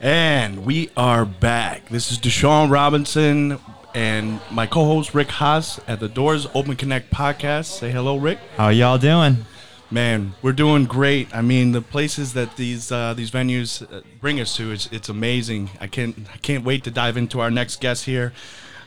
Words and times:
And 0.00 0.64
we 0.64 0.90
are 0.96 1.24
back. 1.24 1.88
This 1.88 2.12
is 2.12 2.18
DeShawn 2.18 2.70
Robinson 2.70 3.58
and 3.96 4.40
my 4.48 4.64
co-host 4.64 5.12
Rick 5.12 5.26
Haas 5.26 5.80
at 5.88 5.98
the 5.98 6.08
Doors 6.08 6.46
Open 6.54 6.76
Connect 6.76 7.10
podcast. 7.10 7.64
Say 7.64 7.90
hello, 7.90 8.16
Rick. 8.16 8.38
How 8.56 8.68
y'all 8.68 8.98
doing? 8.98 9.44
Man, 9.90 10.34
we're 10.40 10.52
doing 10.52 10.84
great. 10.84 11.34
I 11.34 11.42
mean, 11.42 11.72
the 11.72 11.80
places 11.80 12.34
that 12.34 12.56
these 12.56 12.92
uh, 12.92 13.12
these 13.14 13.32
venues 13.32 13.82
uh, 13.92 14.02
bring 14.20 14.38
us 14.38 14.54
to, 14.56 14.70
it's, 14.70 14.86
it's 14.92 15.08
amazing. 15.08 15.70
I 15.80 15.88
can't 15.88 16.16
I 16.32 16.36
can't 16.36 16.64
wait 16.64 16.84
to 16.84 16.92
dive 16.92 17.16
into 17.16 17.40
our 17.40 17.50
next 17.50 17.80
guest 17.80 18.04
here. 18.04 18.32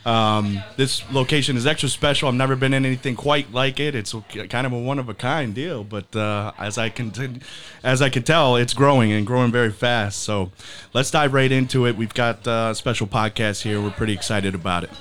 Um, 0.06 0.64
this 0.78 1.04
location 1.12 1.58
is 1.58 1.68
extra 1.68 1.88
special. 1.88 2.28
I've 2.28 2.34
never 2.34 2.56
been 2.56 2.74
in 2.74 2.86
anything 2.86 3.16
quite 3.16 3.54
like 3.54 3.80
it. 3.80 3.94
It's 3.94 4.16
kind 4.50 4.66
of 4.66 4.74
a 4.74 4.80
one 4.80 4.98
of 4.98 5.10
a 5.10 5.14
kind 5.14 5.54
deal, 5.54 5.84
but 5.84 6.16
uh, 6.16 6.54
as 6.58 6.78
I 6.80 6.90
can 6.90 7.42
as 7.84 8.02
I 8.02 8.10
can 8.10 8.24
tell, 8.24 8.56
it's 8.56 8.74
growing 8.74 9.12
and 9.12 9.28
growing 9.28 9.52
very 9.52 9.72
fast. 9.72 10.24
So 10.24 10.52
let's 10.94 11.12
dive 11.12 11.34
right 11.34 11.52
into 11.52 11.86
it. 11.86 11.96
We've 11.96 12.14
got 12.14 12.48
uh, 12.48 12.70
a 12.72 12.76
special 12.76 13.06
podcast 13.06 13.62
here. 13.62 13.80
We're 13.80 13.92
pretty 13.92 14.14
excited 14.14 14.56
about 14.56 14.86
it. 14.86 14.92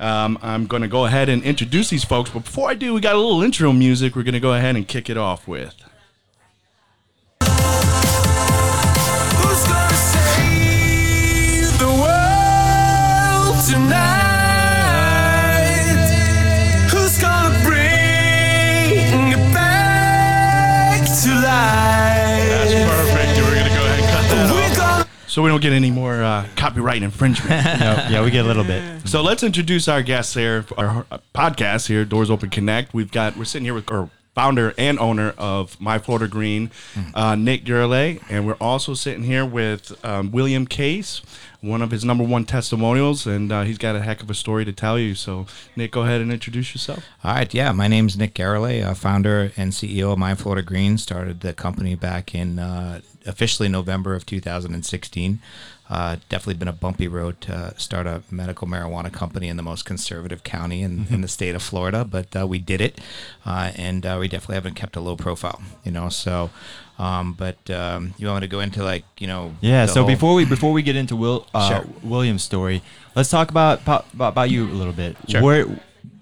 Um, 0.00 0.38
I'm 0.42 0.66
going 0.66 0.82
to 0.82 0.88
go 0.88 1.04
ahead 1.04 1.28
and 1.28 1.42
introduce 1.44 1.90
these 1.90 2.02
folks, 2.04 2.30
but 2.30 2.44
before 2.44 2.68
I 2.68 2.74
do, 2.74 2.92
we 2.94 3.00
got 3.00 3.14
a 3.14 3.18
little 3.18 3.42
intro 3.42 3.72
music. 3.72 4.16
We're 4.16 4.24
going 4.24 4.32
to 4.34 4.40
go 4.40 4.54
ahead 4.54 4.74
and 4.74 4.88
kick 4.88 5.08
it 5.08 5.16
off 5.16 5.46
with. 5.46 5.74
Who's 9.42 9.64
gonna 9.68 9.94
save 9.94 11.78
the 11.78 11.86
world 11.86 13.64
tonight? 13.68 14.01
So 25.32 25.40
we 25.40 25.48
don't 25.48 25.62
get 25.62 25.72
any 25.72 25.90
more 25.90 26.22
uh, 26.22 26.46
copyright 26.56 27.02
infringement. 27.02 27.52
yeah, 27.64 28.10
yeah, 28.10 28.22
we 28.22 28.30
get 28.30 28.44
a 28.44 28.48
little 28.48 28.64
bit. 28.64 29.08
So 29.08 29.22
let's 29.22 29.42
introduce 29.42 29.88
our 29.88 30.02
guests 30.02 30.34
here, 30.34 30.66
our 30.76 31.06
podcast 31.34 31.86
here, 31.86 32.04
Doors 32.04 32.30
Open 32.30 32.50
Connect. 32.50 32.92
We've 32.92 33.10
got 33.10 33.38
we're 33.38 33.46
sitting 33.46 33.64
here 33.64 33.72
with 33.72 33.90
our 33.90 34.10
founder 34.34 34.74
and 34.76 34.98
owner 34.98 35.30
of 35.38 35.80
My 35.80 35.98
Florida 35.98 36.28
Green, 36.28 36.70
uh, 37.14 37.34
Nick 37.34 37.64
Garulay, 37.64 38.22
and 38.28 38.46
we're 38.46 38.58
also 38.60 38.92
sitting 38.92 39.22
here 39.22 39.46
with 39.46 40.04
um, 40.04 40.32
William 40.32 40.66
Case, 40.66 41.22
one 41.62 41.80
of 41.80 41.92
his 41.92 42.04
number 42.04 42.24
one 42.24 42.44
testimonials, 42.44 43.26
and 43.26 43.50
uh, 43.50 43.62
he's 43.62 43.78
got 43.78 43.94
a 43.94 44.02
heck 44.02 44.20
of 44.22 44.28
a 44.28 44.34
story 44.34 44.64
to 44.64 44.72
tell 44.72 44.98
you. 44.98 45.14
So 45.14 45.46
Nick, 45.76 45.92
go 45.92 46.02
ahead 46.02 46.20
and 46.20 46.32
introduce 46.32 46.74
yourself. 46.74 47.04
All 47.24 47.32
right, 47.34 47.52
yeah, 47.54 47.70
my 47.72 47.88
name's 47.88 48.18
Nick 48.18 48.34
Garulay, 48.34 48.84
uh, 48.84 48.94
founder 48.94 49.52
and 49.56 49.72
CEO 49.72 50.12
of 50.12 50.18
My 50.18 50.34
Florida 50.34 50.62
Green. 50.62 50.98
Started 50.98 51.40
the 51.40 51.52
company 51.52 51.94
back 51.94 52.34
in 52.34 52.58
uh, 52.58 53.00
officially 53.26 53.68
November 53.68 54.14
of 54.14 54.26
2016. 54.26 55.38
Uh, 55.92 56.16
definitely 56.30 56.54
been 56.54 56.68
a 56.68 56.72
bumpy 56.72 57.06
road 57.06 57.38
to 57.42 57.74
start 57.76 58.06
a 58.06 58.22
medical 58.30 58.66
marijuana 58.66 59.12
company 59.12 59.48
in 59.48 59.58
the 59.58 59.62
most 59.62 59.84
conservative 59.84 60.42
county 60.42 60.80
in, 60.80 61.06
in 61.10 61.20
the 61.20 61.28
state 61.28 61.54
of 61.54 61.62
Florida, 61.62 62.02
but 62.02 62.34
uh, 62.34 62.46
we 62.46 62.58
did 62.58 62.80
it, 62.80 62.98
uh, 63.44 63.72
and 63.76 64.06
uh, 64.06 64.16
we 64.18 64.26
definitely 64.26 64.54
haven't 64.54 64.72
kept 64.74 64.96
a 64.96 65.00
low 65.00 65.16
profile, 65.16 65.60
you 65.84 65.92
know. 65.92 66.08
So, 66.08 66.48
um, 66.98 67.34
but 67.34 67.58
um, 67.70 68.14
you 68.16 68.26
want 68.26 68.40
me 68.40 68.48
to 68.48 68.50
go 68.56 68.60
into 68.60 68.82
like 68.82 69.04
you 69.18 69.26
know? 69.26 69.54
Yeah. 69.60 69.84
So 69.84 70.00
whole- 70.00 70.08
before 70.14 70.34
we 70.34 70.46
before 70.46 70.72
we 70.72 70.80
get 70.82 70.96
into 70.96 71.14
Will 71.14 71.46
uh, 71.52 71.68
Sure. 71.68 71.84
William's 72.02 72.42
story, 72.42 72.80
let's 73.14 73.28
talk 73.28 73.50
about, 73.50 73.82
about 73.82 74.06
about 74.14 74.48
you 74.48 74.64
a 74.64 74.72
little 74.80 74.94
bit. 74.94 75.14
Sure. 75.28 75.42
Where 75.42 75.66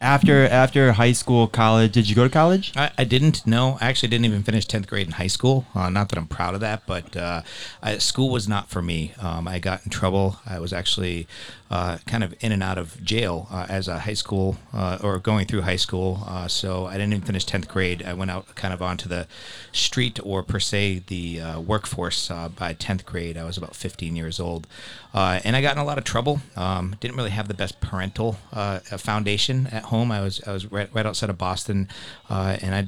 after 0.01 0.47
after 0.47 0.93
high 0.93 1.13
school, 1.13 1.47
college, 1.47 1.93
did 1.93 2.09
you 2.09 2.15
go 2.15 2.25
to 2.25 2.31
college? 2.31 2.73
I, 2.75 2.91
I 2.97 3.05
didn't. 3.05 3.47
No, 3.47 3.77
I 3.81 3.89
actually 3.89 4.09
didn't 4.09 4.25
even 4.25 4.43
finish 4.43 4.65
tenth 4.65 4.87
grade 4.87 5.07
in 5.07 5.13
high 5.13 5.27
school. 5.27 5.67
Uh, 5.75 5.91
not 5.91 6.09
that 6.09 6.19
I'm 6.19 6.27
proud 6.27 6.55
of 6.55 6.61
that, 6.61 6.87
but 6.87 7.15
uh, 7.17 7.43
I, 7.83 7.99
school 7.99 8.31
was 8.31 8.49
not 8.49 8.71
for 8.71 8.81
me. 8.81 9.13
Um, 9.21 9.47
I 9.47 9.59
got 9.59 9.85
in 9.85 9.91
trouble. 9.91 10.39
I 10.47 10.59
was 10.59 10.73
actually 10.73 11.27
uh, 11.71 11.99
kind 12.07 12.25
of 12.25 12.35
in 12.41 12.51
and 12.51 12.63
out 12.63 12.79
of 12.79 13.03
jail 13.05 13.47
uh, 13.51 13.67
as 13.69 13.89
a 13.89 14.01
high 14.01 14.15
school 14.15 14.57
uh, 14.73 14.99
or 15.03 15.19
going 15.19 15.47
through 15.47 15.61
high 15.61 15.77
school. 15.77 16.23
Uh, 16.27 16.49
so 16.49 16.87
I 16.87 16.95
didn't 16.95 17.13
even 17.13 17.27
finish 17.27 17.45
tenth 17.45 17.69
grade. 17.69 18.03
I 18.03 18.15
went 18.15 18.31
out 18.31 18.55
kind 18.55 18.73
of 18.73 18.81
onto 18.81 19.09
the 19.09 19.29
street 19.71 20.19
or 20.25 20.43
per 20.43 20.59
se 20.59 21.03
the 21.09 21.41
workforce 21.59 22.29
by 22.57 22.73
tenth 22.73 23.05
grade. 23.05 23.37
I 23.37 23.45
was 23.45 23.59
about 23.59 23.77
15 23.77 24.17
years 24.17 24.41
old, 24.41 24.67
and 25.13 25.55
I 25.55 25.61
got 25.61 25.77
in 25.77 25.83
a 25.83 25.85
lot 25.85 25.99
of 25.99 26.05
trouble. 26.05 26.41
Um, 26.57 26.97
didn't 27.01 27.17
really 27.17 27.31
have 27.31 27.49
the 27.49 27.55
best 27.55 27.81
parental 27.81 28.39
foundation 28.97 29.67
at 29.69 29.85
home. 29.85 29.90
I 30.11 30.21
was 30.21 30.41
I 30.47 30.53
was 30.53 30.71
right, 30.71 30.89
right 30.95 31.07
outside 31.07 31.31
of 31.31 31.39
Boston, 31.39 31.89
uh, 32.29 32.57
and 32.63 32.75
I 32.75 32.87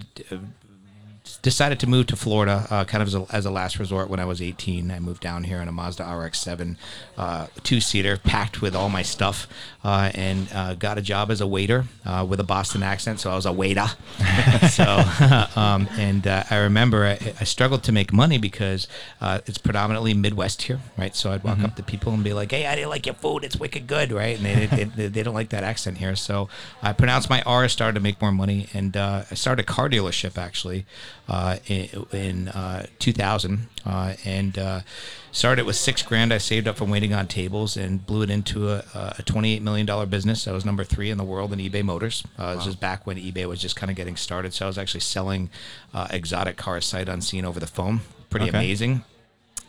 decided 1.42 1.80
to 1.80 1.88
move 1.88 2.06
to 2.06 2.16
Florida 2.16 2.66
uh, 2.70 2.84
kind 2.84 3.03
of 3.03 3.08
as 3.08 3.14
a, 3.14 3.26
as 3.30 3.44
a 3.44 3.50
last 3.50 3.78
resort 3.78 4.08
when 4.08 4.20
I 4.20 4.25
was 4.25 4.41
18. 4.41 4.91
I 4.91 5.00
moved 5.00 5.20
down 5.20 5.44
here 5.44 5.60
in 5.60 5.69
a 5.69 5.72
Mazda 5.72 6.04
RX-7 6.04 6.76
uh, 7.19 7.48
two-seater 7.64 8.16
packed 8.16 8.62
with 8.62 8.76
all 8.76 8.88
my 8.88 9.03
stuff 9.03 9.48
uh, 9.84 10.12
and 10.14 10.48
uh, 10.54 10.75
got 10.75 10.98
a 10.98 11.02
job 11.02 11.31
as 11.31 11.41
a 11.41 11.47
waiter 11.47 11.84
uh, 12.06 12.25
with 12.28 12.38
a 12.38 12.44
Boston 12.44 12.84
accent, 12.84 13.19
so 13.19 13.31
I 13.31 13.34
was 13.34 13.47
a 13.47 13.52
waiter. 13.52 13.86
so, 14.70 15.04
um, 15.56 15.88
and 15.98 16.26
uh, 16.26 16.44
I 16.48 16.58
remember 16.58 17.04
I, 17.04 17.34
I 17.41 17.44
struggled 17.44 17.82
to 17.84 17.92
make 17.92 18.12
money 18.12 18.38
because 18.38 18.86
uh, 19.20 19.41
it's 19.47 19.58
predominantly 19.58 20.14
Midwest 20.14 20.62
here, 20.62 20.81
right? 20.97 21.14
So 21.14 21.32
I'd 21.32 21.42
walk 21.42 21.58
up 21.60 21.75
to 21.76 21.82
people 21.82 22.12
and 22.12 22.22
be 22.22 22.32
like, 22.32 22.52
"Hey, 22.52 22.66
I 22.66 22.76
didn't 22.76 22.91
like 22.91 23.06
your 23.06 23.16
food. 23.16 23.42
It's 23.42 23.56
wicked 23.56 23.88
good, 23.88 24.12
right?" 24.12 24.36
And 24.36 24.47
they, 24.47 24.66
they, 24.66 24.84
they, 24.84 25.06
they 25.08 25.22
don't 25.25 25.34
like 25.34 25.48
that 25.48 25.64
accent 25.64 25.98
here, 25.98 26.14
so 26.14 26.48
I 26.81 26.92
pronounced 26.92 27.28
my 27.28 27.42
R, 27.42 27.69
started 27.69 27.94
to 27.94 28.00
make 28.00 28.20
more 28.20 28.32
money, 28.32 28.69
and 28.72 28.97
uh, 28.97 29.25
I 29.31 29.34
started 29.34 29.64
a 29.64 29.66
car 29.66 29.88
dealership 29.88 30.38
actually 30.38 30.86
uh, 31.32 31.56
in, 31.66 31.88
in 32.12 32.48
uh, 32.48 32.84
2000, 32.98 33.69
uh, 33.87 34.12
and 34.25 34.59
uh, 34.59 34.81
started 35.32 35.65
with 35.65 35.76
six 35.76 36.03
grand 36.03 36.32
I 36.32 36.38
saved 36.38 36.69
up 36.69 36.76
from 36.76 36.91
waiting 36.91 37.15
on 37.15 37.26
tables, 37.26 37.76
and 37.76 38.04
blew 38.06 38.22
it 38.22 38.28
into 38.31 38.69
a, 38.70 38.84
a 39.19 39.22
28 39.25 39.62
million 39.62 39.87
dollar 39.87 40.04
business. 40.06 40.46
I 40.46 40.52
was 40.52 40.64
number 40.67 40.84
three 40.84 41.11
in 41.11 41.17
the 41.19 41.25
world 41.25 41.52
in 41.55 41.58
eBay 41.58 41.82
Motors. 41.82 42.23
Uh, 42.38 42.55
This 42.56 42.67
was 42.67 42.76
back 42.76 43.06
when 43.06 43.17
eBay 43.17 43.46
was 43.46 43.61
just 43.61 43.75
kind 43.76 43.90
of 43.90 43.96
getting 43.96 44.17
started, 44.17 44.52
so 44.52 44.67
I 44.67 44.69
was 44.69 44.76
actually 44.79 45.00
selling 45.00 45.49
uh, 45.94 46.06
exotic 46.11 46.56
cars 46.58 46.84
sight 46.84 47.08
unseen 47.08 47.44
over 47.46 47.58
the 47.58 47.67
phone. 47.67 48.00
Pretty 48.29 48.49
Okay. 48.49 48.58
amazing. 48.58 49.05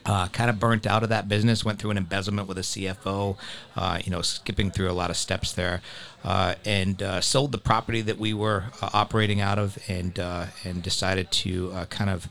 Uh, 0.05 0.27
kind 0.27 0.49
of 0.49 0.59
burnt 0.59 0.85
out 0.85 1.01
of 1.03 1.09
that 1.09 1.29
business. 1.29 1.63
Went 1.63 1.79
through 1.79 1.91
an 1.91 1.97
embezzlement 1.97 2.47
with 2.47 2.57
a 2.57 2.61
CFO. 2.61 3.37
Uh, 3.75 3.99
you 4.03 4.11
know, 4.11 4.21
skipping 4.21 4.69
through 4.69 4.89
a 4.89 4.93
lot 4.93 5.09
of 5.09 5.15
steps 5.15 5.53
there, 5.53 5.81
uh, 6.25 6.55
and 6.65 7.01
uh, 7.01 7.21
sold 7.21 7.53
the 7.53 7.57
property 7.57 8.01
that 8.01 8.17
we 8.17 8.33
were 8.33 8.65
uh, 8.81 8.89
operating 8.93 9.39
out 9.39 9.57
of, 9.57 9.77
and 9.87 10.19
uh, 10.19 10.47
and 10.65 10.83
decided 10.83 11.31
to 11.31 11.71
kind 11.89 12.09
of. 12.09 12.27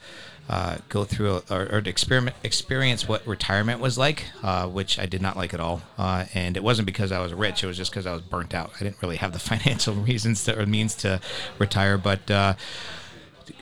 Go 0.90 1.04
through 1.04 1.36
a, 1.36 1.42
or, 1.50 1.62
or 1.62 1.78
experiment 1.78 2.36
experience 2.42 3.08
what 3.08 3.26
retirement 3.26 3.80
was 3.80 3.96
like, 3.96 4.26
which 4.66 4.98
I 4.98 5.06
did 5.06 5.22
not 5.22 5.34
like 5.34 5.54
at 5.54 5.60
all. 5.60 5.80
And 5.96 6.58
it 6.58 6.62
wasn't 6.62 6.84
because 6.84 7.10
I 7.10 7.20
was 7.20 7.32
rich; 7.32 7.64
it 7.64 7.66
was 7.66 7.78
just 7.78 7.90
because 7.90 8.04
I 8.04 8.12
was 8.12 8.20
burnt 8.20 8.52
out. 8.52 8.70
I 8.78 8.84
didn't 8.84 9.00
really 9.00 9.16
have 9.16 9.32
the 9.32 9.38
financial 9.52 9.94
reasons 9.94 10.44
to, 10.44 10.60
or 10.60 10.66
means 10.66 10.94
to 10.96 11.22
retire. 11.58 11.96
But 11.96 12.56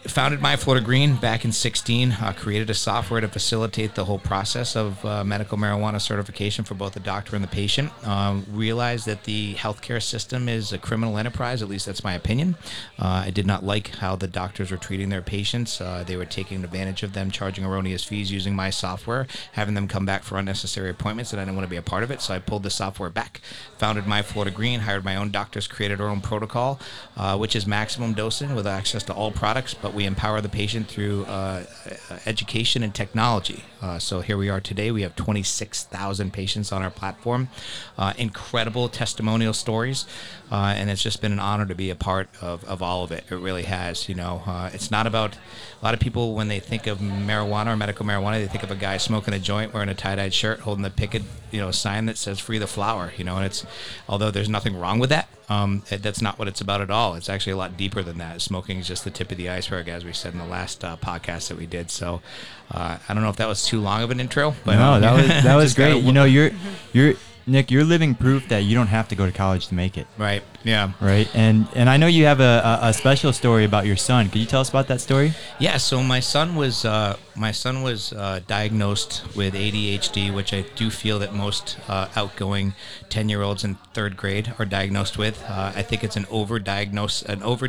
founded 0.04 0.40
My 0.40 0.56
Florida 0.56 0.84
Green 0.84 1.16
back 1.16 1.44
in 1.44 1.52
16. 1.52 2.12
Uh, 2.12 2.32
created 2.36 2.70
a 2.70 2.74
software 2.74 3.20
to 3.20 3.28
facilitate 3.28 3.94
the 3.94 4.06
whole 4.06 4.18
process 4.18 4.74
of 4.74 5.04
uh, 5.04 5.22
medical 5.24 5.58
marijuana 5.58 6.00
certification 6.00 6.64
for 6.64 6.74
both 6.74 6.94
the 6.94 7.00
doctor 7.00 7.36
and 7.36 7.44
the 7.44 7.48
patient. 7.48 7.92
Um, 8.06 8.46
realized 8.50 9.04
that 9.06 9.24
the 9.24 9.54
healthcare 9.54 10.02
system 10.02 10.48
is 10.48 10.72
a 10.72 10.78
criminal 10.78 11.18
enterprise. 11.18 11.60
At 11.60 11.68
least 11.68 11.84
that's 11.84 12.02
my 12.02 12.14
opinion. 12.14 12.56
Uh, 12.98 13.24
I 13.26 13.30
did 13.30 13.46
not 13.46 13.62
like 13.62 13.96
how 13.96 14.16
the 14.16 14.26
doctors 14.26 14.70
were 14.70 14.78
treating 14.78 15.10
their 15.10 15.20
patients. 15.20 15.80
Uh, 15.80 16.02
they 16.06 16.16
were 16.16 16.24
taking 16.24 16.64
advantage 16.64 17.02
of 17.02 17.12
them, 17.12 17.30
charging 17.30 17.64
erroneous 17.64 18.02
fees 18.02 18.32
using 18.32 18.56
my 18.56 18.70
software, 18.70 19.26
having 19.52 19.74
them 19.74 19.86
come 19.86 20.06
back 20.06 20.22
for 20.22 20.38
unnecessary 20.38 20.88
appointments, 20.88 21.32
and 21.32 21.40
I 21.40 21.44
didn't 21.44 21.56
want 21.56 21.66
to 21.66 21.70
be 21.70 21.76
a 21.76 21.82
part 21.82 22.02
of 22.02 22.10
it. 22.10 22.22
So 22.22 22.34
I 22.34 22.38
pulled 22.38 22.62
the 22.62 22.70
software 22.70 23.10
back. 23.10 23.40
Founded 23.78 24.06
My 24.06 24.22
Florida 24.22 24.50
Green. 24.50 24.80
Hired 24.80 25.04
my 25.04 25.16
own 25.16 25.30
doctors. 25.30 25.68
Created 25.68 26.00
our 26.00 26.08
own 26.08 26.22
protocol, 26.22 26.80
uh, 27.16 27.36
which 27.36 27.54
is 27.54 27.66
maximum 27.66 28.14
dosing 28.14 28.54
with 28.54 28.66
access 28.66 29.02
to 29.04 29.12
all 29.12 29.30
products, 29.30 29.74
but 29.74 29.89
we 29.94 30.06
empower 30.06 30.40
the 30.40 30.48
patient 30.48 30.88
through 30.88 31.24
uh, 31.24 31.64
uh, 32.10 32.18
education 32.26 32.82
and 32.82 32.94
technology. 32.94 33.64
Uh, 33.82 33.98
so 33.98 34.20
here 34.20 34.36
we 34.36 34.48
are 34.48 34.60
today. 34.60 34.90
We 34.90 35.02
have 35.02 35.16
26,000 35.16 36.32
patients 36.32 36.70
on 36.70 36.82
our 36.82 36.90
platform. 36.90 37.48
Uh, 37.96 38.12
incredible 38.18 38.88
testimonial 38.88 39.52
stories, 39.52 40.06
uh, 40.52 40.74
and 40.76 40.90
it's 40.90 41.02
just 41.02 41.22
been 41.22 41.32
an 41.32 41.40
honor 41.40 41.66
to 41.66 41.74
be 41.74 41.90
a 41.90 41.94
part 41.94 42.28
of, 42.42 42.62
of 42.64 42.82
all 42.82 43.04
of 43.04 43.12
it. 43.12 43.24
It 43.30 43.36
really 43.36 43.62
has. 43.62 44.08
You 44.08 44.14
know, 44.14 44.42
uh, 44.46 44.70
it's 44.72 44.90
not 44.90 45.06
about 45.06 45.36
a 45.36 45.84
lot 45.84 45.94
of 45.94 46.00
people 46.00 46.34
when 46.34 46.48
they 46.48 46.60
think 46.60 46.86
of 46.86 46.98
marijuana 46.98 47.68
or 47.68 47.76
medical 47.76 48.04
marijuana, 48.04 48.34
they 48.34 48.46
think 48.46 48.62
of 48.62 48.70
a 48.70 48.76
guy 48.76 48.98
smoking 48.98 49.32
a 49.32 49.38
joint, 49.38 49.72
wearing 49.72 49.88
a 49.88 49.94
tie-dyed 49.94 50.34
shirt, 50.34 50.60
holding 50.60 50.82
the 50.82 50.90
picket, 50.90 51.22
you 51.50 51.60
know, 51.60 51.70
sign 51.70 52.06
that 52.06 52.18
says 52.18 52.38
"Free 52.38 52.58
the 52.58 52.66
Flower." 52.66 53.12
You 53.16 53.24
know, 53.24 53.36
and 53.36 53.46
it's 53.46 53.64
although 54.08 54.30
there's 54.30 54.48
nothing 54.48 54.76
wrong 54.76 54.98
with 54.98 55.10
that. 55.10 55.28
Um, 55.48 55.82
that's 55.88 56.22
not 56.22 56.38
what 56.38 56.46
it's 56.46 56.60
about 56.60 56.80
at 56.80 56.90
all. 56.90 57.16
It's 57.16 57.28
actually 57.28 57.54
a 57.54 57.56
lot 57.56 57.76
deeper 57.76 58.02
than 58.04 58.18
that. 58.18 58.40
Smoking 58.40 58.78
is 58.78 58.86
just 58.86 59.02
the 59.02 59.10
tip 59.10 59.32
of 59.32 59.36
the 59.36 59.48
iceberg, 59.48 59.79
as 59.88 60.04
we 60.04 60.12
said 60.12 60.32
in 60.32 60.38
the 60.38 60.46
last 60.46 60.84
uh, 60.84 60.96
podcast 60.96 61.48
that 61.48 61.58
we 61.58 61.66
did. 61.66 61.90
So, 61.90 62.22
uh, 62.70 62.98
I 63.08 63.14
don't 63.14 63.22
know 63.22 63.30
if 63.30 63.36
that 63.36 63.48
was 63.48 63.64
too 63.64 63.80
long 63.80 64.02
of 64.02 64.10
an 64.10 64.20
intro, 64.20 64.54
but 64.64 64.76
no, 64.76 65.00
that 65.00 65.12
was 65.12 65.28
that 65.28 65.56
was 65.62 65.74
gotta 65.74 65.92
great. 65.92 66.04
You 66.04 66.12
know, 66.12 66.24
you're 66.24 66.50
you're 66.92 67.14
Nick, 67.46 67.70
you're 67.70 67.84
living 67.84 68.14
proof 68.14 68.48
that 68.48 68.60
you 68.60 68.76
don't 68.76 68.88
have 68.88 69.08
to 69.08 69.16
go 69.16 69.26
to 69.26 69.32
college 69.32 69.66
to 69.68 69.74
make 69.74 69.98
it. 69.98 70.06
right, 70.18 70.42
yeah. 70.62 70.92
Right, 71.00 71.28
and 71.34 71.66
and 71.74 71.88
I 71.88 71.96
know 71.96 72.06
you 72.06 72.26
have 72.26 72.38
a, 72.40 72.78
a, 72.82 72.88
a 72.88 72.92
special 72.92 73.32
story 73.32 73.64
about 73.64 73.86
your 73.86 73.96
son. 73.96 74.28
Could 74.28 74.40
you 74.40 74.46
tell 74.46 74.60
us 74.60 74.68
about 74.68 74.86
that 74.88 75.00
story? 75.00 75.32
Yeah, 75.58 75.78
so 75.78 76.02
my 76.02 76.20
son 76.20 76.54
was 76.54 76.84
uh, 76.84 77.16
my 77.34 77.50
son 77.50 77.82
was 77.82 78.12
uh, 78.12 78.40
diagnosed 78.46 79.24
with 79.34 79.54
ADHD, 79.54 80.32
which 80.32 80.52
I 80.52 80.62
do 80.76 80.90
feel 80.90 81.18
that 81.18 81.34
most 81.34 81.78
uh, 81.88 82.08
outgoing 82.14 82.74
ten 83.08 83.28
year 83.28 83.42
olds 83.42 83.64
in 83.64 83.76
third 83.94 84.16
grade 84.16 84.54
are 84.58 84.66
diagnosed 84.66 85.18
with. 85.18 85.42
Uh, 85.48 85.72
I 85.74 85.82
think 85.82 86.04
it's 86.04 86.16
an 86.16 86.26
over 86.30 86.60
diagnose 86.60 87.22
an 87.22 87.42
over 87.42 87.68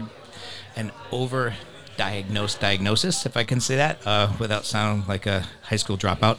an 0.75 0.91
over 1.11 1.55
diagnosed 2.01 2.59
diagnosis, 2.59 3.27
if 3.27 3.37
I 3.37 3.43
can 3.43 3.61
say 3.61 3.75
that, 3.75 4.01
uh, 4.07 4.33
without 4.39 4.65
sounding 4.65 5.07
like 5.07 5.27
a 5.27 5.45
high 5.71 5.77
school 5.77 5.97
dropout. 5.97 6.37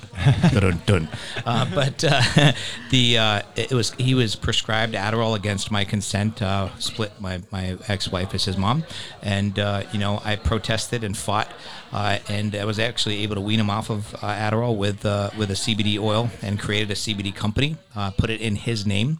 dun, 0.61 0.83
dun. 0.85 1.09
Uh, 1.47 1.67
but 1.75 2.05
uh, 2.05 2.53
the 2.91 3.19
uh, 3.19 3.43
it 3.57 3.73
was 3.73 3.93
he 3.93 4.15
was 4.15 4.37
prescribed 4.37 4.93
Adderall 4.95 5.35
against 5.35 5.71
my 5.71 5.85
consent. 5.85 6.43
Uh, 6.43 6.69
split 6.79 7.19
my 7.19 7.41
my 7.51 7.79
ex 7.89 8.13
wife 8.13 8.35
as 8.35 8.45
his 8.45 8.59
mom, 8.59 8.85
and 9.23 9.59
uh, 9.59 9.85
you 9.91 9.99
know 9.99 10.21
I 10.23 10.37
protested 10.37 11.03
and 11.03 11.17
fought, 11.17 11.51
uh, 11.93 12.19
and 12.29 12.55
I 12.55 12.67
was 12.67 12.79
actually 12.79 13.23
able 13.23 13.35
to 13.37 13.41
wean 13.41 13.59
him 13.59 13.71
off 13.71 13.89
of 13.91 14.15
Adderall 14.21 14.77
with 14.77 15.03
with 15.39 15.51
a 15.51 15.55
CBD 15.55 15.99
oil 15.99 16.29
and 16.43 16.61
created 16.61 16.91
a 16.91 16.95
CBD 16.95 17.35
company. 17.35 17.77
Put 18.19 18.29
it 18.29 18.41
in 18.43 18.57
his 18.57 18.85
name, 18.87 19.19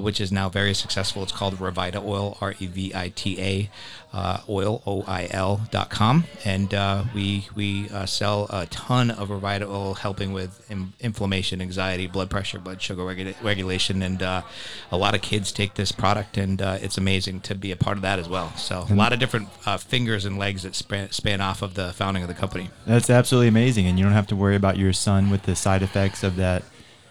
which 0.00 0.20
is 0.20 0.32
now 0.32 0.48
very 0.48 0.74
successful. 0.74 1.22
It's 1.22 1.32
called 1.32 1.54
Revita 1.54 2.04
Oil, 2.04 2.36
R 2.40 2.54
E 2.58 2.66
V 2.66 2.92
I 2.92 3.12
T 3.14 3.40
A 3.40 3.70
uh, 4.12 4.40
oil 4.48 4.82
o 4.86 5.02
i 5.06 5.28
l 5.30 5.60
dot 5.70 5.90
com, 5.90 6.24
and 6.44 6.74
we 7.14 7.48
we 7.54 7.88
sell 8.06 8.46
a 8.50 8.66
ton 8.66 9.10
of 9.10 9.30
Revita 9.38 9.68
oil, 9.68 9.94
helping 9.94 10.32
with 10.32 10.64
Im- 10.70 10.92
inflammation, 11.00 11.60
anxiety, 11.60 12.06
blood 12.06 12.30
pressure, 12.30 12.58
blood 12.58 12.80
sugar 12.80 13.04
regula- 13.04 13.34
regulation, 13.42 14.02
and 14.02 14.22
uh, 14.22 14.42
a 14.90 14.96
lot 14.96 15.14
of 15.14 15.22
kids 15.22 15.52
take 15.52 15.74
this 15.74 15.92
product, 15.92 16.36
and 16.36 16.60
uh, 16.62 16.78
it's 16.80 16.98
amazing 16.98 17.40
to 17.40 17.54
be 17.54 17.70
a 17.72 17.76
part 17.76 17.96
of 17.96 18.02
that 18.02 18.18
as 18.18 18.28
well. 18.28 18.52
So 18.56 18.86
a 18.88 18.94
lot 18.94 19.12
of 19.12 19.18
different 19.18 19.48
uh, 19.64 19.76
fingers 19.76 20.24
and 20.24 20.38
legs 20.38 20.62
that 20.62 20.74
span, 20.74 21.10
span 21.10 21.40
off 21.40 21.62
of 21.62 21.74
the 21.74 21.92
founding 21.92 22.22
of 22.22 22.28
the 22.28 22.34
company. 22.34 22.70
That's 22.86 23.10
absolutely 23.10 23.48
amazing, 23.48 23.86
and 23.86 23.98
you 23.98 24.04
don't 24.04 24.14
have 24.14 24.26
to 24.28 24.36
worry 24.36 24.56
about 24.56 24.76
your 24.76 24.92
son 24.92 25.30
with 25.30 25.42
the 25.42 25.56
side 25.56 25.82
effects 25.82 26.22
of 26.22 26.36
that. 26.36 26.62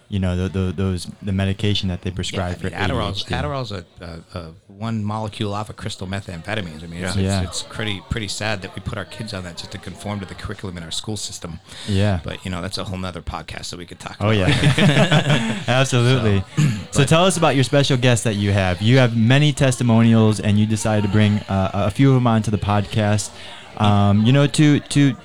You 0.07 0.19
know, 0.19 0.35
the, 0.37 0.49
the, 0.49 0.71
those 0.71 1.07
the 1.23 1.31
medication 1.31 1.89
that 1.89 2.03
they 2.03 2.11
prescribe 2.11 2.61
Yeah, 2.61 2.67
I 2.69 2.71
mean, 2.87 2.87
for 2.87 2.93
Adderall's, 2.93 3.23
ADHD. 3.23 3.31
Adderall's 3.41 3.71
a, 3.71 3.85
a, 4.01 4.37
a 4.39 4.51
one 4.67 5.03
molecule 5.03 5.51
off 5.55 5.69
of 5.71 5.77
crystal 5.77 6.05
methamphetamines. 6.05 6.83
I 6.83 6.87
mean, 6.87 7.03
it's, 7.03 7.15
Yeah. 7.15 7.41
it's, 7.41 7.61
it's 7.61 7.63
pretty 7.63 8.03
pretty 8.11 8.27
sad 8.27 8.61
that 8.61 8.75
we 8.75 8.81
put 8.81 8.99
our 8.99 9.05
kids 9.05 9.33
on 9.33 9.43
that 9.45 9.57
just 9.57 9.71
to 9.71 9.79
conform 9.79 10.19
to 10.19 10.27
the 10.27 10.35
curriculum 10.35 10.77
in 10.77 10.83
our 10.83 10.91
school 10.91 11.17
system. 11.17 11.59
Yeah. 11.87 12.19
But 12.23 12.45
you 12.45 12.51
know, 12.51 12.61
that's 12.61 12.77
a 12.77 12.83
whole 12.83 12.99
nother 12.99 13.23
podcast 13.23 13.71
that 13.71 13.77
we 13.77 13.87
could 13.87 13.99
talk 13.99 14.17
Oh 14.19 14.29
about. 14.29 14.47
yeah, 14.49 15.63
absolutely. 15.67 16.43
So, 16.91 16.99
but- 17.01 17.09
tell 17.09 17.25
us 17.25 17.37
about 17.37 17.55
your 17.55 17.63
special 17.63 17.97
guest 17.97 18.25
that 18.25 18.35
you 18.35 18.51
have. 18.51 18.83
You 18.83 18.99
have 18.99 19.17
many 19.17 19.53
testimonials, 19.53 20.39
and 20.39 20.59
you 20.59 20.67
decided 20.67 21.07
to 21.07 21.11
bring 21.11 21.39
uh, 21.49 21.71
a 21.73 21.89
few 21.91 22.09
of 22.09 22.15
them 22.15 22.27
onto 22.27 22.51
the 22.51 22.57
podcast. 22.59 23.31
Um, 23.77 24.23
you 24.23 24.31
know, 24.33 24.45
to 24.45 24.79
to 24.81 25.15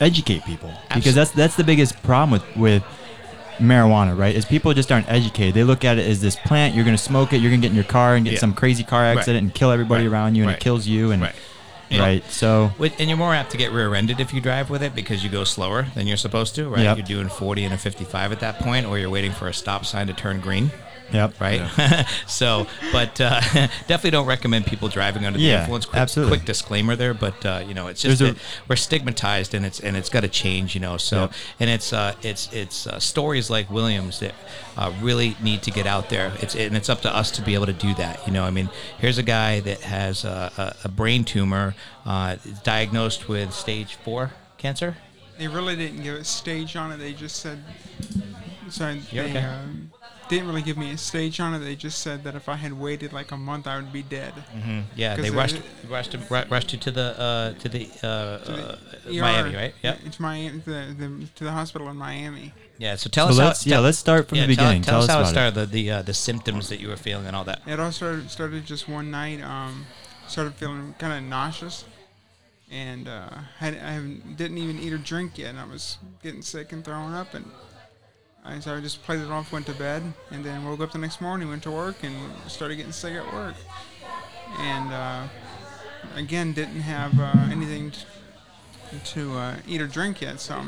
educate 0.00 0.44
people 0.44 0.72
because 0.94 1.14
that's 1.14 1.30
that's 1.30 1.56
the 1.56 1.64
biggest 1.64 2.00
problem 2.02 2.32
with 2.32 2.56
with 2.56 2.84
marijuana, 3.58 4.16
right? 4.16 4.34
Is 4.34 4.44
people 4.44 4.72
just 4.74 4.90
aren't 4.92 5.08
educated. 5.10 5.54
They 5.54 5.64
look 5.64 5.84
at 5.84 5.98
it 5.98 6.06
as 6.08 6.20
this 6.20 6.36
plant. 6.36 6.74
You're 6.74 6.84
gonna 6.84 6.98
smoke 6.98 7.32
it. 7.32 7.38
You're 7.38 7.50
gonna 7.50 7.62
get 7.62 7.70
in 7.70 7.74
your 7.76 7.84
car 7.84 8.14
and 8.16 8.24
get 8.24 8.34
Yeah. 8.34 8.40
some 8.40 8.54
crazy 8.54 8.84
car 8.84 9.04
accident 9.04 9.42
and 9.42 9.54
kill 9.54 9.70
everybody 9.70 10.06
Right. 10.08 10.12
around 10.12 10.34
you, 10.34 10.42
and 10.42 10.48
Right. 10.50 10.56
it 10.56 10.62
kills 10.62 10.86
you. 10.86 11.10
And 11.12 11.22
Right. 11.22 11.34
Yeah. 11.90 12.00
right. 12.00 12.30
So 12.32 12.72
With- 12.78 12.98
And 12.98 13.08
you're 13.10 13.18
more 13.18 13.34
apt 13.34 13.50
to 13.50 13.56
get 13.58 13.70
rear-ended 13.72 14.18
if 14.18 14.32
you 14.32 14.40
drive 14.40 14.70
with 14.70 14.82
it 14.82 14.94
because 14.94 15.22
you 15.22 15.28
go 15.28 15.44
slower 15.44 15.86
than 15.94 16.06
you're 16.06 16.16
supposed 16.16 16.54
to, 16.54 16.68
right? 16.68 16.82
Yep. 16.84 16.96
You're 16.98 17.06
doing 17.06 17.28
40 17.28 17.64
and 17.64 17.74
a 17.74 17.78
55 17.78 18.32
at 18.32 18.40
that 18.40 18.58
point, 18.60 18.86
or 18.86 18.98
you're 18.98 19.10
waiting 19.10 19.32
for 19.32 19.46
a 19.48 19.52
stop 19.54 19.84
sign 19.84 20.06
to 20.06 20.12
turn 20.14 20.40
green. 20.40 20.70
Yep. 21.12 21.40
right? 21.40 22.06
so, 22.26 22.66
but 22.92 23.20
uh, 23.20 23.40
definitely 23.86 24.10
don't 24.10 24.26
recommend 24.26 24.66
people 24.66 24.88
driving 24.88 25.24
under 25.24 25.38
the 25.38 25.44
Yeah, 25.44 25.60
influence. 25.60 25.86
Quick, 25.86 26.00
absolutely. 26.00 26.36
quick 26.38 26.46
disclaimer 26.46 26.94
there, 26.96 27.14
but 27.14 27.44
uh, 27.46 27.64
you 27.66 27.74
know, 27.74 27.86
it's 27.88 28.02
just 28.02 28.18
There's 28.20 28.32
a- 28.36 28.36
we're 28.68 28.76
stigmatized, 28.76 29.54
and 29.54 29.64
it's 29.66 29.80
and 29.80 29.96
it's 29.96 30.08
got 30.08 30.20
to 30.20 30.28
change, 30.28 30.74
you 30.74 30.80
know. 30.80 30.96
So, 30.96 31.20
Yep. 31.22 31.32
and 31.60 31.70
it's 31.70 31.92
uh, 31.92 32.14
it's 32.22 32.52
it's 32.52 32.86
uh, 32.86 32.98
stories 32.98 33.50
like 33.50 33.70
Williams 33.70 34.20
that 34.20 34.34
uh, 34.76 34.92
really 35.00 35.36
need 35.42 35.62
to 35.62 35.70
get 35.70 35.86
out 35.86 36.08
there. 36.10 36.32
It's 36.40 36.54
and 36.54 36.76
it's 36.76 36.88
up 36.88 37.00
to 37.02 37.14
us 37.14 37.30
to 37.32 37.42
be 37.42 37.54
able 37.54 37.66
to 37.66 37.72
do 37.72 37.94
that. 37.94 38.26
You 38.26 38.32
know, 38.32 38.44
I 38.44 38.50
mean, 38.50 38.68
here's 38.98 39.18
a 39.18 39.22
guy 39.22 39.60
that 39.60 39.80
has 39.80 40.24
a, 40.24 40.52
a, 40.82 40.86
a 40.86 40.88
brain 40.88 41.24
tumor, 41.24 41.74
uh, 42.06 42.36
diagnosed 42.62 43.28
with 43.28 43.52
stage 43.52 43.94
four 44.04 44.32
cancer. 44.58 44.96
They 45.38 45.48
really 45.48 45.74
didn't 45.76 46.02
give 46.02 46.14
a 46.14 46.24
stage 46.24 46.76
on 46.76 46.92
it. 46.92 46.98
They 46.98 47.14
just 47.14 47.36
said, 47.36 47.58
sorry, 48.68 49.00
You're 49.10 49.24
they 49.24 49.30
okay. 49.30 49.44
um, 49.46 49.90
didn't 50.36 50.48
really 50.48 50.62
give 50.62 50.76
me 50.76 50.90
a 50.92 50.98
stage 50.98 51.40
on 51.40 51.54
it. 51.54 51.60
They 51.60 51.76
just 51.76 51.98
said 52.00 52.24
that 52.24 52.34
if 52.34 52.48
I 52.48 52.56
had 52.56 52.72
waited 52.72 53.12
like 53.12 53.30
a 53.32 53.36
month, 53.36 53.66
I 53.66 53.76
would 53.76 53.92
be 53.92 54.02
dead. 54.02 54.32
Yeah, 54.96 55.16
they 55.16 55.22
'Cause, 55.22 55.30
uh, 55.30 55.34
rushed 55.36 55.60
rushed 55.88 56.16
ru- 56.30 56.44
rushed 56.50 56.72
you 56.72 56.78
to 56.80 56.90
the 56.90 57.20
uh, 57.20 57.52
to 57.60 57.68
the 57.68 57.88
uh, 58.02 58.06
uh, 58.06 58.76
ER. 59.08 59.20
Miami, 59.20 59.54
right? 59.56 59.74
Yeah, 59.82 59.96
It's 60.04 60.18
Miami, 60.20 60.58
the, 60.58 60.94
the, 60.98 61.26
to 61.36 61.44
the 61.44 61.52
hospital 61.52 61.88
in 61.90 61.96
Miami. 61.96 62.52
yeah. 62.78 62.96
So 62.96 63.08
tell 63.10 63.26
So 63.26 63.32
us 63.32 63.38
let's 63.38 63.66
yeah, 63.66 63.74
tell- 63.76 63.82
let's 63.82 63.98
start 63.98 64.28
from 64.28 64.38
yeah, 64.38 64.46
the 64.46 64.56
tell- 64.56 64.64
beginning. 64.66 64.82
Tell, 64.82 65.00
us 65.02 65.08
how 65.08 65.18
it 65.18 65.22
about 65.22 65.30
started, 65.32 65.54
the 65.54 65.66
the, 65.66 65.90
uh, 65.90 66.02
the 66.02 66.14
symptoms 66.14 66.68
that 66.68 66.80
you 66.80 66.88
were 66.88 66.96
feeling 66.96 67.26
and 67.26 67.36
all 67.36 67.44
that. 67.44 67.60
It 67.66 67.78
all 67.80 67.92
started 67.92 68.30
started 68.30 68.64
just 68.66 68.88
one 68.88 69.10
night. 69.10 69.40
Um, 69.42 69.86
started 70.28 70.54
feeling 70.54 70.94
kind 70.98 71.12
of 71.12 71.22
nauseous, 71.28 71.84
and 72.70 73.06
uh, 73.08 73.28
had 73.58 73.74
I 73.76 73.98
didn't 74.36 74.58
even 74.58 74.78
eat 74.78 74.92
or 74.92 74.98
drink 74.98 75.36
yet. 75.38 75.50
And 75.50 75.58
I 75.60 75.64
was 75.66 75.98
getting 76.22 76.42
sick 76.42 76.72
and 76.72 76.84
throwing 76.84 77.12
up, 77.14 77.34
and 77.34 77.44
I 78.44 78.58
so 78.58 78.74
I 78.76 78.80
just 78.80 79.02
played 79.04 79.20
it 79.20 79.30
off, 79.30 79.52
went 79.52 79.66
to 79.66 79.74
bed, 79.74 80.02
and 80.30 80.44
then 80.44 80.64
woke 80.64 80.80
up 80.80 80.92
the 80.92 80.98
next 80.98 81.20
morning, 81.20 81.48
went 81.48 81.62
to 81.62 81.70
work, 81.70 82.02
and 82.02 82.14
started 82.48 82.76
getting 82.76 82.92
sick 82.92 83.14
at 83.14 83.32
work. 83.32 83.54
And 84.58 84.92
uh, 84.92 85.28
again, 86.16 86.52
didn't 86.52 86.80
have 86.80 87.18
uh, 87.18 87.32
anything 87.50 87.92
to 89.04 89.32
uh, 89.34 89.56
eat 89.66 89.80
or 89.80 89.86
drink 89.86 90.20
yet, 90.20 90.40
so 90.40 90.56
I 90.56 90.66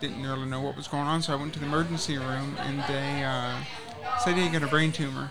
didn't 0.00 0.22
really 0.22 0.46
know 0.46 0.60
what 0.60 0.76
was 0.76 0.88
going 0.88 1.06
on. 1.06 1.20
So 1.20 1.32
I 1.32 1.36
went 1.36 1.52
to 1.54 1.58
the 1.58 1.66
emergency 1.66 2.16
room, 2.16 2.56
and 2.60 2.78
they 2.88 3.24
uh, 3.24 3.56
said 4.20 4.38
you 4.38 4.50
got 4.50 4.62
a 4.62 4.68
brain 4.68 4.92
tumor. 4.92 5.30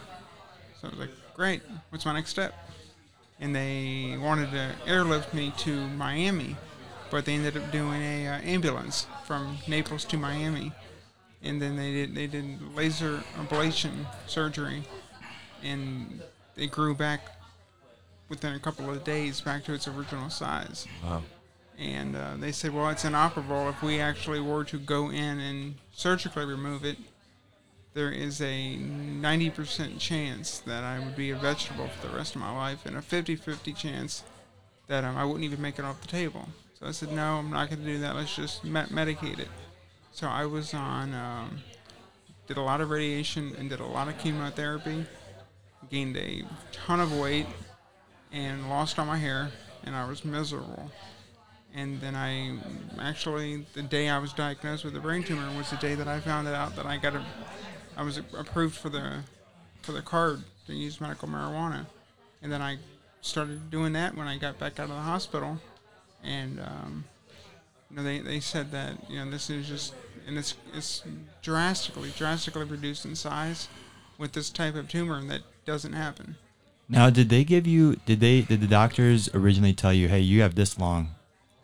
So 0.82 0.88
I 0.88 0.92
was 0.92 1.00
like, 1.00 1.10
great, 1.34 1.62
what's 1.90 2.06
my 2.06 2.14
next 2.14 2.30
step? 2.30 2.54
And 3.40 3.56
they 3.56 4.18
wanted 4.22 4.52
to 4.52 4.72
airlift 4.86 5.34
me 5.34 5.54
to 5.60 5.88
Miami, 5.90 6.58
but 7.12 7.26
they 7.26 7.34
ended 7.34 7.58
up 7.58 7.72
doing 7.72 8.02
a 8.02 8.28
uh, 8.28 8.40
ambulance 8.42 9.06
from 9.26 9.58
Naples 9.68 10.06
to 10.06 10.18
Miami, 10.18 10.72
and 11.44 11.62
then 11.62 11.76
they 11.76 11.92
did 11.92 12.16
they 12.16 12.28
did 12.28 12.76
laser 12.76 13.22
ablation 13.36 14.08
surgery, 14.26 14.84
and 15.62 16.22
it 16.56 16.72
grew 16.72 16.96
back 16.96 17.22
within 18.30 18.56
a 18.56 18.60
couple 18.60 18.90
of 18.90 19.04
days 19.04 19.42
back 19.42 19.64
to 19.66 19.74
its 19.74 19.88
original 19.88 20.30
size. 20.30 20.88
Wow. 21.04 21.22
And 21.78 22.16
uh, 22.16 22.36
they 22.38 22.52
said, 22.52 22.74
well, 22.74 22.90
it's 22.90 23.04
inoperable. 23.04 23.68
If 23.70 23.82
we 23.82 24.00
actually 24.00 24.40
were 24.40 24.64
to 24.66 24.78
go 24.78 25.10
in 25.10 25.40
and 25.40 25.76
surgically 25.92 26.46
remove 26.46 26.86
it, 26.86 26.98
there 27.94 28.12
is 28.12 28.40
a 28.40 28.78
90% 28.78 30.00
chance 30.00 30.60
that 30.60 30.84
I 30.84 31.00
would 31.00 31.16
be 31.16 31.32
a 31.32 31.36
vegetable 31.36 31.88
for 31.88 32.08
the 32.08 32.16
rest 32.16 32.36
of 32.36 32.42
my 32.42 32.56
life, 32.56 32.86
and 32.86 32.96
a 32.96 33.02
50 33.02 33.36
50 33.36 33.74
chance 33.74 34.24
that 34.88 35.04
um, 35.04 35.18
I 35.18 35.26
wouldn't 35.26 35.44
even 35.44 35.62
make 35.62 35.80
it 35.80 35.86
off 35.86 36.02
the 36.02 36.08
table. 36.08 36.48
So 36.82 36.88
I 36.88 36.92
said, 36.92 37.12
no, 37.12 37.36
I'm 37.36 37.52
not 37.52 37.70
going 37.70 37.82
to 37.82 37.86
do 37.86 38.00
that. 38.00 38.16
Let's 38.16 38.36
just 38.36 38.64
me- 38.64 38.82
medicate 38.90 39.38
it. 39.38 39.50
So 40.12 40.28
I 40.28 40.48
was 40.48 40.74
on, 40.74 41.14
um, 41.14 41.62
did 42.48 42.58
a 42.58 42.62
lot 42.62 42.82
of 42.82 42.90
radiation 42.90 43.56
and 43.60 43.70
did 43.70 43.80
a 43.80 43.86
lot 43.86 44.08
of 44.08 44.18
chemotherapy, 44.18 45.06
gained 45.92 46.18
a 46.18 46.44
ton 46.72 47.00
of 47.00 47.16
weight, 47.16 47.46
and 48.32 48.68
lost 48.68 48.98
all 48.98 49.06
my 49.06 49.18
hair, 49.18 49.52
and 49.84 49.96
I 49.96 50.10
was 50.10 50.26
miserable. 50.26 50.90
And 51.76 52.02
then 52.02 52.16
I 52.16 52.58
actually, 53.00 53.68
the 53.74 53.84
day 53.84 54.10
I 54.10 54.18
was 54.18 54.34
diagnosed 54.34 54.84
with 54.84 54.96
a 54.96 55.00
brain 55.00 55.22
tumor 55.22 55.56
was 55.56 55.70
the 55.70 55.78
day 55.78 55.94
that 55.94 56.08
I 56.08 56.20
found 56.20 56.48
out 56.48 56.76
that 56.78 56.88
I 56.88 56.98
got 56.98 57.14
a, 57.14 57.24
I 57.96 58.02
was 58.02 58.18
approved 58.18 58.76
for 58.76 58.90
the, 58.90 59.20
for 59.84 59.92
the 59.92 60.02
card 60.02 60.42
to 60.66 60.74
use 60.74 61.00
medical 61.00 61.28
marijuana, 61.28 61.86
and 62.42 62.52
then 62.52 62.64
I 62.64 62.80
started 63.22 63.70
doing 63.70 63.94
that 63.94 64.16
when 64.16 64.28
I 64.28 64.38
got 64.40 64.58
back 64.58 64.80
out 64.80 64.90
of 64.90 64.96
the 64.96 65.02
hospital, 65.02 65.60
and 66.24 66.60
um, 66.60 67.04
you 67.90 67.98
know 67.98 68.04
they, 68.04 68.20
they 68.20 68.40
said 68.40 68.72
that 68.72 68.98
you 69.10 69.18
know 69.24 69.30
this 69.30 69.50
is 69.50 69.68
just 69.68 69.94
and 70.28 70.38
it's 70.38 70.56
it's 70.76 71.04
drastically 71.42 72.12
drastically 72.18 72.64
reduced 72.66 73.06
in 73.06 73.16
size 73.16 73.68
with 74.18 74.34
this 74.34 74.50
type 74.50 74.76
of 74.76 74.88
tumor 74.88 75.18
and 75.18 75.30
that 75.30 75.42
doesn't 75.66 75.94
happen. 75.94 76.36
Now, 76.90 77.10
did 77.10 77.30
they 77.30 77.44
give 77.46 77.66
you? 77.66 77.96
Did 78.06 78.20
they? 78.20 78.42
Did 78.42 78.60
the 78.60 78.68
doctors 78.68 79.30
originally 79.34 79.72
tell 79.74 79.94
you, 79.94 80.10
"Hey, 80.10 80.20
you 80.20 80.42
have 80.42 80.56
this 80.56 80.78
long"? 80.78 81.12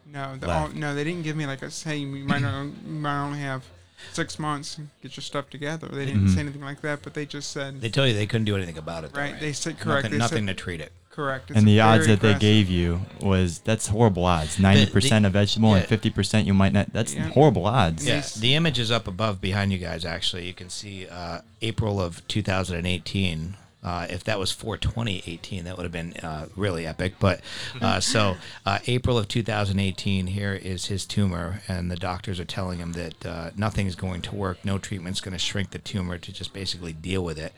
No, 0.05 0.37
the, 0.37 0.47
Left. 0.47 0.73
oh, 0.73 0.77
no, 0.79 0.95
they 0.95 1.03
didn't 1.03 1.23
give 1.23 1.35
me 1.35 1.45
like 1.45 1.61
a 1.61 1.69
say. 1.69 1.97
You 1.97 2.07
might 2.23 2.41
not, 2.41 2.63
you 2.63 2.71
might 2.93 3.21
only 3.25 3.39
have 3.39 3.65
six 4.13 4.39
months. 4.39 4.79
Get 5.03 5.17
your 5.17 5.21
stuff 5.23 5.49
together. 5.49 5.87
They 5.89 6.05
didn't 6.05 6.27
Mhm. 6.27 6.33
say 6.33 6.39
anything 6.39 6.61
like 6.61 6.79
that, 6.81 7.01
but 7.03 7.13
they 7.13 7.25
just 7.25 7.51
said 7.51 7.81
They 7.81 7.89
tell 7.89 8.07
you 8.07 8.13
they 8.13 8.25
couldn't 8.25 8.45
do 8.45 8.55
anything 8.55 8.77
about 8.77 9.03
it. 9.03 9.11
though, 9.13 9.19
right. 9.19 9.37
They 9.37 9.51
said 9.51 9.79
correct. 9.79 10.03
Nothing, 10.05 10.11
they 10.11 10.17
nothing 10.17 10.47
said 10.47 10.57
to 10.57 10.63
treat 10.63 10.79
it. 10.81 10.93
Correct. 11.17 11.49
It's 11.49 11.57
And 11.57 11.67
the 11.67 11.81
odds 11.81 12.05
very 12.05 12.15
that 12.15 12.21
they 12.21 12.39
gave 12.39 12.69
you 12.69 13.01
was 13.19 13.59
that's 13.59 13.87
horrible 13.87 14.23
odds. 14.23 14.59
Ninety 14.59 14.89
percent 14.89 15.25
of 15.25 15.33
vegetable 15.33 15.73
and 15.73 15.85
fifty 15.85 16.09
percent 16.11 16.47
you 16.47 16.53
might 16.53 16.71
not. 16.71 16.93
That's 16.93 17.13
Yeah. 17.15 17.29
horrible 17.29 17.65
odds. 17.65 18.07
Yeah. 18.07 18.23
The 18.39 18.53
image 18.53 18.77
is 18.79 18.91
up 18.91 19.07
above 19.07 19.41
behind 19.41 19.73
you 19.73 19.79
guys. 19.79 20.05
Actually, 20.05 20.45
you 20.45 20.53
can 20.53 20.69
see 20.69 21.07
uh, 21.07 21.39
April 21.61 21.99
of 21.99 22.25
2018. 22.27 23.57
Uh, 23.83 24.05
if 24.09 24.23
that 24.23 24.37
was 24.37 24.51
42018, 24.51 25.63
that 25.63 25.77
would 25.77 25.83
have 25.83 25.91
been 25.93 26.11
uh, 26.17 26.47
really 26.57 26.85
epic. 26.85 27.13
But 27.19 27.39
uh, 27.79 27.99
so 28.01 28.35
uh, 28.65 28.79
April 28.87 29.17
of 29.17 29.27
2018, 29.29 30.27
here 30.27 30.53
is 30.53 30.87
his 30.87 31.05
tumor, 31.05 31.61
and 31.69 31.89
the 31.89 31.95
doctors 31.95 32.37
are 32.39 32.45
telling 32.45 32.79
him 32.79 32.93
that 32.93 33.25
uh, 33.25 33.51
nothing's 33.55 33.95
going 33.95 34.21
to 34.23 34.35
work. 34.35 34.65
No 34.65 34.77
treatment's 34.77 35.21
going 35.21 35.33
to 35.33 35.39
shrink 35.39 35.69
the 35.71 35.79
tumor 35.79 36.17
to 36.17 36.33
just 36.33 36.51
basically 36.53 36.91
deal 36.91 37.23
with 37.23 37.39
it. 37.39 37.53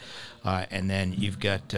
Uh, 0.46 0.66
and 0.70 0.88
then 0.90 1.16
you've 1.18 1.40
got 1.40 1.74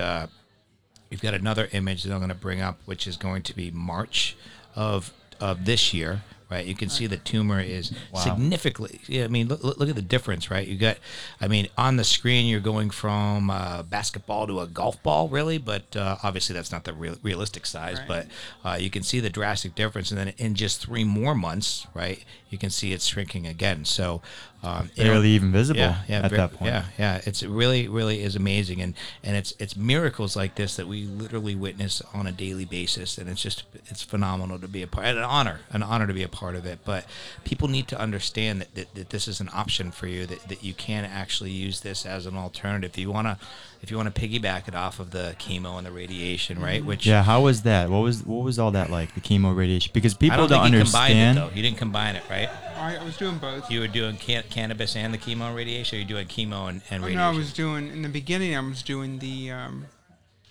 You've 1.11 1.21
got 1.21 1.33
another 1.35 1.67
image 1.73 2.03
that 2.03 2.11
I'm 2.11 2.19
going 2.19 2.29
to 2.29 2.35
bring 2.35 2.61
up, 2.61 2.79
which 2.85 3.05
is 3.05 3.17
going 3.17 3.43
to 3.43 3.55
be 3.55 3.69
March 3.69 4.35
of 4.75 5.13
of 5.39 5.65
this 5.65 5.93
year. 5.93 6.21
Right, 6.49 6.65
you 6.65 6.75
can 6.75 6.89
see 6.89 7.07
the 7.07 7.15
tumor 7.15 7.61
is 7.61 7.93
Wow. 8.11 8.19
significantly. 8.19 8.99
Yeah, 9.07 9.23
I 9.23 9.29
mean, 9.29 9.47
look, 9.47 9.63
look 9.63 9.77
look 9.77 9.87
at 9.87 9.95
the 9.95 10.01
difference, 10.01 10.51
right? 10.51 10.67
You 10.67 10.77
got, 10.77 10.97
I 11.39 11.47
mean, 11.47 11.69
on 11.77 11.95
the 11.95 12.03
screen 12.03 12.45
you're 12.45 12.59
going 12.59 12.89
from 12.89 13.49
uh, 13.49 13.83
basketball 13.83 14.47
to 14.47 14.59
a 14.59 14.67
golf 14.67 15.01
ball, 15.01 15.29
really, 15.29 15.57
but 15.57 15.95
uh, 15.95 16.17
obviously 16.23 16.53
that's 16.53 16.69
not 16.69 16.83
the 16.83 16.91
real, 16.91 17.15
realistic 17.23 17.65
size. 17.65 17.99
Right. 17.99 18.07
But 18.09 18.27
uh, 18.69 18.75
you 18.75 18.89
can 18.89 19.01
see 19.01 19.21
the 19.21 19.29
drastic 19.29 19.75
difference, 19.75 20.11
and 20.11 20.19
then 20.19 20.33
in 20.37 20.55
just 20.55 20.81
three 20.85 21.05
more 21.05 21.35
months, 21.35 21.87
right, 21.93 22.25
you 22.51 22.57
can 22.57 22.69
see 22.69 22.91
it 22.91 23.01
shrinking 23.01 23.47
again. 23.47 23.85
So, 23.85 24.21
um, 24.61 24.91
you 24.95 25.05
know- 25.05 25.11
Barely 25.11 25.29
even 25.29 25.51
visible 25.51 25.79
yeah, 25.79 26.03
yeah, 26.07 26.19
at 26.19 26.31
that 26.31 26.53
point. 26.53 26.71
Yeah, 26.71 26.85
yeah, 26.99 27.21
it's 27.25 27.41
it 27.41 27.49
really, 27.49 27.87
really 27.87 28.21
is 28.21 28.35
amazing, 28.35 28.81
and 28.81 28.93
and 29.23 29.35
it's 29.35 29.53
it's 29.57 29.75
miracles 29.75 30.35
like 30.35 30.55
this 30.55 30.75
that 30.75 30.87
we 30.87 31.05
literally 31.05 31.55
witness 31.55 32.01
on 32.13 32.27
a 32.27 32.31
daily 32.31 32.65
basis, 32.65 33.17
and 33.17 33.29
it's 33.29 33.41
just 33.41 33.63
it's 33.87 34.03
phenomenal 34.03 34.59
to 34.59 34.67
be 34.67 34.83
a 34.83 34.87
part, 34.87 35.05
an 35.07 35.17
honor, 35.17 35.61
an 35.71 35.81
honor 35.81 36.05
to 36.05 36.13
be 36.13 36.23
a 36.23 36.27
part 36.27 36.55
of 36.55 36.65
it. 36.65 36.79
But 36.85 37.05
people 37.45 37.67
need 37.67 37.87
to 37.87 37.99
understand 37.99 38.61
that, 38.61 38.75
that, 38.75 38.95
that 38.95 39.09
this 39.09 39.27
is 39.27 39.39
an 39.39 39.49
option 39.53 39.91
for 39.91 40.07
you, 40.07 40.25
that, 40.25 40.47
that 40.49 40.63
you 40.63 40.73
can 40.73 41.05
actually 41.05 41.51
use 41.51 41.79
this 41.79 42.05
as 42.05 42.25
an 42.25 42.35
alternative. 42.35 42.91
If 42.91 42.97
you 42.97 43.11
wanna, 43.11 43.39
if 43.81 43.89
you 43.91 43.97
wanna 43.97 44.11
piggyback 44.11 44.67
it 44.67 44.75
off 44.75 44.99
of 44.99 45.11
the 45.11 45.35
chemo 45.39 45.77
and 45.77 45.85
the 45.87 45.91
radiation, 45.91 46.59
right? 46.59 46.83
Which. 46.85 47.05
Yeah. 47.05 47.23
How 47.23 47.41
was 47.41 47.63
that? 47.63 47.89
What 47.89 47.99
was 47.99 48.23
what 48.25 48.43
was 48.43 48.59
all 48.59 48.71
that 48.71 48.89
like? 48.89 49.13
The 49.15 49.21
chemo 49.21 49.55
radiation? 49.55 49.91
Because 49.93 50.13
I 50.13 50.17
people 50.17 50.47
don't 50.47 50.49
think 50.63 50.73
you 50.75 50.83
combined 50.83 51.17
understand. 51.17 51.37
it 51.37 51.41
though. 51.41 51.55
You 51.55 51.61
didn't 51.63 51.77
combine 51.77 52.15
it, 52.15 52.23
right? 52.29 52.49
I, 52.77 52.95
I 52.97 53.03
was 53.03 53.17
doing 53.17 53.37
both. 53.37 53.69
You 53.71 53.79
were 53.81 53.87
doing 53.87 54.17
can- 54.17 54.43
cannabis 54.49 54.95
and 54.95 55.13
the 55.13 55.17
chemo 55.17 55.41
and 55.47 55.55
radiation. 55.55 55.97
Or 55.97 56.01
you 56.01 56.07
doing 56.07 56.27
chemo 56.27 56.69
and, 56.69 56.81
and 56.89 57.03
Oh, 57.03 57.07
radiation? 57.07 57.17
no, 57.17 57.29
I 57.29 57.31
was 57.35 57.53
doing 57.53 57.89
in 57.89 58.01
the 58.01 58.09
beginning. 58.09 58.55
I 58.55 58.59
was 58.59 58.81
doing 58.83 59.19
the 59.19 59.51
um, 59.51 59.85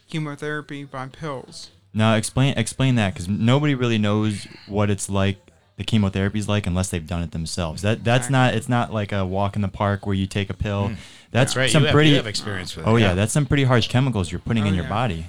chemotherapy 0.08 0.84
by 0.84 1.06
pills. 1.08 1.70
Now 1.92 2.14
explain 2.14 2.54
explain 2.56 2.94
that 2.96 3.14
because 3.14 3.28
nobody 3.28 3.74
really 3.74 3.98
knows 3.98 4.46
what 4.68 4.90
it's 4.90 5.08
like. 5.08 5.38
The 5.76 5.84
chemotherapy 5.84 6.38
is 6.38 6.46
like 6.46 6.66
unless 6.66 6.90
they've 6.90 7.06
done 7.06 7.22
it 7.22 7.30
themselves. 7.32 7.82
That 7.82 8.04
that's 8.04 8.26
Exactly. 8.26 8.32
not. 8.32 8.54
It's 8.54 8.68
not 8.68 8.92
like 8.92 9.12
a 9.12 9.24
walk 9.24 9.56
in 9.56 9.62
the 9.62 9.68
park 9.68 10.04
where 10.06 10.14
you 10.14 10.26
take 10.26 10.50
a 10.50 10.54
pill. 10.54 10.88
That's, 10.88 11.00
Hmm. 11.00 11.06
That's 11.32 11.54
right. 11.56 11.70
Some 11.70 11.82
you, 11.82 11.86
have, 11.86 11.94
pretty. 11.94 12.14
have 12.16 12.26
experience 12.26 12.74
with 12.76 12.86
it. 12.86 12.88
oh 12.88 12.96
yeah. 12.96 13.14
that's 13.14 13.32
some 13.32 13.46
pretty 13.46 13.64
harsh 13.64 13.88
chemicals 13.88 14.32
you're 14.32 14.40
putting 14.40 14.64
Oh, 14.64 14.68
in 14.68 14.74
your 14.74 14.84
yeah. 14.84 14.90
body. 14.90 15.26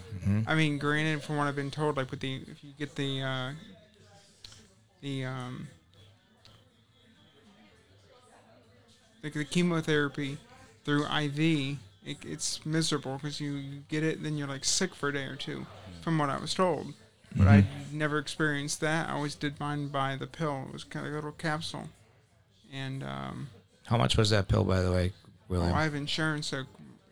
I 0.48 0.54
mean, 0.56 0.78
granted, 0.78 1.24
from 1.24 1.38
what 1.38 1.48
I've 1.48 1.56
been 1.56 1.72
told, 1.72 1.98
like 1.98 2.12
with 2.12 2.20
the 2.20 2.36
if 2.48 2.64
you 2.64 2.74
get 2.78 2.96
the 2.96 3.22
uh, 3.24 3.52
the 5.02 5.26
um, 5.26 5.68
the, 9.22 9.30
the 9.30 9.46
chemotherapy 9.46 10.38
through 10.86 11.06
IV, 11.06 11.40
it, 12.06 12.18
it's 12.24 12.66
miserable 12.66 13.16
because 13.16 13.40
you, 13.40 13.54
you 13.54 13.82
get 13.90 14.04
it, 14.04 14.22
then 14.24 14.38
you're 14.38 14.48
like 14.48 14.66
sick 14.66 14.94
for 14.96 15.10
a 15.10 15.14
day 15.14 15.26
or 15.26 15.36
two, 15.36 15.66
from 16.02 16.18
what 16.18 16.30
I 16.30 16.38
was 16.40 16.54
told. 16.54 16.94
But 17.36 17.48
I 17.48 17.64
never 17.94 18.18
experienced 18.18 18.82
that. 18.82 19.10
I 19.10 19.14
always 19.14 19.36
did 19.36 19.58
mine 19.60 19.88
by 19.88 20.18
the 20.18 20.28
pill. 20.28 20.66
It 20.68 20.74
was 20.74 20.84
kind 20.84 21.06
of 21.08 21.14
a 21.14 21.16
little 21.16 21.32
capsule, 21.32 21.88
and 22.74 23.04
um, 23.04 23.50
How 23.86 23.98
much 23.98 24.18
was 24.18 24.32
that 24.32 24.50
pill, 24.50 24.66
by 24.66 24.82
the 24.82 24.92
way, 24.92 25.14
well, 25.52 25.62
William? 25.62 25.78
I 25.78 25.84
have 25.84 25.96
insurance, 25.96 26.48
so 26.48 26.64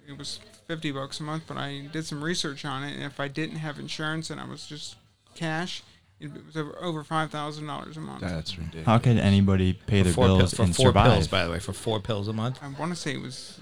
it 0.08 0.18
was 0.18 0.40
fifty 0.68 0.92
bucks 0.92 1.20
a 1.20 1.24
month. 1.24 1.44
But 1.48 1.58
I 1.58 1.88
did 1.92 2.06
some 2.06 2.24
research 2.24 2.66
on 2.66 2.84
it, 2.84 2.94
and 2.96 3.04
if 3.04 3.20
I 3.20 3.28
didn't 3.28 3.58
have 3.58 3.78
insurance 3.80 4.30
and 4.30 4.40
I 4.42 4.46
was 4.46 4.66
just 4.66 4.96
cash, 5.36 5.84
it 6.20 6.32
was 6.34 6.56
over, 6.58 6.76
over 6.82 7.04
five 7.04 7.32
thousand 7.32 7.68
dollars 7.68 7.98
a 7.98 8.02
month. 8.02 8.22
That's 8.22 8.58
ridiculous. 8.58 8.86
How 8.86 8.98
could 8.98 9.18
anybody 9.18 9.74
pay 9.74 10.02
their 10.02 10.14
four 10.14 10.26
bills 10.28 10.52
pi- 10.54 10.58
for 10.58 10.64
and 10.64 10.76
four 10.76 10.86
survive? 10.88 11.12
pills, 11.14 11.28
by 11.28 11.46
the 11.46 11.52
way, 11.52 11.60
for 11.60 11.74
four 11.74 12.00
pills 12.00 12.28
a 12.28 12.34
month. 12.34 12.60
I 12.64 12.70
want 12.80 12.92
to 12.92 12.96
say 12.96 13.14
it 13.14 13.22
was, 13.22 13.60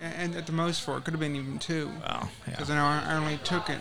and 0.00 0.34
at 0.36 0.46
the 0.46 0.52
most 0.52 0.82
four. 0.82 0.98
It 0.98 1.04
could 1.04 1.12
have 1.14 1.20
been 1.20 1.36
even 1.36 1.58
two, 1.58 1.88
Wow. 2.06 2.28
because 2.44 2.68
Yeah. 2.68 2.74
I 2.74 3.00
know 3.00 3.06
I 3.08 3.14
only 3.16 3.38
took 3.38 3.68
it 3.70 3.78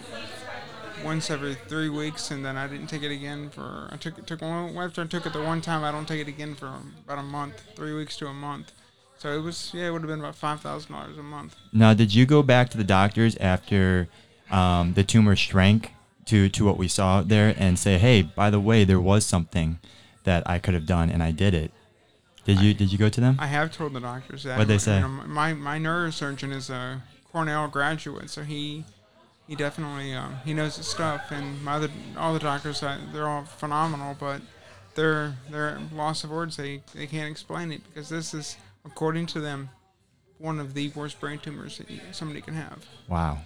once 1.03 1.29
every 1.29 1.55
three 1.67 1.89
weeks, 1.89 2.31
and 2.31 2.45
then 2.45 2.55
I 2.55 2.67
didn't 2.67 2.87
take 2.87 3.03
it 3.03 3.11
again 3.11 3.49
for. 3.49 3.89
I 3.91 3.97
took 3.97 4.17
it 4.17 4.27
took 4.27 4.41
one 4.41 4.77
after 4.77 5.01
I 5.01 5.05
took 5.05 5.25
it 5.25 5.33
the 5.33 5.41
one 5.43 5.61
time. 5.61 5.83
I 5.83 5.91
don't 5.91 6.07
take 6.07 6.21
it 6.21 6.27
again 6.29 6.55
for 6.55 6.67
about 6.67 7.19
a 7.19 7.23
month, 7.23 7.61
three 7.75 7.93
weeks 7.93 8.15
to 8.17 8.27
a 8.27 8.33
month. 8.33 8.71
So 9.19 9.31
it 9.37 9.41
was 9.41 9.71
yeah, 9.73 9.87
it 9.87 9.91
would 9.91 10.01
have 10.01 10.09
been 10.09 10.19
about 10.19 10.35
five 10.35 10.61
thousand 10.61 10.91
dollars 10.93 11.17
a 11.17 11.23
month. 11.23 11.55
Now, 11.71 11.93
did 11.93 12.13
you 12.13 12.25
go 12.25 12.43
back 12.43 12.69
to 12.71 12.77
the 12.77 12.83
doctors 12.83 13.35
after 13.37 14.07
um, 14.51 14.93
the 14.93 15.03
tumor 15.03 15.35
shrank 15.35 15.93
to 16.25 16.49
to 16.49 16.65
what 16.65 16.77
we 16.77 16.87
saw 16.87 17.21
there 17.21 17.55
and 17.57 17.79
say, 17.79 17.97
"Hey, 17.97 18.21
by 18.21 18.49
the 18.49 18.59
way, 18.59 18.83
there 18.83 18.99
was 18.99 19.25
something 19.25 19.79
that 20.25 20.43
I 20.45 20.59
could 20.59 20.73
have 20.73 20.85
done 20.85 21.09
and 21.09 21.23
I 21.23 21.31
did 21.31 21.53
it"? 21.53 21.71
Did 22.45 22.59
you 22.59 22.73
did 22.73 22.91
you 22.91 22.97
go 22.97 23.07
to 23.07 23.21
them? 23.21 23.37
I 23.39 23.47
have 23.47 23.71
told 23.71 23.93
the 23.93 24.01
doctors 24.01 24.43
that. 24.43 24.57
What'd 24.57 24.67
they 24.67 24.73
You 24.73 24.79
say? 24.79 24.99
know, 24.99 25.07
my 25.07 25.53
my 25.53 25.79
neurosurgeon 25.79 26.51
is 26.53 26.69
a 26.69 27.01
Cornell 27.31 27.69
graduate, 27.69 28.29
so 28.29 28.43
he 28.43 28.83
he 29.47 29.55
definitely 29.55 30.13
um, 30.13 30.35
he 30.43 30.53
knows 30.53 30.75
his 30.75 30.87
stuff. 30.87 31.31
And 31.31 31.63
my 31.63 31.73
other 31.75 31.87
all 32.17 32.33
the 32.33 32.39
doctors, 32.39 32.83
uh, 32.83 32.97
they're 33.13 33.29
all 33.29 33.45
phenomenal, 33.45 34.17
but 34.19 34.41
their 34.95 35.37
their 35.49 35.79
loss 35.93 36.25
of 36.25 36.31
words, 36.31 36.57
they 36.57 36.81
they 36.93 37.07
can't 37.07 37.31
explain 37.31 37.71
it 37.71 37.81
because 37.87 38.09
this 38.09 38.33
is, 38.33 38.57
according 38.85 39.25
to 39.27 39.39
them, 39.39 39.69
one 40.37 40.59
of 40.59 40.73
the 40.73 40.89
worst 40.89 41.19
brain 41.19 41.39
tumors 41.39 41.77
that 41.77 41.87
somebody 42.11 42.41
can 42.41 42.53
have. 42.53 42.85
Wow, 43.07 43.39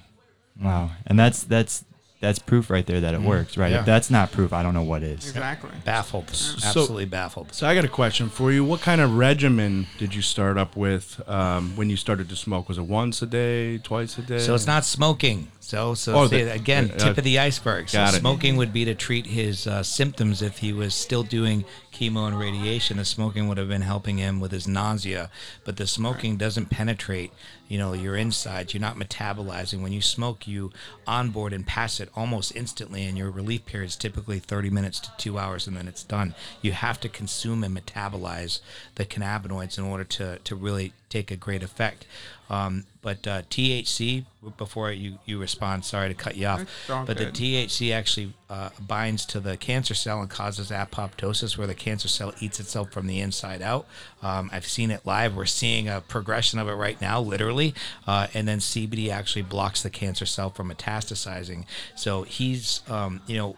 wow, 0.62 0.92
and 1.06 1.18
that's 1.18 1.44
that's 1.44 1.86
that's 2.20 2.40
proof 2.40 2.70
right 2.72 2.86
there 2.86 3.00
that 3.02 3.14
it 3.14 3.22
works, 3.22 3.58
right? 3.58 3.72
Yeah. 3.72 3.80
If 3.82 3.86
that's 3.86 4.10
not 4.10 4.32
proof, 4.32 4.52
I 4.52 4.64
don't 4.64 4.74
know 4.74 4.82
what 4.84 5.04
is. 5.04 5.28
Exactly. 5.28 5.70
Baffled. 5.86 6.30
So- 6.32 6.56
Absolutely 6.68 7.06
baffled. 7.06 7.54
So 7.54 7.68
I 7.68 7.76
got 7.76 7.86
a 7.86 7.90
question 7.90 8.30
for 8.30 8.52
you. 8.52 8.64
What 8.66 8.82
kind 8.82 9.02
of 9.02 9.16
regimen 9.16 9.86
did 10.00 10.16
you 10.16 10.22
start 10.24 10.58
up 10.58 10.76
with 10.76 11.22
um, 11.30 11.76
when 11.76 11.90
you 11.92 11.96
started 11.96 12.28
to 12.30 12.36
smoke? 12.36 12.68
Was 12.70 12.78
it 12.80 12.86
once 12.86 13.22
a 13.22 13.28
day, 13.28 13.78
twice 13.78 14.18
a 14.18 14.24
day? 14.24 14.40
So 14.40 14.56
it's 14.56 14.66
not 14.68 14.84
smoking. 14.84 15.50
So, 15.60 15.94
so 15.96 16.16
Oh, 16.16 16.28
say 16.28 16.44
the- 16.46 16.54
again, 16.54 16.92
uh, 16.92 16.98
tip 16.98 17.18
of 17.18 17.24
the 17.24 17.38
iceberg. 17.40 17.90
So 17.90 17.98
got 18.00 18.14
it. 18.16 18.20
smoking 18.22 18.56
would 18.58 18.72
be 18.74 18.86
to 18.86 18.96
treat 18.96 19.28
his 19.28 19.68
uh, 19.68 19.84
symptoms 19.84 20.42
if 20.42 20.60
he 20.60 20.72
was 20.74 20.96
still 20.96 21.24
doing 21.24 21.66
chemo 21.94 22.26
and 22.28 22.40
radiation. 22.40 22.98
The 22.98 23.06
smoking 23.06 23.48
would 23.48 23.58
have 23.58 23.68
been 23.68 23.82
helping 23.82 24.18
him 24.18 24.40
with 24.40 24.52
his 24.54 24.68
nausea, 24.68 25.30
but 25.66 25.76
the 25.78 25.86
smoking 25.86 26.38
doesn't 26.38 26.68
penetrate, 26.70 27.32
you 27.68 27.78
know, 27.78 27.94
your 27.94 28.16
insides. 28.16 28.74
You're 28.74 28.82
not 28.82 28.98
metabolizing. 28.98 29.82
When 29.82 29.94
you 29.94 30.02
smoke, 30.02 30.48
you 30.48 30.72
onboard 31.06 31.54
and 31.54 31.66
pass 31.66 32.00
it 32.00 32.10
almost 32.16 32.56
instantly, 32.56 33.06
and 33.06 33.18
your 33.18 33.32
relief 33.32 33.66
period 33.66 33.88
is 33.88 33.96
typically 33.96 34.40
30 34.40 34.70
minutes 34.70 35.00
to 35.02 35.12
two 35.18 35.38
hours, 35.38 35.68
and 35.68 35.76
then 35.76 35.88
it's 35.88 36.04
done. 36.04 36.36
You 36.62 36.72
have 36.72 37.00
to 37.02 37.10
consume 37.10 37.64
and 37.64 37.78
metabolize 37.78 38.60
the 38.96 39.06
cannabinoids 39.06 39.78
in 39.78 39.84
order 39.84 40.04
to 40.04 40.40
to 40.40 40.56
really 40.56 40.94
take 41.10 41.32
a 41.32 41.36
great 41.36 41.64
effect. 41.64 42.06
Um, 42.50 42.86
but 43.02 43.28
uh, 43.28 43.42
THC, 43.44 44.26
before 44.58 44.92
you, 44.92 45.20
you 45.26 45.38
respond, 45.40 45.84
sorry 45.84 46.10
to 46.10 46.14
cut 46.14 46.38
you 46.38 46.48
off, 46.48 46.66
but 46.88 47.18
good. 47.18 47.18
the 47.18 47.66
THC 47.66 47.94
actually 47.94 48.34
uh, 48.50 48.70
binds 48.80 49.26
to 49.28 49.40
the 49.42 49.58
cancer 49.58 49.94
cell 49.94 50.22
and 50.22 50.30
causes 50.30 50.72
apoptosis, 50.72 51.58
where 51.58 51.68
the 51.68 51.76
cancer 51.76 52.08
cell 52.08 52.34
eats 52.40 52.60
itself 52.60 52.92
from 52.92 53.08
the 53.08 53.20
inside 53.20 53.62
out. 53.62 53.86
Um, 54.22 54.50
I've 54.54 54.68
seen 54.68 54.92
it 54.92 55.06
live. 55.06 55.36
We're 55.36 55.46
seeing 55.46 55.90
a 55.90 56.02
progression 56.02 56.60
of 56.60 56.70
it 56.70 56.74
right 56.74 57.00
now, 57.02 57.20
literally. 57.20 57.74
Uh, 58.06 58.28
and 58.34 58.48
then 58.48 58.60
CBD 58.60 59.10
actually 59.10 59.42
blocks 59.44 59.84
the 59.84 59.90
cancer 59.90 60.26
cell 60.26 60.50
from 60.50 60.72
metastasizing. 60.72 61.66
So 61.96 62.24
he's, 62.24 62.82
um, 62.90 63.22
you 63.28 63.38
know, 63.38 63.58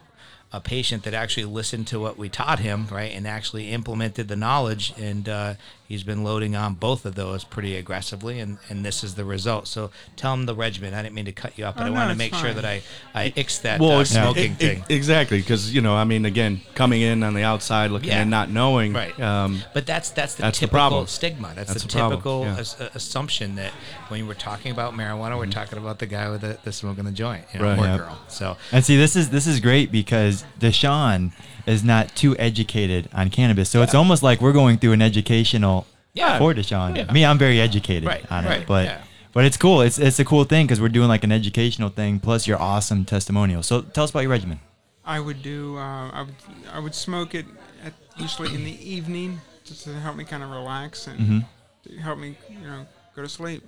a 0.52 0.60
patient 0.60 1.04
that 1.04 1.14
actually 1.14 1.46
listened 1.46 1.88
to 1.88 2.00
what 2.00 2.18
we 2.18 2.28
taught 2.28 2.60
him, 2.60 2.88
right, 2.92 3.12
and 3.12 3.28
actually 3.28 3.70
implemented 3.70 4.28
the 4.28 4.36
knowledge, 4.36 4.94
and 4.98 5.30
uh, 5.30 5.54
he's 5.90 6.04
been 6.04 6.24
loading 6.24 6.56
on 6.56 6.76
both 6.76 7.04
of 7.06 7.16
those 7.16 7.44
pretty 7.44 7.76
aggressively, 7.76 8.40
and, 8.40 8.60
and 8.70 8.86
this 8.86 9.04
is 9.04 9.16
the 9.16 9.26
result. 9.26 9.68
So 9.68 9.90
tell 10.16 10.34
him 10.34 10.46
the 10.46 10.56
regimen. 10.56 10.94
I 10.94 11.02
didn't 11.02 11.16
mean 11.16 11.26
to 11.26 11.32
cut 11.34 11.58
you 11.58 11.66
off, 11.66 11.76
but 11.76 11.82
Oh, 11.84 11.86
I 11.88 11.90
no, 11.90 11.96
wanted 11.96 12.06
to 12.18 12.24
it's 12.24 12.32
make 12.32 12.36
sure 12.42 12.54
that 12.54 12.64
I 12.64 12.82
I 13.14 13.32
ixed 13.36 13.64
that 13.64 13.82
well, 13.82 14.00
uh, 14.00 14.06
smoking 14.06 14.52
it- 14.54 14.64
it- 14.64 14.84
thing. 14.84 14.84
exactly 14.88 15.40
because 15.40 15.74
you 15.74 15.82
know, 15.82 15.96
I 15.98 16.06
mean, 16.06 16.24
again, 16.26 16.62
coming 16.76 17.02
in 17.02 17.24
on 17.24 17.34
the 17.34 17.44
outside, 17.44 17.92
looking 17.92 18.10
Yeah. 18.10 18.22
and 18.22 18.30
not 18.32 18.50
knowing, 18.50 18.94
Right. 18.94 19.20
Um, 19.20 19.62
But 19.74 19.86
that's 19.86 20.12
that's 20.12 20.36
the 20.36 20.44
That's 20.44 20.60
the 20.60 20.68
typical 20.68 20.80
problem. 20.80 21.08
stigma. 21.08 21.52
That's, 21.56 21.74
That's 21.74 21.84
the 21.84 21.88
the 21.90 22.10
typical 22.10 22.44
yeah. 22.46 22.56
as- 22.58 22.76
uh, 22.80 22.90
assumption 22.94 23.56
that 23.56 23.72
when 24.10 24.28
we're 24.28 24.36
talking 24.36 24.72
about 24.72 24.94
marijuana, 24.96 25.38
we're 25.38 25.48
talking 25.48 25.80
about 25.80 25.98
the 26.00 26.06
guy 26.06 26.30
with 26.30 26.42
the, 26.42 26.58
the 26.64 26.72
smoking 26.72 27.06
the 27.06 27.12
joint, 27.12 27.46
you 27.54 27.60
know, 27.60 27.66
Right. 27.66 27.80
or 27.80 27.86
Yep. 27.86 27.98
girl. 27.98 28.20
So 28.28 28.58
And 28.72 28.86
see, 28.86 28.96
this 28.96 29.16
is 29.16 29.30
this 29.30 29.48
is 29.48 29.60
great 29.60 29.92
because 29.92 30.46
DeShawn 30.60 31.32
is 31.66 31.84
not 31.84 32.16
too 32.16 32.36
educated 32.38 33.10
on 33.14 33.30
cannabis, 33.30 33.70
so 33.70 33.82
it's 33.82 33.96
almost 33.96 34.24
like 34.24 34.42
we're 34.42 34.54
going 34.54 34.78
through 34.78 34.94
an 34.94 35.02
educational 35.02 35.86
Yeah. 36.14 36.38
for 36.40 36.54
DeShawn. 36.54 36.98
Yeah. 36.98 37.12
Me, 37.12 37.26
I'm 37.26 37.38
very 37.38 37.60
educated 37.60 38.06
Right, 38.08 38.26
on 38.32 38.46
right, 38.46 38.62
it, 38.62 38.68
but 38.68 38.86
yeah. 38.86 39.02
but 39.34 39.46
it's 39.46 39.58
cool. 39.58 39.82
It's 39.82 39.98
it's 40.00 40.20
a 40.20 40.26
cool 40.26 40.44
thing 40.44 40.66
because 40.66 40.82
we're 40.82 40.90
doing 40.90 41.08
like 41.08 41.24
an 41.24 41.32
educational 41.32 41.90
thing 41.90 42.20
plus 42.20 42.48
your 42.48 42.60
awesome 42.62 43.06
testimonial. 43.06 43.62
So 43.64 43.82
tell 43.82 44.04
us 44.04 44.10
about 44.12 44.22
your 44.22 44.32
regimen. 44.32 44.60
I 45.06 45.20
would 45.20 45.42
do. 45.42 45.78
Uh, 45.78 46.10
I 46.12 46.22
would. 46.24 46.36
I 46.74 46.80
would 46.80 46.94
smoke 46.96 47.34
it 47.36 47.46
at, 47.84 47.94
usually 48.18 48.54
in 48.54 48.64
the 48.64 48.78
evening, 48.96 49.40
just 49.66 49.84
to 49.86 49.94
help 50.00 50.16
me 50.16 50.24
kind 50.24 50.44
of 50.44 50.50
relax 50.52 51.08
and 51.08 51.20
Mm-hmm. 51.20 51.40
to 51.86 52.02
help 52.02 52.20
me, 52.20 52.38
you 52.50 52.68
know, 52.68 52.86
go 53.16 53.22
to 53.24 53.30
sleep. 53.30 53.64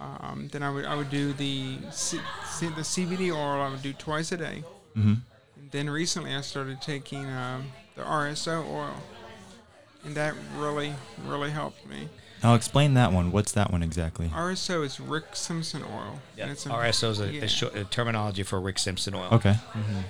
Um, 0.00 0.48
then 0.52 0.62
I 0.62 0.70
would. 0.70 0.84
I 0.84 0.94
would 0.94 1.10
do 1.10 1.32
the 1.32 1.78
C, 1.90 2.20
C, 2.46 2.66
the 2.68 2.82
CBD 2.82 3.32
oil. 3.34 3.60
I 3.62 3.68
would 3.70 3.82
do 3.82 3.92
twice 3.92 4.30
a 4.32 4.36
day. 4.36 4.62
Mm-hmm. 4.96 5.14
And 5.68 5.86
then 5.86 5.90
recently, 5.90 6.34
I 6.34 6.40
started 6.40 6.80
taking 6.80 7.26
um, 7.26 7.66
the 7.94 8.00
RSO 8.00 8.66
oil, 8.70 8.94
and 10.02 10.14
that 10.14 10.34
really, 10.56 10.94
really 11.26 11.50
helped 11.50 11.86
me. 11.86 12.08
I'll 12.42 12.54
explain 12.54 12.94
that 12.94 13.12
one. 13.12 13.32
What's 13.32 13.52
that 13.52 13.70
one 13.70 13.82
exactly? 13.82 14.28
RSO 14.28 14.82
is 14.82 14.98
Rick 14.98 15.24
Simpson 15.34 15.82
oil. 15.82 16.20
yeah, 16.38 16.44
and 16.44 16.52
it's 16.52 16.64
a- 16.64 16.70
RSO 16.70 17.10
is 17.10 17.20
a, 17.20 17.30
yeah. 17.30 17.42
a 17.42 17.48
short, 17.48 17.76
a 17.76 17.84
terminology 17.84 18.44
for 18.44 18.58
Rick 18.58 18.78
Simpson 18.78 19.14
oil. 19.14 19.28
Okay. 19.32 19.56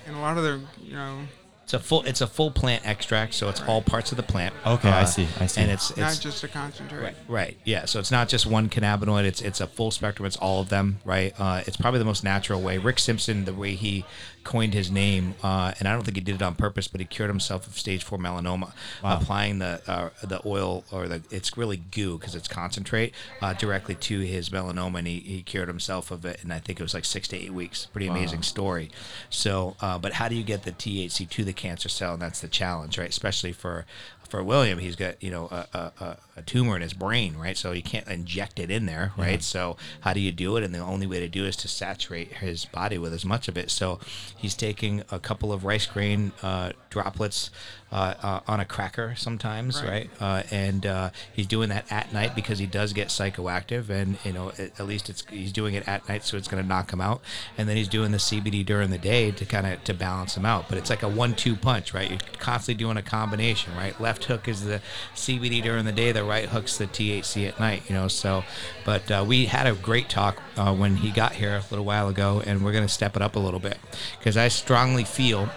and 0.06 0.14
a 0.16 0.20
lot 0.20 0.38
of 0.38 0.44
the, 0.44 0.60
you 0.80 0.92
know, 0.92 1.22
It's 1.68 1.74
a 1.74 1.78
full 1.78 2.02
it's 2.04 2.22
a 2.22 2.26
full 2.26 2.50
plant 2.50 2.86
extract, 2.86 3.34
so 3.34 3.50
it's 3.50 3.60
all 3.60 3.82
parts 3.82 4.10
of 4.10 4.16
the 4.16 4.22
plant. 4.22 4.54
Uh, 4.64 4.72
Okay, 4.78 4.88
I 4.88 5.04
see, 5.04 5.28
I 5.38 5.44
see. 5.46 5.60
And 5.60 5.70
it's 5.70 5.94
not 5.98 6.18
just 6.18 6.42
a 6.42 6.48
concentrate. 6.48 7.02
Right, 7.02 7.16
right, 7.28 7.56
yeah. 7.64 7.84
So 7.84 7.98
it's 8.00 8.10
not 8.10 8.30
just 8.30 8.46
one 8.46 8.70
cannabinoid; 8.70 9.24
it's 9.24 9.42
it's 9.42 9.60
a 9.60 9.66
full 9.66 9.90
spectrum. 9.90 10.26
It's 10.26 10.38
all 10.38 10.62
of 10.62 10.70
them, 10.70 11.00
right? 11.04 11.34
Uh, 11.38 11.62
it's 11.66 11.76
probably 11.76 11.98
the 11.98 12.06
most 12.06 12.24
natural 12.24 12.62
way. 12.62 12.78
Rick 12.78 12.98
Simpson, 12.98 13.44
the 13.44 13.52
way 13.52 13.74
he 13.74 14.06
coined 14.44 14.72
his 14.72 14.90
name, 14.90 15.34
uh, 15.42 15.74
and 15.78 15.86
I 15.86 15.92
don't 15.92 16.04
think 16.04 16.16
he 16.16 16.22
did 16.22 16.36
it 16.36 16.40
on 16.42 16.54
purpose, 16.54 16.88
but 16.88 17.00
he 17.02 17.06
cured 17.06 17.28
himself 17.28 17.66
of 17.66 17.78
stage 17.78 18.02
four 18.02 18.16
melanoma, 18.18 18.72
Wow. 19.04 19.18
applying 19.20 19.58
the 19.58 19.82
uh, 19.86 20.08
the 20.22 20.40
oil 20.46 20.84
or 20.90 21.06
the 21.06 21.22
it's 21.30 21.54
really 21.58 21.76
goo 21.76 22.16
because 22.18 22.34
it's 22.34 22.48
concentrate 22.48 23.12
uh, 23.42 23.52
directly 23.52 23.94
to 23.96 24.20
his 24.20 24.48
melanoma, 24.48 25.00
and 25.00 25.06
he, 25.06 25.18
he 25.20 25.42
cured 25.42 25.68
himself 25.68 26.10
of 26.10 26.24
it. 26.24 26.42
And 26.42 26.50
I 26.50 26.60
think 26.60 26.80
it 26.80 26.82
was 26.82 26.94
like 26.94 27.04
six 27.04 27.28
to 27.28 27.36
eight 27.36 27.52
weeks. 27.52 27.86
Pretty 27.92 28.06
amazing 28.06 28.42
story. 28.42 28.90
So, 29.28 29.76
uh, 29.82 29.98
but 29.98 30.14
how 30.14 30.28
do 30.28 30.34
you 30.34 30.44
get 30.44 30.62
the 30.62 30.72
THC 30.72 31.28
to 31.28 31.44
the 31.44 31.52
cancer 31.58 31.90
cell? 31.90 32.14
And 32.14 32.22
that's 32.22 32.40
the 32.40 32.48
challenge, 32.48 32.98
right? 32.98 33.10
Especially 33.10 33.52
for 33.52 33.84
for 34.28 34.42
William, 34.42 34.78
he's 34.78 34.96
got 34.96 35.22
you 35.22 35.30
know 35.30 35.46
a, 35.46 35.92
a, 36.00 36.16
a- 36.38 36.42
tumor 36.42 36.76
in 36.76 36.82
his 36.82 36.94
brain, 36.94 37.36
right? 37.36 37.56
So 37.56 37.72
you 37.72 37.82
can't 37.82 38.06
inject 38.08 38.58
it 38.58 38.70
in 38.70 38.86
there, 38.86 39.12
right? 39.16 39.42
So 39.42 39.76
how 40.00 40.12
do 40.12 40.20
you 40.20 40.32
do 40.32 40.56
it? 40.56 40.64
And 40.64 40.74
the 40.74 40.78
only 40.78 41.06
way 41.06 41.20
to 41.20 41.28
do 41.28 41.44
it 41.44 41.48
is 41.48 41.56
to 41.56 41.68
saturate 41.68 42.34
his 42.34 42.64
body 42.64 42.98
with 42.98 43.12
as 43.12 43.24
much 43.24 43.48
of 43.48 43.56
it. 43.58 43.70
So 43.70 43.98
he's 44.36 44.54
taking 44.54 45.02
a 45.10 45.18
couple 45.18 45.52
of 45.52 45.64
rice 45.64 45.86
grain 45.86 46.32
uh, 46.42 46.72
droplets 46.90 47.50
uh, 47.90 48.14
uh, 48.22 48.40
on 48.46 48.60
a 48.60 48.64
cracker 48.64 49.14
sometimes, 49.16 49.82
right? 49.82 49.88
Right. 49.88 50.10
Uh, 50.20 50.42
and 50.50 50.84
uh, 50.86 51.10
he's 51.32 51.46
doing 51.46 51.70
that 51.70 51.90
at 51.90 52.12
night 52.12 52.34
because 52.34 52.58
he 52.58 52.66
does 52.66 52.92
get 52.92 53.08
psychoactive, 53.08 53.88
and 53.88 54.18
you 54.24 54.32
know 54.32 54.50
at, 54.58 54.78
at 54.78 54.86
least 54.86 55.08
it's 55.08 55.24
he's 55.30 55.52
doing 55.52 55.74
it 55.74 55.88
at 55.88 56.06
night, 56.08 56.24
so 56.24 56.36
it's 56.36 56.48
going 56.48 56.62
to 56.62 56.68
knock 56.68 56.92
him 56.92 57.00
out. 57.00 57.22
And 57.56 57.68
then 57.68 57.76
he's 57.76 57.88
doing 57.88 58.12
the 58.12 58.18
CBD 58.18 58.64
during 58.64 58.90
the 58.90 58.98
day 58.98 59.30
to 59.30 59.44
kind 59.46 59.66
of 59.66 59.82
to 59.84 59.94
balance 59.94 60.36
him 60.36 60.44
out. 60.44 60.68
But 60.68 60.76
it's 60.78 60.90
like 60.90 61.02
a 61.02 61.08
one-two 61.08 61.56
punch, 61.56 61.94
right? 61.94 62.10
You're 62.10 62.20
constantly 62.38 62.82
doing 62.82 62.96
a 62.98 63.02
combination, 63.02 63.74
right? 63.74 63.98
Left 63.98 64.24
hook 64.24 64.48
is 64.48 64.64
the 64.64 64.82
CBD 65.14 65.62
during 65.62 65.84
the 65.86 65.92
day, 65.92 66.12
the 66.12 66.24
right 66.28 66.48
hook's 66.48 66.78
the 66.78 66.86
THC 66.86 67.48
at 67.48 67.58
night, 67.58 67.82
you 67.88 67.94
know. 67.94 68.06
So, 68.08 68.44
but 68.84 69.10
uh, 69.10 69.24
we 69.26 69.46
had 69.46 69.66
a 69.66 69.74
great 69.74 70.08
talk 70.08 70.40
uh, 70.56 70.74
when 70.74 70.96
he 70.96 71.10
got 71.10 71.32
here 71.32 71.56
a 71.56 71.64
little 71.70 71.84
while 71.84 72.08
ago, 72.08 72.42
and 72.46 72.64
we're 72.64 72.72
going 72.72 72.86
to 72.86 72.92
step 72.92 73.16
it 73.16 73.22
up 73.22 73.36
a 73.36 73.38
little 73.38 73.60
bit 73.60 73.78
because 74.18 74.36
I 74.36 74.48
strongly 74.48 75.04
feel 75.04 75.48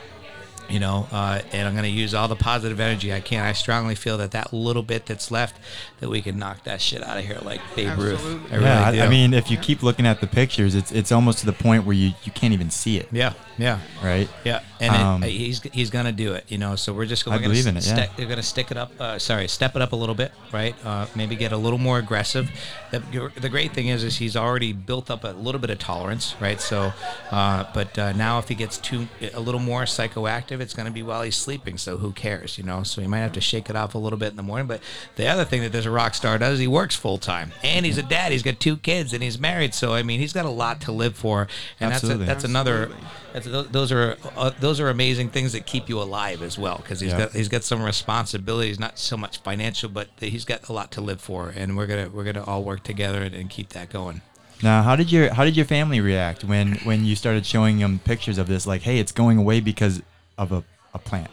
you 0.71 0.79
know, 0.79 1.07
uh, 1.11 1.41
and 1.51 1.67
I'm 1.67 1.73
going 1.73 1.83
to 1.83 1.89
use 1.89 2.13
all 2.13 2.27
the 2.27 2.35
positive 2.35 2.79
energy 2.79 3.13
I 3.13 3.19
can. 3.19 3.43
I 3.43 3.51
strongly 3.51 3.95
feel 3.95 4.17
that 4.17 4.31
that 4.31 4.53
little 4.53 4.83
bit 4.83 5.05
that's 5.05 5.29
left, 5.31 5.59
that 5.99 6.09
we 6.09 6.21
can 6.21 6.39
knock 6.39 6.63
that 6.63 6.81
shit 6.81 7.03
out 7.03 7.17
of 7.17 7.25
here 7.25 7.39
like 7.43 7.61
Babe 7.75 7.97
Ruth. 7.97 8.13
Absolutely. 8.13 8.51
I 8.51 8.55
really 8.55 8.65
yeah, 8.65 8.87
I, 8.87 8.91
do. 8.91 9.01
I 9.01 9.09
mean, 9.09 9.33
if 9.33 9.51
you 9.51 9.57
keep 9.57 9.83
looking 9.83 10.05
at 10.05 10.21
the 10.21 10.27
pictures, 10.27 10.75
it's 10.75 10.91
it's 10.91 11.11
almost 11.11 11.39
to 11.39 11.45
the 11.45 11.53
point 11.53 11.85
where 11.85 11.95
you, 11.95 12.13
you 12.23 12.31
can't 12.31 12.53
even 12.53 12.69
see 12.69 12.97
it, 12.97 13.09
yeah, 13.11 13.33
yeah, 13.57 13.79
right? 14.03 14.29
yeah, 14.43 14.61
and 14.79 14.95
Um, 14.95 15.23
it, 15.23 15.31
he's 15.31 15.61
he's 15.73 15.89
gonna 15.89 16.11
do 16.11 16.33
it, 16.33 16.45
you 16.47 16.57
know. 16.57 16.75
So 16.75 16.93
we're 16.93 17.05
just 17.05 17.25
gonna 17.25 17.39
believe 17.39 17.67
in 17.67 17.77
it, 17.77 17.85
yeah. 17.85 17.95
Stick, 17.95 18.11
we're 18.17 18.27
gonna 18.27 18.41
stick 18.41 18.71
it 18.71 18.77
up. 18.77 18.91
Uh, 18.99 19.19
sorry, 19.19 19.47
step 19.47 19.75
it 19.75 19.81
up 19.81 19.91
a 19.91 19.95
little 19.95 20.15
bit, 20.15 20.31
right? 20.53 20.75
Uh, 20.85 21.05
maybe 21.15 21.35
get 21.35 21.51
a 21.51 21.57
little 21.57 21.79
more 21.79 21.99
aggressive. 21.99 22.49
The, 22.91 23.31
the 23.39 23.49
great 23.49 23.73
thing 23.73 23.87
is, 23.87 24.03
is 24.03 24.17
he's 24.17 24.35
already 24.35 24.73
built 24.73 25.11
up 25.11 25.23
a 25.23 25.29
little 25.29 25.59
bit 25.59 25.69
of 25.69 25.79
tolerance, 25.79 26.35
right? 26.39 26.59
So, 26.61 26.93
uh, 27.31 27.65
but 27.73 27.97
uh, 27.97 28.13
now 28.13 28.39
if 28.39 28.47
he 28.47 28.55
gets 28.55 28.77
too 28.77 29.07
a 29.33 29.39
little 29.39 29.59
more 29.59 29.83
psychoactive, 29.83 30.60
it's 30.61 30.73
gonna 30.73 30.91
be 30.91 31.03
while 31.03 31.21
he's 31.23 31.35
sleeping. 31.35 31.77
So 31.77 31.97
who 31.97 32.11
cares, 32.11 32.57
you 32.57 32.63
know? 32.63 32.83
So 32.83 33.01
he 33.01 33.07
might 33.07 33.19
have 33.19 33.33
to 33.33 33.41
shake 33.41 33.69
it 33.69 33.75
off 33.75 33.95
a 33.95 33.97
little 33.97 34.19
bit 34.19 34.29
in 34.29 34.35
the 34.37 34.43
morning. 34.43 34.67
But 34.67 34.81
the 35.15 35.27
other 35.27 35.43
thing 35.45 35.61
that 35.61 35.71
this 35.71 35.85
rock 35.85 36.13
star 36.13 36.37
does, 36.37 36.59
he 36.59 36.67
works 36.67 36.95
full 36.95 37.17
time, 37.17 37.51
and 37.63 37.85
he's 37.85 37.97
a 37.97 38.03
dad. 38.03 38.31
He's 38.31 38.43
got 38.43 38.59
two 38.59 38.77
kids, 38.77 39.13
and 39.13 39.21
he's 39.23 39.39
married. 39.39 39.73
So 39.73 39.93
I 39.93 40.03
mean, 40.03 40.19
he's 40.19 40.33
got 40.33 40.45
a 40.45 40.49
lot 40.49 40.81
to 40.81 40.91
live 40.91 41.15
for, 41.15 41.47
and 41.79 41.91
Absolutely. 41.93 42.25
that's 42.25 42.43
a, 42.43 42.47
that's 42.47 42.49
another. 42.49 42.91
That's, 43.33 43.45
tho- 43.45 43.63
those 43.63 43.91
are 43.93 44.17
uh, 44.35 44.51
those 44.59 44.79
are 44.79 44.89
amazing 44.89 45.29
things 45.29 45.53
that 45.53 45.65
keep 45.65 45.87
you 45.89 45.99
alive 46.01 46.41
as 46.41 46.57
well 46.57 46.77
because 46.77 46.99
he's 46.99 47.11
Yeah. 47.11 47.19
got 47.19 47.31
he's 47.31 47.47
got 47.47 47.63
some 47.63 47.81
responsibilities, 47.81 48.79
not 48.79 48.99
so 48.99 49.15
much 49.17 49.37
financial, 49.39 49.89
but 49.89 50.09
he's 50.19 50.43
got 50.45 50.67
a 50.67 50.73
lot 50.73 50.91
to 50.91 51.01
live 51.01 51.21
for, 51.21 51.49
and 51.55 51.77
we're 51.77 51.87
gonna 51.87 52.09
we're 52.09 52.23
gonna 52.25 52.43
all 52.43 52.63
work 52.63 52.83
together 52.83 53.21
and, 53.21 53.33
and 53.33 53.49
keep 53.49 53.69
that 53.69 53.89
going. 53.89 54.21
Now, 54.63 54.83
how 54.83 54.95
did 54.95 55.11
your 55.11 55.33
how 55.33 55.43
did 55.45 55.55
your 55.55 55.65
family 55.65 56.01
react 56.01 56.43
when 56.43 56.73
when 56.83 57.05
you 57.05 57.15
started 57.15 57.45
showing 57.45 57.79
them 57.79 57.99
pictures 58.03 58.37
of 58.37 58.47
this? 58.47 58.67
Like, 58.67 58.81
hey, 58.81 58.99
it's 58.99 59.11
going 59.11 59.37
away 59.37 59.59
because 59.61 60.01
of 60.41 60.51
a, 60.51 60.63
a 60.93 60.99
plant. 60.99 61.29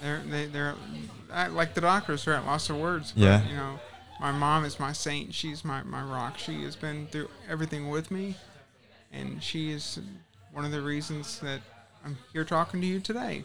They're 0.00 0.22
they, 0.30 0.46
they're 0.46 0.74
I, 1.32 1.48
like 1.48 1.74
the 1.74 1.80
doctors. 1.80 2.24
They're 2.24 2.34
at 2.34 2.46
loss 2.46 2.70
of 2.70 2.76
words. 2.76 3.12
But, 3.12 3.22
Yeah. 3.22 3.48
You 3.48 3.56
know, 3.56 3.80
my 4.20 4.32
mom 4.32 4.64
is 4.64 4.78
my 4.80 4.92
saint. 4.92 5.34
She's 5.34 5.64
my 5.64 5.82
my 5.82 6.02
rock. 6.02 6.38
She 6.38 6.62
has 6.62 6.76
been 6.76 7.08
through 7.08 7.28
everything 7.48 7.90
with 7.90 8.10
me, 8.10 8.36
and 9.12 9.42
she 9.42 9.70
is 9.72 9.98
one 10.52 10.64
of 10.64 10.70
the 10.70 10.80
reasons 10.80 11.40
that 11.40 11.60
I'm 12.04 12.16
here 12.32 12.44
talking 12.44 12.80
to 12.80 12.86
you 12.86 13.00
today. 13.00 13.44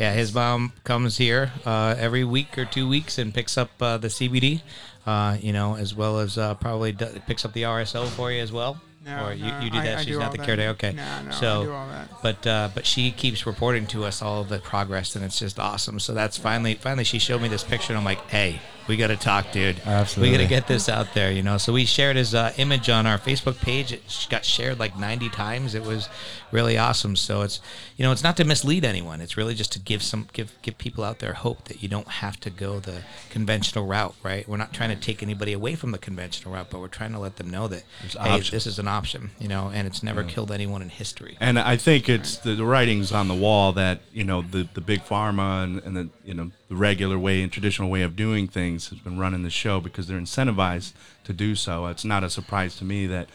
Yeah, 0.00 0.12
his 0.12 0.34
mom 0.34 0.72
comes 0.82 1.18
here 1.18 1.52
uh, 1.64 1.94
every 1.96 2.24
week 2.24 2.58
or 2.58 2.64
two 2.64 2.88
weeks 2.88 3.16
and 3.16 3.32
picks 3.32 3.56
up 3.56 3.70
uh, 3.80 3.96
the 3.96 4.08
CBD, 4.08 4.60
uh, 5.06 5.36
you 5.40 5.52
know, 5.52 5.76
as 5.76 5.94
well 5.94 6.18
as 6.18 6.36
uh, 6.36 6.54
probably 6.54 6.90
d- 6.90 7.06
picks 7.28 7.44
up 7.44 7.52
the 7.52 7.62
RSO 7.62 8.08
for 8.08 8.32
you 8.32 8.42
as 8.42 8.50
well. 8.50 8.80
No, 9.04 9.26
or 9.28 9.32
you, 9.32 9.46
no, 9.46 9.60
you 9.60 9.70
do 9.70 9.78
I- 9.78 9.84
that. 9.84 9.98
I 9.98 10.00
She's 10.04 10.14
do 10.14 10.18
not 10.18 10.32
the 10.32 10.38
that. 10.38 10.46
caretaker. 10.46 10.70
Okay. 10.70 10.92
No, 10.92 11.22
no, 11.22 11.30
I 11.30 11.40
do 11.64 11.72
all 11.72 11.88
that. 11.88 12.08
But 12.22 12.46
uh, 12.46 12.68
but 12.74 12.84
she 12.86 13.10
keeps 13.10 13.46
reporting 13.46 13.86
to 13.88 14.04
us 14.04 14.20
all 14.20 14.44
the 14.44 14.58
progress, 14.58 15.16
and 15.16 15.24
it's 15.24 15.38
just 15.38 15.58
awesome. 15.58 15.98
So 16.00 16.12
that's 16.12 16.36
finally 16.36 16.74
finally 16.74 17.04
she 17.04 17.18
showed 17.18 17.40
me 17.40 17.48
this 17.48 17.64
picture, 17.64 17.92
and 17.92 17.98
I'm 17.98 18.04
like, 18.04 18.20
hey, 18.28 18.60
we 18.90 18.96
got 18.96 19.06
to 19.06 19.16
talk, 19.16 19.52
dude. 19.52 19.80
Absolutely. 19.86 20.32
We 20.32 20.36
got 20.36 20.42
to 20.42 20.48
get 20.48 20.66
this 20.66 20.88
out 20.88 21.14
there, 21.14 21.30
you 21.30 21.44
know. 21.44 21.58
So 21.58 21.72
we 21.72 21.84
shared 21.84 22.16
his 22.16 22.34
uh, 22.34 22.52
image 22.56 22.90
on 22.90 23.06
our 23.06 23.18
Facebook 23.18 23.60
page. 23.60 23.92
It 23.92 24.26
got 24.28 24.44
shared 24.44 24.80
like 24.80 24.98
90 24.98 25.28
times. 25.28 25.76
It 25.76 25.84
was 25.84 26.08
really 26.50 26.76
awesome. 26.76 27.14
So 27.14 27.42
it's 27.42 27.60
you 27.96 28.04
know 28.04 28.10
it's 28.10 28.24
not 28.24 28.36
to 28.38 28.44
mislead 28.44 28.84
anyone. 28.84 29.20
It's 29.20 29.36
really 29.36 29.54
just 29.54 29.70
to 29.72 29.78
give 29.78 30.02
some 30.02 30.26
give 30.32 30.52
give 30.62 30.76
people 30.76 31.04
out 31.04 31.20
there 31.20 31.34
hope 31.34 31.64
that 31.66 31.84
you 31.84 31.88
don't 31.88 32.08
have 32.08 32.40
to 32.40 32.50
go 32.50 32.80
the 32.80 33.02
conventional 33.30 33.86
route, 33.86 34.16
right? 34.24 34.48
We're 34.48 34.56
not 34.56 34.72
trying 34.72 34.90
to 34.90 34.96
take 34.96 35.22
anybody 35.22 35.52
away 35.52 35.76
from 35.76 35.92
the 35.92 35.98
conventional 35.98 36.54
route, 36.54 36.68
but 36.70 36.80
we're 36.80 36.88
trying 36.88 37.12
to 37.12 37.20
let 37.20 37.36
them 37.36 37.48
know 37.48 37.68
that 37.68 37.84
hey, 38.18 38.40
this 38.40 38.66
is 38.66 38.80
an 38.80 38.88
option, 38.88 39.30
you 39.38 39.46
know, 39.46 39.70
and 39.72 39.86
it's 39.86 40.02
never 40.02 40.24
killed 40.24 40.50
anyone 40.50 40.82
in 40.82 40.88
history. 40.88 41.36
And 41.40 41.58
I 41.58 41.76
think 41.76 42.08
it's 42.08 42.38
the, 42.38 42.54
the 42.54 42.64
writings 42.64 43.12
on 43.12 43.28
the 43.28 43.34
wall 43.34 43.72
that 43.74 44.00
you 44.12 44.24
know 44.24 44.42
the, 44.42 44.68
the 44.74 44.80
big 44.80 45.04
pharma 45.04 45.62
and, 45.62 45.78
and 45.84 45.96
the 45.96 46.08
you 46.24 46.34
know 46.34 46.50
the 46.70 46.76
regular 46.76 47.18
way 47.18 47.42
and 47.42 47.52
traditional 47.52 47.90
way 47.90 48.00
of 48.00 48.16
doing 48.16 48.48
things 48.48 48.88
has 48.88 48.98
been 49.00 49.18
running 49.18 49.42
the 49.42 49.50
show 49.50 49.80
because 49.80 50.06
they're 50.06 50.18
incentivized 50.20 50.92
to 51.24 51.32
do 51.34 51.54
so. 51.54 51.86
It's 51.86 52.04
not 52.04 52.24
a 52.24 52.30
surprise 52.30 52.76
to 52.76 52.84
me 52.84 53.06
that 53.08 53.28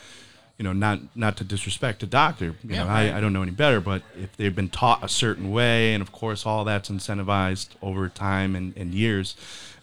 you 0.57 0.63
know, 0.63 0.71
not 0.71 0.99
not 1.17 1.35
to 1.37 1.43
disrespect 1.43 2.01
a 2.01 2.05
doctor. 2.05 2.45
You 2.63 2.75
Yeah, 2.75 2.83
know, 2.83 2.87
right. 2.87 3.11
I, 3.13 3.17
I 3.17 3.19
don't 3.21 3.33
know 3.33 3.41
any 3.41 3.51
better, 3.51 3.81
but 3.81 4.03
if 4.17 4.37
they've 4.37 4.55
been 4.55 4.69
taught 4.69 5.03
a 5.03 5.09
certain 5.09 5.51
way, 5.51 5.93
and 5.93 6.01
of 6.01 6.13
course 6.13 6.45
all 6.45 6.63
that's 6.63 6.89
incentivized 6.89 7.69
over 7.81 8.07
time 8.07 8.55
and, 8.55 8.73
and 8.77 8.93
years, 8.93 9.35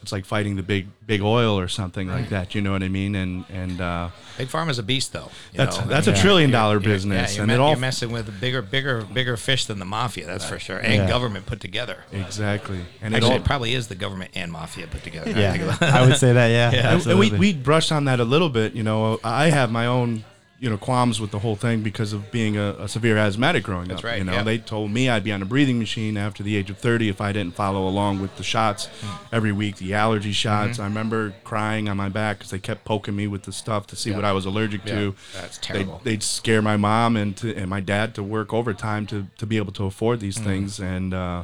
it's 0.02 0.12
like 0.12 0.24
fighting 0.24 0.56
the 0.56 0.62
big 0.62 0.88
big 1.06 1.22
oil 1.22 1.58
or 1.58 1.68
something 1.68 2.08
like 2.08 2.28
that. 2.30 2.54
You 2.54 2.60
know 2.60 2.72
what 2.72 2.82
I 2.82 2.88
mean? 2.88 3.14
And 3.14 3.44
and 3.50 3.80
uh, 3.80 4.08
Big 4.38 4.48
Pharma's 4.48 4.78
a 4.78 4.82
beast, 4.82 5.12
though. 5.12 5.30
you 5.52 5.58
That's- 5.58 5.78
know? 5.78 5.86
that's 5.86 6.06
a 6.06 6.10
I 6.10 6.14
mean, 6.14 6.22
trillion 6.22 6.50
you're- 6.50 6.58
dollar 6.60 6.74
you're- 6.80 6.84
business, 6.92 7.30
Yeah, 7.32 7.36
you're, 7.36 7.42
and 7.44 7.48
me- 7.48 7.54
it 7.54 7.60
all- 7.60 7.70
you're 7.70 7.78
messing 7.78 8.10
with 8.12 8.40
bigger, 8.40 8.62
bigger, 8.62 9.02
bigger 9.04 9.36
fish 9.36 9.66
than 9.66 9.78
the 9.78 9.84
mafia. 9.84 10.26
That's 10.26 10.44
for 10.44 10.58
sure, 10.58 10.78
and 10.78 10.94
Yeah. 10.94 11.08
government 11.08 11.46
put 11.46 11.60
together. 11.60 11.98
exactly. 12.12 12.80
And 13.00 13.14
Actually, 13.14 13.28
it 13.28 13.32
all, 13.32 13.36
it 13.38 13.44
probably 13.44 13.74
is 13.74 13.88
the 13.88 13.94
government 13.94 14.30
and 14.34 14.50
mafia 14.50 14.86
put 14.86 15.02
together. 15.04 15.30
I 15.34 15.38
Yeah, 15.40 15.54
about 15.54 15.82
it. 15.82 15.88
I 15.94 16.06
would 16.06 16.16
say 16.16 16.32
that. 16.32 16.48
Yeah, 16.48 16.92
and, 16.94 17.06
and 17.06 17.18
we 17.18 17.30
we 17.30 17.52
brushed 17.54 17.92
on 17.92 18.06
that 18.06 18.18
a 18.20 18.24
little 18.24 18.48
bit. 18.48 18.74
You 18.74 18.82
know, 18.82 19.20
I 19.22 19.50
have 19.50 19.70
my 19.70 19.86
own 19.86 20.24
you 20.62 20.70
know 20.70 20.78
qualms 20.78 21.20
with 21.20 21.32
the 21.32 21.40
whole 21.40 21.56
thing 21.56 21.82
because 21.82 22.12
of 22.12 22.30
being 22.30 22.56
a, 22.56 22.76
a 22.78 22.86
severe 22.88 23.18
asthmatic 23.18 23.64
growing 23.64 23.88
That's 23.88 23.98
up. 23.98 24.04
right, 24.04 24.18
You 24.18 24.24
know, 24.24 24.34
yeah. 24.34 24.42
they 24.44 24.58
told 24.58 24.92
me 24.92 25.08
I'd 25.08 25.24
be 25.24 25.32
on 25.32 25.42
a 25.42 25.44
breathing 25.44 25.76
machine 25.80 26.16
after 26.16 26.44
the 26.44 26.54
age 26.56 26.70
of 26.70 26.78
30 26.78 27.08
if 27.08 27.20
I 27.20 27.32
didn't 27.32 27.56
follow 27.56 27.88
along 27.88 28.20
with 28.22 28.36
the 28.36 28.44
shots 28.44 28.86
Hmm. 29.00 29.34
every 29.34 29.50
week, 29.50 29.76
the 29.78 29.92
allergy 29.92 30.30
shots. 30.30 30.74
Mm-hmm. 30.74 30.82
I 30.82 30.86
remember 30.86 31.34
crying 31.42 31.88
on 31.88 31.96
my 31.96 32.08
back 32.08 32.38
because 32.38 32.52
they 32.52 32.60
kept 32.60 32.84
poking 32.84 33.16
me 33.16 33.26
with 33.26 33.42
the 33.42 33.52
stuff 33.52 33.88
to 33.88 33.96
see 33.96 34.12
what 34.12 34.24
I 34.24 34.30
was 34.30 34.44
allergic 34.46 34.82
Yeah, 34.86 34.94
to. 34.94 35.14
that's 35.34 35.58
terrible. 35.58 36.00
They'd, 36.04 36.22
scare 36.22 36.62
my 36.62 36.76
mom 36.76 37.16
and 37.16 37.36
to, 37.38 37.52
and 37.56 37.68
my 37.68 37.80
dad 37.80 38.14
to 38.14 38.22
work 38.22 38.54
overtime 38.54 39.04
to 39.08 39.26
to 39.38 39.46
be 39.46 39.56
able 39.56 39.72
to 39.72 39.84
afford 39.86 40.20
these 40.20 40.38
Mm. 40.38 40.44
things 40.44 40.78
and. 40.78 41.12
Uh, 41.12 41.42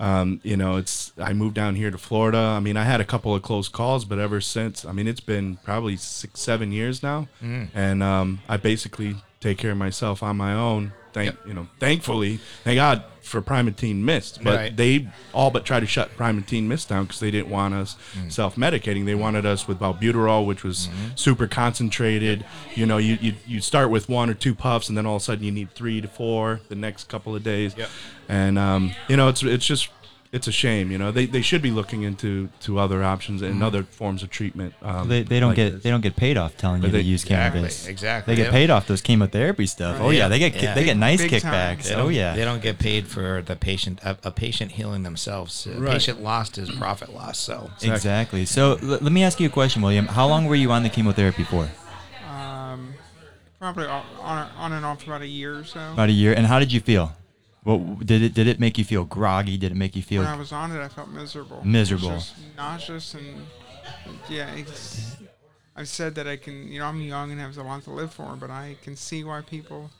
um, 0.00 0.40
you 0.42 0.56
know, 0.56 0.76
it's 0.76 1.12
I 1.18 1.32
moved 1.32 1.54
down 1.54 1.74
here 1.76 1.90
to 1.92 1.98
Florida. 1.98 2.38
I 2.38 2.58
mean, 2.60 2.76
I 2.76 2.84
had 2.84 3.00
a 3.00 3.04
couple 3.04 3.34
of 3.34 3.42
close 3.42 3.68
calls, 3.68 4.04
but 4.04 4.18
ever 4.18 4.40
since, 4.40 4.84
I 4.84 4.92
mean, 4.92 5.06
it's 5.06 5.20
been 5.20 5.58
probably 5.62 5.96
six, 5.96 6.40
seven 6.40 6.72
years 6.72 7.02
now, 7.02 7.28
Mm. 7.42 7.68
and 7.74 8.02
um, 8.02 8.40
I 8.48 8.56
basically 8.56 9.16
take 9.40 9.58
care 9.58 9.70
of 9.72 9.76
myself 9.78 10.22
on 10.22 10.36
my 10.36 10.54
own. 10.54 10.92
Thank 11.12 11.26
Yep. 11.26 11.38
you 11.48 11.54
know, 11.54 11.66
thankfully, 11.78 12.38
thank 12.64 12.76
God 12.76 13.02
for 13.22 13.42
Primatene 13.42 13.96
Mist, 13.96 14.40
but 14.42 14.56
Right. 14.56 14.76
they 14.76 15.08
all 15.32 15.50
but 15.50 15.64
tried 15.64 15.80
to 15.80 15.86
shut 15.86 16.16
Primatene 16.16 16.64
Mist 16.64 16.88
down 16.88 17.04
because 17.04 17.20
they 17.20 17.30
didn't 17.30 17.50
want 17.50 17.74
us 17.74 17.96
Mm. 18.18 18.32
self-medicating. 18.32 19.04
They 19.06 19.14
wanted 19.14 19.44
us 19.46 19.68
with 19.68 19.78
albuterol, 19.80 20.46
which 20.46 20.64
was 20.64 20.88
Mm-hmm. 20.88 21.08
super 21.16 21.46
concentrated. 21.46 22.44
You 22.74 22.86
know, 22.86 22.98
you, 22.98 23.18
you 23.20 23.34
you 23.46 23.60
start 23.60 23.90
with 23.90 24.08
one 24.08 24.30
or 24.30 24.34
two 24.34 24.54
puffs, 24.54 24.88
and 24.88 24.96
then 24.98 25.06
all 25.06 25.16
of 25.16 25.22
a 25.22 25.24
sudden 25.24 25.44
you 25.44 25.52
need 25.52 25.72
three 25.74 26.00
to 26.00 26.08
four 26.08 26.60
the 26.68 26.74
next 26.74 27.08
couple 27.08 27.34
of 27.36 27.42
days. 27.42 27.74
Yep. 27.76 27.88
And 28.28 28.58
um, 28.58 28.92
you 29.08 29.16
know, 29.16 29.28
it's 29.28 29.42
it's 29.42 29.66
just 29.66 29.88
it's 30.32 30.46
a 30.46 30.52
shame. 30.52 30.92
You 30.92 30.98
know, 30.98 31.10
they, 31.10 31.26
they 31.26 31.42
should 31.42 31.60
be 31.60 31.72
looking 31.72 32.02
into 32.04 32.50
to 32.60 32.78
other 32.78 33.02
options 33.02 33.42
and 33.42 33.62
other 33.64 33.82
forms 33.82 34.22
of 34.22 34.30
treatment. 34.30 34.74
Um, 34.80 35.08
they, 35.08 35.22
they 35.24 35.40
don't 35.40 35.48
like 35.50 35.56
get 35.56 35.72
this. 35.72 35.82
they 35.82 35.90
don't 35.90 36.02
get 36.02 36.14
paid 36.14 36.36
off 36.36 36.56
telling 36.56 36.82
you 36.82 36.88
But 36.88 36.98
to 36.98 37.02
use 37.02 37.24
Exactly, 37.24 37.58
cannabis. 37.60 37.86
exactly, 37.88 38.32
They 38.32 38.36
get 38.36 38.44
yep. 38.44 38.52
paid 38.52 38.70
off 38.70 38.86
those 38.86 39.00
chemotherapy 39.00 39.66
stuff. 39.66 39.98
Oh 40.00 40.10
yeah, 40.10 40.18
Yeah, 40.20 40.28
they 40.28 40.38
get 40.38 40.62
yeah. 40.62 40.74
they 40.74 40.84
get 40.84 40.96
nice 40.96 41.20
Big 41.20 41.32
kickbacks. 41.32 41.88
They 41.88 41.94
Oh 41.96 42.08
yeah. 42.08 42.36
They 42.36 42.44
don't 42.44 42.62
get 42.62 42.78
paid 42.78 43.08
for 43.08 43.42
the 43.42 43.56
patient, 43.56 44.00
a, 44.04 44.16
a 44.22 44.30
patient 44.30 44.70
healing 44.72 45.02
themselves. 45.02 45.66
A 45.66 45.72
Right. 45.80 45.94
patient 45.94 46.22
lost 46.22 46.58
is 46.58 46.70
profit 46.70 47.12
loss. 47.12 47.36
So 47.38 47.70
Exactly. 47.82 48.44
So 48.46 48.72
l- 48.82 48.98
let 49.00 49.10
me 49.10 49.24
ask 49.24 49.40
you 49.40 49.46
a 49.48 49.50
question, 49.50 49.82
William. 49.82 50.06
How 50.06 50.28
long 50.28 50.46
were 50.46 50.54
you 50.54 50.70
on 50.70 50.84
the 50.84 50.90
chemotherapy 50.90 51.42
for? 51.42 51.68
Um, 52.32 52.94
probably 53.58 53.86
on, 53.86 54.04
on 54.20 54.48
on 54.56 54.72
and 54.74 54.86
off 54.86 55.04
about 55.04 55.22
a 55.22 55.26
year 55.26 55.58
or 55.58 55.64
so. 55.64 55.80
About 55.92 56.08
a 56.08 56.12
year. 56.12 56.32
And 56.32 56.46
how 56.46 56.60
did 56.60 56.72
you 56.72 56.78
feel? 56.80 57.12
What 57.62 58.06
did 58.06 58.22
it 58.22 58.34
did 58.34 58.46
it 58.46 58.58
make 58.58 58.78
you 58.78 58.84
feel 58.84 59.04
groggy? 59.04 59.56
Did 59.58 59.72
it 59.72 59.74
make 59.74 59.94
you 59.94 60.02
feel 60.02 60.22
when 60.22 60.30
I 60.30 60.36
was 60.36 60.52
on 60.52 60.72
it, 60.72 60.80
I 60.80 60.88
felt 60.88 61.10
miserable. 61.10 61.62
Miserable. 61.64 62.10
Just 62.10 62.34
nauseous 62.56 63.14
and 63.14 63.46
yeah. 64.28 64.50
It's, 64.54 65.16
I've 65.76 65.88
said 65.88 66.14
that 66.16 66.26
I 66.26 66.36
can, 66.36 66.68
you 66.68 66.78
know, 66.78 66.86
I'm 66.86 67.00
young 67.00 67.30
and 67.30 67.40
have 67.40 67.56
a 67.56 67.62
lot 67.62 67.82
to 67.84 67.90
live 67.90 68.12
for, 68.12 68.36
but 68.36 68.50
I 68.50 68.76
can 68.82 68.96
see 68.96 69.24
why 69.24 69.40
people 69.42 69.90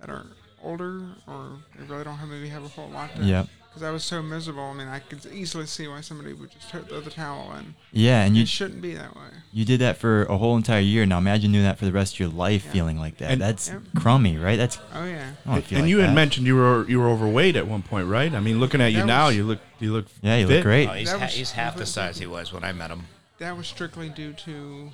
that 0.00 0.10
are 0.10 0.26
older 0.62 1.02
or 1.26 1.58
they 1.78 1.84
really 1.84 2.04
don't 2.04 2.16
have 2.16 2.28
maybe 2.28 2.48
have 2.48 2.64
a 2.64 2.68
whole 2.68 2.90
lot 2.90 3.14
to. 3.16 3.22
Yep. 3.22 3.48
Because 3.76 3.88
I 3.90 3.92
was 3.92 4.04
so 4.04 4.22
miserable. 4.22 4.62
I 4.62 4.72
mean, 4.72 4.88
I 4.88 5.00
could 5.00 5.26
easily 5.26 5.66
see 5.66 5.86
why 5.86 6.00
somebody 6.00 6.32
would 6.32 6.50
just 6.50 6.70
throw 6.70 6.80
the 6.98 7.10
towel 7.10 7.54
in. 7.58 7.74
Yeah, 7.92 8.22
and 8.24 8.34
you 8.34 8.44
it 8.44 8.48
shouldn't 8.48 8.80
be 8.80 8.94
that 8.94 9.14
way. 9.14 9.28
you 9.52 9.66
did 9.66 9.82
that 9.82 9.98
for 9.98 10.22
a 10.24 10.38
whole 10.38 10.56
entire 10.56 10.80
year. 10.80 11.04
Now 11.04 11.18
imagine 11.18 11.52
doing 11.52 11.64
that 11.64 11.76
for 11.78 11.84
the 11.84 11.92
rest 11.92 12.14
of 12.14 12.20
your 12.20 12.30
life, 12.30 12.64
Yeah. 12.64 12.72
feeling 12.72 12.98
like 12.98 13.18
that. 13.18 13.32
And- 13.32 13.42
That's 13.42 13.68
Yep. 13.68 13.82
crummy, 13.94 14.38
right? 14.38 14.56
That's 14.56 14.78
Oh 14.94 15.04
yeah. 15.04 15.32
I 15.44 15.56
don't 15.56 15.70
and 15.70 15.80
like 15.82 15.90
you 15.90 15.98
had 15.98 16.14
mentioned 16.14 16.46
you 16.46 16.56
were 16.56 16.88
you 16.88 16.98
were 16.98 17.10
overweight 17.10 17.54
at 17.54 17.66
one 17.68 17.82
point, 17.82 18.08
right? 18.08 18.32
I 18.32 18.40
mean, 18.40 18.60
looking 18.60 18.80
at 18.80 18.92
you 18.92 19.00
That 19.00 19.06
now, 19.06 19.26
was- 19.26 19.36
you 19.36 19.44
look 19.44 19.58
you 19.78 19.92
look 19.92 20.06
Yeah, 20.22 20.38
you 20.38 20.46
fit. 20.46 20.54
look 20.54 20.62
great. 20.64 20.88
Oh, 20.88 20.92
he's, 20.94 21.12
ha- 21.12 21.26
he's 21.26 21.50
half 21.50 21.76
the 21.76 21.84
size 21.84 22.18
he 22.18 22.26
was 22.26 22.54
when 22.54 22.64
I 22.64 22.72
met 22.72 22.90
him. 22.90 23.08
That 23.40 23.58
was 23.58 23.66
strictly 23.66 24.08
due 24.08 24.32
to 24.32 24.90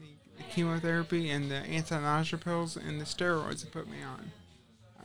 the, 0.00 0.06
the 0.38 0.42
chemotherapy 0.52 1.30
and 1.30 1.48
the 1.48 1.58
anti-nausea 1.58 2.40
pills 2.40 2.76
and 2.76 3.00
the 3.00 3.04
steroids 3.04 3.62
they 3.62 3.70
put 3.70 3.88
me 3.88 3.98
on. 4.02 4.32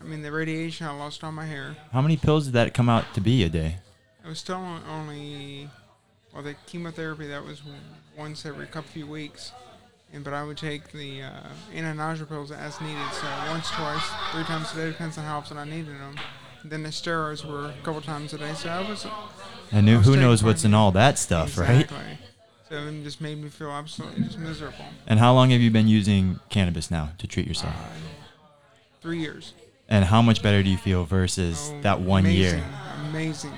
I 0.01 0.03
mean, 0.03 0.21
the 0.21 0.31
radiation, 0.31 0.87
I 0.87 0.91
lost 0.91 1.23
all 1.23 1.31
my 1.31 1.45
hair. 1.45 1.75
How 1.91 2.01
many 2.01 2.17
pills 2.17 2.45
did 2.45 2.53
that 2.53 2.73
come 2.73 2.89
out 2.89 3.13
to 3.13 3.21
be 3.21 3.43
a 3.43 3.49
day? 3.49 3.77
It 4.23 4.27
was 4.27 4.39
still 4.39 4.63
only, 4.89 5.69
well, 6.33 6.43
the 6.43 6.55
chemotherapy 6.65 7.27
that 7.27 7.43
was 7.43 7.61
once 8.17 8.45
every 8.45 8.65
couple 8.67 8.89
few 8.91 9.07
weeks, 9.07 9.51
and 10.13 10.23
but 10.23 10.33
I 10.33 10.43
would 10.43 10.57
take 10.57 10.91
the 10.91 11.23
uh, 11.23 11.31
anti-nausea 11.73 12.25
pills 12.25 12.51
as 12.51 12.79
needed, 12.81 13.11
so 13.11 13.27
once, 13.49 13.69
twice, 13.71 14.03
three 14.31 14.43
times 14.43 14.71
a 14.73 14.75
day, 14.75 14.87
depends 14.87 15.17
on 15.17 15.25
how 15.25 15.37
often 15.37 15.57
I 15.57 15.65
needed 15.65 15.99
them. 15.99 16.15
Then 16.63 16.83
the 16.83 16.89
steroids 16.89 17.45
were 17.45 17.67
a 17.67 17.83
couple 17.83 18.01
times 18.01 18.33
a 18.33 18.37
day, 18.37 18.53
so 18.53 18.69
I 18.69 18.89
was 18.89 19.05
And 19.71 19.87
who, 19.87 19.95
I 19.95 19.97
was 19.97 20.05
who 20.07 20.15
knows 20.17 20.43
what's 20.43 20.63
in 20.63 20.71
in 20.71 20.75
all 20.75 20.91
that 20.91 21.17
stuff, 21.17 21.57
right? 21.57 21.81
exactly. 21.81 22.17
So 22.69 22.75
it 22.75 23.03
just 23.03 23.19
made 23.19 23.41
me 23.41 23.49
feel 23.49 23.71
absolutely 23.71 24.23
just 24.23 24.37
miserable. 24.37 24.85
And 25.07 25.19
how 25.19 25.33
long 25.33 25.49
have 25.49 25.61
you 25.61 25.71
been 25.71 25.87
using 25.87 26.39
cannabis 26.49 26.91
now 26.91 27.13
to 27.17 27.25
treat 27.25 27.47
yourself? 27.47 27.73
Three 29.01 29.19
years. 29.19 29.53
And 29.89 30.05
how 30.05 30.21
much 30.21 30.41
better 30.43 30.61
do 30.63 30.69
you 30.69 30.77
feel 30.77 31.03
versus 31.03 31.71
Oh, 31.73 31.81
that 31.81 31.99
one 31.99 32.25
amazing, 32.25 32.59
year? 32.59 32.65
Amazing. 33.09 33.53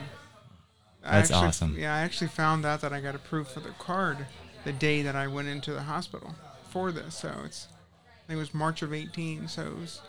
That's 1.04 1.30
actually- 1.30 1.48
awesome. 1.48 1.76
Yeah, 1.78 1.94
I 1.94 2.00
actually 2.02 2.28
found 2.30 2.66
out 2.66 2.82
that 2.82 2.94
I 2.94 3.02
got 3.02 3.16
approved 3.16 3.52
for 3.52 3.60
the 3.60 3.72
card 3.72 4.26
the 4.64 4.72
day 4.72 5.02
that 5.02 5.16
I 5.16 5.28
went 5.28 5.48
into 5.50 5.74
the 5.74 5.84
hospital 5.84 6.36
for 6.70 6.92
this. 6.92 7.16
So 7.16 7.34
it's, 7.46 7.68
I 8.06 8.28
think 8.28 8.38
it 8.38 8.40
was 8.40 8.54
March 8.54 8.82
of 8.82 8.94
18. 8.94 9.48
So 9.50 9.64
it 9.64 9.76
was, 9.78 10.02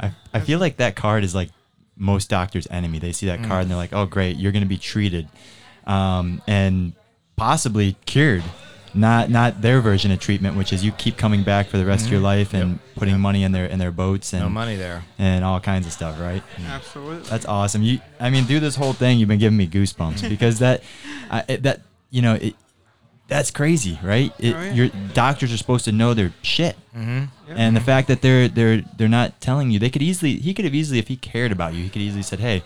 I, 0.00 0.12
I 0.32 0.40
feel 0.40 0.58
like 0.60 0.78
that 0.78 0.96
card 0.96 1.24
is 1.24 1.34
like 1.34 1.50
most 1.96 2.30
doctors' 2.30 2.66
enemy. 2.70 2.98
They 2.98 3.12
see 3.12 3.26
that 3.26 3.42
card 3.44 3.62
and 3.62 3.70
they're 3.70 3.76
like, 3.76 3.92
oh, 3.92 4.06
great, 4.06 4.36
you're 4.36 4.52
going 4.52 4.62
to 4.64 4.68
be 4.68 4.78
treated 4.78 5.28
um, 5.86 6.40
and 6.46 6.94
possibly 7.36 7.96
cured. 8.06 8.42
Not 8.94 9.28
not 9.28 9.60
their 9.60 9.80
version 9.80 10.10
of 10.12 10.20
treatment, 10.20 10.56
which 10.56 10.72
is 10.72 10.84
you 10.84 10.92
keep 10.92 11.16
coming 11.16 11.42
back 11.42 11.66
for 11.66 11.78
the 11.78 11.84
rest 11.84 12.06
of 12.06 12.12
your 12.12 12.18
mm-hmm. 12.18 12.24
life 12.26 12.54
and 12.54 12.78
putting 12.94 13.18
money 13.18 13.42
in 13.42 13.52
their 13.52 13.66
in 13.66 13.78
their 13.78 13.90
boats 13.90 14.32
and 14.32 14.42
No 14.42 14.48
money 14.48 14.76
there. 14.76 15.02
and 15.18 15.44
all 15.44 15.58
kinds 15.60 15.86
of 15.86 15.92
stuff, 15.92 16.20
right? 16.20 16.42
Mm. 16.56 16.68
absolutely. 16.68 17.28
That's 17.28 17.46
awesome. 17.46 17.82
You, 17.82 18.00
I 18.20 18.30
mean, 18.30 18.44
through 18.44 18.60
this 18.60 18.76
whole 18.76 18.92
thing, 18.92 19.18
you've 19.18 19.28
been 19.28 19.40
giving 19.40 19.56
me 19.56 19.66
goosebumps 19.66 20.28
because 20.28 20.60
that, 20.60 20.82
I 21.30 21.42
that 21.56 21.80
you 22.10 22.22
know, 22.22 22.34
it, 22.34 22.54
that's 23.26 23.50
crazy, 23.50 23.98
right? 24.02 24.32
It, 24.38 24.54
Oh, 24.54 24.62
yeah. 24.62 24.72
Your 24.74 24.88
doctors 25.12 25.52
are 25.52 25.56
supposed 25.56 25.86
to 25.86 25.92
know 25.92 26.14
their 26.14 26.32
shit, 26.42 26.76
mm-hmm. 26.96 27.24
Yep. 27.48 27.56
and 27.58 27.76
the 27.76 27.80
fact 27.80 28.08
that 28.08 28.22
they're 28.22 28.48
they're 28.48 28.82
they're 28.96 29.08
not 29.08 29.40
telling 29.40 29.70
you, 29.70 29.78
they 29.78 29.90
could 29.90 30.02
easily, 30.02 30.36
he 30.36 30.54
could 30.54 30.64
have 30.64 30.74
easily, 30.74 30.98
if 30.98 31.08
he 31.08 31.16
cared 31.16 31.50
about 31.50 31.74
you, 31.74 31.82
he 31.82 31.88
could 31.88 32.02
easily 32.02 32.22
said, 32.22 32.38
hey, 32.40 32.62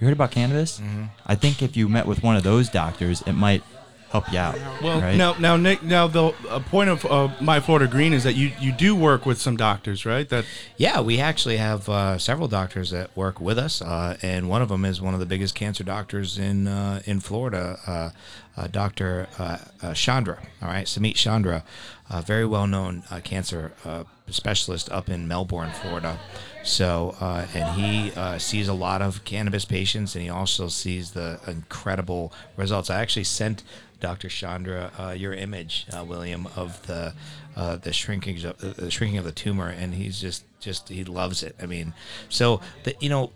you 0.00 0.06
heard 0.06 0.12
about 0.12 0.30
cannabis? 0.30 0.80
Mm-hmm. 0.80 1.04
I 1.26 1.34
think 1.34 1.62
if 1.62 1.76
you 1.76 1.88
met 1.88 2.06
with 2.06 2.22
one 2.22 2.36
of 2.36 2.42
those 2.42 2.68
doctors, 2.68 3.22
it 3.22 3.32
might 3.32 3.62
help 4.10 4.32
you 4.32 4.38
out. 4.38 4.58
Well, 4.82 5.00
right? 5.00 5.16
now, 5.16 5.34
now, 5.34 5.56
Nick, 5.56 5.82
now 5.82 6.06
the 6.06 6.34
a 6.48 6.60
point 6.60 6.90
of 6.90 7.04
uh, 7.06 7.28
my 7.40 7.60
Florida 7.60 7.86
Green 7.86 8.12
is 8.12 8.24
that 8.24 8.34
you 8.34 8.52
you 8.60 8.72
do 8.72 8.96
work 8.96 9.26
with 9.26 9.40
some 9.40 9.56
doctors, 9.56 10.06
right? 10.06 10.28
That 10.28 10.44
Yeah, 10.76 11.00
we 11.00 11.20
actually 11.20 11.58
have 11.58 11.88
uh, 11.88 12.18
several 12.18 12.48
doctors 12.48 12.90
that 12.90 13.14
work 13.16 13.40
with 13.40 13.58
us, 13.58 13.82
uh, 13.82 14.16
and 14.22 14.48
one 14.48 14.62
of 14.62 14.68
them 14.68 14.84
is 14.84 15.00
one 15.00 15.14
of 15.14 15.20
the 15.20 15.26
biggest 15.26 15.54
cancer 15.54 15.84
doctors 15.84 16.38
in 16.38 16.66
uh, 16.66 17.02
in 17.04 17.20
Florida, 17.20 18.12
uh, 18.58 18.66
Doctor 18.66 19.28
uh, 19.38 19.58
uh, 19.82 19.94
Chandra. 19.94 20.38
All 20.60 20.68
right, 20.68 20.88
Samit 20.88 21.16
Chandra, 21.16 21.64
a 22.10 22.22
very 22.22 22.44
well 22.44 22.66
known 22.66 23.04
cancer 23.22 23.72
specialist 24.28 24.90
up 24.90 25.08
in 25.08 25.28
Melbourne, 25.28 25.70
Florida. 25.70 26.18
So, 26.64 27.16
uh, 27.20 27.46
and 27.54 27.80
he 27.80 28.12
uh, 28.12 28.38
sees 28.38 28.68
a 28.68 28.74
lot 28.74 29.00
of 29.00 29.24
cannabis 29.24 29.64
patients, 29.64 30.14
and 30.14 30.22
he 30.22 30.28
also 30.28 30.68
sees 30.68 31.12
the 31.12 31.40
incredible 31.46 32.32
results. 32.56 32.90
I 32.90 33.00
actually 33.00 33.24
sent 33.24 33.62
Dr. 34.00 34.28
Chandra 34.28 34.90
uh, 34.98 35.10
your 35.10 35.32
image, 35.32 35.86
William, 36.04 36.48
of 36.56 36.86
the 36.86 37.14
the 37.82 37.92
shrinking 37.92 38.44
of 38.44 38.76
the 38.76 38.90
shrinking 38.90 39.18
of 39.18 39.24
the 39.24 39.32
tumor, 39.32 39.68
and 39.68 39.94
he's 39.94 40.20
just 40.20 40.44
just 40.60 40.88
he 40.88 41.04
loves 41.04 41.42
it. 41.42 41.54
I 41.62 41.66
mean, 41.66 41.94
so 42.28 42.60
the 42.84 42.96
you 43.00 43.08
know 43.08 43.32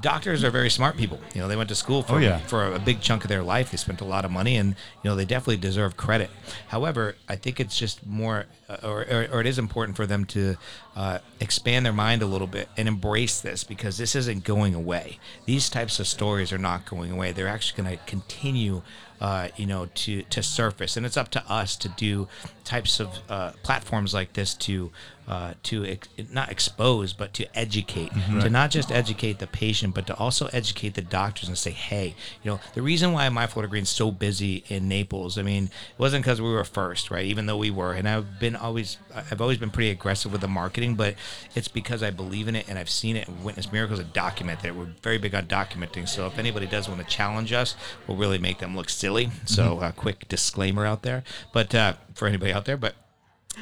doctors 0.00 0.44
are 0.44 0.50
very 0.50 0.70
smart 0.70 0.96
people. 0.96 1.18
You 1.34 1.40
know, 1.40 1.48
they 1.48 1.56
went 1.56 1.68
to 1.68 1.74
school 1.74 2.02
for 2.02 2.14
Oh, 2.14 2.18
yeah. 2.18 2.38
for 2.38 2.72
a 2.74 2.78
big 2.78 3.00
chunk 3.00 3.24
of 3.24 3.28
their 3.28 3.42
life. 3.42 3.70
They 3.70 3.76
spent 3.76 4.00
a 4.00 4.04
lot 4.04 4.24
of 4.24 4.30
money, 4.30 4.56
and 4.56 4.70
you 5.02 5.10
know, 5.10 5.16
they 5.16 5.24
definitely 5.24 5.56
deserve 5.58 5.96
credit. 5.96 6.30
However, 6.68 7.16
I 7.28 7.36
think 7.36 7.60
it's 7.60 7.76
just 7.78 8.06
more, 8.06 8.46
uh, 8.68 8.78
or, 8.82 9.00
or, 9.10 9.28
or 9.32 9.40
it 9.40 9.46
is 9.46 9.58
important 9.58 9.96
for 9.96 10.06
them 10.06 10.24
to 10.26 10.56
uh, 10.96 11.18
expand 11.40 11.84
their 11.86 11.92
mind 11.92 12.22
a 12.22 12.26
little 12.26 12.46
bit 12.46 12.68
and 12.76 12.88
embrace 12.88 13.40
this 13.40 13.64
because 13.64 13.98
this 13.98 14.14
isn't 14.16 14.44
going 14.44 14.74
away. 14.74 15.18
These 15.46 15.70
types 15.70 15.98
of 16.00 16.06
stories 16.06 16.52
are 16.52 16.58
not 16.58 16.86
going 16.86 17.10
away. 17.12 17.32
They're 17.32 17.48
actually 17.48 17.82
going 17.82 17.96
to 17.98 18.04
continue. 18.04 18.82
Uh, 19.20 19.46
you 19.56 19.66
know, 19.66 19.86
to 19.94 20.22
to 20.22 20.42
surface, 20.42 20.96
and 20.96 21.06
it's 21.06 21.16
up 21.16 21.28
to 21.30 21.40
us 21.48 21.76
to 21.76 21.88
do 21.90 22.26
types 22.64 22.98
of 22.98 23.08
uh, 23.28 23.52
platforms 23.62 24.12
like 24.12 24.32
this 24.32 24.52
to 24.52 24.90
uh, 25.28 25.54
to 25.62 25.84
ex- 25.84 26.08
not 26.30 26.50
expose, 26.50 27.12
but 27.12 27.32
to 27.34 27.58
educate, 27.58 28.10
to 28.40 28.50
not 28.50 28.70
just 28.70 28.90
educate 28.90 29.38
the 29.38 29.46
patient, 29.46 29.94
but 29.94 30.06
to 30.06 30.16
also 30.16 30.46
educate 30.52 30.94
the 30.94 31.02
doctors 31.02 31.48
and 31.48 31.56
say, 31.56 31.70
hey, 31.70 32.14
you 32.42 32.50
know, 32.50 32.60
the 32.74 32.82
reason 32.82 33.12
why 33.12 33.28
My 33.28 33.46
Florida 33.46 33.70
Green's 33.70 33.88
so 33.88 34.10
busy 34.10 34.64
in 34.68 34.88
Naples, 34.88 35.38
I 35.38 35.42
mean, 35.42 35.64
it 35.64 35.98
wasn't 35.98 36.24
because 36.24 36.40
we 36.40 36.50
were 36.50 36.64
first, 36.64 37.10
right? 37.10 37.24
Even 37.24 37.46
though 37.46 37.56
we 37.56 37.70
were, 37.70 37.92
and 37.92 38.08
I've 38.08 38.40
been 38.40 38.56
always, 38.56 38.98
I've 39.14 39.40
always 39.40 39.58
been 39.58 39.70
pretty 39.70 39.90
aggressive 39.90 40.32
with 40.32 40.40
the 40.40 40.48
marketing, 40.48 40.96
but 40.96 41.14
it's 41.54 41.68
because 41.68 42.02
I 42.02 42.10
believe 42.10 42.48
in 42.48 42.56
it 42.56 42.68
and 42.68 42.78
I've 42.78 42.90
seen 42.90 43.16
it 43.16 43.28
and 43.28 43.44
witnessed 43.44 43.72
miracles 43.72 44.00
and 44.00 44.12
document 44.12 44.64
it. 44.64 44.74
We're 44.74 44.88
very 45.02 45.18
big 45.18 45.34
on 45.34 45.46
documenting. 45.46 46.08
So 46.08 46.26
if 46.26 46.38
anybody 46.38 46.66
does 46.66 46.88
want 46.88 47.00
to 47.00 47.06
challenge 47.06 47.52
us, 47.52 47.76
we'll 48.06 48.16
really 48.16 48.38
make 48.38 48.58
them 48.58 48.76
look 48.76 48.88
silly. 48.88 49.30
So 49.46 49.80
a 49.80 49.92
quick 49.92 50.28
disclaimer 50.28 50.84
out 50.84 51.02
there, 51.02 51.22
but 51.52 51.74
uh, 51.74 51.94
for 52.14 52.26
anybody 52.26 52.52
out 52.52 52.64
there, 52.64 52.76
but 52.76 52.94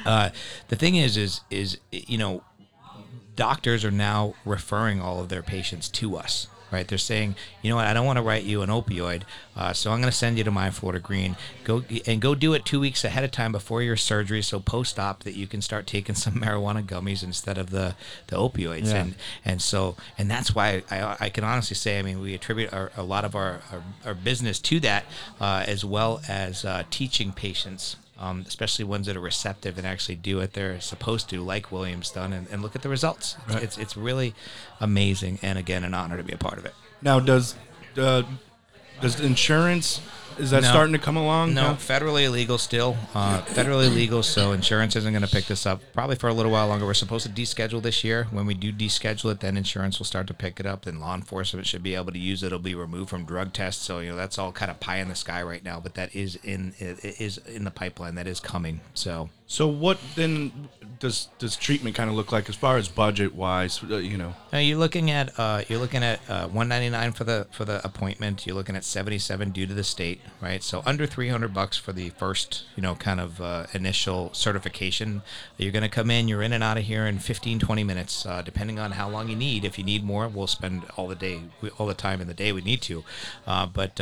uh, 0.05 0.29
the 0.69 0.75
thing 0.75 0.95
is, 0.95 1.17
is, 1.17 1.41
is 1.49 1.77
you 1.91 2.17
know, 2.17 2.43
doctors 3.35 3.83
are 3.85 3.91
now 3.91 4.35
referring 4.45 5.01
all 5.01 5.19
of 5.19 5.29
their 5.29 5.41
patients 5.41 5.89
to 5.89 6.15
us. 6.15 6.47
Right? 6.71 6.87
They're 6.87 6.97
saying, 6.97 7.35
you 7.61 7.69
know 7.69 7.75
what? 7.75 7.85
I 7.87 7.93
don't 7.93 8.05
want 8.05 8.15
to 8.15 8.23
write 8.23 8.43
you 8.43 8.61
an 8.61 8.69
opioid, 8.69 9.23
uh, 9.57 9.73
so 9.73 9.91
I'm 9.91 9.99
going 9.99 10.09
to 10.09 10.17
send 10.17 10.37
you 10.37 10.45
to 10.45 10.51
My 10.51 10.69
Florida 10.69 11.01
Green. 11.01 11.35
Go 11.65 11.83
and 12.07 12.21
go 12.21 12.33
do 12.33 12.53
it 12.53 12.63
two 12.63 12.79
weeks 12.79 13.03
ahead 13.03 13.25
of 13.25 13.31
time 13.31 13.51
before 13.51 13.81
your 13.81 13.97
surgery, 13.97 14.41
so 14.41 14.61
post-op 14.61 15.23
that 15.23 15.35
you 15.35 15.47
can 15.47 15.61
start 15.61 15.85
taking 15.85 16.15
some 16.23 16.35
marijuana 16.35 16.81
gummies 16.81 17.23
instead 17.23 17.57
of 17.57 17.71
the 17.71 17.95
the 18.27 18.37
opioids. 18.37 18.85
Yeah. 18.85 19.01
And 19.01 19.15
and 19.43 19.61
so 19.61 19.97
and 20.17 20.31
that's 20.31 20.55
why 20.55 20.83
I, 20.89 21.17
I 21.19 21.29
can 21.29 21.43
honestly 21.43 21.75
say, 21.75 21.99
I 21.99 22.03
mean, 22.03 22.21
we 22.21 22.33
attribute 22.33 22.71
our, 22.71 22.89
a 22.95 23.03
lot 23.03 23.25
of 23.25 23.35
our, 23.35 23.59
our, 23.69 23.83
our 24.05 24.13
business 24.13 24.57
to 24.59 24.79
that, 24.79 25.03
uh, 25.41 25.65
as 25.67 25.83
well 25.83 26.21
as 26.29 26.63
uh, 26.63 26.83
teaching 26.89 27.33
patients 27.33 27.97
um, 28.21 28.45
especially 28.47 28.85
ones 28.85 29.07
that 29.07 29.17
are 29.17 29.21
receptive 29.21 29.79
and 29.79 29.87
actually 29.87 30.15
do 30.15 30.37
what 30.37 30.53
they're 30.53 30.79
supposed 30.79 31.27
to, 31.31 31.41
like 31.41 31.71
Williams 31.71 32.11
done, 32.11 32.31
and, 32.31 32.47
and 32.51 32.61
look 32.61 32.75
at 32.75 32.83
the 32.83 32.89
results. 32.89 33.35
It's 33.49 33.77
it's 33.79 33.97
really 33.97 34.35
amazing, 34.79 35.39
and 35.41 35.57
again, 35.57 35.83
an 35.83 35.95
honor 35.95 36.17
to 36.17 36.23
be 36.23 36.33
a 36.33 36.37
part 36.37 36.59
of 36.59 36.65
it. 36.65 36.75
Now, 37.01 37.19
does 37.19 37.55
uh, 37.97 38.21
does 39.01 39.19
insurance 39.19 40.01
is 40.41 40.51
that 40.51 40.63
No. 40.63 40.69
starting 40.69 40.93
to 40.93 40.99
come 40.99 41.15
along? 41.17 41.53
No, 41.53 41.75
federally 41.79 42.23
illegal 42.25 42.57
still. 42.57 42.97
Uh, 43.13 43.41
federally 43.43 43.85
illegal, 43.87 44.23
so 44.23 44.51
insurance 44.51 44.95
isn't 44.95 45.11
going 45.13 45.25
to 45.25 45.31
pick 45.31 45.45
this 45.45 45.65
up 45.65 45.81
probably 45.93 46.15
for 46.15 46.27
a 46.27 46.33
little 46.33 46.51
while 46.51 46.67
longer. 46.67 46.85
We're 46.85 46.93
supposed 46.93 47.25
to 47.25 47.31
deschedule 47.31 47.81
this 47.81 48.03
year. 48.03 48.27
When 48.31 48.45
we 48.45 48.53
do 48.53 48.71
deschedule 48.73 49.31
it, 49.31 49.39
then 49.39 49.57
insurance 49.57 49.99
will 49.99 50.05
start 50.05 50.27
to 50.27 50.33
pick 50.33 50.59
it 50.59 50.65
up. 50.65 50.85
Then 50.85 50.99
law 50.99 51.15
enforcement 51.15 51.67
should 51.67 51.83
be 51.83 51.95
able 51.95 52.11
to 52.11 52.19
use 52.19 52.43
it. 52.43 52.47
It'll 52.47 52.59
be 52.59 52.75
removed 52.75 53.09
from 53.09 53.25
drug 53.25 53.53
tests. 53.53 53.83
So 53.85 53.99
you 53.99 54.09
know 54.09 54.15
that's 54.15 54.37
all 54.37 54.51
kind 54.51 54.71
of 54.71 54.79
pie 54.79 54.97
in 54.97 55.07
the 55.09 55.15
sky 55.15 55.41
right 55.43 55.63
now. 55.63 55.79
But 55.79 55.93
that 55.95 56.15
is 56.15 56.35
in 56.43 56.73
is 56.79 57.37
in 57.39 57.63
the 57.63 57.71
pipeline. 57.71 58.15
That 58.15 58.27
is 58.27 58.39
coming. 58.39 58.81
So 58.93 59.29
So 59.51 59.67
what 59.67 59.99
then 60.15 60.69
does 60.99 61.27
does 61.37 61.57
treatment 61.57 61.93
kind 61.93 62.09
of 62.09 62.15
look 62.15 62.31
like 62.31 62.47
as 62.47 62.55
far 62.55 62.77
as 62.77 62.87
budget 62.87 63.35
wise? 63.35 63.83
Uh, 63.83 63.97
you 63.97 64.17
know, 64.17 64.33
Now 64.53 64.59
you're 64.59 64.77
looking 64.77 65.11
at 65.11 65.37
uh, 65.37 65.63
you're 65.67 65.77
looking 65.77 66.03
at 66.03 66.21
uh, 66.29 66.47
199 66.47 67.11
for 67.11 67.25
the 67.25 67.47
for 67.51 67.65
the 67.65 67.85
appointment. 67.85 68.47
You're 68.47 68.55
looking 68.55 68.77
at 68.77 68.85
77 68.85 69.51
due 69.51 69.67
to 69.67 69.73
the 69.73 69.83
state, 69.83 70.21
right? 70.39 70.63
So 70.63 70.81
under 70.85 71.05
300 71.05 71.53
bucks 71.53 71.77
for 71.77 71.91
the 71.91 72.11
first, 72.11 72.63
you 72.77 72.81
know, 72.81 72.95
kind 72.95 73.19
of 73.19 73.41
uh, 73.41 73.65
initial 73.73 74.33
certification. 74.33 75.21
You're 75.57 75.73
going 75.73 75.83
to 75.83 75.89
come 75.89 76.09
in. 76.09 76.29
You're 76.29 76.43
in 76.43 76.53
and 76.53 76.63
out 76.63 76.77
of 76.77 76.85
here 76.85 77.05
in 77.05 77.19
15, 77.19 77.59
20 77.59 77.83
minutes, 77.83 78.25
uh, 78.25 78.41
depending 78.43 78.79
on 78.79 78.93
how 78.93 79.09
long 79.09 79.27
you 79.27 79.35
need. 79.35 79.65
If 79.65 79.77
you 79.77 79.83
need 79.83 80.05
more, 80.05 80.29
we'll 80.29 80.47
spend 80.47 80.83
all 80.95 81.09
the 81.09 81.15
day, 81.15 81.41
all 81.77 81.87
the 81.87 81.93
time 81.93 82.21
in 82.21 82.27
the 82.27 82.33
day 82.33 82.53
we 82.53 82.61
need 82.61 82.81
to. 82.83 83.03
Uh, 83.45 83.65
but 83.65 83.99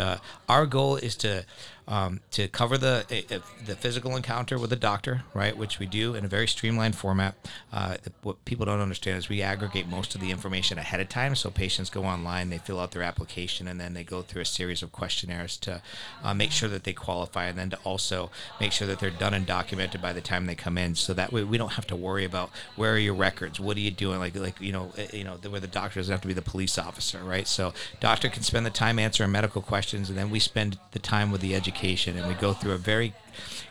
our 0.48 0.68
goal 0.68 0.98
is 0.98 1.16
to 1.16 1.46
um, 1.89 2.21
to 2.32 2.47
cover 2.47 2.78
the 2.78 3.41
the 3.65 3.75
physical 3.75 4.15
encounter 4.15 4.58
with 4.58 4.69
the 4.69 4.75
doctor, 4.75 5.23
right? 5.34 5.58
Which 5.58 5.80
we 5.80 5.88
do 5.88 6.13
in 6.13 6.23
a 6.23 6.28
very 6.28 6.47
streamlined 6.47 6.95
format. 6.95 7.36
Uh, 7.73 7.97
what 8.21 8.45
people 8.45 8.65
don't 8.65 8.80
understand 8.80 9.17
is 9.17 9.28
we 9.28 9.41
aggregate 9.41 9.88
most 9.88 10.13
of 10.15 10.21
the 10.21 10.30
information 10.32 10.78
ahead 10.78 11.02
of 11.02 11.10
time, 11.10 11.36
so 11.36 11.49
patients 11.49 11.89
go 11.89 12.06
online, 12.06 12.49
they 12.49 12.60
fill 12.60 12.80
out 12.80 12.91
their 12.91 13.02
application, 13.02 13.67
and 13.67 13.82
then 13.82 13.93
they 13.95 14.04
go 14.04 14.21
through 14.21 14.43
a 14.43 14.45
series 14.45 14.84
of 14.84 14.91
questionnaires 14.91 15.58
to 15.58 15.82
uh, 16.23 16.34
make 16.34 16.52
sure 16.52 16.69
that 16.69 16.84
they 16.84 16.93
qualify, 16.93 17.45
and 17.45 17.58
then 17.58 17.71
to 17.71 17.78
also 17.84 18.30
make 18.60 18.71
sure 18.71 18.88
that 18.88 18.99
they're 18.99 19.10
done 19.10 19.34
and 19.34 19.47
documented 19.47 19.99
by 20.02 20.13
the 20.13 20.21
time 20.21 20.45
they 20.45 20.56
come 20.56 20.78
in, 20.78 20.93
so 20.93 21.13
that 21.13 21.34
way 21.34 21.43
we 21.43 21.58
don't 21.58 21.73
have 21.73 21.88
to 21.88 21.95
worry 21.95 22.23
about 22.23 22.52
where 22.75 22.93
are 22.93 22.99
your 22.99 23.15
records, 23.15 23.60
what 23.60 23.75
are 23.75 23.82
you 23.82 23.91
doing, 23.91 24.19
like 24.19 24.36
like 24.36 24.62
you 24.62 24.71
know 24.71 24.91
uh, 24.97 25.04
you 25.12 25.23
know 25.23 25.38
where 25.49 25.60
the 25.60 25.67
doctor 25.67 25.99
doesn't 25.99 26.12
have 26.12 26.21
to 26.21 26.28
be 26.28 26.34
the 26.36 26.41
police 26.43 26.78
officer, 26.78 27.23
right? 27.23 27.47
So 27.47 27.73
doctor 27.99 28.30
can 28.30 28.43
spend 28.43 28.63
the 28.65 28.69
time 28.69 28.99
answering 28.99 29.32
medical 29.32 29.63
questions, 29.63 30.08
and 30.10 30.17
then 30.17 30.30
we 30.30 30.38
spend 30.38 30.78
the 30.91 30.99
time 30.99 31.32
with 31.32 31.41
the 31.41 31.56
education, 31.56 31.79
and 31.84 32.28
we 32.28 32.34
go 32.36 32.54
through 32.54 32.74
a 32.74 32.78
very 32.78 33.13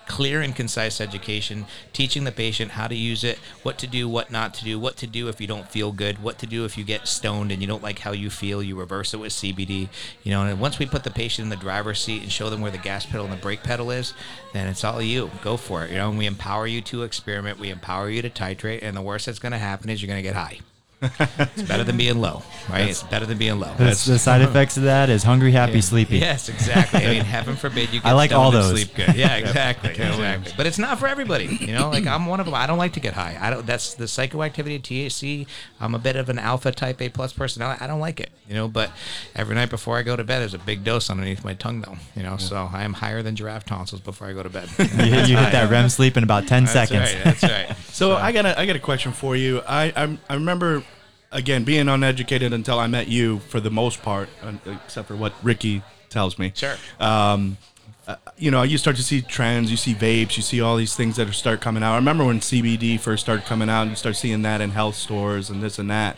clear 0.07 0.41
and 0.41 0.57
concise 0.57 1.01
education, 1.01 1.67
teaching 1.93 2.25
the 2.25 2.33
patient 2.33 2.73
how 2.73 2.89
to 2.89 2.95
use 2.95 3.23
it, 3.23 3.39
what 3.63 3.79
to 3.79 3.87
do, 3.87 4.09
what 4.09 4.31
not 4.31 4.55
to 4.55 4.65
do, 4.65 4.81
what 4.81 4.97
to 4.97 5.07
do 5.07 5.29
if 5.29 5.41
you 5.41 5.47
don't 5.47 5.71
feel 5.71 5.93
good, 5.93 6.23
what 6.23 6.39
to 6.39 6.47
do 6.47 6.65
if 6.65 6.79
you 6.79 6.85
get 6.85 7.07
stoned 7.07 7.53
and 7.53 7.61
you 7.61 7.69
don't 7.69 7.83
like 7.83 7.99
how 7.99 8.13
you 8.13 8.31
feel, 8.31 8.63
you 8.63 8.75
reverse 8.75 9.13
it 9.13 9.19
with 9.19 9.33
CBD, 9.33 9.89
you 10.23 10.31
know, 10.31 10.45
and 10.45 10.59
once 10.59 10.79
we 10.79 10.87
put 10.87 11.05
the 11.05 11.11
patient 11.11 11.45
in 11.45 11.51
the 11.51 11.57
driver's 11.57 12.01
seat 12.01 12.23
and 12.23 12.33
show 12.33 12.49
them 12.49 12.63
where 12.63 12.71
the 12.71 12.79
gas 12.79 13.05
pedal 13.05 13.27
and 13.27 13.33
the 13.33 13.43
brake 13.43 13.63
pedal 13.63 13.91
is, 13.91 14.15
then 14.55 14.67
it's 14.67 14.83
all 14.83 15.03
you. 15.03 15.31
Go 15.43 15.57
for 15.57 15.85
it, 15.85 15.91
you 15.91 15.99
know, 15.99 16.09
and 16.09 16.19
we 16.19 16.27
empower 16.27 16.67
you 16.67 16.81
to 16.83 17.03
experiment, 17.03 17.59
we 17.59 17.69
empower 17.69 18.09
you 18.09 18.23
to 18.23 18.31
titrate, 18.31 18.83
and 18.83 18.97
the 18.97 19.03
worst 19.03 19.27
that's 19.27 19.39
going 19.39 19.53
to 19.53 19.59
happen 19.59 19.91
is 19.91 20.01
you're 20.03 20.09
going 20.09 20.23
to 20.23 20.29
get 20.29 20.35
high. 20.35 20.61
It's 21.01 21.63
better 21.63 21.85
than 21.85 21.97
being 21.97 22.21
low, 22.21 22.43
right? 22.69 22.89
It's 22.89 23.03
better 23.05 23.25
than 23.27 23.39
being 23.39 23.59
low. 23.61 23.73
That's, 23.77 24.05
the 24.05 24.19
side 24.19 24.43
effects 24.49 24.77
of 24.77 24.83
that 24.85 25.09
is 25.11 25.23
hungry, 25.23 25.53
happy, 25.53 25.81
sleepy. 25.81 26.19
Yes, 26.19 26.49
exactly. 26.49 27.05
I 27.07 27.11
mean, 27.11 27.25
heaven 27.25 27.57
forbid 27.57 27.93
you 27.93 28.01
get 28.03 28.07
I 28.09 28.13
like 28.13 28.33
all 28.33 28.51
those. 28.51 28.71
sleep 28.71 28.95
good. 28.95 29.15
Yeah, 29.15 29.37
exactly, 29.37 29.91
exactly. 29.91 30.53
But 30.57 30.67
it's 30.67 30.79
not 30.79 30.99
for 30.99 31.07
everybody. 31.07 31.47
You 31.61 31.73
know, 31.75 31.89
like 31.91 32.07
I'm 32.07 32.27
one 32.27 32.41
of 32.41 32.47
them. 32.47 32.55
I 32.55 32.67
don't 32.67 32.79
like 32.79 32.95
to 32.95 33.01
get 33.01 33.15
high. 33.15 33.37
I 33.41 33.51
don't. 33.51 33.67
That's 33.67 33.95
the 33.95 34.07
psychoactivity 34.07 34.77
of 34.77 34.83
THC. 34.83 35.47
I'm 35.81 35.95
a 35.95 35.99
bit 35.99 36.17
of 36.17 36.29
an 36.29 36.39
alpha 36.39 36.73
type 36.73 37.01
A 37.01 37.09
plus 37.09 37.33
personality. 37.33 37.83
I 37.83 37.87
don't 37.87 38.01
like 38.01 38.19
it. 38.21 38.31
You 38.49 38.55
know, 38.55 38.67
but 38.69 38.91
every 39.37 39.55
night 39.55 39.69
before 39.71 39.99
I 39.99 40.03
go 40.03 40.17
to 40.17 40.25
bed, 40.25 40.41
there's 40.41 40.55
a 40.55 40.59
big 40.59 40.83
dose 40.83 41.11
underneath 41.11 41.45
my 41.45 41.55
tongue, 41.55 41.83
though. 41.83 41.97
You 42.17 42.23
know, 42.23 42.39
so 42.39 42.69
I 42.73 42.83
am 42.83 42.95
higher 42.95 43.23
than 43.23 43.37
giraffe 43.37 43.67
tonsils 43.67 44.01
before 44.01 44.27
I 44.29 44.33
go 44.33 44.43
to 44.43 44.49
bed. 44.49 44.69
You, 44.79 44.85
hit- 44.87 45.29
you 45.29 45.37
hit 45.37 45.53
that 45.53 45.71
REM 45.71 45.89
sleep 45.91 46.17
in 46.17 46.25
about 46.25 46.47
10 46.47 46.65
That's 46.65 46.73
seconds. 46.73 47.15
right. 47.15 47.25
That's 47.25 47.43
right. 47.43 47.77
So 47.93 48.17
I 48.17 48.33
got 48.33 48.47
a 48.47 48.59
I 48.59 48.65
got 48.65 48.75
a 48.77 48.81
question 48.81 49.13
for 49.13 49.37
you. 49.37 49.61
I 49.69 49.93
I, 49.95 50.19
I 50.31 50.35
remember 50.35 50.83
again 51.31 51.65
being 51.65 51.89
uneducated 51.89 52.53
until 52.53 52.79
I 52.79 52.87
met 52.87 53.09
you 53.09 53.39
for 53.41 53.61
the 53.61 53.71
most 53.71 54.03
part, 54.03 54.29
except 54.67 55.09
for 55.09 55.17
what 55.17 55.33
Ricky 55.43 55.83
tells 56.09 56.39
me. 56.39 56.53
Sure. 56.55 56.77
Um, 56.99 57.59
uh, 58.07 58.17
you 58.39 58.51
know, 58.51 58.63
you 58.63 58.79
start 58.79 58.97
to 58.97 59.03
see 59.03 59.21
trends. 59.21 59.71
You 59.71 59.77
see 59.77 59.95
vapes. 59.95 60.37
You 60.39 60.43
see 60.43 60.63
all 60.63 60.77
these 60.77 60.97
things 60.97 61.17
that 61.17 61.29
are 61.29 61.33
start 61.33 61.61
coming 61.61 61.83
out. 61.83 61.93
I 61.93 61.97
remember 61.97 62.25
when 62.25 62.41
CBD 62.41 62.99
first 62.99 63.23
started 63.23 63.45
coming 63.45 63.69
out, 63.69 63.83
and 63.83 63.91
you 63.91 63.97
start 63.97 64.17
seeing 64.17 64.43
that 64.43 64.63
in 64.63 64.71
health 64.71 64.95
stores 64.95 65.51
and 65.51 65.63
this 65.63 65.79
and 65.79 65.91
that. 65.91 66.17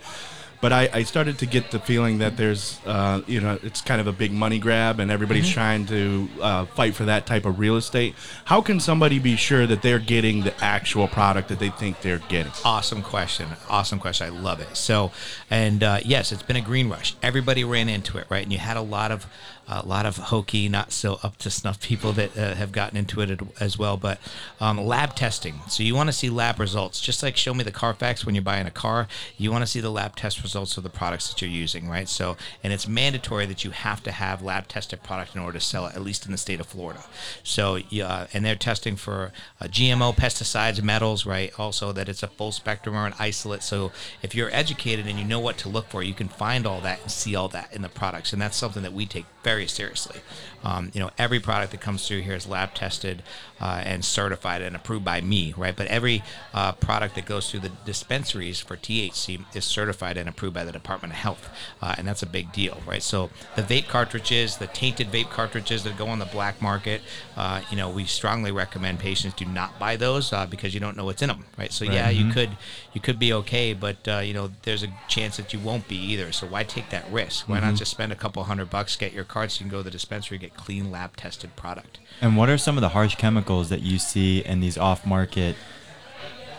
But 0.61 0.73
I, 0.75 0.91
I 0.93 1.03
started 1.05 1.39
to 1.39 1.47
get 1.47 1.71
the 1.71 1.79
feeling 1.79 2.19
that 2.19 2.37
there's, 2.37 2.81
uh, 2.85 3.23
you 3.27 3.41
know, 3.41 3.59
it's 3.63 3.81
kind 3.81 4.01
of 4.01 4.07
a 4.07 4.13
big 4.13 4.31
money 4.31 4.59
grab, 4.59 5.01
and 5.01 5.11
everybody's 5.11 5.49
trying 5.49 5.87
to 5.87 6.29
uh, 6.41 6.67
fight 6.67 6.95
for 6.95 7.07
that 7.07 7.25
type 7.25 7.47
of 7.47 7.59
real 7.59 7.77
estate. 7.77 8.15
How 8.45 8.61
can 8.61 8.79
somebody 8.79 9.19
be 9.19 9.37
sure 9.37 9.67
that 9.67 9.81
they're 9.81 9.99
getting 9.99 10.43
the 10.43 10.55
actual 10.63 11.09
product 11.09 11.49
that 11.49 11.61
they 11.61 11.71
think 11.71 12.03
they're 12.03 12.19
getting? 12.29 12.53
Awesome 12.63 13.03
question. 13.03 13.49
Awesome 13.71 13.99
question. 13.99 14.27
I 14.27 14.39
love 14.39 14.61
it. 14.61 14.77
So, 14.77 15.13
and 15.49 15.83
uh, 15.83 16.01
yes, 16.05 16.31
it's 16.31 16.43
been 16.43 16.57
a 16.57 16.61
green 16.61 16.91
rush. 16.91 17.15
Everybody 17.23 17.65
ran 17.65 17.89
into 17.89 18.19
it, 18.19 18.27
right? 18.29 18.43
And 18.43 18.53
you 18.53 18.59
had 18.59 18.77
a 18.77 18.83
lot 18.83 19.11
of 19.11 19.27
a 19.71 19.87
lot 19.87 20.05
of 20.05 20.17
hokey, 20.17 20.69
not 20.69 20.93
so 20.93 21.21
up 21.23 21.37
to 21.39 21.51
snuff 21.51 21.81
people 21.81 22.13
that 22.13 22.37
uh, 22.37 22.55
have 22.57 22.73
gotten 22.73 22.97
into 22.97 23.21
it 23.21 23.41
as 23.61 23.79
well. 23.79 23.97
But 23.97 24.19
um, 24.61 24.79
lab 24.79 25.15
testing. 25.15 25.61
So 25.69 25.83
you 25.83 25.95
want 25.95 26.09
to 26.09 26.13
see 26.13 26.29
lab 26.29 26.59
results, 26.59 27.01
just 27.01 27.23
like 27.23 27.37
show 27.37 27.55
me 27.55 27.63
the 27.63 27.71
Carfax 27.71 28.27
when 28.27 28.35
you're 28.35 28.43
buying 28.43 28.67
a 28.67 28.73
car. 28.73 29.07
You 29.39 29.53
want 29.53 29.63
to 29.63 29.67
see 29.67 29.81
the 29.81 29.91
lab 29.91 30.17
test 30.17 30.43
results 30.43 30.77
of 30.77 30.83
the 30.83 30.91
products 30.91 31.29
that 31.29 31.41
you're 31.41 31.51
using, 31.51 31.89
right? 31.89 32.09
So, 32.09 32.37
and 32.65 32.73
it's 32.73 32.89
mandatory 32.89 33.47
that 33.47 33.65
you 33.65 33.71
have 33.71 34.03
to 34.03 34.13
have 34.13 34.43
lab 34.43 34.67
tested 34.67 35.03
product 35.03 35.35
in 35.37 35.41
order 35.41 35.59
to 35.59 35.65
sell 35.65 35.87
it, 35.87 35.95
at 35.95 36.03
least 36.03 36.27
in 36.27 36.33
the 36.33 36.39
state 36.39 36.61
of 36.61 36.67
Florida. 36.67 37.05
So, 37.45 37.79
yeah, 37.89 38.27
and 38.33 38.45
they're 38.45 38.57
testing 38.57 38.97
for 38.97 39.33
uh, 39.61 39.67
GMO 39.67 40.15
pesticides, 40.17 40.83
metals, 40.83 41.25
right? 41.25 41.53
Also 41.59 41.93
that 41.93 42.09
it's 42.09 42.23
a 42.23 42.29
full 42.29 42.53
spectrum 42.53 42.97
or 42.97 43.07
an 43.07 43.15
isolate. 43.19 43.63
So 43.63 43.93
if 44.23 44.35
you're 44.35 44.51
educated 44.53 45.07
and 45.07 45.19
you 45.19 45.25
know 45.25 45.41
what 45.41 45.59
to 45.59 45.69
look 45.69 45.89
for, 45.89 46.03
you 46.03 46.15
can 46.15 46.29
find 46.29 46.67
all 46.67 46.81
that 46.81 47.03
and 47.03 47.11
see 47.11 47.37
all 47.37 47.49
that 47.49 47.73
in 47.75 47.83
the 47.83 47.89
products, 47.89 48.33
and 48.33 48.43
that's 48.43 48.57
something 48.57 48.83
that 48.83 48.93
we 48.93 49.07
take 49.07 49.27
very 49.43 49.60
very 49.61 49.69
seriously. 49.69 50.21
Um, 50.63 50.91
you 50.95 51.01
know, 51.01 51.11
every 51.19 51.41
product 51.41 51.73
that 51.73 51.81
comes 51.81 52.07
through 52.07 52.21
here 52.21 52.35
is 52.35 52.47
lab 52.47 52.75
tested 52.75 53.23
uh, 53.61 53.83
and 53.85 54.05
certified 54.05 54.63
and 54.63 54.75
approved 54.75 55.05
by 55.05 55.21
me, 55.21 55.55
right? 55.57 55.77
But 55.77 55.87
every 55.89 56.23
uh, 56.55 56.73
product 56.73 57.15
that 57.15 57.27
goes 57.27 57.51
through 57.51 57.61
the 57.61 57.73
dispensaries 57.85 58.61
for 58.61 58.77
THC 58.77 59.45
is 59.55 59.65
certified 59.65 60.17
and 60.17 60.29
approved 60.29 60.55
by 60.55 60.65
the 60.65 60.73
Department 60.73 61.13
of 61.13 61.19
Health, 61.19 61.51
uh, 61.83 61.95
and 61.99 62.07
that's 62.07 62.23
a 62.23 62.27
big 62.27 62.53
deal, 62.53 62.81
right? 62.87 63.03
So 63.03 63.31
the 63.57 63.63
vape 63.63 63.89
cartridges, 63.89 64.57
the 64.57 64.67
tainted 64.67 65.11
vape 65.11 65.31
cartridges 65.31 65.85
that 65.85 65.97
go 65.99 66.09
on 66.09 66.19
the 66.19 66.27
black 66.27 66.61
market, 66.63 67.03
uh, 67.37 67.63
you 67.71 67.77
know, 67.77 67.89
we 67.91 68.05
strongly 68.05 68.51
recommend 68.53 68.99
patients 68.99 69.35
do 69.35 69.45
not 69.45 69.79
buy 69.79 69.97
those 69.97 70.33
uh, 70.33 70.47
because 70.47 70.75
you 70.75 70.81
don't 70.81 70.97
know 70.97 71.05
what's 71.05 71.23
in 71.23 71.29
them, 71.29 71.45
right? 71.59 71.73
So 71.73 71.85
yeah, 71.85 72.09
you 72.11 72.33
could 72.33 72.51
you 72.93 73.01
could 73.01 73.19
be 73.19 73.33
okay, 73.33 73.73
but 73.73 74.07
uh, 74.09 74.19
you 74.19 74.35
know, 74.35 74.51
there's 74.63 74.83
a 74.83 74.89
chance 75.09 75.37
that 75.37 75.53
you 75.53 75.59
won't 75.59 75.89
be 75.89 75.97
either. 75.97 76.33
So 76.33 76.47
why 76.47 76.65
take 76.65 76.91
that 76.91 77.11
risk? 77.11 77.49
Why 77.49 77.61
not 77.61 77.75
just 77.77 77.91
spend 77.91 78.13
a 78.13 78.17
couple 78.17 78.43
hundred 78.45 78.71
bucks, 78.71 78.97
get 78.97 79.13
your 79.13 79.25
card, 79.25 79.51
so 79.51 79.61
you 79.61 79.71
can 79.71 79.71
go 79.71 79.79
to 79.79 79.85
the 79.85 79.91
dispensary, 79.91 80.39
get 80.39 80.50
clean 80.57 80.91
lab 80.91 81.17
tested 81.17 81.57
product. 81.57 81.99
And 82.21 82.37
what 82.37 82.49
are 82.49 82.59
some 82.59 82.77
of 82.77 82.83
the 82.83 82.91
harsh 82.91 83.15
chemicals 83.17 83.69
that 83.69 83.83
you 83.83 83.99
see 83.99 84.45
in 84.45 84.61
these 84.61 84.77
off-market? 84.77 85.57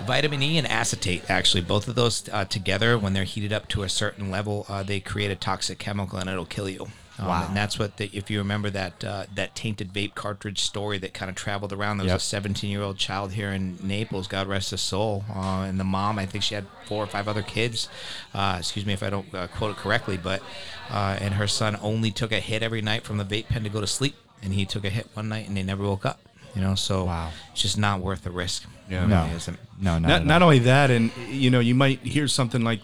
Vitamin 0.05 0.41
E 0.41 0.57
and 0.57 0.67
acetate, 0.67 1.29
actually, 1.29 1.61
both 1.61 1.87
of 1.87 1.95
those 1.95 2.27
uh, 2.29 2.45
together, 2.45 2.97
when 2.97 3.13
they're 3.13 3.23
heated 3.23 3.53
up 3.53 3.67
to 3.67 3.83
a 3.83 3.89
certain 3.89 4.31
level, 4.31 4.65
uh, 4.67 4.81
they 4.81 4.99
create 4.99 5.29
a 5.29 5.35
toxic 5.35 5.77
chemical 5.77 6.17
and 6.17 6.29
it'll 6.29 6.45
kill 6.45 6.67
you. 6.67 6.87
Um, 7.21 7.27
Wow. 7.27 7.45
And 7.47 7.55
that's 7.55 7.77
what, 7.79 7.97
the, 7.97 8.09
if 8.13 8.29
you 8.31 8.39
remember 8.39 8.69
that 8.71 9.03
uh, 9.03 9.25
that 9.35 9.55
tainted 9.55 9.93
vape 9.93 10.15
cartridge 10.15 10.59
story 10.59 10.97
that 10.99 11.13
kind 11.13 11.29
of 11.29 11.35
traveled 11.35 11.71
around. 11.71 11.97
There 11.97 12.05
was 12.05 12.11
Yep. 12.11 12.17
a 12.19 12.23
17 12.23 12.69
year 12.69 12.81
old 12.81 12.97
child 12.97 13.31
here 13.33 13.51
in 13.51 13.77
Naples, 13.81 14.27
God 14.27 14.47
rest 14.47 14.71
his 14.71 14.81
soul, 14.81 15.23
uh, 15.33 15.65
and 15.67 15.79
the 15.79 15.83
mom, 15.83 16.17
I 16.19 16.25
think 16.25 16.43
she 16.43 16.55
had 16.55 16.65
four 16.87 17.03
or 17.03 17.07
five 17.07 17.27
other 17.27 17.43
kids. 17.43 17.87
Uh, 18.33 18.55
excuse 18.59 18.85
me 18.85 18.93
if 18.93 19.03
I 19.03 19.09
don't 19.09 19.33
uh, 19.35 19.47
quote 19.47 19.71
it 19.71 19.77
correctly, 19.77 20.17
but 20.17 20.41
uh, 20.89 21.17
and 21.21 21.35
her 21.35 21.47
son 21.47 21.77
only 21.81 22.11
took 22.11 22.31
a 22.31 22.39
hit 22.39 22.63
every 22.63 22.81
night 22.81 23.03
from 23.03 23.17
the 23.17 23.23
vape 23.25 23.47
pen 23.47 23.63
to 23.63 23.69
go 23.69 23.79
to 23.81 23.87
sleep, 23.87 24.15
and 24.41 24.53
he 24.53 24.65
took 24.65 24.83
a 24.83 24.89
hit 24.89 25.07
one 25.13 25.29
night 25.29 25.47
and 25.47 25.55
they 25.55 25.63
never 25.63 25.83
woke 25.83 26.05
up. 26.05 26.19
You 26.55 26.61
know, 26.61 26.75
so 26.75 27.05
Wow. 27.05 27.29
it's 27.53 27.61
just 27.61 27.77
not 27.77 28.01
worth 28.01 28.23
the 28.23 28.31
risk. 28.31 28.65
Yeah. 28.89 29.05
No. 29.05 29.23
really 29.23 29.35
isn't. 29.37 29.57
No, 29.79 29.99
not, 29.99 30.07
not, 30.09 30.25
not 30.25 30.41
only 30.41 30.59
that, 30.59 30.91
and 30.91 31.11
you 31.29 31.49
know, 31.49 31.61
you 31.61 31.75
might 31.75 31.99
hear 31.99 32.27
something 32.27 32.61
like 32.63 32.81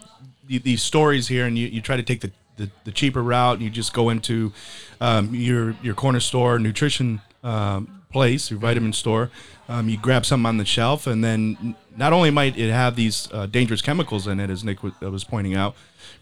these 0.47 0.81
stories 0.81 1.27
here, 1.27 1.45
and 1.45 1.57
you, 1.57 1.67
you 1.67 1.81
try 1.81 1.97
to 1.97 2.03
take 2.03 2.21
the, 2.21 2.31
the, 2.57 2.69
the 2.83 2.91
cheaper 2.91 3.23
route, 3.23 3.61
you 3.61 3.69
just 3.69 3.93
go 3.93 4.09
into 4.09 4.51
um, 4.99 5.33
your 5.33 5.75
your 5.81 5.95
corner 5.95 6.19
store 6.19 6.59
nutrition 6.59 7.21
um, 7.43 8.01
place, 8.11 8.51
your 8.51 8.59
vitamin 8.59 8.93
store. 8.93 9.29
Um, 9.69 9.89
you 9.89 9.97
grab 9.97 10.25
something 10.25 10.45
on 10.45 10.57
the 10.57 10.65
shelf, 10.65 11.07
and 11.07 11.23
then 11.23 11.75
not 11.95 12.13
only 12.13 12.31
might 12.31 12.57
it 12.57 12.71
have 12.71 12.95
these 12.95 13.27
uh, 13.33 13.45
dangerous 13.47 13.81
chemicals 13.81 14.27
in 14.27 14.39
it, 14.39 14.49
as 14.49 14.63
Nick 14.63 14.81
was 14.83 15.23
pointing 15.23 15.55
out, 15.55 15.75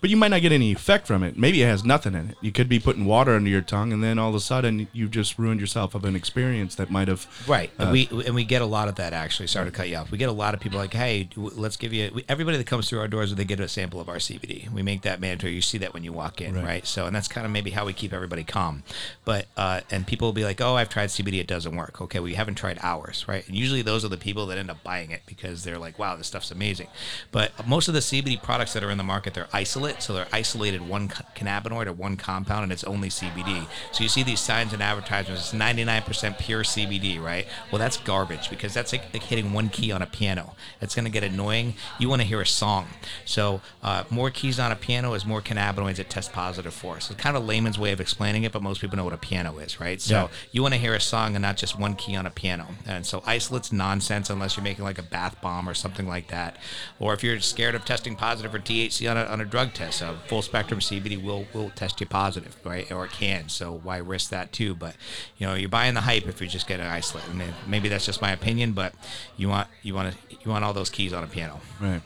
but 0.06 0.12
you 0.12 0.18
might 0.18 0.28
not 0.28 0.44
get 0.44 0.52
any 0.52 0.72
effect 0.72 1.08
from 1.08 1.24
it. 1.24 1.36
Maybe 1.36 1.63
it 1.63 1.65
has 1.65 1.84
nothing 1.84 2.13
in 2.13 2.30
it. 2.30 2.38
You 2.39 2.52
could 2.52 2.70
be 2.70 2.80
putting 2.80 3.06
water 3.06 3.34
under 3.34 3.50
your 3.50 3.62
tongue, 3.62 3.91
and 3.91 4.04
then 4.04 4.20
all 4.20 4.30
of 4.30 4.36
a 4.36 4.39
sudden 4.39 4.88
you've 4.94 5.10
just 5.10 5.39
ruined 5.39 5.60
yourself 5.60 5.96
of 5.96 6.06
an 6.06 6.15
experience 6.15 6.76
that 6.76 6.91
might 6.91 7.08
have 7.08 7.26
Right, 7.48 7.72
and 7.80 7.89
uh, 7.89 7.91
we 7.91 8.08
and 8.24 8.36
we 8.36 8.44
get 8.44 8.62
a 8.62 8.68
lot 8.68 8.88
of 8.88 8.94
that 8.98 9.13
actually. 9.13 9.48
Sorry 9.48 9.65
to 9.65 9.72
cut 9.72 9.89
you 9.89 9.96
off. 9.96 10.12
We 10.12 10.20
get 10.20 10.30
a 10.30 10.32
lot 10.32 10.54
of 10.54 10.60
people 10.60 10.78
like, 10.78 10.94
"Hey, 10.94 11.28
let's 11.36 11.76
give 11.76 11.91
you." 11.91 12.12
We, 12.13 12.24
everybody 12.30 12.60
that 12.60 12.68
comes 12.68 12.88
through 12.88 13.00
our 13.00 13.08
doors, 13.08 13.34
they 13.34 13.46
get 13.46 13.60
a 13.60 13.68
sample 13.68 14.00
of 14.00 14.08
our 14.08 14.18
CBD. 14.18 14.72
We 14.72 14.84
make 14.84 15.02
that 15.02 15.20
mandatory. 15.20 15.54
You 15.54 15.62
see 15.62 15.80
that 15.80 15.96
when 15.96 16.04
you 16.04 16.13
walk 16.13 16.39
in, 16.39 16.54
right? 16.54 16.86
So, 16.86 17.08
and 17.08 17.15
that's 17.15 17.28
kind 17.28 17.44
of 17.44 17.52
maybe 17.52 17.72
how 17.72 17.88
we 17.88 17.94
keep 17.94 18.13
everybody 18.13 18.44
calm. 18.44 18.84
But 19.24 19.48
uh, 19.58 19.82
and 19.89 20.06
people 20.06 20.28
will 20.28 20.34
be 20.34 20.44
like, 20.44 20.62
"Oh, 20.62 20.76
I've 20.76 20.89
tried 20.89 21.10
CBD, 21.10 21.39
it 21.39 21.48
doesn't 21.48 21.76
work." 21.76 22.00
Okay, 22.00 22.20
well, 22.20 22.30
you 22.30 22.36
haven't 22.36 22.56
tried 22.56 22.78
ours, 22.84 23.26
right? 23.28 23.48
And 23.48 23.58
usually 23.58 23.82
those 23.82 24.06
are 24.06 24.10
the 24.10 24.18
people 24.18 24.46
that 24.46 24.60
end 24.60 24.70
up 24.70 24.84
buying 24.84 25.10
it 25.10 25.24
because 25.26 25.63
they're 25.63 25.80
like, 25.80 25.98
"Wow, 25.98 26.15
this 26.15 26.28
stuff's 26.28 26.52
amazing." 26.52 26.89
But 27.32 27.68
most 27.68 27.88
of 27.88 27.96
the 27.96 28.02
CBD 28.02 28.39
products 28.39 28.74
that 28.74 28.84
are 28.84 28.91
in 28.91 29.00
the 29.00 29.04
market, 29.04 29.34
they're 29.34 29.48
isolate, 29.96 30.04
so 30.04 30.14
they're 30.14 30.28
isolated 30.32 30.88
one 30.88 31.08
cannabinoid 31.10 31.88
or 31.88 31.94
one 31.94 32.18
compound, 32.18 32.64
and 32.64 32.72
it's 32.72 32.84
only 32.84 33.10
CBD. 33.10 33.68
So 33.92 34.04
you 34.04 34.10
see 34.10 34.24
these 34.24 34.40
signs 34.40 34.74
and 34.74 34.82
advertisements, 34.82 35.54
it's 35.54 35.60
99% 35.62 36.38
pure 36.40 36.64
CBD, 36.64 37.22
right? 37.22 37.48
Well, 37.72 37.80
that's 37.80 37.98
garbage 37.98 38.50
because 38.50 38.74
that's 38.74 38.92
like, 38.92 39.04
like 39.14 39.24
hitting 39.24 39.54
one 39.54 39.70
key 39.70 39.92
on 39.92 40.02
a 40.02 40.06
piano. 40.06 40.56
It's 40.82 40.96
going 40.96 41.06
to 41.06 41.12
get 41.12 41.24
annoying. 41.24 41.76
You 42.00 42.10
want 42.10 42.22
to 42.22 42.28
hear 42.28 42.42
a 42.42 42.46
song. 42.46 42.88
So 43.26 43.62
uh, 43.84 44.04
more 44.10 44.30
keys 44.30 44.60
on 44.60 44.72
a 44.72 44.76
piano 44.76 45.14
is 45.14 45.26
more 45.26 45.42
cannabinoids 45.42 45.96
that 45.98 46.10
test 46.10 46.32
positive 46.34 46.74
for. 46.74 47.00
So 47.00 47.14
it's 47.14 47.22
kind 47.22 47.36
of 47.36 47.44
a 47.44 47.46
layman's 47.46 47.80
way 47.80 47.92
of 47.92 48.02
explaining 48.02 48.44
it, 48.44 48.52
but 48.52 48.62
most 48.62 48.82
people 48.82 48.98
know 48.98 49.04
what 49.04 49.14
a 49.14 49.18
piano 49.18 49.58
is, 49.60 49.80
right? 49.80 50.02
So 50.02 50.14
Yeah. 50.16 50.28
you 50.52 50.62
want 50.62 50.74
to 50.74 50.80
hear 50.80 50.94
a 50.94 51.00
song 51.02 51.36
and 51.36 51.42
not 51.42 51.58
just 51.58 51.78
one 51.80 51.96
key 51.96 52.16
on 52.16 52.26
a 52.26 52.30
piano. 52.32 52.68
And 52.86 53.06
so 53.06 53.24
isolate's 53.28 53.72
nonsense 53.72 54.30
unless 54.30 54.56
you're 54.58 54.64
making 54.64 54.84
like 54.84 54.98
a 55.00 55.04
bath 55.04 55.40
bomb 55.42 55.68
or 55.70 55.74
something 55.74 56.08
like 56.08 56.28
that. 56.30 56.58
Or 57.00 57.14
if 57.14 57.24
you're 57.24 57.40
scared 57.40 57.76
of 57.76 57.86
testing 57.86 58.16
positive 58.16 58.52
for 58.52 58.60
THC 58.60 59.10
on 59.10 59.18
a, 59.18 59.24
on 59.26 59.42
a 59.42 59.46
drug 59.46 59.74
test, 59.76 60.02
a 60.02 60.16
full 60.28 60.42
spectrum 60.42 60.80
CBD 60.80 61.22
will 61.22 61.46
will 61.54 61.70
test 61.72 62.00
you 62.00 62.08
positive, 62.08 62.58
right? 62.64 62.92
Or 62.92 63.06
it 63.06 63.12
can. 63.12 63.50
So 63.50 63.80
why 63.84 63.98
risk 63.98 64.30
that 64.32 64.52
too? 64.52 64.74
But 64.74 64.96
you 65.38 65.46
know, 65.46 65.54
you're 65.54 65.70
buying 65.70 65.94
the 65.94 66.02
hype 66.02 66.28
if 66.28 66.42
you 66.42 66.48
just 66.48 66.68
get 66.68 66.80
an 66.80 66.88
isolate. 66.88 67.28
And 67.30 67.44
maybe 67.68 67.90
that's 67.90 68.06
just 68.06 68.22
my 68.22 68.32
opinion, 68.32 68.74
but 68.74 68.94
you 69.38 69.50
want 69.50 69.68
you 69.84 69.94
want 69.94 70.14
to 70.14 70.38
you 70.44 70.52
want 70.52 70.64
all 70.66 70.74
those 70.74 70.90
keys 70.90 71.14
on 71.14 71.24
a 71.24 71.28
piano. 71.28 71.60
Right. 71.80 72.02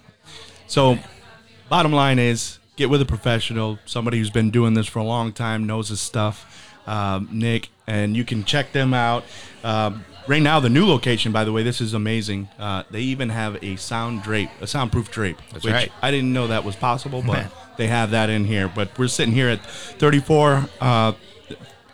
So, 0.67 0.99
bottom 1.69 1.93
line 1.93 2.19
is 2.19 2.59
get 2.75 2.89
with 2.89 3.01
a 3.01 3.05
professional, 3.05 3.77
somebody 3.85 4.17
who's 4.17 4.29
been 4.29 4.51
doing 4.51 4.73
this 4.73 4.87
for 4.87 4.99
a 4.99 5.03
long 5.03 5.33
time, 5.33 5.67
knows 5.67 5.89
his 5.89 5.99
stuff, 5.99 6.68
um, 6.89 7.29
Nick, 7.31 7.69
and 7.87 8.17
you 8.17 8.25
can 8.25 8.43
check 8.43 8.71
them 8.71 8.93
out. 8.93 9.23
Um, 9.63 10.03
right 10.27 10.41
now, 10.41 10.59
the 10.59 10.69
new 10.69 10.85
location, 10.85 11.31
by 11.31 11.43
the 11.43 11.51
way, 11.51 11.63
this 11.63 11.79
is 11.79 11.93
amazing. 11.93 12.49
Uh, 12.57 12.83
they 12.89 13.01
even 13.01 13.29
have 13.29 13.63
a 13.63 13.75
sound 13.75 14.23
drape, 14.23 14.49
a 14.59 14.67
soundproof 14.67 15.11
drape. 15.11 15.37
That's 15.51 15.63
which 15.63 15.73
right. 15.73 15.91
I 16.01 16.11
didn't 16.11 16.33
know 16.33 16.47
that 16.47 16.63
was 16.63 16.75
possible, 16.75 17.21
but 17.21 17.47
they 17.77 17.87
have 17.87 18.11
that 18.11 18.29
in 18.29 18.45
here. 18.45 18.67
But 18.73 18.97
we're 18.97 19.07
sitting 19.07 19.33
here 19.33 19.49
at 19.49 19.63
34. 19.65 20.65
Uh, 20.81 21.13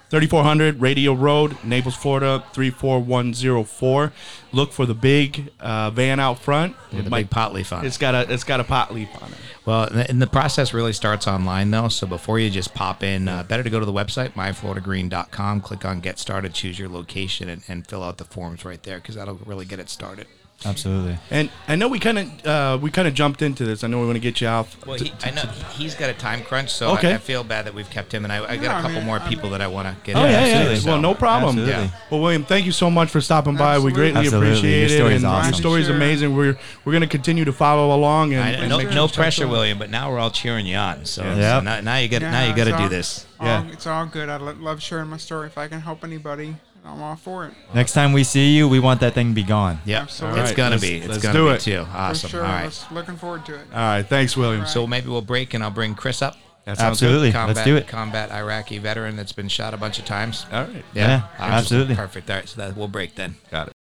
3400 0.09 0.79
Radio 0.79 1.13
Road, 1.13 1.57
Naples, 1.63 1.95
Florida 1.95 2.43
34104. 2.53 4.13
Look 4.51 4.71
for 4.71 4.85
the 4.85 4.93
big 4.93 5.51
uh, 5.59 5.89
van 5.89 6.19
out 6.19 6.39
front. 6.39 6.75
The 6.91 7.09
big 7.09 7.29
pot 7.29 7.53
leaf 7.53 7.73
on 7.73 7.83
it. 7.83 7.87
It's 7.87 7.97
got 7.97 8.15
a 8.15 8.31
it's 8.31 8.43
got 8.43 8.59
a 8.59 8.63
pot 8.63 8.93
leaf 8.93 9.09
on 9.21 9.31
it. 9.31 9.37
Well, 9.65 9.83
and 9.83 10.09
and 10.09 10.21
the 10.21 10.27
process 10.27 10.73
really 10.73 10.93
starts 10.93 11.27
online 11.27 11.71
though. 11.71 11.89
So 11.89 12.07
before 12.07 12.39
you 12.39 12.49
just 12.49 12.73
pop 12.73 13.03
in, 13.03 13.27
uh, 13.27 13.43
better 13.43 13.63
to 13.63 13.69
go 13.69 13.79
to 13.79 13.85
the 13.85 13.93
website 13.93 14.33
myfloridagreen.com, 14.33 15.61
click 15.61 15.83
on 15.83 15.99
Get 15.99 16.19
Started, 16.19 16.53
choose 16.53 16.79
your 16.79 16.89
location, 16.89 17.49
and, 17.49 17.63
and 17.67 17.85
fill 17.85 18.03
out 18.03 18.17
the 18.17 18.25
forms 18.25 18.63
right 18.63 18.81
there 18.83 18.97
because 18.97 19.15
that'll 19.15 19.35
really 19.45 19.65
get 19.65 19.79
it 19.79 19.89
started. 19.89 20.27
Absolutely. 20.63 21.17
And 21.29 21.49
I 21.67 21.75
know 21.75 21.87
we 21.87 21.99
kind 21.99 22.17
of 22.17 22.45
uh, 22.45 22.77
we 22.81 22.89
kind 22.89 23.07
of 23.07 23.13
jumped 23.13 23.41
into 23.41 23.65
this. 23.65 23.83
I 23.83 23.87
know 23.87 23.99
we 23.99 24.05
want 24.05 24.15
to 24.15 24.19
get 24.21 24.41
you 24.41 24.47
off. 24.47 24.83
Well, 24.87 24.97
he, 24.97 25.09
to- 25.09 25.27
I 25.27 25.31
know 25.31 25.41
he's 25.73 25.93
got 25.95 26.09
a 26.09 26.13
time 26.13 26.43
crunch, 26.43 26.71
so 26.71 26.91
Okay. 26.93 27.11
I, 27.11 27.15
I 27.15 27.17
feel 27.17 27.43
bad 27.43 27.65
that 27.65 27.73
we've 27.73 27.89
kept 27.89 28.11
him, 28.13 28.23
and 28.23 28.31
I, 28.31 28.37
I 28.43 28.55
got 28.57 28.61
No, 28.63 28.69
a 28.71 28.73
I 28.75 28.81
couple 28.81 28.95
mean, 28.97 29.05
more 29.05 29.19
people 29.21 29.49
that 29.51 29.61
I 29.61 29.67
want 29.67 29.87
to 29.87 29.95
get. 30.03 30.15
Oh 30.15 30.23
in. 30.25 30.31
yeah, 30.31 30.45
yeah. 30.45 30.53
absolutely. 30.53 30.77
yeah. 30.85 30.91
Well, 30.91 31.01
no 31.01 31.13
problem. 31.13 31.59
Absolutely. 31.59 31.73
Yeah. 31.85 31.99
Well, 32.09 32.21
William, 32.21 32.45
thank 32.45 32.65
you 32.65 32.71
so 32.71 32.89
much 32.89 33.09
for 33.09 33.21
stopping 33.21 33.55
by. 33.57 33.77
We 33.79 33.91
greatly 33.91 34.21
Absolutely. 34.21 34.47
appreciate 34.49 34.79
Your 34.79 34.89
story 34.89 35.13
it. 35.13 35.15
is 35.17 35.23
and 35.23 35.31
awesome. 35.33 35.51
Your 35.51 35.59
story 35.59 35.81
is 35.81 35.87
Sure. 35.87 35.95
amazing. 35.95 36.35
We're 36.35 36.57
we're 36.85 36.91
going 36.93 37.01
to 37.01 37.07
continue 37.07 37.45
to 37.45 37.53
follow 37.53 37.95
along 37.95 38.33
and, 38.33 38.43
I, 38.43 38.49
and 38.51 38.69
no, 38.69 38.77
make 38.77 38.89
no 38.91 39.07
pressure, 39.07 39.47
William, 39.47 39.77
but 39.77 39.89
now 39.89 40.09
we're 40.11 40.19
all 40.19 40.31
cheering 40.31 40.65
you 40.65 40.77
on. 40.77 41.05
So, 41.05 41.21
so 41.21 41.35
now, 41.61 41.81
now 41.81 41.97
you 41.97 42.07
got 42.07 42.21
now 42.21 42.43
you 42.47 42.55
got 42.55 42.63
to 42.65 42.71
do 42.71 42.77
all- 42.77 42.89
this. 42.89 43.25
all- 43.39 43.45
Yeah. 43.45 43.67
It's 43.71 43.85
all 43.85 44.05
good. 44.07 44.29
I 44.29 44.37
love 44.37 44.81
sharing 44.81 45.09
my 45.09 45.17
story. 45.17 45.47
If 45.47 45.57
I 45.57 45.67
can 45.67 45.81
help 45.81 46.03
anybody, 46.03 46.55
I'm 46.85 47.01
all 47.01 47.15
for 47.15 47.45
it. 47.45 47.53
Next 47.73 47.93
time 47.93 48.13
we 48.13 48.23
see 48.23 48.55
you, 48.55 48.67
we 48.69 48.79
want 48.79 48.99
that 48.99 49.13
thing 49.13 49.29
to 49.29 49.33
be 49.35 49.43
gone. 49.43 49.79
Yeah, 49.85 50.01
Absolutely. 50.03 50.39
it's 50.41 50.49
All 50.49 50.51
right, 50.51 50.57
gonna 50.57 50.69
let's- 50.75 50.81
be. 50.83 50.97
It's 50.97 51.07
let's 51.07 51.23
gonna 51.23 51.39
do 51.39 51.47
be 51.47 51.53
it. 51.55 51.61
too. 51.61 51.85
For 51.85 51.97
Awesome. 51.97 52.29
sure. 52.29 52.43
All 52.45 52.51
right. 52.51 52.63
Let's- 52.65 52.85
Looking 52.91 53.17
forward 53.17 53.45
to 53.47 53.55
it. 53.55 53.67
All 53.73 53.79
right, 53.79 54.03
thanks, 54.03 54.37
William. 54.37 54.61
Right. 54.61 54.69
So 54.69 54.85
maybe 54.85 55.09
we'll 55.09 55.21
break 55.21 55.53
and 55.53 55.63
I'll 55.63 55.71
bring 55.71 55.95
Chris 55.95 56.21
up. 56.21 56.37
That 56.65 56.77
sounds 56.77 56.93
Absolutely. 57.03 57.31
Combat, 57.31 57.55
Let's 57.57 57.65
do 57.65 57.75
it. 57.75 57.87
Combat 57.87 58.31
Iraqi 58.31 58.79
veteran 58.79 59.15
that's 59.15 59.31
been 59.31 59.47
shot 59.49 59.73
a 59.73 59.77
bunch 59.77 59.99
of 59.99 60.05
times. 60.05 60.45
All 60.51 60.63
right, 60.63 60.83
Yeah, 60.93 61.21
Awesome. 61.39 61.53
absolutely. 61.53 61.95
Perfect. 61.95 62.29
All 62.29 62.35
right, 62.37 62.49
so 62.49 62.61
that 62.61 62.75
we'll 62.75 62.87
break 62.87 63.15
then. 63.15 63.35
got 63.51 63.67
it. 63.67 63.73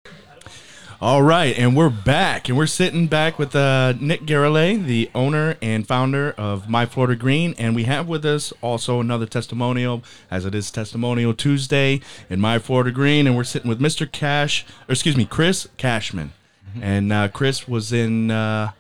All 1.03 1.21
right, 1.25 1.59
and 1.59 1.75
we're 1.77 1.91
back, 1.91 2.49
and 2.49 2.57
we're 2.57 2.67
sitting 2.69 3.09
back 3.09 3.37
with 3.37 3.57
uh, 3.57 3.93
Nick 3.99 4.21
Garulay, 4.21 4.81
the 4.83 5.11
owner 5.17 5.57
and 5.61 5.85
founder 5.85 6.31
of 6.39 6.69
My 6.69 6.87
Florida 6.87 7.17
Green, 7.17 7.57
and 7.59 7.75
we 7.75 7.85
have 7.85 8.07
with 8.07 8.25
us 8.25 8.53
also 8.63 9.01
another 9.01 9.27
testimonial, 9.27 10.05
as 10.31 10.45
it 10.47 10.55
is 10.55 10.71
Testimonial 10.71 11.35
Tuesday 11.35 12.01
in 12.31 12.39
My 12.41 12.61
Florida 12.61 12.93
Green, 12.93 13.27
and 13.27 13.37
we're 13.37 13.43
sitting 13.43 13.69
with 13.69 13.81
Mr. 13.81 14.11
Cash, 14.11 14.65
or 14.89 14.93
excuse 14.93 15.17
me, 15.17 15.25
Chris 15.25 15.67
Cashman, 15.77 16.35
and 16.81 17.13
uh, 17.13 17.27
Chris 17.27 17.67
was 17.67 17.93
in 17.93 18.31
uh, 18.31 18.71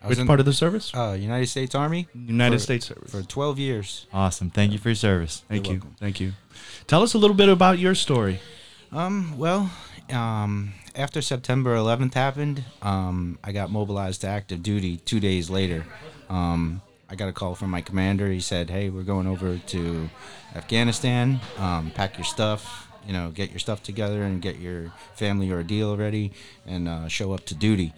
was 0.00 0.08
which 0.08 0.18
in- 0.20 0.26
part 0.26 0.40
of 0.40 0.46
the 0.46 0.54
service? 0.54 0.90
Uh, 0.94 1.14
United 1.20 1.48
States 1.48 1.74
Army 1.74 2.08
United 2.14 2.56
for- 2.56 2.62
States 2.62 2.86
service. 2.86 3.10
for 3.12 3.20
12 3.22 3.58
years. 3.58 4.06
Awesome. 4.10 4.48
Thank 4.48 4.72
you 4.72 4.78
for 4.78 4.88
your 4.88 4.96
service. 4.96 5.44
Thank 5.50 5.66
You're 5.66 5.74
you, 5.74 5.80
welcome. 5.80 5.96
thank 6.00 6.18
you. 6.18 6.32
Tell 6.86 7.02
us 7.02 7.12
a 7.12 7.18
little 7.18 7.36
bit 7.36 7.50
about 7.50 7.78
your 7.78 7.94
story. 7.94 8.40
Um, 8.90 9.36
well, 9.36 9.70
um, 10.10 10.72
after 10.94 11.22
September 11.22 11.74
11th 11.76 12.14
happened, 12.14 12.64
um, 12.82 13.38
I 13.42 13.52
got 13.52 13.70
mobilized 13.70 14.22
to 14.22 14.28
active 14.28 14.62
duty 14.62 14.98
two 14.98 15.20
days 15.20 15.50
later. 15.50 15.84
Um, 16.28 16.82
I 17.10 17.14
got 17.14 17.28
a 17.28 17.32
call 17.32 17.54
from 17.54 17.70
my 17.70 17.80
commander. 17.80 18.30
He 18.30 18.40
said, 18.40 18.68
"Hey, 18.68 18.90
we're 18.90 19.02
going 19.02 19.26
over 19.26 19.56
to 19.56 20.10
Afghanistan. 20.54 21.40
Um, 21.56 21.90
pack 21.90 22.18
your 22.18 22.24
stuff. 22.24 22.88
You 23.06 23.12
know, 23.14 23.30
get 23.30 23.50
your 23.50 23.58
stuff 23.58 23.82
together 23.82 24.22
and 24.22 24.42
get 24.42 24.58
your 24.58 24.92
family 25.14 25.50
ordeal 25.50 25.96
ready, 25.96 26.32
and 26.66 26.86
uh, 26.86 27.08
show 27.08 27.32
up 27.32 27.44
to 27.46 27.54
duty." 27.54 27.94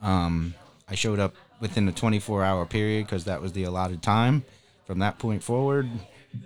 Um, 0.00 0.54
I 0.88 0.94
showed 0.94 1.18
up 1.18 1.34
within 1.60 1.86
the 1.86 1.92
24-hour 1.92 2.66
period 2.66 3.06
because 3.06 3.24
that 3.24 3.40
was 3.40 3.52
the 3.52 3.64
allotted 3.64 4.02
time. 4.02 4.44
From 4.86 4.98
that 4.98 5.18
point 5.18 5.42
forward, 5.42 5.88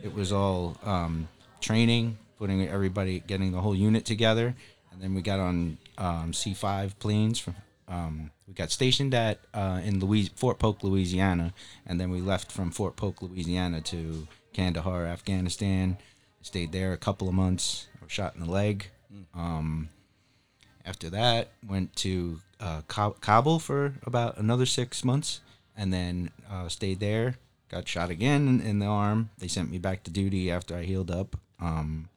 it 0.03 0.15
was 0.15 0.31
all 0.33 0.77
um, 0.85 1.29
training, 1.61 2.19
putting 2.39 2.67
everybody, 2.69 3.21
getting 3.21 3.53
the 3.53 3.61
whole 3.61 3.75
unit 3.75 4.05
together, 4.05 4.55
and 4.93 5.03
then 5.03 5.15
we 5.15 5.23
got 5.23 5.41
on 5.41 5.79
um, 5.99 6.33
C5 6.33 6.99
planes 6.99 7.39
from. 7.39 7.55
Um, 7.89 8.33
we 8.49 8.55
got 8.55 8.73
stationed 8.73 9.15
at 9.15 9.39
uh, 9.55 9.81
in 9.85 10.01
Louis- 10.01 10.31
Fort 10.35 10.59
Polk, 10.59 10.83
Louisiana, 10.83 11.55
and 11.87 12.01
then 12.01 12.11
we 12.11 12.21
left 12.21 12.51
from 12.51 12.73
Fort 12.73 12.97
Polk, 12.97 13.23
Louisiana 13.23 13.81
to 13.83 14.27
Kandahar, 14.53 15.07
Afghanistan. 15.07 15.97
Stayed 16.43 16.73
there 16.73 16.93
a 16.93 16.97
couple 16.97 17.29
of 17.29 17.35
months. 17.35 17.87
I 18.01 18.05
was 18.05 18.13
shot 18.13 18.35
in 18.35 18.41
the 18.41 18.51
leg. 18.51 18.87
Um, 19.35 19.89
after 20.85 21.11
that, 21.11 21.51
went 21.67 21.95
to 21.97 22.41
uh, 22.61 22.83
Ka- 22.89 23.11
Kabul 23.21 23.59
for 23.59 23.95
about 24.05 24.37
another 24.39 24.67
six 24.67 25.05
months, 25.05 25.41
and 25.77 25.93
then 25.93 26.31
uh, 26.51 26.69
stayed 26.69 27.01
there. 27.01 27.37
Got 27.69 27.89
shot 27.89 28.11
again 28.11 28.47
in, 28.47 28.61
in 28.61 28.79
the 28.79 28.87
arm. 28.87 29.31
They 29.39 29.49
sent 29.49 29.71
me 29.71 29.79
back 29.79 30.05
to 30.05 30.11
duty 30.11 30.51
after 30.51 30.77
I 30.77 30.85
healed 30.85 31.11
up. 31.11 31.37
Um, 31.61 32.09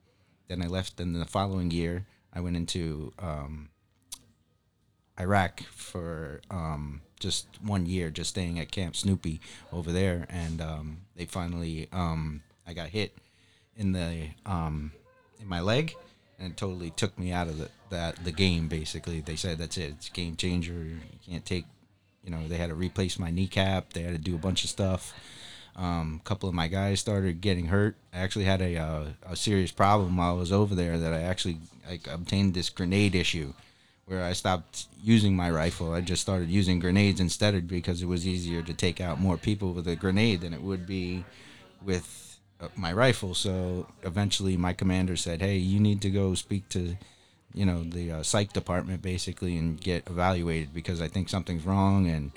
then 0.47 0.61
I 0.61 0.67
left. 0.67 0.99
And 0.99 1.15
the 1.15 1.25
following 1.25 1.71
year, 1.71 2.05
I 2.31 2.39
went 2.41 2.55
into 2.55 3.11
um, 3.17 3.68
Iraq 5.19 5.63
for 5.63 6.41
um, 6.49 7.01
just 7.19 7.47
one 7.61 7.85
year, 7.85 8.09
just 8.09 8.29
staying 8.29 8.59
at 8.59 8.71
Camp 8.71 8.95
Snoopy 8.95 9.41
over 9.71 9.91
there, 9.91 10.25
and 10.29 10.61
um, 10.61 10.97
they 11.15 11.25
finally, 11.25 11.87
um, 11.91 12.41
I 12.65 12.73
got 12.73 12.89
hit 12.89 13.17
in 13.75 13.91
the 13.91 14.29
um, 14.45 14.91
in 15.41 15.47
my 15.47 15.61
leg, 15.61 15.95
and 16.39 16.51
it 16.51 16.57
totally 16.57 16.91
took 16.91 17.17
me 17.19 17.31
out 17.31 17.47
of 17.47 17.57
the 17.57 17.69
that 17.89 18.23
the 18.23 18.31
game. 18.31 18.67
Basically, 18.67 19.19
they 19.19 19.35
said 19.35 19.57
that's 19.57 19.77
it, 19.77 19.93
it's 19.97 20.09
game 20.09 20.35
changer. 20.35 20.73
You 20.73 20.99
can't 21.27 21.45
take, 21.45 21.65
you 22.23 22.31
know, 22.31 22.47
they 22.47 22.57
had 22.57 22.69
to 22.69 22.75
replace 22.75 23.19
my 23.19 23.31
kneecap. 23.31 23.93
They 23.93 24.03
had 24.03 24.13
to 24.13 24.17
do 24.17 24.35
a 24.35 24.39
bunch 24.39 24.63
of 24.63 24.69
stuff. 24.69 25.13
Um, 25.75 26.19
a 26.21 26.27
couple 26.27 26.49
of 26.49 26.55
my 26.55 26.67
guys 26.67 26.99
started 26.99 27.41
getting 27.41 27.67
hurt. 27.67 27.95
I 28.13 28.19
actually 28.19 28.45
had 28.45 28.61
a 28.61 28.77
uh, 28.77 29.05
a 29.23 29.35
serious 29.35 29.71
problem 29.71 30.15
while 30.15 30.35
I 30.35 30.39
was 30.39 30.51
over 30.53 30.75
there 30.75 30.97
that 30.97 31.13
I 31.13 31.21
actually 31.21 31.57
like 31.89 32.07
obtained 32.07 32.53
this 32.53 32.69
grenade 32.69 33.15
issue 33.15 33.53
where 34.09 34.23
I 34.23 34.33
stopped 34.33 34.87
using 35.03 35.35
my 35.35 35.51
rifle. 35.51 35.93
I 35.93 36.01
just 36.01 36.23
started 36.23 36.49
using 36.49 36.79
grenades 36.79 37.19
instead 37.19 37.67
because 37.67 38.01
it 38.01 38.07
was 38.07 38.27
easier 38.27 38.63
to 38.63 38.73
take 38.73 38.99
out 38.99 39.19
more 39.19 39.37
people 39.37 39.71
with 39.71 39.87
a 39.87 39.95
grenade 39.95 40.41
than 40.41 40.51
it 40.51 40.63
would 40.63 40.87
be 40.87 41.23
with 41.85 42.39
uh, 42.59 42.69
my 42.75 42.91
rifle. 42.91 43.35
So 43.35 43.87
eventually, 44.01 44.57
my 44.57 44.73
commander 44.73 45.15
said, 45.15 45.41
"Hey, 45.41 45.57
you 45.57 45.79
need 45.79 46.01
to 46.01 46.09
go 46.09 46.33
speak 46.33 46.67
to." 46.69 46.97
You 47.51 47.65
know 47.65 47.83
the 47.83 48.11
uh, 48.11 48.23
psych 48.23 48.53
department 48.53 49.01
basically 49.01 49.57
and 49.57 49.81
get 49.81 50.07
evaluated 50.07 50.71
because 50.71 51.01
I 51.01 51.07
think 51.07 51.29
something's 51.29 51.65
wrong 51.65 52.07
and 52.07 52.31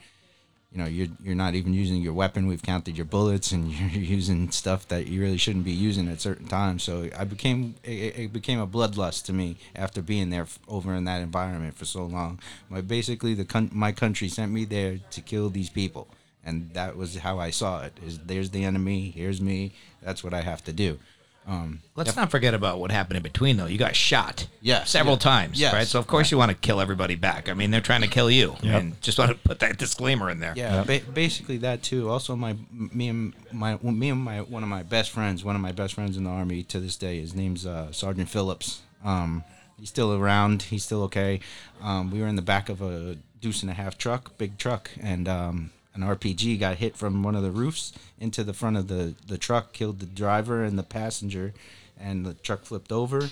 you 0.72 0.78
know 0.78 0.86
you're 0.86 1.08
you're 1.22 1.34
not 1.34 1.54
even 1.54 1.74
using 1.74 2.00
your 2.00 2.14
weapon. 2.14 2.46
We've 2.46 2.62
counted 2.62 2.96
your 2.96 3.04
bullets 3.04 3.52
and 3.52 3.70
you're 3.92 4.02
using 4.02 4.50
stuff 4.50 4.88
that 4.88 5.06
you 5.06 5.20
really 5.20 5.36
shouldn't 5.36 5.64
be 5.64 5.72
using 5.72 6.08
at 6.08 6.20
certain 6.20 6.46
times. 6.46 6.82
So 6.82 7.08
i 7.16 7.24
became 7.24 7.74
it, 7.84 8.18
it 8.18 8.32
became 8.32 8.58
a 8.58 8.66
bloodlust 8.66 9.24
to 9.26 9.32
me 9.32 9.56
after 9.76 10.00
being 10.00 10.30
there 10.30 10.46
over 10.68 10.94
in 10.94 11.04
that 11.04 11.20
environment 11.20 11.76
for 11.76 11.84
so 11.84 12.04
long. 12.04 12.40
But 12.70 12.88
basically 12.88 13.34
the 13.34 13.44
con- 13.44 13.70
my 13.72 13.92
country 13.92 14.28
sent 14.28 14.52
me 14.52 14.64
there 14.64 14.98
to 15.10 15.20
kill 15.20 15.50
these 15.50 15.70
people. 15.70 16.08
And 16.44 16.74
that 16.74 16.96
was 16.96 17.18
how 17.18 17.38
i 17.38 17.50
saw 17.50 17.84
it 17.84 17.96
is 18.04 18.18
there's 18.18 18.50
the 18.50 18.64
enemy 18.64 19.12
here's 19.14 19.40
me 19.40 19.74
that's 20.02 20.24
what 20.24 20.34
i 20.34 20.40
have 20.40 20.64
to 20.64 20.72
do 20.72 20.98
um 21.46 21.80
Let's 21.96 22.16
not 22.16 22.30
forget 22.30 22.54
about 22.54 22.78
what 22.78 22.90
happened 22.90 23.16
in 23.18 23.22
between, 23.22 23.56
though. 23.56 23.66
You 23.66 23.76
got 23.78 23.94
shot, 23.96 24.46
Yes, 24.60 24.90
several 24.90 25.14
yeah. 25.16 25.18
times, 25.18 25.60
Yes. 25.60 25.72
right? 25.72 25.86
So 25.86 25.98
of 25.98 26.06
course 26.06 26.30
you 26.30 26.38
want 26.38 26.50
to 26.50 26.56
kill 26.56 26.80
everybody 26.80 27.14
back. 27.16 27.48
I 27.48 27.54
mean, 27.54 27.70
they're 27.70 27.80
trying 27.80 28.00
to 28.02 28.08
kill 28.08 28.30
you, 28.30 28.56
and 28.62 29.00
just 29.02 29.18
want 29.18 29.30
to 29.30 29.36
put 29.36 29.58
that 29.60 29.76
disclaimer 29.78 30.30
in 30.30 30.40
there. 30.40 30.54
Yeah, 30.56 30.84
ba- 30.84 31.00
basically 31.12 31.58
that 31.58 31.82
too. 31.82 32.08
Also, 32.08 32.36
my 32.36 32.56
me 32.70 33.08
and 33.08 33.34
my 33.52 33.76
me 33.82 34.08
and 34.10 34.20
my 34.22 34.40
one 34.42 34.62
of 34.62 34.68
my 34.68 34.82
best 34.82 35.10
friends, 35.10 35.44
one 35.44 35.54
of 35.56 35.60
my 35.62 35.72
best 35.72 35.94
friends 35.94 36.16
in 36.16 36.24
the 36.24 36.30
army 36.30 36.62
to 36.64 36.80
this 36.80 36.96
day. 36.96 37.20
His 37.20 37.34
name's 37.34 37.66
uh, 37.66 37.92
Sergeant 37.92 38.28
Phillips. 38.28 38.80
Um, 39.04 39.42
he's 39.78 39.88
still 39.88 40.14
around. 40.14 40.62
He's 40.62 40.84
still 40.84 41.02
okay. 41.04 41.40
Um, 41.82 42.10
we 42.10 42.20
were 42.20 42.28
in 42.28 42.36
the 42.36 42.42
back 42.42 42.68
of 42.68 42.80
a 42.80 43.16
deuce 43.40 43.62
and 43.62 43.70
a 43.70 43.74
half 43.74 43.98
truck, 43.98 44.38
big 44.38 44.56
truck, 44.58 44.90
and 45.00 45.26
um, 45.28 45.70
an 45.94 46.02
RPG 46.02 46.58
got 46.58 46.76
hit 46.76 46.96
from 46.96 47.22
one 47.22 47.34
of 47.34 47.42
the 47.42 47.50
roofs 47.50 47.92
into 48.18 48.42
the 48.44 48.54
front 48.54 48.76
of 48.76 48.88
the 48.88 49.14
the 49.26 49.38
truck, 49.38 49.72
killed 49.72 50.00
the 50.00 50.06
driver 50.06 50.64
and 50.64 50.78
the 50.78 50.82
passenger, 50.82 51.52
and 51.98 52.24
the 52.24 52.34
truck 52.34 52.64
flipped 52.64 52.92
over 52.92 53.30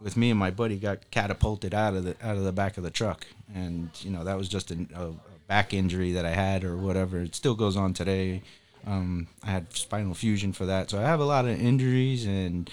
with 0.00 0.16
me 0.16 0.30
and 0.30 0.38
my 0.38 0.50
buddy 0.50 0.76
got 0.76 1.10
catapulted 1.10 1.74
out 1.74 1.94
of 1.94 2.04
the 2.04 2.16
out 2.22 2.36
of 2.36 2.44
the 2.44 2.52
back 2.52 2.76
of 2.76 2.84
the 2.84 2.90
truck, 2.90 3.26
and 3.54 3.90
you 4.00 4.10
know 4.10 4.24
that 4.24 4.36
was 4.36 4.48
just 4.48 4.70
a, 4.70 4.86
a 4.94 5.12
back 5.46 5.74
injury 5.74 6.12
that 6.12 6.24
I 6.24 6.30
had 6.30 6.64
or 6.64 6.76
whatever. 6.76 7.18
It 7.18 7.34
still 7.34 7.54
goes 7.54 7.76
on 7.76 7.92
today. 7.92 8.42
Um, 8.86 9.28
I 9.44 9.50
had 9.50 9.76
spinal 9.76 10.14
fusion 10.14 10.52
for 10.52 10.64
that, 10.66 10.90
so 10.90 10.98
I 10.98 11.02
have 11.02 11.20
a 11.20 11.24
lot 11.24 11.44
of 11.44 11.60
injuries 11.60 12.24
and 12.24 12.70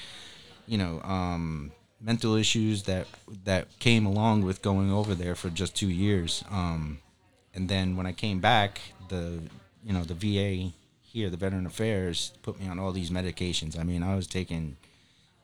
you 0.65 0.77
know 0.77 1.01
um, 1.01 1.71
mental 1.99 2.35
issues 2.35 2.83
that 2.83 3.07
that 3.43 3.67
came 3.79 4.05
along 4.05 4.43
with 4.43 4.61
going 4.61 4.91
over 4.91 5.13
there 5.13 5.35
for 5.35 5.49
just 5.49 5.75
two 5.75 5.89
years. 5.89 6.43
Um, 6.49 6.99
and 7.53 7.67
then 7.69 7.97
when 7.97 8.05
I 8.05 8.11
came 8.11 8.39
back, 8.39 8.79
the 9.09 9.41
you 9.85 9.93
know 9.93 10.03
the 10.03 10.13
VA 10.13 10.71
here, 11.01 11.29
the 11.29 11.37
Veteran 11.37 11.65
Affairs, 11.65 12.33
put 12.43 12.59
me 12.59 12.67
on 12.67 12.79
all 12.79 12.91
these 12.91 13.09
medications. 13.09 13.79
I 13.79 13.83
mean, 13.83 14.03
I 14.03 14.15
was 14.15 14.27
taking 14.27 14.77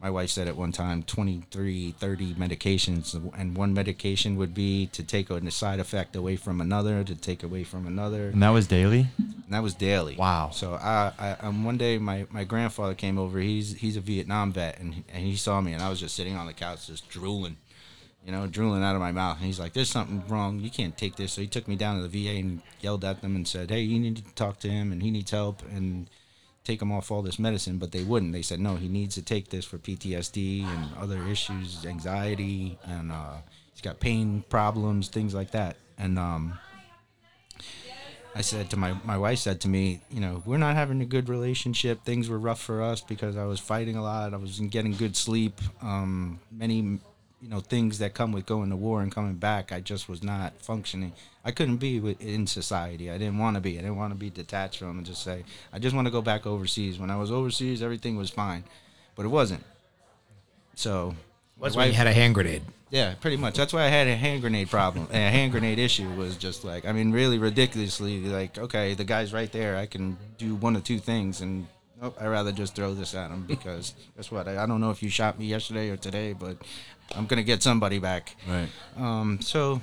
my 0.01 0.09
wife 0.09 0.30
said 0.30 0.49
at 0.49 0.57
one 0.57 0.74
time 0.74 1.01
23 1.03 1.91
30 1.97 2.34
medications 2.34 3.16
and 3.38 3.55
one 3.55 3.74
medication 3.74 4.36
would 4.36 4.53
be 4.53 4.88
to 4.88 5.01
take 5.01 5.30
a 5.30 5.49
side 5.51 5.80
effect 5.80 6.14
away 6.14 6.36
from 6.36 6.59
another 6.59 7.05
to 7.05 7.16
take 7.16 7.41
away 7.41 7.64
from 7.64 7.88
another 7.88 8.28
And 8.28 8.43
that 8.43 8.49
was 8.49 8.68
daily. 8.68 9.07
and 9.18 9.45
that 9.51 9.64
was 9.64 9.74
daily 9.74 10.18
Wow. 10.18 10.49
so 10.51 10.74
i, 10.74 11.14
I 11.18 11.32
um, 11.39 11.64
one 11.64 11.78
day 11.78 11.97
my, 11.99 12.26
my 12.32 12.43
grandfather 12.43 12.93
came 12.95 13.18
over 13.18 13.39
he's 13.39 13.76
he's 13.76 13.95
a 13.95 14.01
vietnam 14.01 14.51
vet 14.51 14.78
and, 14.78 15.05
and 15.14 15.24
he 15.24 15.38
saw 15.38 15.61
me 15.61 15.72
and 15.72 15.82
i 15.82 15.89
was 15.89 16.01
just 16.01 16.16
sitting 16.18 16.36
on 16.36 16.47
the 16.47 16.53
couch 16.53 16.88
just 16.88 17.07
drooling 17.09 17.55
you 18.26 18.32
know 18.32 18.47
drooling 18.47 18.84
out 18.84 18.95
of 18.95 19.01
my 19.01 19.11
mouth 19.11 19.38
and 19.38 19.45
he's 19.45 19.59
like 19.59 19.74
there's 19.74 19.89
something 19.89 20.24
wrong 20.28 20.59
you 20.59 20.69
can't 20.69 20.97
take 20.97 21.15
this 21.15 21.34
so 21.34 21.41
he 21.41 21.47
took 21.47 21.67
me 21.67 21.76
down 21.76 21.97
to 21.97 22.07
the 22.07 22.24
va 22.24 22.38
and 22.38 22.61
yelled 22.80 23.03
at 23.03 23.21
them 23.21 23.36
and 23.36 23.47
said 23.47 23.69
hey 23.69 23.82
you 23.82 23.99
need 23.99 24.15
to 24.15 24.24
talk 24.36 24.59
to 24.59 24.69
him 24.69 24.91
and 24.91 25.03
he 25.03 25.11
needs 25.11 25.32
help 25.32 25.61
and 25.71 26.09
take 26.63 26.82
him 26.82 26.91
off 26.91 27.11
all 27.11 27.21
this 27.21 27.39
medicine, 27.39 27.78
but 27.78 27.91
they 27.91 28.03
wouldn't. 28.03 28.32
They 28.32 28.41
said 28.41 28.59
no, 28.59 28.76
he 28.76 28.88
needs 28.88 29.15
to 29.15 29.21
take 29.21 29.49
this 29.49 29.65
for 29.65 29.78
PTSD 29.78 30.63
and 30.65 30.89
other 30.97 31.21
issues, 31.28 31.86
anxiety, 31.86 32.78
and 32.86 33.11
uh, 33.11 33.38
he's 33.71 33.82
got 33.82 33.99
pain 33.99 34.43
problems, 34.49 35.09
things 35.09 35.34
like 35.34 35.51
that. 35.51 35.76
And 35.97 36.17
um, 36.17 36.57
I 38.36 38.41
said 38.41 38.69
to 38.71 38.78
my 38.78 38.95
my 39.03 39.17
wife 39.17 39.39
said 39.39 39.61
to 39.61 39.67
me, 39.67 40.01
you 40.09 40.21
know, 40.21 40.41
we're 40.45 40.57
not 40.57 40.76
having 40.76 41.01
a 41.01 41.05
good 41.05 41.30
relationship. 41.30 42.03
Things 42.03 42.30
were 42.30 42.39
rough 42.39 42.61
for 42.61 42.82
us 42.82 43.01
because 43.01 43.38
I 43.38 43.45
was 43.45 43.59
fighting 43.59 43.95
a 43.95 44.03
lot. 44.03 44.34
I 44.34 44.38
wasn't 44.38 44.71
getting 44.71 44.93
good 44.93 45.15
sleep. 45.15 45.59
Um, 45.82 46.39
many 46.51 46.99
you 47.43 47.49
know 47.49 47.59
things 47.59 47.99
that 47.99 48.13
come 48.13 48.31
with 48.31 48.45
going 48.45 48.69
to 48.69 48.75
war 48.77 49.01
and 49.01 49.11
coming 49.11 49.35
back. 49.35 49.73
I 49.73 49.81
just 49.81 50.07
was 50.07 50.23
not 50.23 50.53
functioning. 50.61 51.11
I 51.43 51.51
couldn't 51.51 51.77
be 51.77 51.99
with, 51.99 52.21
in 52.21 52.47
society. 52.47 53.11
I 53.11 53.17
didn't 53.17 53.37
want 53.37 53.55
to 53.55 53.61
be. 53.61 53.77
I 53.77 53.81
didn't 53.81 53.97
want 53.97 54.13
to 54.13 54.17
be 54.17 54.29
detached 54.29 54.79
from 54.79 54.97
and 54.97 55.05
just 55.05 55.21
say, 55.23 55.43
I 55.73 55.79
just 55.79 55.93
want 55.93 56.07
to 56.07 56.11
go 56.11 56.21
back 56.21 56.47
overseas. 56.47 56.97
When 56.97 57.11
I 57.11 57.17
was 57.17 57.31
overseas, 57.31 57.83
everything 57.83 58.15
was 58.15 58.29
fine, 58.29 58.63
but 59.15 59.25
it 59.25 59.29
wasn't. 59.29 59.63
So, 60.75 61.15
What's 61.57 61.75
my 61.75 61.81
when 61.83 61.89
you 61.89 61.97
had 61.97 62.07
a 62.07 62.13
hand 62.13 62.33
grenade? 62.33 62.63
yeah, 62.89 63.15
pretty 63.19 63.37
much. 63.37 63.55
That's 63.55 63.73
why 63.73 63.83
I 63.83 63.87
had 63.87 64.07
a 64.07 64.15
hand 64.15 64.41
grenade 64.41 64.69
problem. 64.69 65.07
And 65.11 65.23
a 65.23 65.29
hand 65.29 65.51
grenade 65.51 65.79
issue 65.79 66.09
was 66.11 66.37
just 66.37 66.63
like, 66.63 66.85
I 66.85 66.93
mean, 66.93 67.11
really 67.11 67.39
ridiculously 67.39 68.19
like, 68.21 68.57
okay, 68.57 68.93
the 68.93 69.03
guy's 69.03 69.33
right 69.33 69.51
there. 69.51 69.75
I 69.75 69.85
can 69.85 70.15
do 70.37 70.55
one 70.55 70.77
of 70.77 70.83
two 70.85 70.99
things, 70.99 71.41
and 71.41 71.67
nope, 72.01 72.15
I'd 72.21 72.27
rather 72.27 72.53
just 72.53 72.75
throw 72.75 72.93
this 72.93 73.13
at 73.15 73.31
him 73.31 73.45
because 73.47 73.95
guess 74.15 74.31
what? 74.31 74.47
I, 74.47 74.63
I 74.63 74.65
don't 74.65 74.79
know 74.79 74.91
if 74.91 75.03
you 75.03 75.09
shot 75.09 75.37
me 75.37 75.45
yesterday 75.45 75.89
or 75.89 75.97
today, 75.97 76.33
but 76.33 76.57
I'm 77.16 77.26
gonna 77.26 77.43
get 77.43 77.64
somebody 77.64 77.99
back. 77.99 78.36
Right. 78.47 78.70
Um, 78.97 79.39
so 79.41 79.82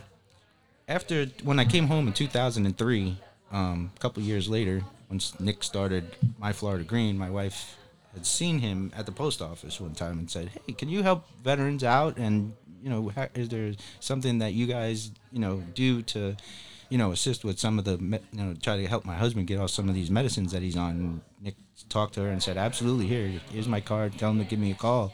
after 0.88 1.26
when 1.44 1.58
I 1.58 1.64
came 1.64 1.86
home 1.86 2.08
in 2.08 2.12
2003, 2.12 3.16
um, 3.52 3.90
a 3.94 3.98
couple 3.98 4.22
years 4.22 4.48
later, 4.48 4.82
once 5.08 5.38
Nick 5.40 5.62
started 5.62 6.16
My 6.38 6.52
Florida 6.52 6.84
Green, 6.84 7.16
my 7.18 7.30
wife 7.30 7.76
had 8.14 8.26
seen 8.26 8.58
him 8.58 8.92
at 8.96 9.06
the 9.06 9.12
post 9.12 9.40
office 9.40 9.80
one 9.80 9.94
time 9.94 10.18
and 10.18 10.30
said, 10.30 10.50
"Hey, 10.66 10.72
can 10.72 10.88
you 10.88 11.02
help 11.02 11.26
veterans 11.42 11.84
out? 11.84 12.16
And 12.16 12.54
you 12.82 12.90
know, 12.90 13.10
ha- 13.10 13.28
is 13.34 13.48
there 13.48 13.74
something 14.00 14.38
that 14.38 14.52
you 14.52 14.66
guys 14.66 15.10
you 15.32 15.38
know 15.40 15.62
do 15.74 16.02
to?" 16.02 16.36
You 16.88 16.98
know, 16.98 17.12
assist 17.12 17.44
with 17.44 17.60
some 17.60 17.78
of 17.78 17.84
the, 17.84 17.98
you 18.00 18.18
know, 18.32 18.52
try 18.60 18.76
to 18.76 18.84
help 18.88 19.04
my 19.04 19.14
husband 19.14 19.46
get 19.46 19.60
off 19.60 19.70
some 19.70 19.88
of 19.88 19.94
these 19.94 20.10
medicines 20.10 20.50
that 20.50 20.60
he's 20.60 20.76
on. 20.76 20.90
And 20.90 21.20
Nick 21.40 21.54
talked 21.88 22.14
to 22.14 22.22
her 22.22 22.28
and 22.30 22.42
said, 22.42 22.56
"Absolutely, 22.56 23.06
here, 23.06 23.40
here's 23.52 23.68
my 23.68 23.80
card. 23.80 24.18
Tell 24.18 24.30
him 24.30 24.38
to 24.40 24.44
give 24.44 24.58
me 24.58 24.72
a 24.72 24.74
call." 24.74 25.12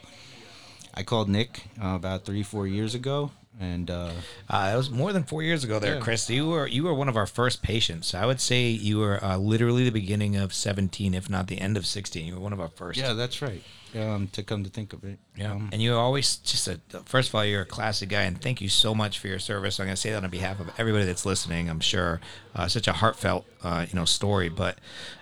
I 0.99 1.03
called 1.03 1.29
Nick 1.29 1.63
uh, 1.81 1.95
about 1.95 2.25
three, 2.25 2.41
four 2.43 2.65
years 2.67 2.95
ago, 2.95 3.29
and 3.59 3.89
uh, 3.89 4.11
Uh, 4.49 4.71
it 4.73 4.77
was 4.77 4.89
more 4.89 5.13
than 5.13 5.23
four 5.23 5.43
years 5.43 5.63
ago, 5.63 5.77
there, 5.79 5.95
Yeah. 5.95 6.01
Chris. 6.01 6.29
You 6.29 6.49
were 6.49 6.67
you 6.67 6.83
were 6.83 6.93
one 6.93 7.09
of 7.09 7.15
our 7.15 7.27
first 7.27 7.61
patients. 7.61 8.13
I 8.13 8.25
would 8.25 8.41
say 8.41 8.67
you 8.69 8.97
were 8.97 9.23
uh, 9.23 9.37
literally 9.37 9.83
the 9.85 9.91
beginning 10.01 10.35
of 10.35 10.53
seventeen, 10.53 11.13
if 11.13 11.29
not 11.29 11.47
the 11.47 11.59
end 11.61 11.77
of 11.77 11.85
sixteen. 11.85 12.25
You 12.27 12.33
were 12.35 12.41
one 12.49 12.53
of 12.53 12.59
our 12.59 12.69
first. 12.81 12.99
yeah, 12.99 13.13
that's 13.13 13.41
right. 13.41 13.61
Um, 13.97 14.27
to 14.29 14.43
come 14.43 14.63
to 14.63 14.69
think 14.69 14.93
of 14.93 15.03
it, 15.03 15.19
Yeah, 15.35 15.53
um, 15.53 15.69
and 15.71 15.81
you're 15.81 15.97
always 15.97 16.37
just 16.37 16.67
a. 16.67 16.79
First 17.05 17.29
of 17.29 17.35
all, 17.35 17.43
you're 17.43 17.61
a 17.61 17.65
classic 17.65 18.09
guy, 18.09 18.23
and 18.23 18.39
thank 18.39 18.61
you 18.61 18.69
so 18.69 18.93
much 18.93 19.19
for 19.19 19.27
your 19.27 19.39
service. 19.39 19.79
I'm 19.79 19.87
going 19.87 19.95
to 19.95 20.01
say 20.01 20.11
that 20.11 20.23
on 20.23 20.29
behalf 20.29 20.59
of 20.59 20.69
everybody 20.77 21.05
that's 21.05 21.25
listening. 21.25 21.69
I'm 21.69 21.79
sure 21.79 22.19
uh, 22.55 22.67
such 22.67 22.87
a 22.87 22.93
heartfelt 22.93 23.45
uh, 23.63 23.85
you 23.89 23.95
know, 23.95 24.05
story, 24.05 24.49
but 24.49 24.77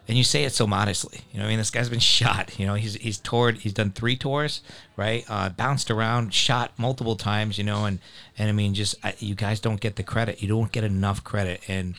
and 0.07 0.17
you 0.17 0.23
say 0.23 0.43
it 0.43 0.53
so 0.53 0.67
modestly. 0.67 1.21
You 1.31 1.39
know, 1.39 1.45
I 1.45 1.49
mean, 1.49 1.57
this 1.57 1.71
guy's 1.71 1.89
been 1.89 1.99
shot. 2.17 2.59
You 2.59 2.65
know, 2.65 2.75
he's 2.75 2.95
he's 2.95 3.17
toured. 3.17 3.59
He's 3.59 3.73
done 3.73 3.91
three 3.91 4.15
tours, 4.15 4.61
right? 4.95 5.25
Uh, 5.27 5.49
bounced 5.49 5.89
around, 5.89 6.33
shot 6.33 6.71
multiple 6.77 7.15
times. 7.15 7.57
You 7.57 7.63
know, 7.63 7.85
and 7.85 7.99
and 8.37 8.49
I 8.49 8.51
mean, 8.51 8.73
just 8.73 8.95
I, 9.03 9.15
you 9.19 9.35
guys 9.35 9.59
don't 9.59 9.79
get 9.79 9.95
the 9.95 10.03
credit. 10.03 10.41
You 10.41 10.47
don't 10.47 10.71
get 10.71 10.83
enough 10.83 11.23
credit, 11.23 11.61
and 11.67 11.95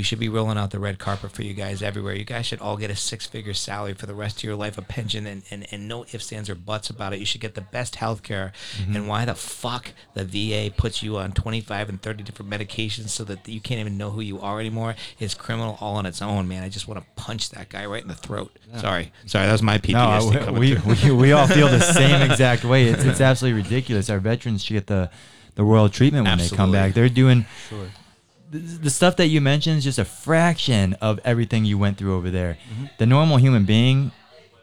we 0.00 0.04
should 0.04 0.18
be 0.18 0.30
rolling 0.30 0.56
out 0.56 0.70
the 0.70 0.78
red 0.78 0.98
carpet 0.98 1.30
for 1.30 1.42
you 1.42 1.52
guys 1.52 1.82
everywhere. 1.82 2.14
You 2.14 2.24
guys 2.24 2.46
should 2.46 2.60
all 2.60 2.78
get 2.78 2.90
a 2.90 2.96
six 2.96 3.26
figure 3.26 3.52
salary 3.52 3.92
for 3.92 4.06
the 4.06 4.14
rest 4.14 4.38
of 4.38 4.44
your 4.44 4.56
life, 4.56 4.78
a 4.78 4.82
pension, 4.82 5.26
and, 5.26 5.42
and, 5.50 5.66
and 5.70 5.86
no 5.86 6.06
ifs, 6.10 6.32
ands, 6.32 6.48
or 6.48 6.54
buts 6.54 6.88
about 6.88 7.12
it. 7.12 7.18
You 7.18 7.26
should 7.26 7.42
get 7.42 7.54
the 7.54 7.60
best 7.60 7.96
health 7.96 8.22
care. 8.22 8.54
Mm-hmm. 8.78 8.96
And 8.96 9.08
why 9.08 9.26
the 9.26 9.34
fuck 9.34 9.92
the 10.14 10.24
VA 10.24 10.74
puts 10.74 11.02
you 11.02 11.18
on 11.18 11.32
25 11.32 11.90
and 11.90 12.00
30 12.00 12.22
different 12.22 12.50
medications 12.50 13.10
so 13.10 13.24
that 13.24 13.46
you 13.46 13.60
can't 13.60 13.78
even 13.78 13.98
know 13.98 14.08
who 14.08 14.22
you 14.22 14.40
are 14.40 14.58
anymore 14.58 14.94
is 15.18 15.34
criminal 15.34 15.76
all 15.82 15.96
on 15.96 16.06
its 16.06 16.22
own, 16.22 16.48
man. 16.48 16.62
I 16.62 16.70
just 16.70 16.88
want 16.88 16.98
to 16.98 17.06
punch 17.22 17.50
that 17.50 17.68
guy 17.68 17.84
right 17.84 18.00
in 18.00 18.08
the 18.08 18.14
throat. 18.14 18.58
Sorry. 18.78 19.12
Sorry, 19.26 19.44
that 19.44 19.52
was 19.52 19.62
my 19.62 19.76
PTSD. 19.76 20.46
No, 20.46 20.52
we, 20.54 20.78
we, 20.78 21.14
we 21.14 21.32
all 21.32 21.46
feel 21.46 21.68
the 21.68 21.80
same 21.92 22.22
exact 22.22 22.64
way. 22.64 22.86
It's, 22.86 23.04
it's 23.04 23.20
absolutely 23.20 23.62
ridiculous. 23.64 24.08
Our 24.08 24.18
veterans 24.18 24.64
should 24.64 24.72
get 24.72 24.86
the, 24.86 25.10
the 25.56 25.62
royal 25.62 25.90
treatment 25.90 26.26
when 26.26 26.38
they 26.38 26.48
come 26.48 26.72
back. 26.72 26.94
They're 26.94 27.10
doing 27.10 27.44
the, 27.68 27.90
the 28.58 28.90
stuff 28.90 29.16
that 29.16 29.28
you 29.28 29.40
mentioned 29.40 29.78
is 29.78 29.84
just 29.84 29.98
a 29.98 30.04
fraction 30.04 30.94
of 30.94 31.20
everything 31.24 31.64
you 31.64 31.78
went 31.78 31.98
through 31.98 32.14
over 32.16 32.30
there. 32.30 32.58
Mm-hmm. 32.72 32.84
The 32.98 33.06
normal 33.06 33.36
human 33.36 33.64
being 33.64 34.10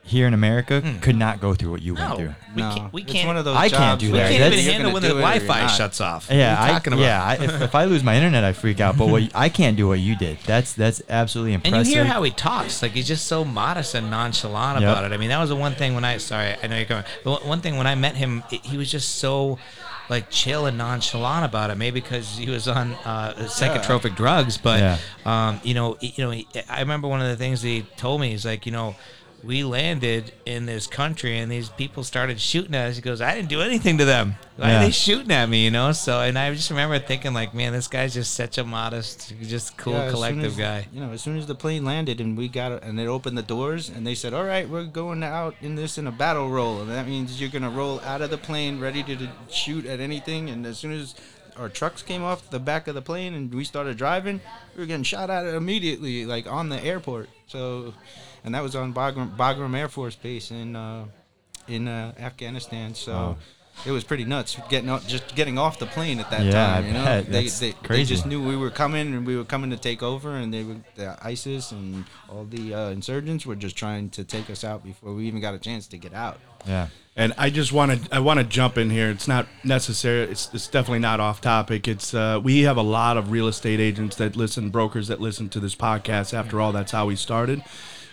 here 0.03 0.25
in 0.25 0.33
America 0.33 0.81
could 1.01 1.17
not 1.17 1.41
go 1.41 1.53
through 1.53 1.69
what 1.71 1.81
you 1.81 1.93
went 1.93 2.09
Hmm. 2.11 2.15
through. 2.15 2.35
we 2.55 2.61
No, 2.61 2.75
can't. 2.75 2.93
We 2.93 3.03
can't. 3.03 3.27
one 3.27 3.35
of 3.35 3.43
those 3.43 3.57
I 3.57 3.67
can't 3.67 3.99
do 3.99 4.13
where 4.13 4.23
that. 4.23 4.29
we 4.29 4.37
can't 4.37 4.43
That's- 4.51 4.61
even 4.61 4.73
handle 4.73 4.93
when 4.93 5.01
the 5.01 5.09
do 5.09 5.13
it 5.15 5.17
or 5.17 5.21
you're 5.21 5.29
Wi-Fi 5.39 5.67
shuts 5.67 5.99
off. 5.99 6.27
Yeah, 6.31 6.53
what 6.53 6.59
are 6.59 6.63
you 6.67 6.69
I, 6.69 6.73
talking 6.77 6.93
about? 6.93 7.01
yeah. 7.03 7.23
I, 7.25 7.33
if, 7.35 7.61
if 7.61 7.75
I 7.75 7.83
lose 7.85 8.03
my 8.03 8.15
internet, 8.15 8.43
I 8.45 8.53
freak 8.53 8.79
out. 8.79 8.97
But 8.97 9.09
what 9.09 9.23
I 9.35 9.49
can't 9.49 9.75
do 9.75 9.87
what 9.89 9.99
you 9.99 10.15
did. 10.15 10.37
That's 10.45 10.71
that's 10.73 11.01
absolutely 11.09 11.53
impressive. 11.55 11.73
And 11.73 11.75
impressive. 11.81 11.97
you 11.97 12.03
hear 12.03 12.13
how 12.13 12.23
he 12.23 12.31
talks, 12.31 12.81
like 12.81 12.93
he's 12.93 13.07
just 13.07 13.27
so 13.27 13.43
modest 13.43 13.95
and 13.95 14.09
nonchalant 14.09 14.79
Yep. 14.79 14.89
about 14.89 15.03
it. 15.03 15.13
I 15.13 15.17
mean, 15.17 15.27
that 15.29 15.39
was 15.39 15.49
the 15.49 15.57
one 15.57 15.75
thing 15.75 15.93
when 15.93 16.05
I 16.05 16.17
sorry, 16.19 16.55
I 16.63 16.67
know 16.67 16.77
you're 16.77 16.85
coming. 16.85 17.03
But 17.25 17.31
one- 17.41 17.47
one 17.49 17.61
thing 17.61 17.75
when 17.75 17.87
I 17.87 17.95
met 17.95 18.15
him, 18.15 18.43
it- 18.49 18.65
he 18.65 18.77
was 18.77 18.89
just 18.89 19.15
so 19.15 19.59
like 20.09 20.29
chill 20.29 20.65
and 20.65 20.77
nonchalant 20.77 21.45
about 21.45 21.69
it. 21.69 21.75
Maybe 21.77 21.99
because 21.99 22.37
he 22.37 22.49
was 22.49 22.67
on 22.67 22.93
uh, 23.05 23.33
psychotropic 23.47 24.15
drugs, 24.15 24.57
but 24.57 24.79
um, 25.25 25.59
you 25.63 25.73
know, 25.73 25.97
you 25.99 26.23
know, 26.23 26.31
he, 26.31 26.47
I 26.69 26.79
remember 26.79 27.07
one 27.07 27.21
of 27.21 27.27
the 27.27 27.35
things 27.35 27.61
he 27.61 27.83
told 27.97 28.21
me. 28.21 28.31
He's 28.31 28.45
like, 28.45 28.65
you 28.65 28.71
know. 28.71 28.95
We 29.43 29.63
landed 29.63 30.33
in 30.45 30.65
this 30.65 30.87
country 30.87 31.37
and 31.37 31.49
these 31.51 31.69
people 31.69 32.03
started 32.03 32.41
shooting 32.41 32.73
at 32.73 32.89
us. 32.89 32.95
He 32.95 33.01
goes, 33.01 33.21
I 33.21 33.35
didn't 33.35 33.49
do 33.49 33.61
anything 33.61 33.99
to 33.99 34.05
them. 34.05 34.35
Why 34.55 34.69
Yeah. 34.69 34.77
are 34.81 34.85
they 34.85 34.91
shooting 34.91 35.31
at 35.31 35.47
me? 35.47 35.63
You 35.63 35.71
know? 35.71 35.91
So, 35.91 36.19
and 36.21 36.37
I 36.39 36.53
just 36.53 36.69
remember 36.71 36.97
thinking, 36.99 37.33
like, 37.33 37.53
man, 37.53 37.71
this 37.71 37.87
guy's 37.87 38.13
just 38.15 38.33
such 38.33 38.57
a 38.57 38.63
modest, 38.63 39.33
just 39.43 39.77
cool, 39.77 39.93
Yeah, 39.93 40.09
collective 40.09 40.45
as- 40.53 40.55
guy. 40.57 40.87
You 40.91 41.01
know, 41.01 41.11
as 41.11 41.21
soon 41.21 41.37
as 41.37 41.45
the 41.45 41.55
plane 41.55 41.85
landed 41.85 42.19
and 42.19 42.35
we 42.35 42.47
got 42.47 42.83
and 42.83 42.97
they 42.97 43.07
opened 43.07 43.37
the 43.37 43.43
doors 43.43 43.89
and 43.89 44.05
they 44.07 44.15
said, 44.15 44.33
"All 44.33 44.43
right, 44.43 44.67
we're 44.67 44.83
going 44.85 45.23
out 45.23 45.55
in 45.61 45.75
this 45.75 45.97
in 45.99 46.07
a 46.07 46.11
battle 46.11 46.49
roll," 46.49 46.81
and 46.81 46.89
that 46.89 47.07
means 47.07 47.39
you're 47.39 47.49
gonna 47.51 47.69
roll 47.69 47.99
out 48.01 48.21
of 48.23 48.31
the 48.31 48.37
plane 48.39 48.79
ready 48.79 49.03
to, 49.03 49.15
to 49.15 49.29
shoot 49.51 49.85
at 49.85 49.99
anything. 49.99 50.49
And 50.49 50.65
as 50.65 50.79
soon 50.79 50.91
as 50.93 51.13
our 51.55 51.69
trucks 51.69 52.01
came 52.01 52.23
off 52.23 52.49
the 52.49 52.59
back 52.59 52.87
of 52.87 52.95
the 52.95 53.01
plane 53.01 53.33
and 53.35 53.53
we 53.53 53.63
started 53.63 53.97
driving, 53.97 54.41
we 54.75 54.81
were 54.81 54.87
getting 54.87 55.03
shot 55.03 55.29
at 55.29 55.45
immediately, 55.45 56.25
like 56.25 56.47
on 56.51 56.69
the 56.69 56.83
airport. 56.83 57.29
So, 57.47 57.93
and 58.47 58.55
that 58.55 58.63
was 58.63 58.75
on 58.75 58.93
Bagram, 58.93 59.35
Bagram 59.37 59.77
Air 59.77 59.89
Force 59.89 60.15
Base 60.15 60.49
in 60.49 60.75
uh, 60.75 61.05
in 61.67 61.87
uh, 61.87 62.13
Afghanistan. 62.17 62.95
So. 62.95 63.11
Wow. 63.13 63.37
It 63.85 63.91
was 63.91 64.03
pretty 64.03 64.25
nuts 64.25 64.57
getting 64.69 64.89
off, 64.89 65.07
just 65.07 65.35
getting 65.35 65.59
off 65.59 65.77
the 65.77 65.85
plane 65.85 66.19
at 66.19 66.31
that 66.31 66.41
Yeah, 66.45 66.51
time. 66.51 66.83
I 66.83 66.87
You 66.87 66.93
know, 66.93 67.05
bet. 67.05 67.25
they, 67.27 67.43
That's 67.43 67.59
they, 67.59 67.75
they 67.87 68.03
just 68.05 68.25
knew 68.25 68.43
we 68.43 68.57
were 68.57 68.71
coming 68.71 69.13
and 69.13 69.23
we 69.23 69.37
were 69.37 69.43
coming 69.43 69.69
to 69.69 69.77
take 69.77 70.01
over, 70.01 70.35
and 70.35 70.51
they 70.51 70.63
were 70.63 70.77
the 70.95 71.15
ISIS 71.21 71.71
and 71.71 72.05
all 72.27 72.43
the 72.45 72.73
uh, 72.73 72.89
insurgents 72.89 73.45
were 73.45 73.55
just 73.55 73.75
trying 73.75 74.09
to 74.09 74.23
take 74.23 74.49
us 74.49 74.63
out 74.63 74.83
before 74.83 75.13
we 75.13 75.27
even 75.27 75.39
got 75.41 75.53
a 75.53 75.59
chance 75.59 75.85
to 75.89 75.97
get 75.99 76.15
out. 76.15 76.39
yeah. 76.65 76.87
And 77.15 77.33
I 77.37 77.51
just 77.51 77.71
want 77.71 77.91
to 77.91 78.15
I 78.15 78.19
want 78.19 78.39
to 78.39 78.43
jump 78.43 78.79
in 78.79 78.89
here. 78.89 79.11
It's 79.11 79.27
not 79.27 79.45
necessary. 79.63 80.23
It's, 80.31 80.49
it's 80.55 80.67
definitely 80.67 80.97
not 81.09 81.19
off 81.19 81.39
topic. 81.41 81.87
It's 81.87 82.15
uh, 82.15 82.39
we 82.43 82.61
have 82.63 82.77
a 82.77 82.81
lot 82.81 83.15
of 83.15 83.29
real 83.29 83.47
estate 83.47 83.79
agents 83.79 84.15
that 84.15 84.35
listen, 84.35 84.71
brokers 84.71 85.07
that 85.09 85.21
listen 85.21 85.49
to 85.49 85.59
this 85.59 85.75
podcast. 85.75 86.33
After 86.33 86.59
all, 86.59 86.71
that's 86.71 86.91
how 86.93 87.05
we 87.05 87.15
started. 87.15 87.61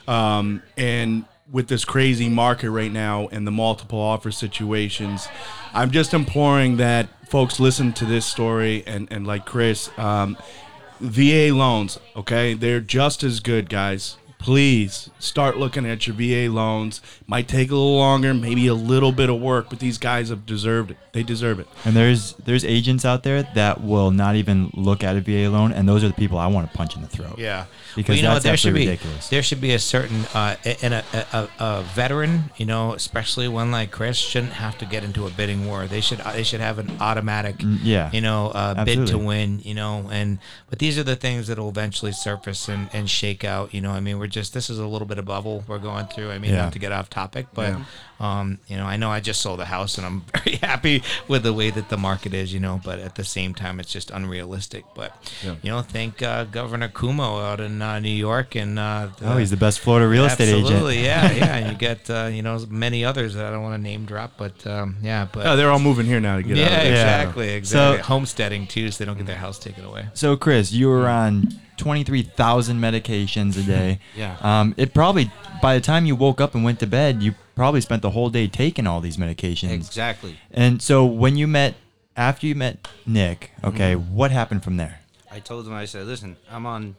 Um, 0.06 0.62
and 0.76 1.24
with 1.50 1.68
this 1.68 1.84
crazy 1.84 2.28
market 2.28 2.70
right 2.70 2.92
now 2.92 3.28
and 3.28 3.46
the 3.46 3.50
multiple 3.50 3.98
offer 4.00 4.30
situations, 4.30 5.28
I'm 5.72 5.90
just 5.90 6.14
imploring 6.14 6.78
that 6.78 7.08
folks 7.28 7.58
listen 7.60 7.92
to 7.94 8.04
this 8.04 8.26
story 8.26 8.84
and 8.86 9.08
and 9.10 9.26
like 9.26 9.44
Chris, 9.44 9.90
um, 9.98 10.36
VA 11.00 11.50
loans. 11.52 11.98
Okay, 12.16 12.54
they're 12.54 12.80
just 12.80 13.22
as 13.22 13.40
good, 13.40 13.68
guys. 13.68 14.16
Please 14.38 15.08
start 15.18 15.56
looking 15.56 15.86
at 15.86 16.06
your 16.06 16.14
VA 16.14 16.52
loans. 16.52 17.00
Might 17.26 17.48
take 17.48 17.70
a 17.70 17.74
little 17.74 17.96
longer, 17.96 18.34
maybe 18.34 18.66
a 18.66 18.74
little 18.74 19.10
bit 19.10 19.30
of 19.30 19.40
work, 19.40 19.70
but 19.70 19.78
these 19.78 19.96
guys 19.96 20.28
have 20.28 20.44
deserved 20.44 20.90
it. 20.90 20.98
They 21.12 21.22
deserve 21.22 21.60
it. 21.60 21.66
And 21.86 21.96
there's 21.96 22.34
there's 22.34 22.62
agents 22.62 23.06
out 23.06 23.22
there 23.22 23.44
that 23.54 23.82
will 23.82 24.10
not 24.10 24.36
even 24.36 24.70
look 24.74 25.02
at 25.02 25.16
a 25.16 25.22
VA 25.22 25.48
loan, 25.50 25.72
and 25.72 25.88
those 25.88 26.04
are 26.04 26.08
the 26.08 26.14
people 26.14 26.36
I 26.36 26.46
want 26.48 26.70
to 26.70 26.76
punch 26.76 26.94
in 26.94 27.00
the 27.00 27.08
throat. 27.08 27.38
Yeah, 27.38 27.64
Because 27.96 28.16
you 28.16 28.22
know, 28.22 28.38
there 28.38 28.56
should 28.56 28.70
absolutely 28.70 28.84
be 28.86 28.90
ridiculous. 28.90 29.28
there 29.28 29.42
should 29.42 29.60
be 29.60 29.72
a 29.72 29.78
certain 29.78 30.24
uh, 30.34 30.56
and 30.82 30.94
a, 30.94 31.04
a, 31.32 31.48
a 31.58 31.82
veteran, 31.94 32.50
you 32.56 32.66
know, 32.66 32.92
especially 32.94 33.46
one 33.48 33.70
like 33.70 33.90
Chris, 33.90 34.16
shouldn't 34.16 34.54
have 34.54 34.76
to 34.78 34.86
get 34.86 35.04
into 35.04 35.26
a 35.26 35.30
bidding 35.30 35.66
war. 35.66 35.86
They 35.86 36.00
should 36.00 36.18
they 36.18 36.42
should 36.42 36.60
have 36.60 36.78
an 36.78 36.90
automatic, 37.00 37.56
Mm, 37.58 37.78
yeah. 37.82 38.10
you 38.12 38.20
know, 38.20 38.48
uh, 38.48 38.84
bid 38.84 39.06
to 39.08 39.18
win, 39.18 39.60
you 39.64 39.74
know, 39.74 40.08
and 40.10 40.38
but 40.70 40.78
these 40.80 40.98
are 40.98 41.04
the 41.04 41.16
things 41.16 41.46
that 41.46 41.58
will 41.58 41.68
eventually 41.68 42.12
surface 42.12 42.68
and, 42.68 42.88
and 42.92 43.08
shake 43.08 43.44
out. 43.44 43.72
You 43.72 43.80
know, 43.80 43.90
I 43.92 44.00
mean, 44.00 44.18
we're 44.18 44.26
just 44.26 44.54
this 44.54 44.68
is 44.70 44.78
a 44.78 44.86
little 44.86 45.06
bit 45.06 45.18
of 45.18 45.24
bubble 45.24 45.64
we're 45.68 45.78
going 45.78 46.06
through. 46.06 46.30
I 46.30 46.38
mean, 46.38 46.52
Yeah. 46.52 46.64
not 46.64 46.72
to 46.72 46.78
get 46.78 46.90
off 46.92 47.08
topic, 47.10 47.46
but 47.54 47.74
um, 48.20 48.58
you 48.68 48.76
know, 48.76 48.84
I 48.86 48.96
know 48.96 49.10
I 49.10 49.20
just 49.20 49.40
sold 49.40 49.60
a 49.60 49.64
house 49.64 49.98
and 49.98 50.06
I'm 50.06 50.20
very 50.44 50.56
happy 50.56 51.02
with 51.28 51.42
the 51.42 51.52
way 51.52 51.70
that 51.70 51.88
the 51.88 51.96
market 51.96 52.32
is, 52.34 52.52
you 52.54 52.60
know, 52.60 52.80
but 52.84 52.98
at 52.98 53.16
the 53.16 53.24
same 53.24 53.54
time, 53.54 53.80
it's 53.80 53.92
just 53.92 54.10
unrealistic. 54.10 54.84
But 54.94 55.12
you 55.42 55.70
know, 55.70 55.82
thank 55.82 56.22
uh, 56.22 56.44
Governor 56.44 56.88
Cuomo 56.88 57.42
out 57.44 57.60
in 57.60 57.82
uh, 57.82 57.98
New 58.00 58.08
York 58.08 58.54
and 58.54 58.78
uh, 58.78 59.08
Oh, 59.22 59.36
he's 59.36 59.50
the 59.50 59.56
best 59.56 59.80
Florida 59.80 60.06
real 60.08 60.24
estate 60.24 60.48
agent. 60.48 60.64
Absolutely, 60.66 61.02
yeah, 61.04 61.30
yeah. 61.32 61.56
And 61.56 61.72
you 61.72 61.76
get 61.78 62.08
uh, 62.08 62.28
you 62.32 62.42
know 62.42 62.64
many 62.68 63.04
others 63.04 63.34
that 63.34 63.44
I 63.46 63.50
don't 63.50 63.62
want 63.62 63.74
to 63.74 63.82
name 63.82 64.04
drop, 64.06 64.32
but 64.38 64.66
um, 64.66 64.96
yeah, 65.02 65.26
but 65.30 65.46
Oh, 65.46 65.56
they're 65.56 65.70
all 65.70 65.78
moving 65.78 66.06
here 66.06 66.20
now 66.20 66.36
to 66.36 66.42
get 66.42 66.56
yeah, 66.56 66.64
out. 66.64 66.68
of 66.70 66.78
there. 66.82 66.90
exactly, 66.92 67.48
exactly. 67.50 67.98
So- 67.98 68.04
Homesteading 68.04 68.66
too, 68.68 68.90
so 68.90 68.98
they 68.98 69.06
don't 69.06 69.16
get 69.16 69.26
their 69.26 69.36
house 69.36 69.58
taken 69.58 69.84
away. 69.84 70.06
So, 70.14 70.36
Chris, 70.36 70.70
you 70.72 70.88
were 70.88 71.08
on 71.08 71.48
23,000 71.78 72.78
medications 72.80 73.58
a 73.58 73.62
day. 73.62 73.98
Yeah. 74.16 74.36
Um, 74.40 74.74
it 74.76 74.92
probably, 74.94 75.30
by 75.62 75.74
the 75.74 75.80
time 75.80 76.06
you 76.06 76.16
woke 76.16 76.40
up 76.40 76.54
and 76.54 76.62
went 76.64 76.80
to 76.80 76.86
bed, 76.86 77.22
you 77.22 77.34
probably 77.54 77.80
spent 77.80 78.02
the 78.02 78.10
whole 78.10 78.30
day 78.30 78.46
taking 78.46 78.86
all 78.86 79.00
these 79.00 79.16
medications. 79.16 79.70
Exactly. 79.70 80.38
And 80.50 80.80
so, 80.82 81.04
when 81.04 81.36
you 81.36 81.46
met, 81.46 81.74
after 82.16 82.46
you 82.46 82.54
met 82.54 82.86
Nick, 83.06 83.50
okay, 83.62 83.94
Mm-hmm. 83.94 84.14
what 84.14 84.30
happened 84.30 84.62
from 84.64 84.76
there? 84.76 85.00
I 85.30 85.40
told 85.40 85.66
him, 85.66 85.72
I 85.72 85.84
said, 85.84 86.06
listen, 86.06 86.36
I'm 86.50 86.64
on 86.66 86.96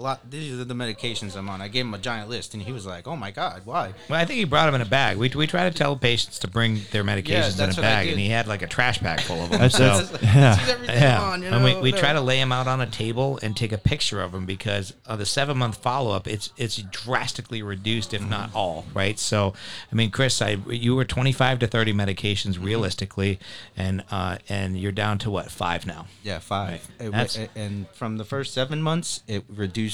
a 0.00 0.02
lot. 0.02 0.30
These 0.30 0.58
are 0.58 0.64
the 0.64 0.74
medications 0.74 1.36
I'm 1.36 1.48
on. 1.48 1.60
I 1.60 1.68
gave 1.68 1.84
him 1.84 1.94
a 1.94 1.98
giant 1.98 2.28
list, 2.30 2.54
and 2.54 2.62
he 2.62 2.72
was 2.72 2.86
like, 2.86 3.06
oh 3.06 3.16
my 3.16 3.30
God, 3.30 3.62
why? 3.64 3.92
Well, 4.08 4.18
I 4.20 4.24
think 4.24 4.38
he 4.38 4.44
brought 4.44 4.66
them 4.66 4.74
in 4.74 4.80
a 4.80 4.86
bag. 4.86 5.18
We, 5.18 5.28
we 5.36 5.46
try 5.46 5.68
to 5.68 5.76
tell 5.76 5.94
patients 5.96 6.38
to 6.40 6.48
bring 6.48 6.80
their 6.90 7.04
medications 7.04 7.62
in 7.62 7.70
a 7.70 7.74
bag, 7.80 8.08
and 8.08 8.18
he 8.18 8.28
had 8.30 8.46
like 8.46 8.62
a 8.62 8.66
trash 8.66 8.98
bag 8.98 9.20
full 9.20 9.42
of 9.44 9.50
them. 9.50 9.60
That's, 9.60 9.76
so. 9.76 10.00
that's, 10.00 10.22
yeah. 10.22 10.56
Everything 10.68 10.96
I'm 10.96 11.02
Yeah, 11.02 11.22
on, 11.22 11.42
you 11.42 11.48
and 11.48 11.64
we, 11.64 11.72
know, 11.74 11.80
we 11.80 11.92
try 11.92 12.12
to 12.12 12.20
lay 12.20 12.40
him 12.40 12.50
out 12.52 12.66
on 12.66 12.80
a 12.80 12.86
table 12.86 13.38
and 13.42 13.56
take 13.56 13.72
a 13.72 13.78
picture 13.78 14.20
of 14.22 14.34
him 14.34 14.46
because 14.46 14.94
of 15.06 15.18
the 15.18 15.26
seven 15.26 15.58
month 15.58 15.76
follow 15.76 16.12
up, 16.12 16.26
it's 16.26 16.50
it's 16.56 16.76
drastically 16.76 17.62
reduced, 17.62 18.14
if 18.14 18.20
Mm-hmm. 18.22 18.30
not 18.30 18.54
all, 18.54 18.84
right? 18.94 19.18
So, 19.18 19.54
I 19.90 19.94
mean, 19.94 20.10
Chris, 20.10 20.40
I 20.40 20.58
you 20.68 20.94
were 20.96 21.04
twenty 21.04 21.32
five 21.32 21.58
to 21.60 21.66
thirty 21.66 21.92
medications 21.92 22.54
Mm-hmm. 22.54 22.64
realistically, 22.64 23.38
and 23.76 24.02
uh, 24.10 24.38
and 24.48 24.78
you're 24.78 24.92
down 24.92 25.18
to 25.18 25.30
what 25.30 25.50
five 25.50 25.86
now? 25.86 26.06
Yeah, 26.22 26.38
five. 26.38 26.88
Right. 27.00 27.36
It- 27.38 27.50
and 27.56 27.88
from 27.90 28.16
the 28.16 28.24
first 28.24 28.54
seven 28.54 28.80
months, 28.82 29.22
it 29.26 29.44
reduced 29.48 29.89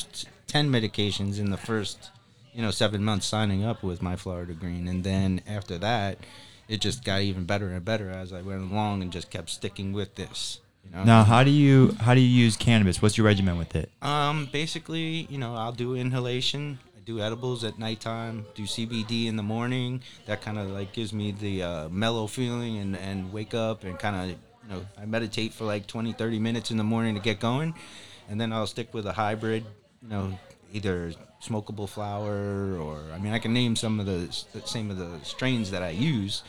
ten 0.47 0.71
medications 0.71 1.39
in 1.39 1.51
the 1.51 1.57
first, 1.57 2.11
you 2.53 2.63
know, 2.63 2.71
seven 2.71 3.05
months 3.05 3.27
signing 3.27 3.65
up 3.65 3.83
with 3.83 4.03
my 4.03 4.17
Florida 4.17 4.53
Green, 4.53 4.89
and 4.89 5.05
then 5.05 5.41
after 5.47 5.79
that, 5.79 6.19
it 6.69 6.81
just 6.81 7.05
got 7.05 7.23
even 7.23 7.45
better 7.45 7.71
and 7.71 7.85
better 7.85 8.11
as 8.11 8.33
I 8.33 8.43
went 8.43 8.71
along 8.71 9.03
and 9.03 9.13
just 9.13 9.31
kept 9.31 9.51
sticking 9.51 9.93
with 9.93 10.15
this. 10.17 10.61
You 10.85 10.97
know. 10.97 11.05
Now, 11.05 11.25
how 11.25 11.45
do 11.45 11.51
you 11.51 11.97
how 12.01 12.15
do 12.15 12.21
you 12.21 12.29
use 12.45 12.57
cannabis? 12.57 13.03
What's 13.03 13.17
your 13.17 13.27
regimen 13.27 13.59
with 13.59 13.75
it? 13.75 13.91
Um, 14.03 14.49
basically, 14.53 15.27
you 15.31 15.39
know, 15.39 15.55
I'll 15.55 15.73
do 15.73 15.95
inhalation. 15.95 16.79
I 16.97 17.01
do 17.05 17.21
edibles 17.21 17.65
at 17.65 17.79
nighttime. 17.79 18.47
Do 18.55 18.65
CBD 18.65 19.27
in 19.27 19.37
the 19.37 19.43
morning. 19.43 20.03
That 20.27 20.43
kind 20.43 20.59
of 20.59 20.71
like 20.71 20.93
gives 20.93 21.13
me 21.13 21.33
the 21.33 21.63
uh, 21.63 21.89
mellow 21.89 22.27
feeling 22.27 22.79
and 22.79 22.97
and 22.97 23.33
wake 23.33 23.55
up 23.55 23.85
and 23.85 23.99
kind 23.99 24.17
of 24.17 24.29
you 24.31 24.37
know 24.69 24.87
I 25.01 25.07
meditate 25.07 25.53
for 25.53 25.65
like 25.65 25.87
20, 25.87 26.13
30 26.13 26.39
minutes 26.39 26.71
in 26.71 26.77
the 26.77 26.85
morning 26.85 27.15
to 27.15 27.21
get 27.21 27.41
going, 27.41 27.75
and 28.29 28.41
then 28.41 28.53
I'll 28.53 28.67
stick 28.67 28.93
with 28.95 29.07
a 29.07 29.13
hybrid. 29.13 29.65
You 30.07 30.13
know, 30.13 30.39
either 30.73 31.13
smokable 31.43 31.89
flower 31.89 32.79
or 32.79 33.03
I 33.13 33.19
mean 33.19 33.33
I 33.33 33.41
can 33.41 33.53
name 33.53 33.75
some 33.75 33.99
of 33.99 34.07
the 34.07 34.33
same 34.65 34.91
of 34.91 34.99
the 34.99 35.19
strains 35.25 35.73
that 35.73 35.83
I 35.83 35.91
use. 35.91 36.45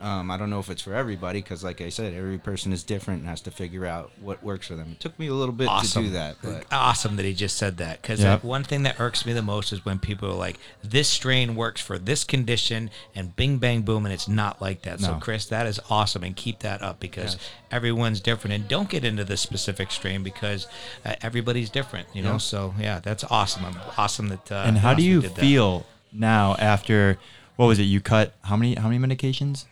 Um, 0.00 0.30
I 0.30 0.36
don't 0.36 0.50
know 0.50 0.60
if 0.60 0.70
it's 0.70 0.82
for 0.82 0.94
everybody 0.94 1.40
because, 1.40 1.62
like 1.62 1.80
I 1.80 1.88
said, 1.90 2.14
every 2.14 2.38
person 2.38 2.72
is 2.72 2.82
different 2.82 3.20
and 3.20 3.28
has 3.28 3.40
to 3.42 3.50
figure 3.50 3.84
out 3.86 4.10
what 4.20 4.42
works 4.42 4.66
for 4.68 4.74
them. 4.76 4.92
It 4.92 5.00
took 5.00 5.18
me 5.18 5.26
a 5.26 5.34
little 5.34 5.54
bit 5.54 5.68
awesome. 5.68 6.02
to 6.04 6.08
do 6.08 6.14
that, 6.14 6.36
but 6.42 6.64
awesome 6.72 7.16
that 7.16 7.24
he 7.24 7.34
just 7.34 7.56
said 7.56 7.76
that 7.78 8.00
because 8.00 8.20
Yep. 8.20 8.42
like, 8.42 8.44
one 8.44 8.64
thing 8.64 8.82
that 8.84 8.98
irks 8.98 9.26
me 9.26 9.32
the 9.32 9.42
most 9.42 9.72
is 9.72 9.84
when 9.84 9.98
people 9.98 10.30
are 10.30 10.34
like, 10.34 10.58
"This 10.82 11.08
strain 11.08 11.54
works 11.54 11.80
for 11.80 11.98
this 11.98 12.24
condition," 12.24 12.90
and 13.14 13.36
Bing 13.36 13.58
Bang 13.58 13.82
Boom, 13.82 14.06
and 14.06 14.12
it's 14.12 14.28
not 14.28 14.60
like 14.62 14.82
that. 14.82 15.00
So, 15.00 15.14
Chris, 15.20 15.44
that 15.46 15.66
is 15.66 15.78
awesome, 15.90 16.22
and 16.24 16.34
keep 16.34 16.60
that 16.60 16.82
up 16.82 16.98
because 17.00 17.36
everyone's 17.70 18.20
different, 18.20 18.54
and 18.54 18.68
don't 18.68 18.88
get 18.88 19.04
into 19.04 19.24
the 19.24 19.36
specific 19.36 19.90
strain 19.90 20.22
because 20.22 20.66
uh, 21.04 21.14
everybody's 21.22 21.70
different. 21.70 22.08
You 22.14 22.22
know, 22.22 22.32
Yeah. 22.32 22.36
so 22.38 22.74
yeah, 22.80 23.00
that's 23.00 23.24
awesome. 23.24 23.64
I'm 23.64 23.76
awesome 23.98 24.28
that. 24.28 24.50
Uh, 24.50 24.62
and 24.66 24.78
how 24.78 24.94
do 24.94 25.02
you 25.02 25.20
did 25.20 25.34
that. 25.34 25.40
feel 25.40 25.86
now 26.12 26.56
after 26.58 27.18
what 27.56 27.66
was 27.66 27.78
it? 27.78 27.82
You 27.84 28.00
cut 28.00 28.34
how 28.42 28.56
many 28.56 28.74
how 28.76 28.88
many 28.88 28.98
medications? 28.98 29.66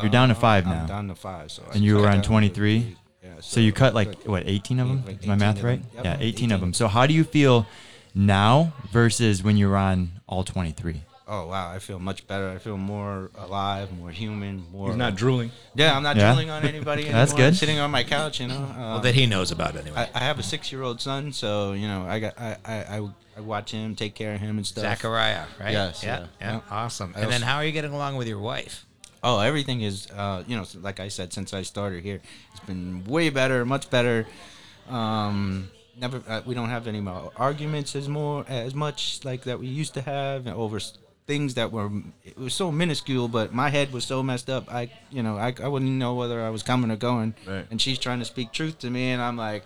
You're 0.00 0.10
down 0.10 0.28
to 0.28 0.34
Uh, 0.34 0.38
five 0.38 0.66
I'm 0.66 0.72
now. 0.78 0.86
down 0.86 1.08
to 1.08 1.14
five. 1.14 1.50
So 1.52 1.62
I 1.70 1.74
And 1.74 1.84
you 1.84 1.96
were 1.98 2.08
on 2.08 2.22
23? 2.22 2.96
Yeah, 3.22 3.30
So 3.40 3.60
you 3.60 3.72
cut 3.72 3.94
like 3.94 4.08
but- 4.10 4.26
what 4.28 4.42
18 4.46 4.80
of 4.80 4.88
them? 4.88 5.04
Like 5.06 5.20
Is 5.20 5.26
my 5.26 5.36
math 5.36 5.62
right? 5.62 5.80
Yep, 5.96 6.04
yeah, 6.04 6.14
18, 6.14 6.28
18 6.28 6.52
of 6.52 6.60
them. 6.60 6.72
So 6.74 6.88
how 6.88 7.06
do 7.06 7.14
you 7.14 7.24
feel 7.24 7.66
now 8.14 8.72
versus 8.90 9.42
when 9.42 9.56
you 9.56 9.68
were 9.68 9.76
on 9.76 10.12
all 10.26 10.44
23? 10.44 11.02
Oh 11.28 11.46
wow, 11.46 11.70
I 11.70 11.78
feel 11.78 11.98
much 11.98 12.26
better. 12.26 12.50
I 12.50 12.58
feel 12.58 12.76
more 12.76 13.30
alive, 13.38 13.96
more 13.96 14.10
human, 14.10 14.64
more. 14.72 14.88
He's 14.88 14.96
not 14.96 15.14
drooling. 15.14 15.50
Yeah, 15.74 15.96
I'm 15.96 16.02
not 16.02 16.16
Yeah? 16.16 16.26
drilling 16.32 16.50
on 16.50 16.64
anybody 16.64 17.02
anymore. 17.04 17.20
That's 17.20 17.32
I'm 17.32 17.38
good. 17.38 17.56
sitting 17.56 17.78
on 17.78 17.90
my 17.90 18.02
couch, 18.04 18.40
you 18.40 18.48
know. 18.48 18.56
Um, 18.56 18.76
Well, 18.78 19.00
that 19.00 19.14
he 19.14 19.26
knows 19.26 19.50
about 19.50 19.76
anyway. 19.76 19.96
I, 20.14 20.20
I 20.20 20.24
have 20.24 20.38
a 20.38 20.42
six-year-old 20.42 21.00
son, 21.00 21.32
so 21.32 21.72
you 21.72 21.86
know, 21.86 22.04
I 22.06 22.18
got 22.18 22.38
I, 22.38 22.56
I, 22.66 22.74
I, 22.74 23.08
I 23.38 23.40
watch 23.40 23.70
him, 23.70 23.94
take 23.94 24.14
care 24.14 24.34
of 24.34 24.40
him 24.40 24.58
and 24.58 24.66
stuff. 24.66 24.82
Zachariah, 24.82 25.44
right? 25.60 25.72
Yes, 25.72 26.02
Yeah. 26.02 26.18
yeah, 26.18 26.26
Yeah. 26.40 26.52
yeah. 26.54 26.60
Awesome. 26.70 27.14
I 27.16 27.20
And 27.20 27.30
then 27.32 27.42
how 27.42 27.56
are 27.56 27.64
you 27.64 27.72
getting 27.72 27.92
along 27.92 28.16
with 28.16 28.26
your 28.28 28.40
wife? 28.40 28.84
Oh, 29.24 29.38
everything 29.38 29.82
is, 29.82 30.10
uh, 30.10 30.42
you 30.46 30.56
know, 30.56 30.64
like 30.80 30.98
I 30.98 31.08
said, 31.08 31.32
since 31.32 31.54
I 31.54 31.62
started 31.62 32.02
here, 32.02 32.20
it's 32.50 32.60
been 32.60 33.04
way 33.04 33.30
better, 33.30 33.64
much 33.64 33.88
better. 33.88 34.26
Um, 34.88 35.70
never, 35.96 36.22
uh, 36.26 36.42
we 36.44 36.54
don't 36.54 36.70
have 36.70 36.88
any 36.88 37.00
more 37.00 37.30
arguments 37.36 37.94
as 37.94 38.08
more 38.08 38.44
as 38.48 38.74
much 38.74 39.24
like 39.24 39.44
that 39.44 39.60
we 39.60 39.68
used 39.68 39.94
to 39.94 40.02
have 40.02 40.48
over 40.48 40.80
things 41.26 41.54
that 41.54 41.70
were 41.70 41.88
it 42.24 42.36
was 42.36 42.52
so 42.52 42.72
minuscule, 42.72 43.28
but 43.28 43.54
my 43.54 43.70
head 43.70 43.92
was 43.92 44.04
so 44.04 44.22
messed 44.24 44.50
up. 44.50 44.72
I, 44.72 44.90
you 45.10 45.22
know, 45.22 45.36
I, 45.36 45.54
I 45.62 45.68
wouldn't 45.68 45.90
know 45.92 46.14
whether 46.14 46.42
I 46.42 46.50
was 46.50 46.64
coming 46.64 46.90
or 46.90 46.96
going. 46.96 47.34
Right. 47.46 47.64
And 47.70 47.80
she's 47.80 47.98
trying 47.98 48.18
to 48.18 48.24
speak 48.24 48.52
truth 48.52 48.80
to 48.80 48.90
me, 48.90 49.10
and 49.10 49.22
I'm 49.22 49.36
like. 49.36 49.64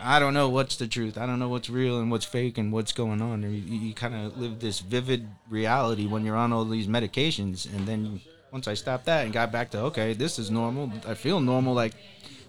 I 0.00 0.20
don't 0.20 0.34
know 0.34 0.48
what's 0.48 0.76
the 0.76 0.86
truth. 0.86 1.18
I 1.18 1.26
don't 1.26 1.40
know 1.40 1.48
what's 1.48 1.68
real 1.68 1.98
and 1.98 2.12
what's 2.12 2.24
fake 2.24 2.58
and 2.58 2.72
what's 2.72 2.92
going 2.92 3.20
on. 3.20 3.42
And 3.42 3.54
you, 3.54 3.88
you 3.88 3.92
kind 3.92 4.14
of 4.14 4.38
live 4.38 4.60
this 4.60 4.78
vivid 4.78 5.28
reality 5.48 6.06
when 6.06 6.24
you're 6.24 6.36
on 6.36 6.52
all 6.52 6.64
these 6.64 6.86
medications. 6.86 7.66
And 7.74 7.88
then 7.88 8.20
once 8.52 8.66
I 8.68 8.74
stopped 8.74 9.06
that 9.06 9.24
and 9.24 9.32
got 9.32 9.52
back 9.52 9.70
to 9.72 9.78
okay, 9.84 10.12
this 10.12 10.38
is 10.38 10.50
normal. 10.50 10.92
I 11.06 11.14
feel 11.14 11.40
normal, 11.40 11.74
like 11.74 11.94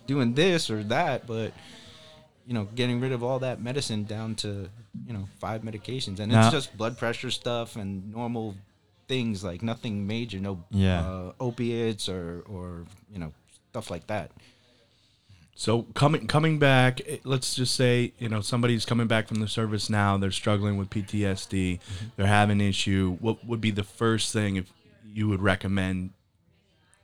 doing 0.08 0.34
this 0.34 0.70
or 0.70 0.84
that. 0.86 1.28
But 1.28 1.54
you 2.48 2.54
know, 2.54 2.66
getting 2.76 3.00
rid 3.00 3.12
of 3.12 3.24
all 3.24 3.40
that 3.40 3.62
medicine 3.62 4.04
down 4.04 4.36
to 4.36 4.70
you 5.08 5.14
know 5.14 5.28
five 5.40 5.62
medications, 5.62 6.20
and 6.20 6.32
Now- 6.32 6.44
it's 6.44 6.52
just 6.52 6.76
blood 6.78 6.98
pressure 6.98 7.32
stuff 7.32 7.76
and 7.76 8.12
normal 8.12 8.56
things 9.08 9.44
like 9.44 9.62
nothing 9.62 10.08
major, 10.08 10.40
no 10.40 10.64
Yeah. 10.72 11.02
uh, 11.08 11.32
opiates 11.40 12.08
or 12.10 12.44
or 12.48 12.86
you 13.14 13.20
know 13.20 13.34
stuff 13.72 13.90
like 13.92 14.08
that. 14.08 14.32
So 15.56 15.84
coming 15.94 16.28
coming 16.28 16.58
back, 16.60 17.02
eh, 17.06 17.18
let's 17.24 17.54
just 17.56 17.76
say 17.76 18.14
you 18.18 18.30
know 18.30 18.42
somebody's 18.42 18.86
coming 18.86 19.08
back 19.08 19.28
from 19.28 19.40
the 19.42 19.48
service 19.48 19.90
now. 19.90 20.18
They're 20.18 20.32
struggling 20.32 20.78
with 20.78 20.90
PTSD. 20.90 21.80
They're 22.16 22.26
having 22.26 22.60
an 22.62 22.68
issue. 22.68 23.18
What 23.20 23.46
would 23.46 23.62
be 23.62 23.70
the 23.72 23.84
first 23.84 24.34
thing 24.34 24.56
if 24.56 24.72
you 25.14 25.28
would 25.30 25.42
recommend 25.42 26.12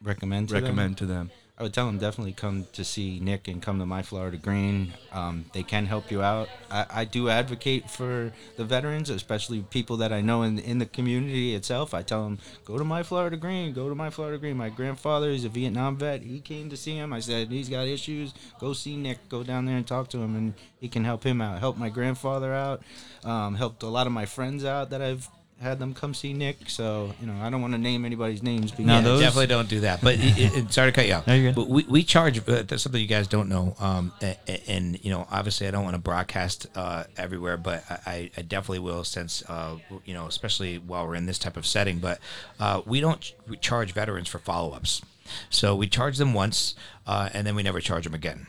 Recommend 0.01 0.49
to 0.49 0.53
them? 0.53 0.63
recommend 0.63 0.97
to 0.99 1.05
them? 1.05 1.31
I 1.59 1.63
would 1.63 1.73
tell 1.73 1.87
them 1.87 1.97
definitely 1.97 2.33
come 2.33 2.67
to 2.73 2.83
see 2.83 3.19
Nick 3.19 3.47
and 3.47 3.63
come 3.63 3.79
to 3.79 3.85
My 3.87 4.03
Florida 4.03 4.37
Green. 4.37 4.93
Um, 5.11 5.45
they 5.55 5.63
can 5.63 5.87
help 5.87 6.11
you 6.11 6.21
out. 6.21 6.49
I, 6.69 6.85
I 6.91 7.05
do 7.05 7.29
advocate 7.29 7.89
for 7.89 8.31
the 8.57 8.63
veterans, 8.63 9.09
especially 9.09 9.61
people 9.61 9.97
that 9.97 10.13
I 10.13 10.21
know 10.21 10.43
in 10.43 10.59
in 10.59 10.77
the 10.77 10.85
community 10.85 11.55
itself. 11.55 11.95
I 11.95 12.03
tell 12.03 12.25
them 12.25 12.37
go 12.63 12.77
to 12.77 12.83
My 12.83 13.01
Florida 13.01 13.37
Green, 13.37 13.73
go 13.73 13.89
to 13.89 13.95
My 13.95 14.11
Florida 14.11 14.37
Green. 14.37 14.55
My 14.55 14.69
grandfather 14.69 15.31
is 15.31 15.45
a 15.45 15.49
Vietnam 15.49 15.97
vet. 15.97 16.21
He 16.21 16.41
came 16.41 16.69
to 16.69 16.77
see 16.77 16.95
him. 16.95 17.11
I 17.11 17.21
said 17.21 17.49
he's 17.49 17.69
got 17.69 17.87
issues. 17.87 18.35
Go 18.59 18.73
see 18.73 18.95
Nick. 18.95 19.27
Go 19.27 19.41
down 19.41 19.65
there 19.65 19.77
and 19.77 19.87
talk 19.87 20.09
to 20.09 20.19
him, 20.19 20.35
and 20.35 20.53
he 20.79 20.87
can 20.87 21.05
help 21.05 21.23
him 21.23 21.41
out. 21.41 21.57
Help 21.57 21.75
my 21.75 21.89
grandfather 21.89 22.53
out. 22.53 22.83
Um, 23.23 23.55
helped 23.55 23.81
a 23.81 23.87
lot 23.87 24.05
of 24.05 24.13
my 24.13 24.27
friends 24.27 24.63
out 24.63 24.91
that 24.91 25.01
I've 25.01 25.27
had 25.61 25.79
them 25.79 25.93
come 25.93 26.13
see 26.13 26.33
Nick. 26.33 26.69
So 26.69 27.13
you 27.19 27.27
know 27.27 27.33
I 27.41 27.49
don't 27.49 27.61
want 27.61 27.73
to 27.73 27.77
name 27.79 28.05
anybody's 28.05 28.43
names. 28.43 28.71
But 28.71 28.85
yeah, 28.85 29.01
those- 29.01 29.21
Definitely 29.21 29.47
don't 29.47 29.67
do 29.69 29.79
that. 29.81 30.01
But 30.01 30.15
it, 30.19 30.37
it, 30.57 30.73
sorry 30.73 30.91
to 30.91 30.95
cut 30.95 31.07
you 31.07 31.13
off. 31.13 31.27
No. 31.27 31.51
But 31.53 31.67
we, 31.67 31.83
we 31.83 32.03
charge. 32.03 32.37
Uh, 32.39 32.63
that's 32.63 32.83
something 32.83 33.01
you 33.01 33.07
guys 33.07 33.27
don't 33.27 33.49
know. 33.49 33.75
Um, 33.79 34.11
a- 34.21 34.37
a- 34.47 34.69
and, 34.69 35.03
you 35.03 35.11
know, 35.11 35.27
obviously, 35.31 35.67
I 35.67 35.71
don't 35.71 35.83
want 35.83 35.95
to 35.95 36.01
broadcast 36.01 36.67
uh, 36.75 37.05
everywhere, 37.17 37.57
but 37.57 37.83
I, 38.05 38.29
I 38.37 38.41
definitely 38.41 38.79
will, 38.79 39.03
since 39.03 39.43
uh, 39.49 39.75
you 40.05 40.13
know, 40.13 40.25
especially 40.27 40.77
while 40.77 41.07
we're 41.07 41.15
in 41.15 41.25
this 41.25 41.39
type 41.39 41.57
of 41.57 41.65
setting. 41.65 41.99
But 41.99 42.19
uh, 42.59 42.81
we 42.85 42.99
don't 42.99 43.21
ch- 43.21 43.35
we 43.47 43.57
charge 43.57 43.93
veterans 43.93 44.27
for 44.27 44.39
follow 44.39 44.73
ups. 44.73 45.01
So 45.49 45.75
we 45.75 45.87
charge 45.87 46.17
them 46.17 46.33
once, 46.33 46.73
uh, 47.05 47.29
and 47.33 47.45
then 47.45 47.55
we 47.55 47.61
never 47.63 47.81
charge 47.81 48.05
them 48.05 48.13
again. 48.13 48.47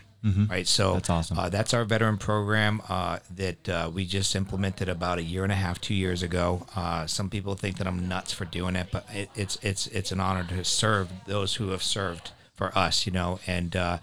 Right. 0.51 0.67
So 0.67 0.89
Mm-hmm. 0.89 0.95
That's 0.95 1.11
awesome. 1.11 1.39
Uh, 1.39 1.49
that's 1.49 1.75
our 1.75 1.85
veteran 1.85 2.19
program 2.19 2.83
uh, 2.89 3.19
that 3.37 3.69
uh, 3.69 3.91
we 3.93 4.05
just 4.05 4.35
implemented 4.35 4.89
about 4.89 5.19
a 5.19 5.23
year 5.23 5.43
and 5.45 5.53
a 5.53 5.57
half, 5.57 5.81
two 5.81 5.95
years 5.95 6.23
ago. 6.23 6.67
Uh, 6.75 7.07
some 7.07 7.31
people 7.31 7.55
think 7.55 7.79
that 7.79 7.87
I'm 7.87 8.09
nuts 8.09 8.33
for 8.33 8.45
doing 8.45 8.77
it, 8.77 8.89
but 8.91 9.07
it, 9.13 9.31
it's 9.35 9.59
it's 9.63 9.87
it's 9.89 10.13
an 10.13 10.21
honor 10.21 10.45
to 10.45 10.65
serve 10.65 11.09
those 11.27 11.55
who 11.57 11.69
have 11.71 11.83
served 11.83 12.33
for 12.59 12.77
us, 12.77 13.07
you 13.07 13.13
know, 13.13 13.39
and 13.47 13.77
uh, 13.77 13.99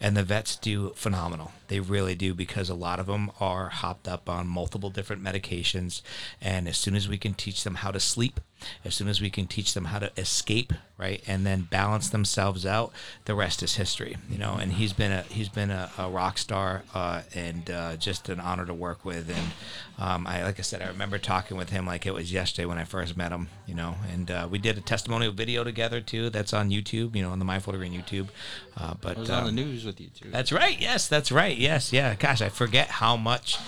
and 0.00 0.16
the 0.16 0.24
vets 0.24 0.56
do 0.56 0.90
phenomenal. 0.96 1.52
They 1.68 1.78
really 1.78 2.16
do 2.16 2.34
because 2.34 2.68
a 2.68 2.74
lot 2.74 2.98
of 2.98 3.06
them 3.06 3.30
are 3.38 3.68
hopped 3.68 4.08
up 4.08 4.28
on 4.28 4.48
multiple 4.48 4.90
different 4.90 5.22
medications, 5.22 6.02
and 6.40 6.66
as 6.66 6.76
soon 6.76 6.96
as 6.96 7.08
we 7.08 7.16
can 7.16 7.34
teach 7.34 7.62
them 7.62 7.76
how 7.76 7.92
to 7.92 8.00
sleep, 8.00 8.40
as 8.84 8.94
soon 8.94 9.08
as 9.08 9.20
we 9.20 9.30
can 9.30 9.46
teach 9.46 9.74
them 9.74 9.86
how 9.86 9.98
to 9.98 10.10
escape, 10.16 10.72
right, 10.98 11.22
and 11.26 11.46
then 11.46 11.62
balance 11.62 12.08
themselves 12.08 12.64
out, 12.66 12.92
the 13.24 13.34
rest 13.34 13.62
is 13.62 13.76
history, 13.76 14.16
you 14.30 14.38
know. 14.38 14.56
And 14.60 14.72
he's 14.72 14.92
been 14.92 15.12
a 15.12 15.22
he's 15.22 15.48
been 15.48 15.70
a, 15.70 15.90
a 15.98 16.08
rock 16.08 16.38
star 16.38 16.82
uh, 16.94 17.22
and 17.34 17.70
uh, 17.70 17.96
just 17.96 18.28
an 18.28 18.40
honor 18.40 18.66
to 18.66 18.74
work 18.74 19.04
with. 19.04 19.28
And 19.28 19.52
um, 19.98 20.26
I 20.26 20.42
like 20.42 20.58
I 20.58 20.62
said, 20.62 20.82
I 20.82 20.88
remember 20.88 21.18
talking 21.18 21.56
with 21.56 21.70
him 21.70 21.86
like 21.86 22.06
it 22.06 22.14
was 22.14 22.32
yesterday 22.32 22.66
when 22.66 22.78
I 22.78 22.84
first 22.84 23.16
met 23.16 23.32
him, 23.32 23.48
you 23.66 23.74
know. 23.74 23.96
And 24.12 24.30
uh, 24.30 24.48
we 24.50 24.58
did 24.58 24.78
a 24.78 24.80
testimonial 24.80 25.32
video 25.32 25.64
together 25.64 26.00
too. 26.00 26.30
That's 26.30 26.52
on 26.52 26.70
YouTube, 26.70 27.14
you 27.16 27.22
know, 27.22 27.30
on 27.30 27.38
the 27.38 27.44
My 27.44 27.58
Florida 27.58 27.86
Green 27.86 28.00
YouTube. 28.00 28.28
Uh, 28.76 28.94
but 29.00 29.16
I 29.16 29.20
was 29.20 29.30
on 29.30 29.42
the 29.44 29.48
um, 29.50 29.54
news 29.54 29.84
with 29.84 30.00
you 30.00 30.08
too. 30.08 30.30
that's 30.30 30.52
right. 30.52 30.80
Yes, 30.80 31.08
that's 31.08 31.30
right. 31.30 31.56
Yes, 31.56 31.92
yeah. 31.92 32.14
Gosh, 32.14 32.40
I 32.40 32.48
forget 32.48 32.88
how 32.88 33.16
much 33.16 33.58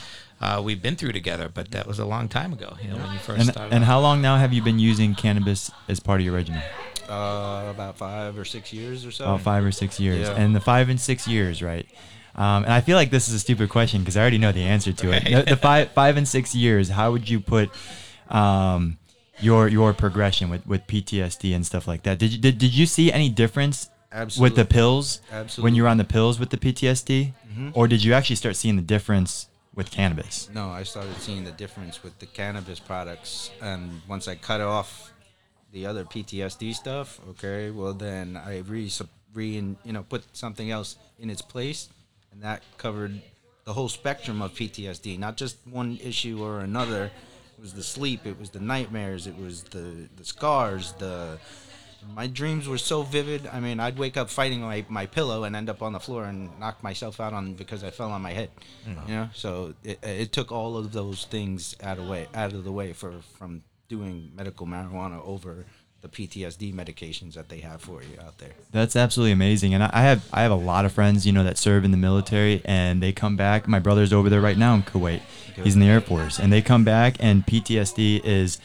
uh, 0.44 0.60
we've 0.62 0.82
been 0.82 0.94
through 0.96 1.12
together, 1.12 1.48
but 1.52 1.70
that 1.70 1.86
was 1.86 1.98
a 1.98 2.04
long 2.04 2.28
time 2.28 2.52
ago. 2.52 2.76
You 2.82 2.88
know, 2.90 2.96
when 2.96 3.12
you 3.12 3.18
first 3.18 3.40
And, 3.40 3.48
started. 3.50 3.74
and 3.74 3.84
how 3.84 3.98
long 4.00 4.20
now 4.20 4.36
have 4.36 4.52
you 4.52 4.62
been 4.62 4.78
using 4.78 5.14
cannabis 5.14 5.70
as 5.88 6.00
part 6.00 6.20
of 6.20 6.24
your 6.26 6.34
regimen? 6.34 6.62
Uh, 7.08 7.68
about 7.70 7.96
five 7.96 8.38
or 8.38 8.44
six 8.44 8.72
years 8.72 9.04
or 9.06 9.10
so. 9.10 9.24
About 9.24 9.40
five 9.40 9.64
or 9.64 9.72
six 9.72 9.98
years. 9.98 10.20
Yeah. 10.28 10.34
And 10.34 10.54
the 10.54 10.60
five 10.60 10.88
and 10.88 11.00
six 11.00 11.26
years, 11.26 11.62
right? 11.62 11.86
Um, 12.34 12.64
and 12.64 12.72
I 12.72 12.80
feel 12.80 12.96
like 12.96 13.10
this 13.10 13.28
is 13.28 13.34
a 13.34 13.38
stupid 13.38 13.68
question 13.70 14.00
because 14.00 14.16
I 14.16 14.20
already 14.20 14.38
know 14.38 14.52
the 14.52 14.62
answer 14.64 14.92
to 14.92 15.12
it. 15.12 15.24
The, 15.24 15.50
the 15.50 15.56
five, 15.56 15.92
five 15.92 16.16
and 16.16 16.26
six 16.26 16.54
years, 16.54 16.88
how 16.90 17.12
would 17.12 17.28
you 17.28 17.40
put 17.40 17.70
um, 18.28 18.98
your 19.40 19.68
your 19.68 19.92
progression 19.92 20.50
with, 20.50 20.66
with 20.66 20.86
PTSD 20.86 21.54
and 21.54 21.64
stuff 21.64 21.86
like 21.86 22.02
that? 22.04 22.18
Did 22.18 22.32
you 22.32 22.38
did, 22.38 22.58
did 22.58 22.74
you 22.74 22.86
see 22.86 23.12
any 23.12 23.28
difference 23.28 23.88
with 24.38 24.54
the 24.56 24.64
pills 24.64 25.20
Absolutely. 25.32 25.64
when 25.64 25.74
you 25.74 25.82
were 25.84 25.88
on 25.88 25.96
the 25.98 26.04
pills 26.04 26.38
with 26.40 26.50
the 26.50 26.56
PTSD, 26.56 27.32
or 27.72 27.86
did 27.88 28.02
you 28.04 28.12
actually 28.14 28.36
start 28.36 28.56
seeing 28.56 28.76
the 28.76 28.82
difference 28.82 29.48
with 29.74 29.90
cannabis? 29.90 30.48
No, 30.52 30.70
I 30.70 30.82
started 30.82 31.16
seeing 31.16 31.44
the 31.44 31.52
difference 31.52 32.02
with 32.02 32.18
the 32.18 32.26
cannabis 32.26 32.80
products, 32.80 33.50
and 33.60 34.00
once 34.08 34.28
I 34.28 34.34
cut 34.34 34.60
off 34.60 35.12
the 35.72 35.86
other 35.86 36.04
PTSD 36.04 36.74
stuff, 36.74 37.20
okay, 37.30 37.70
well 37.70 37.92
then 37.92 38.36
I 38.36 38.58
re, 38.58 38.90
re 39.34 39.76
you 39.84 39.92
know 39.92 40.02
put 40.02 40.24
something 40.36 40.70
else 40.70 40.96
in 41.18 41.30
its 41.30 41.42
place, 41.42 41.88
and 42.32 42.42
that 42.42 42.62
covered 42.78 43.20
the 43.64 43.72
whole 43.72 43.88
spectrum 43.88 44.42
of 44.42 44.52
PTSD, 44.52 45.18
not 45.18 45.36
just 45.36 45.56
one 45.66 45.98
issue 46.02 46.42
or 46.42 46.60
another. 46.60 47.10
It 47.56 47.60
was 47.60 47.72
the 47.72 47.82
sleep, 47.82 48.26
it 48.26 48.38
was 48.38 48.50
the 48.50 48.60
nightmares, 48.60 49.26
it 49.26 49.38
was 49.38 49.62
the 49.64 50.08
the 50.16 50.24
scars, 50.24 50.92
the 50.98 51.38
my 52.14 52.26
dreams 52.26 52.68
were 52.68 52.78
so 52.78 53.02
vivid. 53.02 53.46
I 53.46 53.60
mean, 53.60 53.80
I'd 53.80 53.98
wake 53.98 54.16
up 54.16 54.30
fighting 54.30 54.60
my, 54.60 54.84
my 54.88 55.06
pillow 55.06 55.44
and 55.44 55.54
end 55.56 55.68
up 55.68 55.82
on 55.82 55.92
the 55.92 56.00
floor 56.00 56.24
and 56.24 56.58
knock 56.58 56.82
myself 56.82 57.20
out 57.20 57.32
on 57.32 57.54
because 57.54 57.84
I 57.84 57.90
fell 57.90 58.10
on 58.10 58.22
my 58.22 58.32
head. 58.32 58.50
Mm-hmm. 58.88 59.08
You 59.08 59.14
know, 59.16 59.28
so 59.34 59.74
it, 59.82 59.98
it 60.02 60.32
took 60.32 60.52
all 60.52 60.76
of 60.76 60.92
those 60.92 61.24
things 61.24 61.76
out 61.82 61.98
of 61.98 62.08
way 62.08 62.26
out 62.34 62.52
of 62.52 62.64
the 62.64 62.72
way 62.72 62.92
for 62.92 63.12
from 63.38 63.62
doing 63.88 64.32
medical 64.34 64.66
marijuana 64.66 65.24
over 65.24 65.64
the 66.00 66.08
PTSD 66.08 66.74
medications 66.74 67.32
that 67.32 67.48
they 67.48 67.60
have 67.60 67.80
for 67.80 68.02
you 68.02 68.18
out 68.22 68.36
there. 68.36 68.52
That's 68.72 68.94
absolutely 68.94 69.32
amazing, 69.32 69.72
and 69.72 69.82
I 69.82 69.90
I 69.92 70.02
have 70.02 70.28
I 70.32 70.42
have 70.42 70.52
a 70.52 70.56
lot 70.56 70.84
of 70.84 70.92
friends, 70.92 71.26
you 71.26 71.32
know, 71.32 71.44
that 71.44 71.56
serve 71.56 71.84
in 71.84 71.92
the 71.92 71.96
military, 71.96 72.60
and 72.64 73.02
they 73.02 73.12
come 73.12 73.36
back. 73.36 73.66
My 73.66 73.78
brother's 73.78 74.12
over 74.12 74.28
there 74.28 74.42
right 74.42 74.58
now 74.58 74.74
in 74.74 74.82
Kuwait. 74.82 75.22
He's 75.62 75.74
in 75.74 75.80
the 75.80 75.86
Air 75.86 76.00
Force, 76.00 76.38
and 76.38 76.52
they 76.52 76.60
come 76.60 76.84
back, 76.84 77.16
and 77.20 77.46
PTSD 77.46 78.22
is 78.24 78.58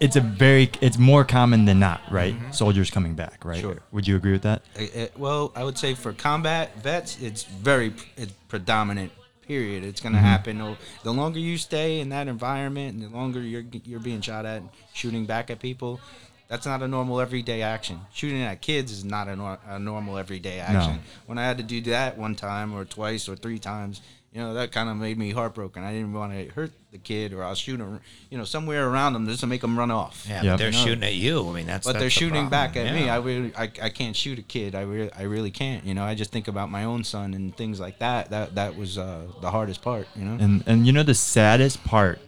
it's 0.00 0.16
a 0.16 0.20
very 0.20 0.70
it's 0.80 0.98
more 0.98 1.24
common 1.24 1.64
than 1.64 1.78
not, 1.78 2.00
right? 2.10 2.34
Soldiers 2.52 2.90
coming 2.90 3.14
back, 3.14 3.44
right? 3.44 3.60
Sure. 3.60 3.78
Would 3.92 4.06
you 4.08 4.16
agree 4.16 4.32
with 4.32 4.42
that? 4.42 4.62
Uh, 4.78 5.00
uh, 5.00 5.06
well, 5.16 5.52
I 5.54 5.64
would 5.64 5.78
say 5.78 5.94
for 5.94 6.12
combat 6.12 6.76
vets, 6.82 7.20
it's 7.20 7.44
very 7.44 7.92
it's 8.16 8.32
predominant. 8.48 9.12
Period. 9.46 9.84
It's 9.84 10.00
going 10.00 10.14
to 10.14 10.18
happen. 10.18 10.58
Oh, 10.62 10.78
The 11.02 11.12
longer 11.12 11.38
you 11.38 11.58
stay 11.58 12.00
in 12.00 12.08
that 12.08 12.28
environment, 12.28 12.94
and 12.94 13.02
the 13.12 13.14
longer 13.14 13.42
you're 13.42 13.64
you're 13.84 14.00
being 14.00 14.22
shot 14.22 14.46
at, 14.46 14.62
and 14.62 14.70
shooting 14.94 15.26
back 15.26 15.50
at 15.50 15.58
people, 15.58 16.00
that's 16.48 16.64
not 16.64 16.82
a 16.82 16.88
normal 16.88 17.20
everyday 17.20 17.60
action. 17.60 18.00
Shooting 18.14 18.40
at 18.40 18.62
kids 18.62 18.90
is 18.90 19.04
not 19.04 19.28
a, 19.28 19.36
nor- 19.36 19.58
a 19.68 19.78
normal 19.78 20.16
everyday 20.16 20.60
action. 20.60 21.00
When 21.26 21.36
I 21.36 21.42
had 21.44 21.58
to 21.58 21.62
do 21.62 21.82
that 21.82 22.16
one 22.16 22.36
time 22.36 22.72
or 22.72 22.86
twice 22.86 23.28
or 23.28 23.36
three 23.36 23.58
times, 23.58 24.00
you 24.34 24.40
know, 24.40 24.54
that 24.54 24.72
kind 24.72 24.88
of 24.88 24.96
made 24.96 25.16
me 25.16 25.30
heartbroken. 25.30 25.84
I 25.84 25.92
didn't 25.92 26.12
want 26.12 26.32
to 26.32 26.52
hurt 26.52 26.72
the 26.90 26.98
kid, 26.98 27.32
or 27.32 27.44
I'll 27.44 27.54
shoot 27.54 27.78
him, 27.78 28.00
you 28.30 28.36
know, 28.36 28.44
somewhere 28.44 28.88
around 28.88 29.12
them 29.12 29.26
just 29.28 29.40
to 29.40 29.46
make 29.46 29.60
them 29.60 29.78
run 29.78 29.92
off. 29.92 30.26
Yeah, 30.28 30.42
Yep. 30.42 30.52
but 30.52 30.56
they're 30.58 30.72
No. 30.72 30.84
shooting 30.84 31.04
at 31.04 31.14
you. 31.14 31.48
I 31.48 31.52
mean, 31.52 31.66
that's 31.66 31.86
But 31.86 31.92
that's 31.92 32.00
they're 32.00 32.06
the 32.06 32.10
shooting 32.10 32.48
problem. 32.48 32.50
back 32.50 32.76
at 32.76 32.92
me. 32.92 33.08
I 33.08 33.16
really, 33.18 33.54
I, 33.56 33.70
I 33.80 33.88
can't 33.90 34.16
shoot 34.16 34.38
a 34.40 34.42
kid. 34.42 34.74
I 34.74 34.80
really, 34.82 35.12
I 35.12 35.22
really 35.22 35.52
can't. 35.52 35.84
You 35.86 35.94
know, 35.94 36.04
I 36.04 36.14
just 36.16 36.32
think 36.32 36.48
about 36.48 36.68
my 36.68 36.82
own 36.84 37.04
son 37.04 37.32
and 37.32 37.56
things 37.56 37.78
like 37.78 38.00
that. 38.00 38.30
That 38.30 38.56
that 38.56 38.76
was 38.76 38.98
uh, 38.98 39.22
the 39.40 39.50
hardest 39.52 39.82
part. 39.82 40.08
You 40.16 40.24
know. 40.24 40.36
And 40.44 40.64
and 40.66 40.84
you 40.86 40.92
know 40.92 41.04
the 41.04 41.14
saddest 41.14 41.84
part 41.84 42.18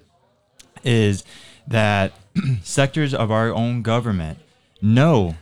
is 0.85 1.25
that 1.67 2.13
sectors 2.63 3.15
of 3.15 3.31
our 3.33 3.53
own 3.53 3.83
government 3.83 4.39
know 4.81 5.35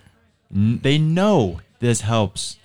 n- 0.55 0.81
they 0.83 0.97
know 0.97 1.61
this 1.81 2.01
helps 2.01 2.57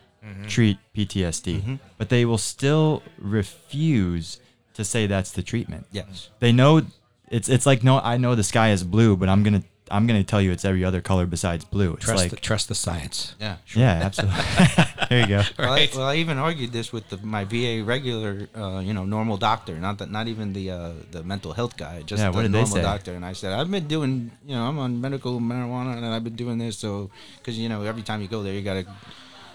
treat 0.48 0.78
PTSD, 0.96 1.80
but 1.98 2.10
they 2.10 2.26
will 2.26 2.38
still 2.38 3.04
refuse 3.18 4.40
to 4.74 4.84
say 4.86 5.08
that's 5.08 5.32
the 5.32 5.44
treatment. 5.44 5.86
yes. 5.92 6.30
They 6.40 6.52
know 6.52 6.82
it's 7.30 7.50
it's 7.50 7.66
like 7.66 7.84
no, 7.84 8.00
I 8.00 8.18
know 8.18 8.36
the 8.36 8.44
sky 8.44 8.72
is 8.72 8.84
blue, 8.84 9.16
but 9.16 9.30
I'm 9.30 9.44
gonna 9.44 9.64
I'm 9.92 10.08
gonna 10.08 10.24
tell 10.24 10.42
you 10.42 10.52
it's 10.52 10.66
every 10.66 10.86
other 10.86 11.02
color 11.02 11.26
besides 11.26 11.66
blue. 11.66 11.94
It's 11.94 12.06
trust 12.06 12.24
like 12.24 12.32
the, 12.32 12.38
trust 12.38 12.68
the 12.70 12.76
science. 12.76 13.36
Yeah. 13.40 13.58
yeah, 13.76 14.02
absolutely. 14.04 14.44
there 15.10 15.22
you 15.22 15.28
go. 15.28 15.42
Well, 15.58 15.74
I, 15.74 15.90
well, 15.96 16.08
I 16.08 16.16
even 16.16 16.38
argued 16.38 16.72
this 16.72 16.94
with 16.94 17.10
the, 17.10 17.18
my 17.18 17.44
VA 17.44 17.84
regular, 17.84 18.48
uh, 18.56 18.80
you 18.80 18.94
know, 18.94 19.06
normal 19.06 19.38
doctor, 19.38 19.76
not 19.80 19.98
that, 19.98 20.12
not 20.12 20.28
even 20.28 20.54
the 20.54 20.72
uh, 20.72 20.92
the 21.12 21.24
mental 21.24 21.54
health 21.54 21.76
guy, 21.78 22.04
just 22.04 22.22
Yeah, 22.22 22.30
the 22.30 22.36
what 22.36 22.44
did 22.44 22.52
they 22.52 22.60
normal 22.60 22.76
say? 22.76 22.82
doctor. 22.82 23.14
And 23.14 23.26
I 23.26 23.34
said, 23.34 23.54
I've 23.54 23.70
been 23.70 23.88
doing, 23.88 24.32
you 24.46 24.56
know, 24.56 24.64
I'm 24.64 24.78
on 24.80 25.02
medical 25.02 25.40
marijuana, 25.40 25.98
and 25.98 26.06
I've 26.06 26.24
been 26.24 26.36
doing 26.36 26.58
this, 26.58 26.78
so 26.78 27.10
because 27.38 27.58
you 27.58 27.70
know, 27.70 27.84
every 27.84 28.04
time 28.04 28.22
you 28.22 28.28
go 28.28 28.44
there, 28.44 28.54
you 28.54 28.62
gotta, 28.62 28.86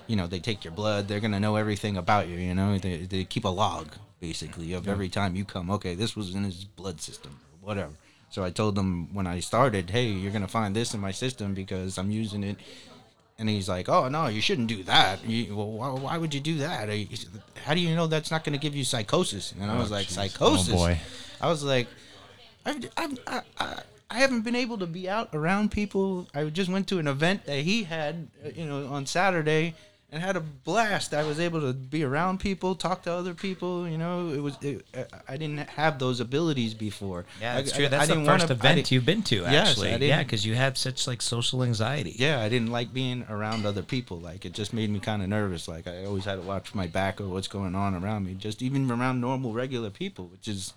you 0.07 0.17
know, 0.17 0.27
they 0.27 0.39
take 0.41 0.65
your 0.65 0.73
blood, 0.73 1.09
they're 1.09 1.21
gonna 1.21 1.41
know 1.41 1.57
everything 1.57 1.97
about 1.97 2.29
you, 2.29 2.37
you 2.37 2.55
know, 2.55 2.79
they, 2.79 2.99
they 2.99 3.25
keep 3.25 3.45
a 3.45 3.49
log 3.49 3.89
basically 4.21 4.73
of 4.73 4.89
every 4.89 5.09
time 5.09 5.37
you 5.37 5.45
come. 5.45 5.71
Okay, 5.71 5.95
this 5.95 6.17
was 6.17 6.35
in 6.35 6.45
his 6.45 6.65
blood 6.65 7.01
system, 7.01 7.39
or 7.63 7.67
whatever. 7.69 7.93
So 8.31 8.43
I 8.43 8.51
told 8.51 8.75
them 8.75 9.15
when 9.15 9.27
I 9.27 9.41
started, 9.41 9.91
hey, 9.91 10.07
you're 10.07 10.33
gonna 10.33 10.49
find 10.49 10.75
this 10.75 10.95
in 10.95 11.01
my 11.01 11.13
system 11.13 11.55
because 11.55 11.99
I'm 11.99 12.11
using 12.11 12.43
it 12.43 12.57
and 13.39 13.49
he's 13.49 13.69
like, 13.69 13.89
"Oh 13.89 14.09
no, 14.09 14.27
you 14.27 14.41
shouldn't 14.41 14.69
do 14.69 14.83
that. 14.85 15.25
You, 15.25 15.57
well, 15.57 15.71
why, 15.71 15.89
why 15.91 16.19
would 16.19 16.33
you 16.35 16.41
do 16.41 16.59
that? 16.59 16.89
How 17.65 17.75
do 17.75 17.81
you 17.81 17.95
know 17.95 18.07
that's 18.07 18.31
not 18.31 18.45
to 18.45 18.57
give 18.59 18.75
you 18.75 18.85
psychosis?" 18.85 19.53
And 19.61 19.71
I 19.71 19.79
was 19.79 19.91
like, 19.91 20.09
"Psychosis." 20.09 20.75
Oh, 20.75 20.77
boy. 20.77 20.99
I 21.41 21.49
was 21.49 21.65
like, 21.65 21.89
I've, 22.65 22.89
I've, 22.97 23.19
I, 23.27 23.41
I, 23.59 23.83
I 24.11 24.19
haven't 24.19 24.43
been 24.43 24.55
able 24.55 24.79
to 24.79 24.87
be 24.87 25.09
out 25.09 25.31
around 25.33 25.73
people. 25.73 26.29
I 26.35 26.45
just 26.45 26.71
went 26.71 26.87
to 26.89 26.99
an 26.99 27.09
event 27.09 27.47
that 27.47 27.59
he 27.61 27.85
had, 27.85 28.29
uh, 28.45 28.51
you 28.55 28.67
know, 28.67 28.87
on 28.87 29.07
Saturday." 29.07 29.75
And 30.15 30.23
had 30.23 30.37
a 30.37 30.41
blast. 30.41 31.13
I 31.13 31.25
was 31.25 31.41
able 31.41 31.61
to 31.63 31.73
be 31.73 32.05
around 32.05 32.39
people, 32.39 32.77
talk 32.77 33.03
to 33.03 33.13
other 33.13 33.35
people. 33.35 33.89
You 33.89 33.99
know, 33.99 34.29
it 34.29 34.39
was. 34.39 34.57
It, 34.63 34.87
I- 34.97 35.33
I 35.35 35.37
didn't 35.37 35.59
have 35.71 35.99
those 35.99 36.21
abilities 36.21 36.73
before. 36.73 37.25
Yeah, 37.41 37.55
I- 37.55 37.57
that's 37.57 37.73
I- 37.73 37.77
true. 37.77 37.87
I 37.87 37.89
That's 37.89 38.07
the 38.09 38.15
first 38.25 38.27
wanna- 38.49 38.53
event 38.53 38.93
you've 38.93 39.05
been 39.05 39.25
to, 39.25 39.45
actually. 39.45 39.93
I 39.93 39.97
yeah, 39.97 40.23
because 40.23 40.47
you 40.47 40.55
had 40.55 40.79
such 40.79 41.09
like 41.09 41.21
social 41.21 41.65
anxiety. 41.65 42.15
yeah, 42.17 42.41
I 42.41 42.49
didn't 42.49 42.71
like 42.71 42.95
being 42.95 43.27
around 43.29 43.67
other 43.67 43.83
people. 43.83 44.21
Like 44.21 44.45
it 44.45 44.53
just 44.53 44.73
made 44.73 44.89
me 44.89 45.01
kind 45.01 45.21
of 45.21 45.29
nervous. 45.29 45.67
Like 45.67 45.89
I 45.89 46.05
always 46.05 46.27
had 46.27 46.37
to 46.37 46.43
watch 46.43 46.77
my 46.77 46.87
back 46.87 47.21
or 47.21 47.27
what's 47.27 47.49
going 47.49 47.75
on 47.75 47.97
around 47.97 48.25
me. 48.25 48.35
Just 48.35 48.63
even 48.63 48.89
around 48.89 49.21
normal, 49.21 49.53
regular 49.53 49.91
people, 49.91 50.27
which 50.27 50.47
is 50.47 50.75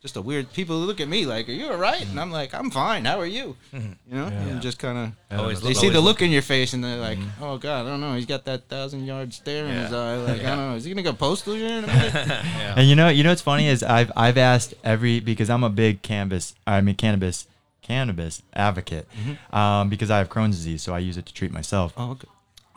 just 0.00 0.16
a 0.16 0.22
weird. 0.22 0.52
People 0.52 0.76
look 0.78 1.00
at 1.00 1.08
me 1.08 1.26
like, 1.26 1.48
"Are 1.48 1.52
you 1.52 1.68
all 1.70 1.76
right?" 1.76 2.00
And 2.08 2.18
I'm 2.20 2.30
like, 2.30 2.54
"I'm 2.54 2.70
fine. 2.70 3.04
How 3.04 3.18
are 3.18 3.26
you?" 3.26 3.56
You 3.72 3.96
know, 4.06 4.26
and 4.26 4.62
just 4.62 4.78
kind 4.78 5.12
of. 5.30 5.38
Always 5.38 5.60
They 5.60 5.68
look- 5.68 5.76
see 5.76 5.88
the 5.88 5.96
always 5.98 6.04
look 6.04 6.22
in 6.22 6.30
your 6.30 6.42
face 6.42 6.72
and 6.72 6.82
they're 6.84 6.98
like, 6.98 7.18
"Oh 7.40 7.58
God, 7.58 7.86
I 7.86 7.88
don't 7.90 8.00
know. 8.00 8.14
He's 8.14 8.26
got 8.26 8.44
that 8.44 8.68
thousand 8.68 9.06
yard 9.06 9.34
stare 9.34 9.66
in 9.66 9.74
his 9.74 9.90
Yeah. 9.90 9.98
eye. 9.98 10.16
Like 10.16 10.40
I 10.40 10.50
don't 10.54 10.58
know. 10.70 10.74
Is 10.76 10.84
he 10.84 10.90
gonna 10.92 11.02
go 11.02 11.12
postal 11.12 11.54
here 11.54 11.78
in 11.78 11.84
a 11.84 11.86
minute?" 11.86 12.14
And 12.76 12.88
you 12.88 12.94
know, 12.96 13.08
you 13.08 13.22
know 13.24 13.30
what's 13.30 13.42
funny 13.42 13.66
is 13.66 13.82
I've 13.82 14.12
I've 14.16 14.38
asked 14.38 14.74
every 14.84 15.20
because 15.20 15.50
I'm 15.50 15.64
a 15.64 15.70
big 15.70 16.02
cannabis 16.02 16.54
I 16.66 16.80
mean 16.80 16.94
cannabis 16.94 17.46
cannabis 17.82 18.42
advocate 18.54 19.08
um, 19.52 19.88
because 19.88 20.10
I 20.10 20.18
have 20.18 20.28
Crohn's 20.28 20.56
disease, 20.56 20.82
so 20.82 20.94
I 20.94 20.98
use 20.98 21.16
it 21.16 21.24
to 21.26 21.32
treat 21.34 21.50
myself. 21.52 21.92
oh, 21.96 22.10
okay. 22.12 22.28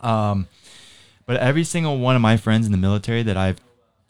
Um, 0.02 0.48
but 1.28 1.38
every 1.38 1.64
single 1.66 2.00
one 2.00 2.16
of 2.16 2.22
my 2.22 2.36
friends 2.38 2.66
in 2.66 2.72
the 2.72 2.78
military 2.78 3.22
that 3.24 3.38
I've 3.38 3.58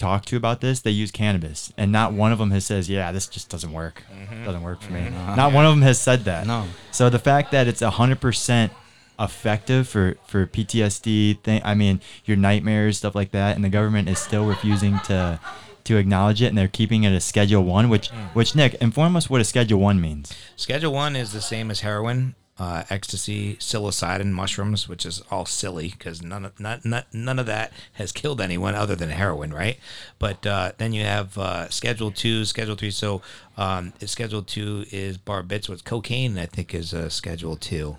talked 0.01 0.27
to 0.29 0.35
about 0.35 0.61
this, 0.61 0.81
they 0.81 0.91
use 0.91 1.11
cannabis, 1.11 1.71
and 1.77 1.91
not 1.91 2.11
one 2.11 2.31
of 2.31 2.39
them 2.39 2.51
has 2.51 2.65
says, 2.65 2.89
"Yeah, 2.89 3.11
this 3.11 3.27
just 3.27 3.49
doesn't 3.49 3.71
work. 3.71 4.03
Mm-hmm. 4.11 4.45
Doesn't 4.45 4.63
work 4.63 4.81
for 4.81 4.91
me." 4.91 5.01
Mm-hmm. 5.01 5.35
Not 5.35 5.53
one 5.53 5.65
of 5.65 5.71
them 5.71 5.83
has 5.83 5.99
said 5.99 6.25
that. 6.25 6.47
No. 6.47 6.65
So 6.91 7.09
the 7.09 7.19
fact 7.19 7.51
that 7.51 7.67
it's 7.67 7.81
hundred 7.81 8.19
percent 8.19 8.73
effective 9.19 9.87
for 9.87 10.17
for 10.25 10.47
PTSD 10.47 11.41
thing, 11.43 11.61
I 11.63 11.75
mean, 11.75 12.01
your 12.25 12.35
nightmares, 12.35 12.97
stuff 12.97 13.15
like 13.15 13.31
that, 13.31 13.55
and 13.55 13.63
the 13.63 13.69
government 13.69 14.09
is 14.09 14.19
still 14.19 14.45
refusing 14.45 14.99
to 15.05 15.39
to 15.83 15.97
acknowledge 15.97 16.41
it, 16.41 16.47
and 16.47 16.57
they're 16.57 16.67
keeping 16.67 17.03
it 17.03 17.13
as 17.13 17.23
Schedule 17.23 17.63
One. 17.63 17.89
Which, 17.89 18.09
mm. 18.09 18.35
which 18.35 18.55
Nick, 18.55 18.73
inform 18.75 19.15
us 19.15 19.29
what 19.29 19.39
a 19.41 19.43
Schedule 19.43 19.79
One 19.79 20.01
means. 20.01 20.33
Schedule 20.55 20.93
one 20.93 21.15
is 21.15 21.31
the 21.31 21.41
same 21.41 21.71
as 21.71 21.81
heroin, 21.81 22.35
uh, 22.59 22.83
ecstasy, 22.89 23.55
psilocybin, 23.55 24.31
mushrooms, 24.31 24.87
which 24.87 25.05
is 25.05 25.21
all 25.31 25.45
silly 25.45 25.89
because 25.89 26.21
none 26.21 26.45
of 26.45 26.59
not, 26.59 26.85
not, 26.85 27.11
none 27.13 27.39
of 27.39 27.45
that 27.45 27.71
has 27.93 28.11
killed 28.11 28.39
anyone 28.39 28.75
other 28.75 28.95
than 28.95 29.09
heroin, 29.09 29.53
right? 29.53 29.79
But 30.19 30.45
uh, 30.45 30.73
then 30.77 30.93
you 30.93 31.03
have 31.03 31.37
uh, 31.37 31.69
Schedule 31.69 32.11
two, 32.11 32.45
Schedule 32.45 32.75
three. 32.75 32.91
So 32.91 33.21
um, 33.57 33.93
Schedule 34.05 34.43
two 34.43 34.85
is 34.91 35.17
barbiturates. 35.17 35.83
Cocaine, 35.83 36.37
I 36.37 36.45
think, 36.45 36.73
is 36.75 36.93
uh, 36.93 37.09
Schedule 37.09 37.55
two. 37.55 37.97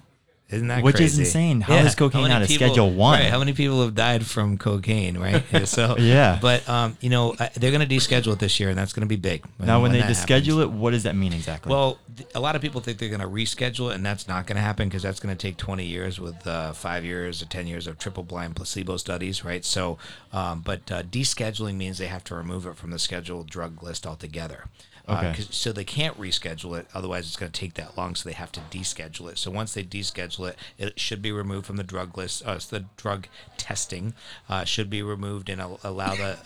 Isn't 0.52 0.68
that 0.68 0.82
Which 0.82 0.96
is 0.96 1.12
crazy? 1.14 1.22
insane. 1.22 1.60
How 1.62 1.76
is 1.76 1.94
cocaine 1.94 2.30
out 2.30 2.42
of 2.42 2.50
a 2.50 2.52
Schedule 2.52 2.90
one? 2.90 3.18
Right. 3.20 3.30
How 3.30 3.38
many 3.38 3.54
people 3.54 3.82
have 3.82 3.94
died 3.94 4.26
from 4.26 4.58
cocaine? 4.58 5.18
Right. 5.18 5.42
So 5.66 5.96
Yeah. 5.98 6.38
But 6.40 6.68
um, 6.68 6.98
you 7.00 7.08
know, 7.08 7.34
they're 7.54 7.70
going 7.70 7.86
to 7.86 7.94
deschedule 7.94 8.34
it 8.34 8.38
this 8.38 8.60
year, 8.60 8.68
and 8.68 8.76
that's 8.76 8.92
going 8.92 9.02
to 9.02 9.08
be 9.08 9.16
big. 9.16 9.44
Now, 9.58 9.80
when 9.80 9.92
they 9.92 10.00
deschedule 10.00 10.58
happens. 10.58 10.58
it, 10.58 10.70
what 10.70 10.90
does 10.90 11.04
that 11.04 11.16
mean 11.16 11.32
exactly? 11.32 11.70
Well, 11.70 11.98
th- 12.16 12.28
a 12.34 12.40
lot 12.40 12.56
of 12.56 12.62
people 12.62 12.80
think 12.80 12.98
they're 12.98 13.08
going 13.08 13.20
to 13.20 13.26
reschedule 13.28 13.90
it, 13.90 13.94
and 13.94 14.04
that's 14.04 14.28
not 14.28 14.46
going 14.46 14.56
to 14.56 14.62
happen 14.62 14.88
because 14.88 15.02
that's 15.02 15.20
going 15.20 15.34
to 15.34 15.40
take 15.40 15.56
20 15.56 15.84
years 15.84 16.20
with 16.20 16.46
uh, 16.46 16.72
five 16.72 17.04
years 17.04 17.42
or 17.42 17.46
10 17.46 17.66
years 17.66 17.86
of 17.86 17.98
triple 17.98 18.22
blind 18.22 18.56
placebo 18.56 18.96
studies, 18.96 19.44
right? 19.44 19.64
So, 19.64 19.98
um, 20.32 20.60
but 20.60 20.90
uh, 20.92 21.02
descheduling 21.02 21.76
means 21.76 21.98
they 21.98 22.06
have 22.08 22.24
to 22.24 22.34
remove 22.34 22.66
it 22.66 22.76
from 22.76 22.90
the 22.90 22.98
scheduled 22.98 23.48
drug 23.48 23.82
list 23.82 24.06
altogether. 24.06 24.64
Uh, 25.08 25.34
so 25.50 25.72
they 25.72 25.84
can't 25.84 26.18
reschedule 26.18 26.78
it, 26.78 26.86
otherwise 26.94 27.26
it's 27.26 27.36
going 27.36 27.50
to 27.50 27.60
take 27.60 27.74
that 27.74 27.96
long. 27.96 28.14
So 28.14 28.28
they 28.28 28.34
have 28.34 28.52
to 28.52 28.60
deschedule 28.70 29.30
it. 29.30 29.38
So 29.38 29.50
once 29.50 29.74
they 29.74 29.82
deschedule 29.82 30.50
it, 30.50 30.56
it 30.78 31.00
should 31.00 31.20
be 31.20 31.32
removed 31.32 31.66
from 31.66 31.76
the 31.76 31.82
drug 31.82 32.16
list. 32.16 32.44
Uh, 32.46 32.58
so 32.58 32.78
the 32.78 32.84
drug 32.96 33.26
testing 33.56 34.14
uh, 34.48 34.64
should 34.64 34.88
be 34.88 35.02
removed 35.02 35.48
and 35.48 35.60
allow 35.60 36.14
the 36.14 36.38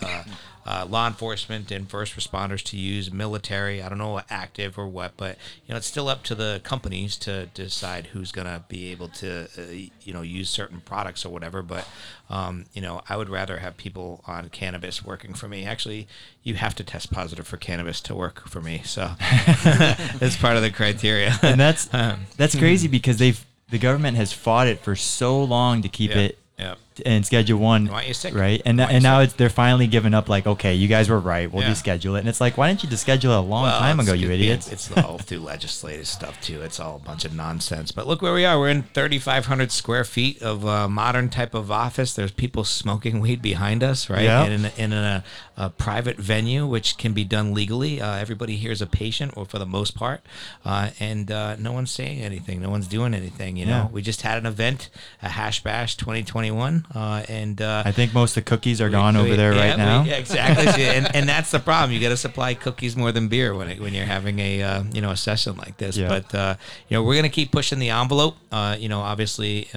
uh, 0.67 0.87
law 0.89 1.07
enforcement 1.07 1.71
and 1.71 1.89
first 1.89 2.17
responders 2.17 2.63
to 2.65 2.77
use 2.77 3.13
military. 3.13 3.81
I 3.81 3.89
don't 3.89 3.99
know 3.99 4.11
what 4.11 4.27
active 4.29 4.79
or 4.79 4.89
what, 4.89 5.17
but 5.17 5.39
you 5.65 5.73
know 5.73 5.77
it's 5.77 5.87
still 5.87 6.09
up 6.09 6.23
to 6.25 6.35
the 6.35 6.61
companies 6.65 7.17
to 7.19 7.47
decide 7.47 8.09
who's 8.09 8.33
going 8.33 8.47
to 8.47 8.65
be 8.69 8.91
able 8.91 9.09
to 9.09 9.49
uh, 9.57 9.63
you 10.03 10.13
know 10.13 10.23
use 10.23 10.51
certain 10.51 10.81
products 10.81 11.25
or 11.25 11.29
whatever. 11.29 11.63
But 11.63 11.87
um, 12.29 12.67
you 12.73 12.83
know 12.83 13.03
I 13.09 13.17
would 13.17 13.29
rather 13.29 13.59
have 13.59 13.77
people 13.77 14.25
on 14.27 14.49
cannabis 14.49 15.05
working 15.05 15.35
for 15.35 15.49
me. 15.49 15.65
Actually, 15.65 16.09
you 16.43 16.55
have 16.55 16.75
to 16.77 16.85
test 16.85 17.13
positive 17.13 17.47
for 17.47 17.57
cannabis 17.57 18.01
to 18.03 18.15
work 18.15 18.49
for 18.49 18.61
me, 18.61 18.83
so 18.85 19.13
it's 19.21 20.37
part 20.37 20.57
of 20.57 20.63
the 20.63 20.71
criteria. 20.71 21.35
and 21.43 21.61
that's 21.61 21.89
Um, 21.97 22.27
that's 22.37 22.55
crazy 22.55 22.89
because 22.89 23.17
they've 23.17 23.43
the 23.71 23.79
government 23.79 24.17
has 24.17 24.33
fought 24.33 24.67
it 24.67 24.81
for 24.81 24.95
so 24.95 25.43
long 25.43 25.83
to 25.83 25.89
keep 25.89 26.15
it 26.15 26.39
yeah. 26.59 26.75
In 27.01 27.23
schedule 27.25 27.59
one 27.59 27.87
Why 27.87 28.05
you 28.05 28.15
sick? 28.15 28.35
right 28.35 28.63
and 28.65 28.81
and 28.81 29.03
now 29.03 29.21
it's 29.21 29.35
they're 29.35 29.49
finally 29.51 29.87
giving 29.87 30.15
up 30.15 30.29
like 30.29 30.47
okay 30.47 30.75
you 30.75 30.89
guys 30.89 31.09
were 31.09 31.21
right 31.21 31.53
we'll 31.53 31.63
Yeah. 31.63 31.71
deschedule 31.73 32.17
it 32.17 32.21
and 32.21 32.29
it's 32.29 32.41
like 32.41 32.57
why 32.57 32.69
didn't 32.69 32.83
you 32.85 32.89
deschedule 32.89 33.25
it 33.35 33.39
a 33.39 33.41
long 33.41 33.65
Well, 33.65 33.79
time 33.81 34.01
ago 34.01 34.13
you 34.13 34.31
idiots 34.31 34.71
It's 34.73 34.91
all 34.97 35.19
through 35.19 35.41
legislative 35.41 36.07
stuff 36.07 36.41
too. 36.41 36.63
It's 36.63 36.79
all 36.81 36.97
a 36.97 36.99
bunch 36.99 37.25
of 37.25 37.35
nonsense. 37.35 37.93
But 37.93 38.07
look 38.07 38.23
where 38.23 38.33
we 38.33 38.45
are. 38.45 38.59
We're 38.59 38.69
in 38.71 38.83
3,500 38.95 39.71
square 39.73 40.05
feet 40.05 40.41
of 40.43 40.65
uh, 40.67 40.89
modern 40.89 41.29
type 41.29 41.55
of 41.55 41.71
office. 41.71 42.15
There's 42.15 42.31
people 42.33 42.65
smoking 42.65 43.21
weed 43.21 43.43
behind 43.43 43.83
us, 43.83 44.09
right? 44.09 44.23
Yeah. 44.25 44.45
And 44.45 44.53
in, 44.55 44.65
a, 44.65 44.73
in 44.77 44.93
a, 44.93 45.25
a 45.57 45.71
private 45.71 46.17
venue, 46.19 46.67
which 46.67 46.97
can 46.99 47.13
be 47.13 47.25
done 47.25 47.53
legally. 47.55 48.01
Uh, 48.01 48.17
everybody 48.17 48.57
here 48.57 48.73
is 48.73 48.81
a 48.83 48.87
patient, 48.87 49.33
or 49.37 49.45
for 49.45 49.59
the 49.59 49.67
most 49.67 49.95
part, 49.95 50.21
uh, 50.65 50.91
and 51.01 51.31
uh, 51.31 51.57
no 51.57 51.73
one's 51.73 51.91
saying 51.91 52.21
anything. 52.21 52.61
No 52.63 52.71
one's 52.71 52.87
doing 52.89 53.15
anything. 53.15 53.57
You 53.57 53.67
know, 53.67 53.71
Yeah. 53.85 53.89
we 53.89 54.03
just 54.03 54.23
had 54.23 54.39
an 54.39 54.47
event, 54.47 54.89
a 55.23 55.29
Hash 55.31 55.63
Bash 55.63 55.97
2021. 55.97 56.86
Uh, 56.95 57.25
and 57.29 57.61
uh, 57.61 57.83
I 57.85 57.93
think 57.93 58.15
most 58.15 58.37
of 58.37 58.45
the 58.45 58.49
cookies 58.49 58.81
are 58.81 58.89
gone 58.89 59.17
over 59.17 59.37
there 59.37 59.55
yeah, 59.55 59.69
right 59.69 59.79
now. 59.79 60.05
yeah, 60.05 60.15
exactly. 60.15 60.67
And, 60.97 61.15
and 61.15 61.29
that's 61.29 61.51
the 61.51 61.59
problem. 61.59 61.93
You 61.93 62.01
got 62.01 62.11
to 62.11 62.17
supply 62.17 62.55
cookies 62.55 62.97
more 62.97 63.13
than 63.13 63.29
beer 63.29 63.55
when 63.55 63.69
it, 63.69 63.81
when 63.81 63.93
you're 63.93 64.07
having 64.07 64.39
a 64.39 64.63
uh, 64.63 64.85
you 64.93 65.01
know 65.01 65.11
a 65.11 65.17
session 65.17 65.57
like 65.57 65.77
this. 65.79 65.97
Yeah. 65.97 66.09
But 66.09 66.35
uh, 66.35 66.57
you 66.89 66.97
know 66.97 67.03
we're 67.03 67.17
gonna 67.17 67.29
keep 67.29 67.51
pushing 67.51 67.79
the 67.79 67.91
envelope. 67.91 68.37
Uh, 68.53 68.77
you 68.79 68.89
know, 68.89 69.01
obviously. 69.01 69.69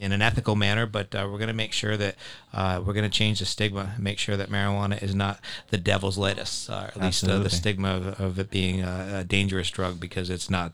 In 0.00 0.12
an 0.12 0.22
ethical 0.22 0.54
manner, 0.54 0.86
but 0.86 1.12
uh, 1.12 1.26
we're 1.28 1.38
going 1.38 1.48
to 1.48 1.52
make 1.54 1.72
sure 1.72 1.96
that 1.96 2.14
uh, 2.52 2.80
we're 2.86 2.92
going 2.92 3.02
to 3.10 3.10
change 3.10 3.40
the 3.40 3.44
stigma, 3.46 3.94
make 3.98 4.16
sure 4.20 4.36
that 4.36 4.48
marijuana 4.48 5.02
is 5.02 5.12
not 5.12 5.40
the 5.70 5.76
devil's 5.76 6.16
lettuce, 6.16 6.70
uh, 6.70 6.90
at 6.94 7.02
least 7.02 7.28
uh, 7.28 7.38
the 7.38 7.50
stigma 7.50 7.96
of, 7.96 8.20
of 8.20 8.38
it 8.38 8.48
being 8.48 8.80
a, 8.80 9.18
a 9.20 9.24
dangerous 9.24 9.70
drug 9.70 9.98
because 9.98 10.30
it's 10.30 10.48
not. 10.48 10.72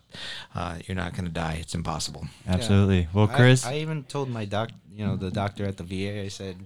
Uh, 0.54 0.76
you're 0.86 0.94
not 0.94 1.12
going 1.12 1.24
to 1.24 1.30
die. 1.32 1.56
It's 1.58 1.74
impossible. 1.74 2.26
Absolutely. 2.46 3.08
Well, 3.14 3.30
I- 3.32 3.36
Chris, 3.36 3.64
I, 3.64 3.76
even 3.76 4.04
told 4.04 4.28
my 4.28 4.44
doc, 4.44 4.70
you 4.92 5.06
know, 5.06 5.16
the 5.16 5.30
doctor 5.30 5.64
at 5.64 5.78
the 5.78 5.84
VA. 5.84 6.20
I 6.24 6.28
said, 6.28 6.56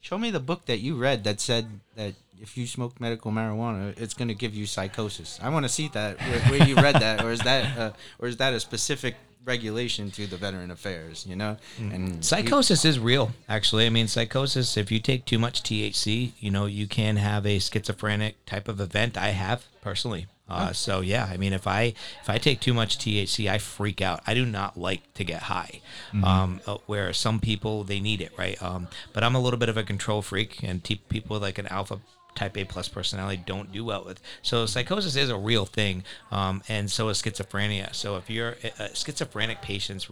"Show 0.00 0.18
me 0.18 0.30
the 0.30 0.38
book 0.40 0.66
that 0.66 0.80
you 0.80 0.96
read 0.96 1.24
that 1.24 1.40
said 1.40 1.80
that 1.96 2.12
if 2.40 2.58
you 2.58 2.66
smoke 2.66 3.00
medical 3.00 3.30
marijuana, 3.32 3.94
it's 3.98 4.14
going 4.14 4.28
to 4.28 4.34
give 4.34 4.54
you 4.54 4.66
psychosis. 4.66 5.38
I 5.42 5.48
want 5.48 5.64
to 5.64 5.68
see 5.68 5.88
that 5.94 6.18
where, 6.20 6.40
where 6.58 6.68
you 6.68 6.74
read 6.74 6.96
that, 6.96 7.24
or 7.24 7.30
is 7.30 7.40
that, 7.40 7.78
uh, 7.78 7.92
or 8.18 8.28
is 8.28 8.36
that 8.38 8.52
a 8.52 8.60
specific 8.60 9.14
regulation 9.44 10.10
to 10.12 10.26
the 10.26 10.36
Veteran 10.36 10.70
Affairs? 10.70 11.26
You 11.28 11.36
know, 11.36 11.56
and 11.78 12.16
he- 12.16 12.22
Psychosis 12.22 12.84
is 12.84 12.98
real, 12.98 13.32
actually. 13.48 13.86
I 13.86 13.90
mean, 13.90 14.08
psychosis, 14.08 14.76
if 14.76 14.90
you 14.90 15.00
take 15.00 15.24
too 15.24 15.38
much 15.38 15.62
THC, 15.62 16.32
you 16.38 16.50
know, 16.50 16.66
you 16.66 16.86
can 16.86 17.16
have 17.16 17.46
a 17.46 17.58
schizophrenic 17.58 18.44
type 18.46 18.68
of 18.68 18.80
event. 18.80 19.16
I 19.18 19.28
have 19.30 19.64
personally. 19.80 20.26
Uh, 20.48 20.70
so 20.70 21.00
yeah, 21.00 21.26
I 21.32 21.38
mean, 21.38 21.54
if 21.54 21.66
I 21.66 21.94
if 22.20 22.28
I 22.28 22.36
take 22.36 22.60
too 22.60 22.74
much 22.74 22.98
THC, 22.98 23.48
I 23.50 23.56
freak 23.56 24.02
out. 24.02 24.20
I 24.26 24.34
do 24.34 24.44
not 24.44 24.76
like 24.76 25.00
to 25.14 25.24
get 25.24 25.44
high. 25.44 25.80
Um, 26.22 26.60
uh, 26.66 26.76
where 26.84 27.10
some 27.14 27.40
people 27.40 27.84
they 27.84 28.00
need 28.00 28.20
it, 28.20 28.32
right? 28.36 28.62
Um, 28.62 28.88
but 29.14 29.24
I'm 29.24 29.34
a 29.34 29.40
little 29.40 29.58
bit 29.58 29.70
of 29.70 29.78
a 29.78 29.82
control 29.82 30.20
freak, 30.20 30.62
and 30.62 30.84
te- 30.84 31.00
people 31.08 31.38
like 31.40 31.56
an 31.58 31.68
alpha 31.68 32.00
type 32.34 32.56
A 32.56 32.64
plus 32.64 32.88
personality 32.88 33.42
don't 33.44 33.72
do 33.72 33.84
well 33.84 34.04
with. 34.04 34.20
So 34.42 34.66
psychosis 34.66 35.16
is 35.16 35.28
a 35.30 35.36
real 35.36 35.66
thing, 35.66 36.04
um, 36.30 36.62
and 36.68 36.90
so 36.90 37.08
is 37.08 37.20
schizophrenia. 37.20 37.94
So 37.94 38.16
if 38.16 38.30
you're 38.30 38.56
uh, 38.78 38.88
schizophrenic 38.94 39.62
patients 39.62 40.08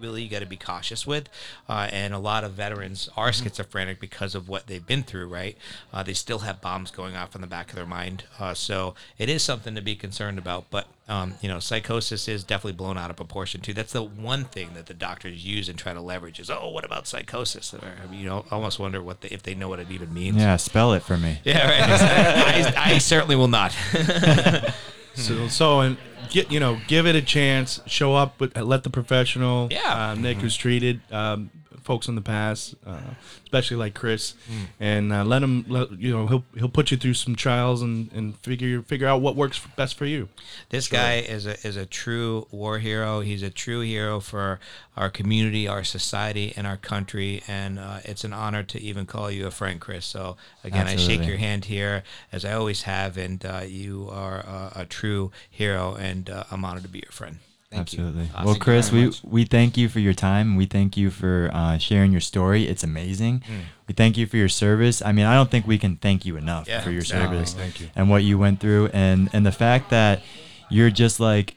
really 0.00 0.22
you 0.22 0.28
got 0.28 0.40
to 0.40 0.46
be 0.46 0.56
cautious 0.56 1.06
with. 1.06 1.28
Uh, 1.68 1.88
and 1.92 2.14
a 2.14 2.18
lot 2.18 2.44
of 2.44 2.52
veterans 2.52 3.08
are 3.16 3.32
schizophrenic 3.32 4.00
because 4.00 4.34
of 4.34 4.48
what 4.48 4.66
they've 4.66 4.86
been 4.86 5.02
through, 5.02 5.28
right? 5.28 5.56
Uh, 5.92 6.02
they 6.02 6.14
still 6.14 6.40
have 6.40 6.60
bombs 6.60 6.90
going 6.90 7.16
off 7.16 7.34
in 7.34 7.40
the 7.40 7.46
back 7.46 7.70
of 7.70 7.76
their 7.76 7.86
mind. 7.86 8.24
Uh, 8.38 8.54
so 8.54 8.94
it 9.18 9.28
is 9.28 9.42
something 9.42 9.74
to 9.74 9.82
be 9.82 9.94
concerned 9.94 10.38
about. 10.38 10.70
But, 10.70 10.86
um, 11.08 11.34
you 11.40 11.48
know, 11.48 11.60
psychosis 11.60 12.28
is 12.28 12.44
definitely 12.44 12.76
blown 12.76 12.96
out 12.96 13.10
of 13.10 13.16
proportion, 13.16 13.60
too. 13.60 13.74
That's 13.74 13.92
the 13.92 14.02
one 14.02 14.44
thing 14.44 14.70
that 14.74 14.86
the 14.86 14.94
doctors 14.94 15.44
use 15.44 15.68
and 15.68 15.78
try 15.78 15.92
to 15.92 16.00
leverage 16.00 16.40
is, 16.40 16.50
oh, 16.50 16.70
what 16.70 16.84
about 16.84 17.06
psychosis? 17.06 17.74
Or, 17.74 17.80
you 18.12 18.26
know, 18.26 18.44
almost 18.50 18.78
wonder 18.78 19.02
what 19.02 19.20
they, 19.20 19.28
if 19.28 19.42
they 19.42 19.54
know 19.54 19.68
what 19.68 19.80
it 19.80 19.90
even 19.90 20.12
means. 20.14 20.36
yeah, 20.36 20.56
spell 20.56 20.92
it 20.92 21.02
for 21.02 21.16
me. 21.16 21.40
Yeah, 21.44 21.68
right. 21.68 22.76
I, 22.76 22.94
I 22.94 22.98
certainly 22.98 23.36
will 23.36 23.48
not. 23.48 23.76
So, 25.14 25.48
so 25.48 25.80
and 25.80 25.96
get 26.30 26.50
you 26.52 26.60
know, 26.60 26.78
give 26.86 27.06
it 27.06 27.14
a 27.16 27.22
chance. 27.22 27.80
Show 27.86 28.14
up, 28.14 28.34
but 28.38 28.56
let 28.56 28.84
the 28.84 28.90
professional, 28.90 29.68
Yeah. 29.70 30.10
uh, 30.10 30.14
Nick, 30.14 30.38
who's 30.38 30.56
treated 30.56 31.00
um, 31.12 31.50
folks 31.90 32.06
in 32.06 32.14
the 32.14 32.20
past, 32.20 32.76
uh, 32.86 33.00
especially 33.42 33.76
like 33.76 33.94
Chris, 33.94 34.34
and 34.78 35.12
uh, 35.12 35.24
let 35.24 35.42
him. 35.42 35.64
Let, 35.66 35.90
you 35.98 36.12
know, 36.12 36.28
he'll 36.28 36.44
he'll 36.54 36.68
put 36.68 36.92
you 36.92 36.96
through 36.96 37.14
some 37.14 37.34
trials 37.34 37.82
and, 37.82 38.12
and 38.12 38.36
figure 38.38 38.80
figure 38.82 39.08
out 39.08 39.22
what 39.22 39.34
works 39.34 39.60
best 39.74 39.96
for 39.96 40.06
you. 40.06 40.28
This 40.68 40.86
guy 40.86 41.14
is 41.16 41.46
a 41.46 41.54
is 41.66 41.76
a 41.76 41.86
true 41.86 42.46
war 42.52 42.78
hero. 42.78 43.22
He's 43.22 43.42
a 43.42 43.50
true 43.50 43.80
hero 43.80 44.20
for 44.20 44.60
our 44.96 45.10
community, 45.10 45.66
our 45.66 45.82
society, 45.82 46.54
and 46.56 46.64
our 46.64 46.76
country. 46.76 47.42
And 47.48 47.80
uh, 47.80 47.98
it's 48.04 48.22
an 48.22 48.32
honor 48.32 48.62
to 48.62 48.80
even 48.80 49.04
call 49.04 49.28
you 49.28 49.48
a 49.48 49.50
friend, 49.50 49.80
Chris. 49.80 50.06
So 50.06 50.36
again, 50.62 50.86
I 50.86 50.94
shake 50.94 51.26
your 51.26 51.38
hand 51.38 51.64
here 51.64 52.04
as 52.30 52.44
I 52.44 52.52
always 52.52 52.82
have, 52.82 53.16
and 53.16 53.44
uh, 53.44 53.62
you 53.66 54.08
are 54.12 54.38
a, 54.38 54.72
a 54.82 54.84
true 54.84 55.32
hero, 55.50 55.96
and 55.98 56.30
uh, 56.30 56.44
I'm 56.52 56.64
honored 56.64 56.84
to 56.84 56.88
be 56.88 57.00
your 57.00 57.10
friend. 57.10 57.38
Thank 57.70 57.92
you. 57.92 58.00
Absolutely. 58.00 58.30
Awesome. 58.34 58.44
Well, 58.46 58.54
Chris, 58.56 58.90
we, 58.90 59.06
much. 59.06 59.22
we 59.22 59.44
thank 59.44 59.76
you 59.76 59.88
for 59.88 60.00
your 60.00 60.12
time. 60.12 60.56
We 60.56 60.66
thank 60.66 60.96
you 60.96 61.08
for 61.10 61.50
uh, 61.52 61.78
sharing 61.78 62.10
your 62.10 62.20
story. 62.20 62.66
It's 62.66 62.82
amazing. 62.82 63.42
Hmm. 63.46 63.60
We 63.86 63.94
thank 63.94 64.16
you 64.16 64.26
for 64.26 64.36
your 64.36 64.48
service. 64.48 65.00
I 65.02 65.12
mean, 65.12 65.24
I 65.24 65.34
don't 65.34 65.50
think 65.50 65.68
we 65.68 65.78
can 65.78 65.96
thank 65.96 66.26
you 66.26 66.36
enough 66.36 66.66
Yeah, 66.66 66.80
for 66.80 66.90
your 66.90 67.02
service 67.04 67.54
thank 67.54 67.80
you. 67.80 67.88
and 67.94 68.10
what 68.10 68.24
you 68.24 68.38
went 68.38 68.58
through, 68.60 68.88
and 68.92 69.30
and 69.32 69.46
the 69.46 69.52
fact 69.52 69.90
that 69.90 70.22
you're 70.68 70.90
just 70.90 71.20
like 71.20 71.54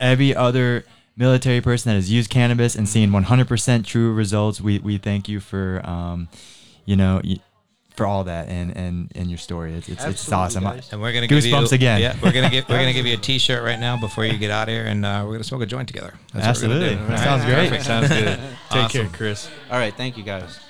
every 0.00 0.34
other 0.34 0.84
military 1.16 1.60
person 1.60 1.90
that 1.90 1.94
has 1.96 2.10
used 2.10 2.28
cannabis 2.28 2.74
and 2.74 2.88
seen 2.88 3.10
100% 3.10 3.84
true 3.86 4.12
results. 4.12 4.60
We 4.60 4.80
we 4.80 4.98
thank 4.98 5.28
you 5.28 5.38
for 5.40 5.80
um, 5.84 6.28
you 6.84 6.96
know. 6.96 7.20
Y- 7.96 7.98
for 7.98 8.06
all 8.06 8.24
that 8.24 8.48
and 8.48 8.76
and 8.76 9.10
and 9.14 9.28
your 9.28 9.38
story, 9.38 9.72
it's 9.74 9.88
it's, 9.88 10.04
it's 10.04 10.32
awesome. 10.32 10.64
guys. 10.64 10.92
And 10.92 11.00
we're 11.00 11.12
gonna 11.12 11.26
give 11.26 11.44
you 11.44 11.52
Goosebumps 11.54 11.72
again. 11.72 12.00
Yeah, 12.00 12.14
we're 12.22 12.32
gonna 12.32 12.50
give 12.50 12.68
we're 12.68 12.78
gonna 12.78 12.92
give 12.98 13.06
you 13.06 13.14
a 13.14 13.18
T-shirt 13.18 13.62
right 13.64 13.78
now 13.80 13.98
before 13.98 14.24
you 14.24 14.36
get 14.38 14.50
out 14.50 14.68
of 14.68 14.74
here, 14.74 14.84
and 14.84 15.04
uh, 15.04 15.22
we're 15.24 15.32
gonna 15.32 15.44
smoke 15.44 15.62
a 15.62 15.66
joint 15.66 15.88
together. 15.88 16.14
That's 16.34 16.60
what 16.62 16.68
we're 16.70 16.74
gonna 16.78 16.84
Absolutely, 16.92 17.16
that 17.16 17.18
All 17.18 17.38
sounds 17.38 17.44
great. 17.44 17.68
Perfect. 17.68 17.84
Sounds 17.84 18.08
good. 18.08 18.38
Take 18.70 18.82
Awesome. 18.84 19.00
care, 19.08 19.16
Chris. 19.16 19.50
All 19.70 19.78
right, 19.78 19.94
thank 19.94 20.16
you 20.16 20.22
guys. 20.24 20.60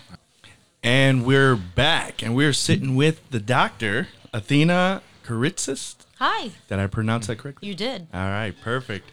And 0.83 1.25
we're 1.27 1.57
back, 1.57 2.23
and 2.23 2.37
we're 2.37 2.53
sitting 2.53 2.95
with 2.95 3.29
the 3.31 3.41
doctor, 3.41 4.09
Athina 4.33 5.01
Kyritsis. 5.25 5.97
Hi, 6.19 6.51
Did 6.69 6.79
I 6.79 6.87
pronounce 6.87 7.27
that 7.27 7.37
correctly? 7.39 7.69
you 7.69 7.75
did. 7.75 8.07
All 8.15 8.21
right, 8.21 8.55
perfect. 8.63 9.11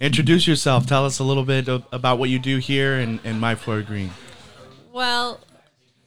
Introduce 0.00 0.46
yourself. 0.46 0.86
Tell 0.86 1.04
us 1.06 1.18
a 1.18 1.24
little 1.24 1.44
bit 1.44 1.66
of, 1.68 1.84
about 1.90 2.18
what 2.18 2.28
you 2.30 2.38
do 2.38 2.58
here 2.58 2.94
in, 3.00 3.18
in 3.24 3.40
My 3.40 3.54
Floor 3.56 3.82
Green. 3.82 4.10
Well, 4.92 5.40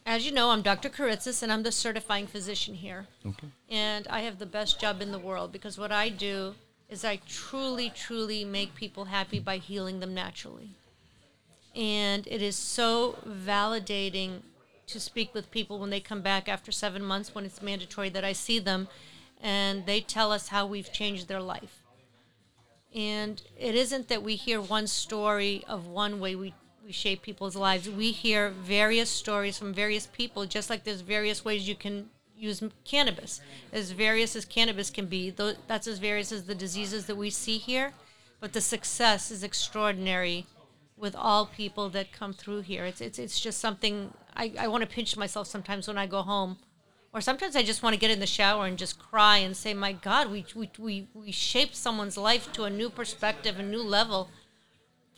as 0.07 0.25
you 0.25 0.31
know, 0.31 0.51
I'm 0.51 0.61
Dr. 0.61 0.89
Kyritsis, 0.89 1.43
and 1.43 1.51
I'm 1.51 1.63
the 1.63 1.71
certifying 1.71 2.27
physician 2.27 2.73
here. 2.75 3.07
Okay. 3.25 3.47
And 3.69 4.07
I 4.07 4.21
have 4.21 4.39
the 4.39 4.45
best 4.45 4.79
job 4.79 5.01
in 5.01 5.11
the 5.11 5.19
world 5.19 5.51
because 5.51 5.77
what 5.77 5.91
I 5.91 6.07
do 6.07 6.55
is 6.89 7.03
I 7.03 7.19
truly, 7.27 7.89
truly 7.89 8.45
make 8.45 8.73
people 8.73 9.05
happy 9.05 9.39
by 9.39 9.57
healing 9.57 9.99
them 9.99 10.13
naturally. 10.13 10.69
And 11.75 12.25
it 12.25 12.41
is 12.41 12.55
so 12.55 13.17
validating 13.27 14.39
to 14.87 14.99
speak 15.01 15.33
with 15.33 15.51
people 15.51 15.77
when 15.77 15.89
they 15.89 15.99
come 15.99 16.21
back 16.21 16.47
after 16.47 16.71
seven 16.71 17.03
months 17.03 17.35
when 17.35 17.43
it's 17.43 17.61
mandatory 17.61 18.07
that 18.09 18.23
I 18.23 18.31
see 18.31 18.59
them 18.59 18.87
and 19.41 19.85
they 19.85 19.99
tell 19.99 20.31
us 20.31 20.47
how 20.47 20.65
we've 20.65 20.91
changed 20.93 21.27
their 21.27 21.41
life. 21.41 21.83
And 22.95 23.41
it 23.59 23.75
isn't 23.75 24.07
that 24.07 24.23
we 24.23 24.37
hear 24.37 24.61
one 24.61 24.87
story 24.87 25.65
of 25.67 25.85
one 25.85 26.21
way 26.21 26.33
we, 26.33 26.53
we 26.87 26.93
shape 26.93 27.21
people's 27.21 27.57
lives. 27.57 27.89
We 27.89 28.13
hear 28.13 28.49
various 28.49 29.09
stories 29.09 29.57
from 29.57 29.73
various 29.73 30.07
people, 30.07 30.45
just 30.45 30.69
like 30.69 30.85
there's 30.85 31.01
various 31.01 31.43
ways 31.43 31.67
you 31.67 31.75
can 31.75 32.09
use 32.33 32.63
cannabis. 32.85 33.41
As 33.73 33.91
various 33.91 34.37
as 34.37 34.45
cannabis 34.45 34.89
can 34.89 35.07
be, 35.07 35.29
that's 35.67 35.85
as 35.85 35.99
various 35.99 36.31
as 36.31 36.45
the 36.45 36.55
diseases 36.55 37.05
that 37.07 37.17
we 37.17 37.29
see 37.29 37.57
here. 37.57 37.91
But 38.39 38.53
the 38.53 38.61
success 38.61 39.31
is 39.31 39.43
extraordinary 39.43 40.45
with 40.95 41.13
all 41.13 41.45
people 41.45 41.89
that 41.89 42.13
come 42.13 42.31
through 42.31 42.61
here. 42.61 42.85
It's, 42.85 43.01
it's, 43.01 43.19
it's 43.19 43.39
just 43.39 43.59
something 43.59 44.13
I, 44.37 44.53
I 44.57 44.69
want 44.69 44.81
to 44.81 44.87
pinch 44.87 45.17
myself 45.17 45.47
sometimes 45.47 45.89
when 45.89 45.97
I 45.97 46.07
go 46.07 46.21
home. 46.21 46.55
Or 47.13 47.19
sometimes 47.19 47.57
I 47.57 47.63
just 47.63 47.83
want 47.83 47.95
to 47.95 47.99
get 47.99 48.11
in 48.11 48.21
the 48.21 48.25
shower 48.25 48.65
and 48.65 48.77
just 48.77 48.97
cry 48.97 49.39
and 49.39 49.57
say, 49.57 49.73
my 49.73 49.91
God, 49.91 50.31
we, 50.31 50.45
we, 50.55 50.69
we, 50.79 51.07
we 51.13 51.31
shaped 51.33 51.75
someone's 51.75 52.15
life 52.17 52.49
to 52.53 52.63
a 52.63 52.69
new 52.69 52.89
perspective, 52.89 53.59
a 53.59 53.63
new 53.63 53.83
level 53.83 54.29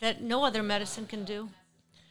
that 0.00 0.20
no 0.20 0.44
other 0.44 0.64
medicine 0.64 1.06
can 1.06 1.24
do. 1.24 1.50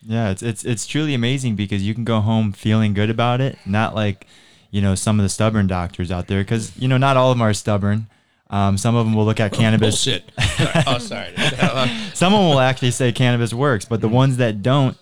Yeah, 0.05 0.29
it's 0.29 0.41
it's 0.41 0.63
it's 0.63 0.87
truly 0.87 1.13
amazing 1.13 1.55
because 1.55 1.83
you 1.85 1.93
can 1.93 2.03
go 2.05 2.21
home 2.21 2.51
feeling 2.51 2.93
good 2.93 3.09
about 3.09 3.41
it, 3.41 3.57
not 3.65 3.93
like 3.95 4.27
you 4.71 4.81
know 4.81 4.95
some 4.95 5.19
of 5.19 5.23
the 5.23 5.29
stubborn 5.29 5.67
doctors 5.67 6.09
out 6.11 6.27
there 6.27 6.41
because 6.41 6.75
you 6.77 6.87
know 6.87 6.97
not 6.97 7.17
all 7.17 7.31
of 7.31 7.37
them 7.37 7.41
are 7.41 7.53
stubborn. 7.53 8.07
Um, 8.49 8.77
some 8.77 8.95
of 8.95 9.05
them 9.05 9.13
will 9.13 9.25
look 9.25 9.39
at 9.39 9.51
cannabis. 9.61 10.03
Bullshit. 10.05 10.31
oh, 10.87 10.97
sorry. 10.97 11.33
Someone 12.13 12.45
will 12.49 12.59
actually 12.59 12.91
say 12.91 13.11
cannabis 13.11 13.53
works, 13.53 13.85
but 13.85 14.01
the 14.01 14.07
ones 14.09 14.37
that 14.37 14.63
don't, 14.63 14.97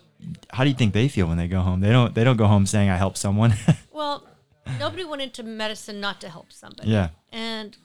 how 0.50 0.64
do 0.66 0.70
you 0.70 0.76
think 0.76 0.94
they 0.94 1.08
feel 1.08 1.28
when 1.28 1.38
they 1.38 1.48
go 1.48 1.62
home? 1.62 1.80
They 1.80 1.90
don't. 1.92 2.14
They 2.14 2.24
don't 2.26 2.36
go 2.38 2.48
home 2.48 2.66
saying 2.66 2.90
I 2.90 2.98
helped 2.98 3.18
someone. 3.18 3.54
Well, 3.98 4.28
nobody 4.80 5.04
went 5.06 5.24
into 5.24 5.42
medicine 5.42 6.00
not 6.00 6.22
to 6.22 6.30
help 6.30 6.52
somebody. 6.52 6.90
yeah, 6.90 7.10
And 7.32 7.76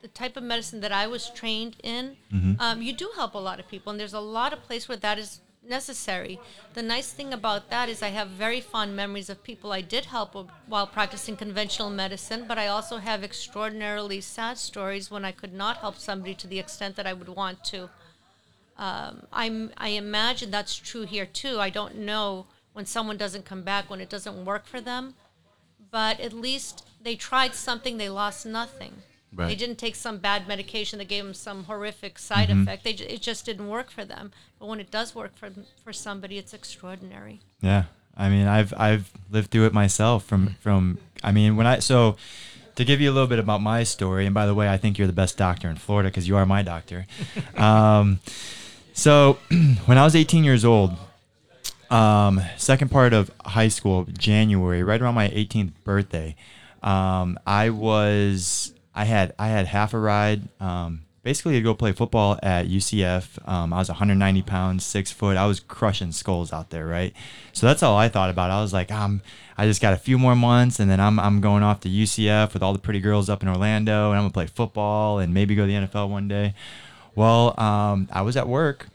the 0.00 0.08
type 0.08 0.38
of 0.38 0.42
medicine 0.42 0.80
that 0.80 0.90
I 0.90 1.06
was 1.06 1.28
trained 1.30 1.76
in, 1.82 2.16
Mm-hmm. 2.32 2.54
um, 2.60 2.80
you 2.80 2.94
do 2.94 3.10
help 3.14 3.34
a 3.34 3.38
lot 3.38 3.60
of 3.60 3.68
people, 3.68 3.90
and 3.90 4.00
there's 4.00 4.14
a 4.14 4.20
lot 4.20 4.54
of 4.54 4.62
place 4.62 4.88
where 4.88 4.96
that 4.96 5.18
is 5.18 5.40
necessary. 5.70 6.38
The 6.74 6.82
nice 6.82 7.12
thing 7.12 7.32
about 7.32 7.70
that 7.70 7.88
is 7.88 8.02
I 8.02 8.08
have 8.08 8.28
very 8.28 8.60
fond 8.60 8.94
memories 8.94 9.30
of 9.30 9.42
people 9.42 9.72
I 9.72 9.80
did 9.80 10.06
help 10.06 10.36
while 10.66 10.86
practicing 10.86 11.36
conventional 11.36 11.88
medicine, 11.88 12.44
but 12.46 12.58
I 12.58 12.66
also 12.66 12.98
have 12.98 13.24
extraordinarily 13.24 14.20
sad 14.20 14.58
stories 14.58 15.10
when 15.10 15.24
I 15.24 15.32
could 15.32 15.54
not 15.54 15.78
help 15.78 15.96
somebody 15.96 16.34
to 16.34 16.46
the 16.46 16.58
extent 16.58 16.96
that 16.96 17.06
I 17.06 17.14
would 17.14 17.28
want 17.28 17.64
to. 17.66 17.88
Um, 18.76 19.22
I'm, 19.32 19.70
I 19.76 19.90
imagine 19.90 20.50
that's 20.50 20.76
true 20.76 21.06
here 21.06 21.26
too. 21.26 21.60
I 21.60 21.70
don't 21.70 21.96
know 21.96 22.46
when 22.72 22.86
someone 22.86 23.16
doesn't 23.16 23.44
come 23.44 23.62
back, 23.62 23.88
when 23.88 24.00
it 24.00 24.10
doesn't 24.10 24.44
work 24.44 24.66
for 24.66 24.80
them, 24.80 25.14
but 25.90 26.20
at 26.20 26.32
least 26.32 26.86
they 27.02 27.16
tried 27.16 27.54
something, 27.54 27.96
they 27.96 28.08
lost 28.08 28.44
nothing. 28.44 29.02
They 29.36 29.54
didn't 29.54 29.76
take 29.76 29.94
some 29.94 30.18
bad 30.18 30.48
medication 30.48 30.98
that 30.98 31.08
gave 31.08 31.24
them 31.24 31.34
some 31.34 31.64
horrific 31.64 32.18
side 32.18 32.48
Mm-hmm. 32.48 32.62
effect. 32.62 32.84
They, 32.84 32.90
it 32.90 33.22
just 33.22 33.44
didn't 33.46 33.68
work 33.68 33.90
for 33.90 34.04
them. 34.04 34.32
But 34.58 34.66
when 34.66 34.80
it 34.80 34.90
does 34.90 35.14
work 35.14 35.36
for 35.36 35.50
for 35.84 35.92
somebody, 35.92 36.36
it's 36.38 36.52
extraordinary. 36.52 37.40
Yeah, 37.60 37.84
I 38.16 38.28
mean, 38.28 38.46
I've 38.46 38.74
I've 38.76 39.10
lived 39.30 39.50
through 39.50 39.66
it 39.66 39.72
myself. 39.72 40.24
From 40.24 40.56
from 40.60 40.98
I 41.22 41.32
mean, 41.32 41.56
when 41.56 41.66
I 41.66 41.78
so 41.78 42.16
to 42.76 42.84
give 42.84 43.00
you 43.00 43.10
a 43.10 43.14
little 43.14 43.28
bit 43.28 43.38
about 43.38 43.60
my 43.60 43.84
story, 43.84 44.26
and 44.26 44.34
by 44.34 44.46
the 44.46 44.54
way, 44.54 44.68
I 44.68 44.76
think 44.76 44.98
you're 44.98 45.06
the 45.06 45.12
best 45.12 45.36
doctor 45.36 45.68
in 45.68 45.76
Florida 45.76 46.08
because 46.08 46.26
you 46.26 46.36
are 46.36 46.46
my 46.46 46.62
doctor. 46.62 47.06
um, 47.56 48.18
so 48.94 49.38
when 49.86 49.96
I 49.98 50.04
was 50.04 50.16
18 50.16 50.44
years 50.44 50.64
old, 50.64 50.96
um, 51.90 52.40
second 52.56 52.90
part 52.90 53.12
of 53.12 53.30
high 53.44 53.68
school, 53.68 54.06
January, 54.16 54.82
right 54.82 55.00
around 55.00 55.14
my 55.14 55.28
18th 55.28 55.72
birthday, 55.84 56.36
um, 56.82 57.38
I 57.46 57.70
was 57.70 58.72
I 58.94 59.04
had 59.04 59.34
I 59.38 59.48
had 59.48 59.66
half 59.66 59.94
a 59.94 59.98
ride. 59.98 60.48
Um, 60.60 61.02
basically 61.22 61.52
to 61.52 61.60
go 61.60 61.74
play 61.74 61.92
football 61.92 62.38
at 62.42 62.66
UCF. 62.66 63.46
Um, 63.46 63.72
I 63.72 63.78
was 63.78 63.88
190 63.88 64.42
pounds, 64.42 64.86
six 64.86 65.10
foot. 65.10 65.36
I 65.36 65.46
was 65.46 65.60
crushing 65.60 66.12
skulls 66.12 66.52
out 66.52 66.70
there, 66.70 66.86
right? 66.86 67.12
So 67.52 67.66
that's 67.66 67.82
all 67.82 67.96
I 67.96 68.08
thought 68.08 68.30
about. 68.30 68.50
I 68.50 68.60
was 68.60 68.72
like, 68.72 68.90
um, 68.90 69.20
I 69.58 69.66
just 69.66 69.82
got 69.82 69.92
a 69.92 69.98
few 69.98 70.18
more 70.18 70.34
months, 70.34 70.80
and 70.80 70.90
then 70.90 71.00
I'm 71.00 71.18
I'm 71.20 71.40
going 71.40 71.62
off 71.62 71.80
to 71.80 71.88
UCF 71.88 72.54
with 72.54 72.62
all 72.62 72.72
the 72.72 72.78
pretty 72.78 73.00
girls 73.00 73.28
up 73.28 73.42
in 73.42 73.48
Orlando, 73.48 74.10
and 74.10 74.16
I'm 74.16 74.24
gonna 74.24 74.32
play 74.32 74.46
football 74.46 75.18
and 75.18 75.34
maybe 75.34 75.54
go 75.54 75.66
to 75.66 75.66
the 75.66 75.86
NFL 75.86 76.08
one 76.08 76.28
day. 76.28 76.54
Well, 77.14 77.58
um, 77.60 78.08
I 78.12 78.22
was 78.22 78.36
at 78.36 78.48
work 78.48 78.86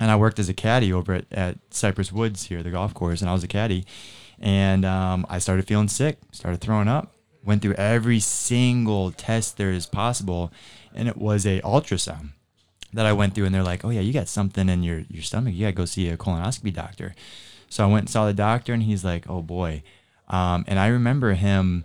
and 0.00 0.10
I 0.10 0.16
worked 0.16 0.38
as 0.38 0.48
a 0.48 0.54
caddy 0.54 0.92
over 0.92 1.14
at, 1.14 1.26
at 1.32 1.58
Cypress 1.70 2.12
Woods 2.12 2.44
here, 2.44 2.62
the 2.62 2.70
golf 2.70 2.94
course, 2.94 3.20
and 3.20 3.28
I 3.28 3.32
was 3.32 3.44
a 3.44 3.48
caddy. 3.48 3.84
And 4.40 4.84
um, 4.84 5.26
I 5.28 5.38
started 5.38 5.66
feeling 5.66 5.88
sick, 5.88 6.18
started 6.32 6.60
throwing 6.60 6.88
up, 6.88 7.11
went 7.44 7.62
through 7.62 7.74
every 7.74 8.20
single 8.20 9.10
test 9.12 9.56
there 9.56 9.70
is 9.70 9.86
possible, 9.86 10.52
and 10.94 11.08
it 11.08 11.16
was 11.16 11.46
a 11.46 11.60
ultrasound 11.62 12.30
that 12.92 13.06
I 13.06 13.12
went 13.12 13.34
through, 13.34 13.46
and 13.46 13.54
they're 13.54 13.62
like, 13.62 13.84
"Oh 13.84 13.90
yeah, 13.90 14.00
you 14.00 14.12
got 14.12 14.28
something 14.28 14.68
in 14.68 14.82
your 14.82 15.04
your 15.08 15.22
stomach. 15.22 15.54
You 15.54 15.60
gotta 15.60 15.72
go 15.72 15.84
see 15.84 16.08
a 16.08 16.16
colonoscopy 16.16 16.72
doctor." 16.72 17.14
So 17.68 17.84
I 17.84 17.90
went 17.90 18.02
and 18.02 18.10
saw 18.10 18.26
the 18.26 18.34
doctor, 18.34 18.72
and 18.72 18.82
he's 18.82 19.04
like, 19.04 19.28
"Oh 19.28 19.42
boy," 19.42 19.82
um, 20.28 20.64
and 20.66 20.78
I 20.78 20.88
remember 20.88 21.34
him. 21.34 21.84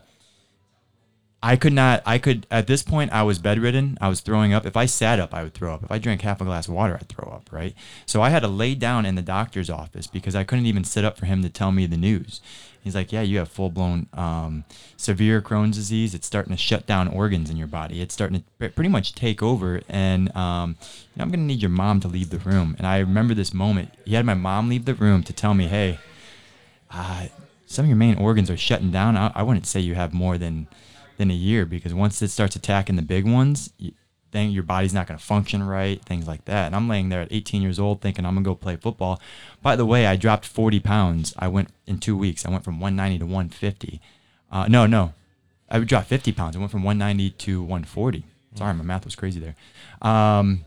I 1.42 1.56
could 1.56 1.74
not. 1.74 2.02
I 2.06 2.18
could 2.18 2.48
at 2.50 2.68
this 2.68 2.84
point. 2.84 3.12
I 3.14 3.24
was 3.24 3.40
bedridden. 3.40 3.98
I 4.02 4.10
was 4.10 4.22
throwing 4.22 4.54
up. 4.54 4.66
If 4.66 4.76
I 4.76 4.86
sat 4.86 5.20
up, 5.20 5.34
I 5.34 5.44
would 5.44 5.54
throw 5.54 5.74
up. 5.74 5.84
If 5.84 5.92
I 5.92 6.00
drank 6.00 6.22
half 6.22 6.42
a 6.42 6.46
glass 6.46 6.68
of 6.68 6.74
water, 6.74 6.98
I'd 7.00 7.08
throw 7.08 7.32
up. 7.32 7.50
Right. 7.52 7.76
So 8.06 8.22
I 8.22 8.30
had 8.30 8.42
to 8.42 8.48
lay 8.48 8.76
down 8.76 9.06
in 9.06 9.16
the 9.16 9.22
doctor's 9.22 9.70
office 9.70 10.08
because 10.08 10.36
I 10.36 10.44
couldn't 10.44 10.66
even 10.66 10.84
sit 10.84 11.06
up 11.06 11.18
for 11.18 11.28
him 11.28 11.44
to 11.44 11.50
tell 11.50 11.72
me 11.72 11.86
the 11.86 11.96
news. 11.96 12.42
He's 12.88 12.96
like, 12.96 13.12
"Yeah, 13.12 13.22
you 13.22 13.38
have 13.40 13.50
full 13.50 13.70
blown 13.70 14.08
um, 14.14 14.64
severe 14.96 15.42
Crohn's 15.42 15.76
disease. 15.76 16.16
It's 16.16 16.26
starting 16.26 16.52
to 16.52 16.58
shut 16.58 16.88
down 16.88 17.08
organs 17.08 17.50
in 17.50 17.58
your 17.58 17.68
body. 17.68 18.02
It's 18.02 18.14
starting 18.14 18.40
to 18.40 18.46
pre- 18.58 18.70
pretty 18.70 18.90
much 18.90 19.14
take 19.14 19.44
over. 19.44 19.82
And 19.90 20.36
um, 20.36 20.78
you 20.82 21.18
know, 21.18 21.24
I'm 21.24 21.32
gonna 21.32 21.44
need 21.44 21.62
your 21.62 21.70
mom 21.70 22.00
to 22.02 22.08
leave 22.08 22.30
the 22.30 22.40
room." 22.40 22.76
And 22.78 22.88
I 22.88 23.00
remember 23.00 23.34
this 23.34 23.54
moment. 23.54 23.94
He 24.06 24.16
had 24.16 24.26
my 24.26 24.34
mom 24.34 24.70
leave 24.70 24.86
the 24.86 24.96
room 24.96 25.24
to 25.24 25.34
tell 25.34 25.54
me, 25.54 25.68
"Hey, 25.68 26.00
uh, 26.92 27.28
some 27.66 27.86
of 27.86 27.90
your 27.90 27.98
main 27.98 28.18
organs 28.18 28.50
are 28.50 28.58
shutting 28.58 28.92
down. 28.92 29.18
I, 29.18 29.32
I 29.36 29.44
wouldn't 29.44 29.68
say 29.68 29.80
you 29.80 29.96
have 29.96 30.14
more 30.14 30.38
than 30.38 30.68
than 31.18 31.32
a 31.32 31.36
year 31.36 31.66
because 31.66 31.94
once 31.94 32.22
it 32.22 32.30
starts 32.30 32.56
attacking 32.56 32.96
the 32.96 33.02
big 33.02 33.26
ones, 33.26 33.72
then 34.32 34.52
your 34.52 34.64
body's 34.64 34.94
not 34.94 35.08
going 35.08 35.18
to 35.18 35.24
function 35.24 35.64
right, 35.64 36.04
things 36.04 36.28
like 36.28 36.46
that. 36.46 36.68
And 36.68 36.76
I'm 36.76 36.90
laying 36.90 37.10
there 37.10 37.22
at 37.22 37.32
18 37.32 37.62
years 37.62 37.80
old 37.80 38.02
thinking 38.02 38.26
I'm 38.26 38.36
gonna 38.36 38.44
go 38.44 38.56
play 38.56 38.76
football. 38.76 39.22
By 39.62 39.76
the 39.76 39.86
way, 39.86 40.06
I 40.06 40.16
dropped 40.16 40.46
40 40.46 40.80
pounds. 40.80 41.34
I 41.40 41.48
went 41.48 41.70
in 41.86 42.00
two 42.00 42.18
weeks. 42.18 42.46
I 42.46 42.50
went 42.50 42.64
from 42.64 42.80
190 42.80 43.20
to 43.20 43.26
150. 43.26 44.02
Uh, 44.52 44.68
no, 44.68 44.86
no, 44.86 45.14
I 45.70 45.80
dropped 45.80 46.08
50 46.08 46.32
pounds. 46.34 46.56
I 46.56 46.60
went 46.60 46.72
from 46.72 46.84
190 46.84 47.32
to 47.32 47.62
140. 47.62 48.24
Sorry, 48.56 48.74
my 48.74 48.84
math 48.84 49.06
was 49.06 49.16
crazy 49.16 49.40
there. 49.40 49.56
Um, 50.02 50.66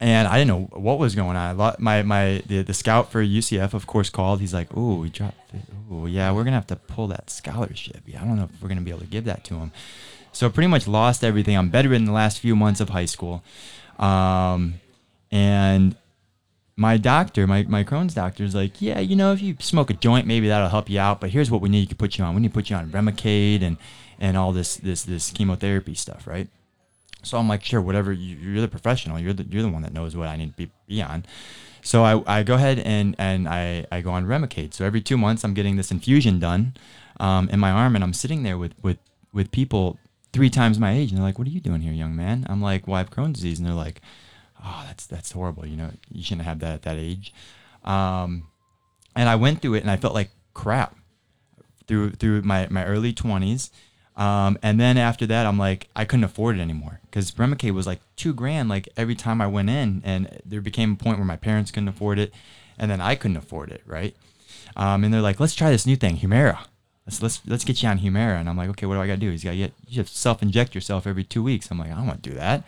and 0.00 0.28
I 0.28 0.38
didn't 0.38 0.48
know 0.48 0.78
what 0.78 0.98
was 0.98 1.14
going 1.14 1.36
on. 1.36 1.76
My 1.78 2.02
my 2.02 2.42
the, 2.46 2.62
the 2.62 2.74
scout 2.74 3.10
for 3.10 3.24
UCF, 3.24 3.74
of 3.74 3.86
course, 3.86 4.10
called. 4.10 4.40
He's 4.40 4.52
like, 4.52 4.68
"Oh, 4.74 4.96
we 4.96 5.08
dropped. 5.08 5.38
Oh, 5.90 6.06
yeah, 6.06 6.32
we're 6.32 6.44
gonna 6.44 6.56
have 6.56 6.66
to 6.68 6.76
pull 6.76 7.06
that 7.08 7.30
scholarship. 7.30 8.02
Yeah, 8.04 8.22
I 8.22 8.26
don't 8.26 8.36
know 8.36 8.44
if 8.52 8.62
we're 8.62 8.68
gonna 8.68 8.82
be 8.82 8.90
able 8.90 9.00
to 9.00 9.06
give 9.06 9.24
that 9.24 9.44
to 9.44 9.54
him." 9.54 9.72
So 10.34 10.50
pretty 10.50 10.66
much 10.66 10.86
lost 10.86 11.24
everything. 11.24 11.56
I'm 11.56 11.70
bedridden 11.70 12.06
the 12.06 12.12
last 12.12 12.40
few 12.40 12.54
months 12.56 12.80
of 12.80 12.90
high 12.90 13.04
school, 13.06 13.42
um, 13.98 14.74
and 15.30 15.96
my 16.76 16.96
doctor, 16.96 17.46
my, 17.46 17.62
my 17.62 17.84
Crohn's 17.84 18.14
doctor, 18.14 18.42
is 18.42 18.54
like, 18.54 18.82
yeah, 18.82 18.98
you 18.98 19.14
know, 19.14 19.32
if 19.32 19.40
you 19.40 19.56
smoke 19.60 19.90
a 19.90 19.94
joint, 19.94 20.26
maybe 20.26 20.48
that'll 20.48 20.68
help 20.68 20.90
you 20.90 20.98
out. 20.98 21.20
But 21.20 21.30
here's 21.30 21.50
what 21.50 21.60
we 21.60 21.68
need 21.68 21.88
to 21.90 21.94
put 21.94 22.18
you 22.18 22.24
on. 22.24 22.34
We 22.34 22.42
need 22.42 22.48
to 22.48 22.54
put 22.54 22.68
you 22.68 22.76
on 22.76 22.90
Remicade 22.90 23.62
and 23.62 23.76
and 24.18 24.36
all 24.36 24.52
this 24.52 24.76
this 24.76 25.04
this 25.04 25.30
chemotherapy 25.30 25.94
stuff, 25.94 26.26
right? 26.26 26.48
So 27.22 27.38
I'm 27.38 27.48
like, 27.48 27.64
sure, 27.64 27.80
whatever. 27.80 28.12
You, 28.12 28.36
you're 28.36 28.60
the 28.60 28.68
professional. 28.68 29.18
You're 29.18 29.32
the 29.32 29.44
you're 29.44 29.62
the 29.62 29.68
one 29.68 29.82
that 29.82 29.92
knows 29.92 30.16
what 30.16 30.28
I 30.28 30.36
need 30.36 30.50
to 30.50 30.56
be, 30.56 30.70
be 30.88 31.00
on. 31.00 31.24
So 31.82 32.02
I, 32.02 32.38
I 32.38 32.42
go 32.42 32.54
ahead 32.54 32.78
and 32.80 33.14
and 33.18 33.48
I, 33.48 33.86
I 33.92 34.00
go 34.00 34.10
on 34.10 34.26
Remicade. 34.26 34.74
So 34.74 34.84
every 34.84 35.00
two 35.00 35.16
months 35.16 35.44
I'm 35.44 35.54
getting 35.54 35.76
this 35.76 35.90
infusion 35.90 36.40
done 36.40 36.74
um, 37.20 37.48
in 37.50 37.60
my 37.60 37.70
arm, 37.70 37.94
and 37.94 38.02
I'm 38.02 38.14
sitting 38.14 38.42
there 38.42 38.58
with 38.58 38.74
with 38.82 38.98
with 39.32 39.52
people 39.52 39.98
three 40.34 40.50
times 40.50 40.80
my 40.80 40.92
age, 40.92 41.10
and 41.10 41.18
they're 41.18 41.24
like, 41.24 41.38
"What 41.38 41.46
are 41.46 41.52
you 41.52 41.60
doing 41.60 41.80
here, 41.80 41.92
young 41.92 42.14
man?" 42.16 42.44
I'm 42.50 42.60
like, 42.60 42.86
"Well, 42.86 42.96
I 42.96 42.98
have 42.98 43.10
Crohn's 43.10 43.34
disease," 43.34 43.58
and 43.58 43.66
they're 43.66 43.74
like, 43.74 44.02
"Oh, 44.62 44.82
that's 44.86 45.06
that's 45.06 45.30
horrible. 45.30 45.64
You 45.64 45.76
know, 45.76 45.90
you 46.10 46.22
shouldn't 46.22 46.46
have 46.46 46.58
that 46.58 46.74
at 46.74 46.82
that 46.82 46.98
age." 46.98 47.32
Um, 47.84 48.48
and 49.14 49.28
I 49.28 49.36
went 49.36 49.62
through 49.62 49.74
it, 49.74 49.82
and 49.82 49.90
I 49.90 49.96
felt 49.96 50.12
like 50.12 50.30
crap 50.52 50.96
through 51.86 52.10
through 52.10 52.42
my 52.42 52.66
my 52.68 52.84
early 52.84 53.14
20s. 53.14 53.70
Um, 54.16 54.58
and 54.62 54.78
then 54.78 54.96
after 54.96 55.26
that, 55.26 55.46
I'm 55.46 55.58
like, 55.58 55.88
I 55.96 56.04
couldn't 56.04 56.24
afford 56.24 56.56
it 56.56 56.60
anymore 56.60 57.00
because 57.04 57.32
Remicade 57.32 57.72
was 57.72 57.86
like 57.86 58.00
two 58.14 58.32
grand 58.32 58.68
like 58.68 58.88
every 58.96 59.14
time 59.14 59.40
I 59.40 59.46
went 59.46 59.70
in, 59.70 60.02
and 60.04 60.40
there 60.44 60.60
became 60.60 60.92
a 60.92 60.96
point 60.96 61.18
where 61.18 61.26
my 61.26 61.36
parents 61.36 61.70
couldn't 61.70 61.88
afford 61.88 62.18
it, 62.18 62.34
and 62.76 62.90
then 62.90 63.00
I 63.00 63.14
couldn't 63.14 63.36
afford 63.36 63.70
it, 63.70 63.82
right? 63.86 64.16
Um, 64.76 65.04
and 65.04 65.14
they're 65.14 65.20
like, 65.20 65.38
let's 65.38 65.54
try 65.54 65.70
this 65.70 65.86
new 65.86 65.96
thing, 65.96 66.16
Humira. 66.16 66.66
Let's 67.06 67.22
let's 67.22 67.40
let's 67.46 67.64
get 67.64 67.82
you 67.82 67.88
on 67.88 67.98
Humira, 67.98 68.40
and 68.40 68.48
I'm 68.48 68.56
like, 68.56 68.70
okay, 68.70 68.86
what 68.86 68.94
do 68.94 69.00
I 69.00 69.06
got 69.06 69.14
to 69.14 69.20
do? 69.20 69.30
He's 69.30 69.44
got 69.44 69.50
to 69.50 69.56
get 69.56 69.72
you 69.88 69.98
have 69.98 70.08
self 70.08 70.42
inject 70.42 70.74
yourself 70.74 71.06
every 71.06 71.24
two 71.24 71.42
weeks. 71.42 71.70
I'm 71.70 71.78
like, 71.78 71.90
I 71.90 71.94
don't 71.94 72.06
want 72.06 72.22
to 72.22 72.30
do 72.30 72.36
that. 72.36 72.64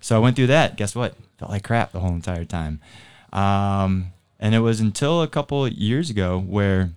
So 0.00 0.16
I 0.16 0.18
went 0.18 0.36
through 0.36 0.48
that. 0.48 0.76
Guess 0.76 0.94
what? 0.94 1.14
Felt 1.38 1.50
like 1.50 1.64
crap 1.64 1.92
the 1.92 2.00
whole 2.00 2.10
entire 2.10 2.44
time. 2.44 2.80
Um, 3.32 4.12
and 4.38 4.54
it 4.54 4.60
was 4.60 4.80
until 4.80 5.22
a 5.22 5.28
couple 5.28 5.66
years 5.68 6.10
ago 6.10 6.38
where 6.38 6.90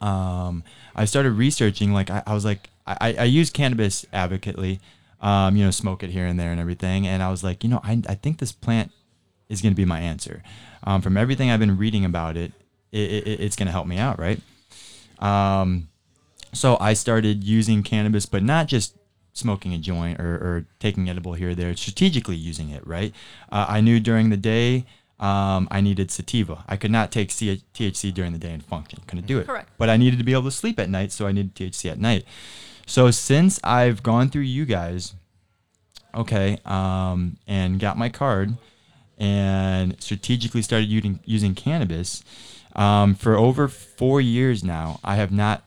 um, 0.00 0.64
I 0.94 1.04
started 1.04 1.32
researching. 1.32 1.92
Like 1.92 2.10
I, 2.10 2.22
I 2.26 2.34
was 2.34 2.44
like, 2.44 2.70
I, 2.86 3.14
I 3.18 3.24
use 3.24 3.50
cannabis 3.50 4.04
advocately, 4.12 4.80
um, 5.20 5.56
you 5.56 5.64
know, 5.64 5.70
smoke 5.70 6.02
it 6.02 6.10
here 6.10 6.26
and 6.26 6.38
there 6.38 6.50
and 6.50 6.60
everything. 6.60 7.06
And 7.06 7.22
I 7.22 7.30
was 7.30 7.44
like, 7.44 7.62
you 7.62 7.70
know, 7.70 7.80
I, 7.84 8.02
I 8.08 8.14
think 8.14 8.38
this 8.38 8.52
plant 8.52 8.90
is 9.48 9.62
going 9.62 9.72
to 9.72 9.76
be 9.76 9.84
my 9.84 10.00
answer. 10.00 10.42
Um, 10.84 11.00
from 11.00 11.16
everything 11.16 11.50
I've 11.50 11.60
been 11.60 11.78
reading 11.78 12.04
about 12.04 12.36
it, 12.36 12.52
it, 12.90 13.26
it 13.26 13.40
it's 13.40 13.56
going 13.56 13.66
to 13.66 13.72
help 13.72 13.86
me 13.86 13.98
out, 13.98 14.18
right? 14.18 14.40
Um, 15.20 15.88
so 16.52 16.76
I 16.80 16.92
started 16.92 17.44
using 17.44 17.82
cannabis, 17.82 18.26
but 18.26 18.42
not 18.42 18.66
just 18.66 18.96
smoking 19.32 19.72
a 19.72 19.78
joint 19.78 20.20
or, 20.20 20.34
or 20.34 20.66
taking 20.78 21.08
edible 21.08 21.32
here 21.34 21.50
or 21.50 21.54
there, 21.54 21.74
strategically 21.76 22.36
using 22.36 22.70
it, 22.70 22.86
right? 22.86 23.14
Uh, 23.50 23.66
I 23.68 23.80
knew 23.80 23.98
during 23.98 24.30
the 24.30 24.36
day 24.36 24.84
um, 25.18 25.68
I 25.70 25.80
needed 25.80 26.10
sativa. 26.10 26.64
I 26.68 26.76
could 26.76 26.90
not 26.90 27.10
take 27.12 27.30
C- 27.30 27.62
THC 27.74 28.12
during 28.12 28.32
the 28.32 28.38
day 28.38 28.52
and 28.52 28.64
function. 28.64 29.00
Couldn't 29.06 29.26
do 29.26 29.38
it. 29.38 29.46
Correct. 29.46 29.70
But 29.78 29.88
I 29.88 29.96
needed 29.96 30.18
to 30.18 30.24
be 30.24 30.32
able 30.32 30.44
to 30.44 30.50
sleep 30.50 30.78
at 30.78 30.90
night, 30.90 31.12
so 31.12 31.26
I 31.26 31.32
needed 31.32 31.54
THC 31.54 31.90
at 31.90 31.98
night. 31.98 32.24
So 32.86 33.10
since 33.10 33.60
I've 33.62 34.02
gone 34.02 34.28
through 34.28 34.42
you 34.42 34.66
guys, 34.66 35.14
okay, 36.14 36.58
um, 36.64 37.38
and 37.46 37.80
got 37.80 37.96
my 37.96 38.08
card 38.08 38.56
and 39.16 40.00
strategically 40.02 40.62
started 40.62 40.88
using 40.88 41.20
using 41.24 41.54
cannabis 41.54 42.24
um, 42.74 43.14
for 43.14 43.36
over 43.36 43.68
four 43.68 44.20
years 44.20 44.64
now, 44.64 44.98
I 45.04 45.16
have 45.16 45.30
not 45.30 45.64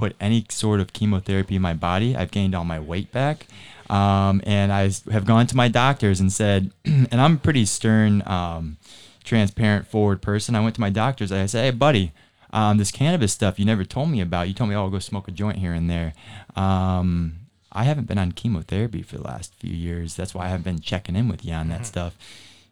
put 0.00 0.16
any 0.18 0.46
sort 0.48 0.80
of 0.80 0.94
chemotherapy 0.94 1.54
in 1.56 1.62
my 1.62 1.74
body. 1.74 2.16
I've 2.16 2.30
gained 2.30 2.54
all 2.54 2.64
my 2.64 2.80
weight 2.80 3.12
back. 3.12 3.46
Um, 3.90 4.40
and 4.46 4.72
I 4.72 4.90
have 5.12 5.26
gone 5.26 5.46
to 5.48 5.56
my 5.56 5.68
doctors 5.68 6.20
and 6.20 6.32
said, 6.32 6.70
and 6.84 7.20
I'm 7.20 7.34
a 7.34 7.38
pretty 7.38 7.66
stern, 7.66 8.22
um, 8.26 8.78
transparent, 9.24 9.86
forward 9.86 10.22
person. 10.22 10.56
I 10.56 10.60
went 10.60 10.74
to 10.76 10.80
my 10.80 10.90
doctors. 10.90 11.30
and 11.30 11.42
I 11.42 11.46
said, 11.46 11.64
hey, 11.64 11.70
buddy, 11.70 12.12
um, 12.52 12.78
this 12.78 12.90
cannabis 12.90 13.32
stuff 13.32 13.58
you 13.58 13.66
never 13.66 13.84
told 13.84 14.10
me 14.10 14.22
about. 14.22 14.48
You 14.48 14.54
told 14.54 14.70
me, 14.70 14.76
oh, 14.76 14.84
I'll 14.84 14.90
go 14.90 15.00
smoke 15.00 15.28
a 15.28 15.32
joint 15.32 15.58
here 15.58 15.74
and 15.74 15.90
there. 15.90 16.14
Um, 16.56 17.34
I 17.70 17.84
haven't 17.84 18.08
been 18.08 18.18
on 18.18 18.32
chemotherapy 18.32 19.02
for 19.02 19.16
the 19.16 19.22
last 19.22 19.54
few 19.56 19.74
years. 19.74 20.16
That's 20.16 20.34
why 20.34 20.46
I 20.46 20.48
haven't 20.48 20.64
been 20.64 20.80
checking 20.80 21.14
in 21.14 21.28
with 21.28 21.44
you 21.44 21.52
on 21.52 21.68
that 21.68 21.84
stuff. 21.86 22.16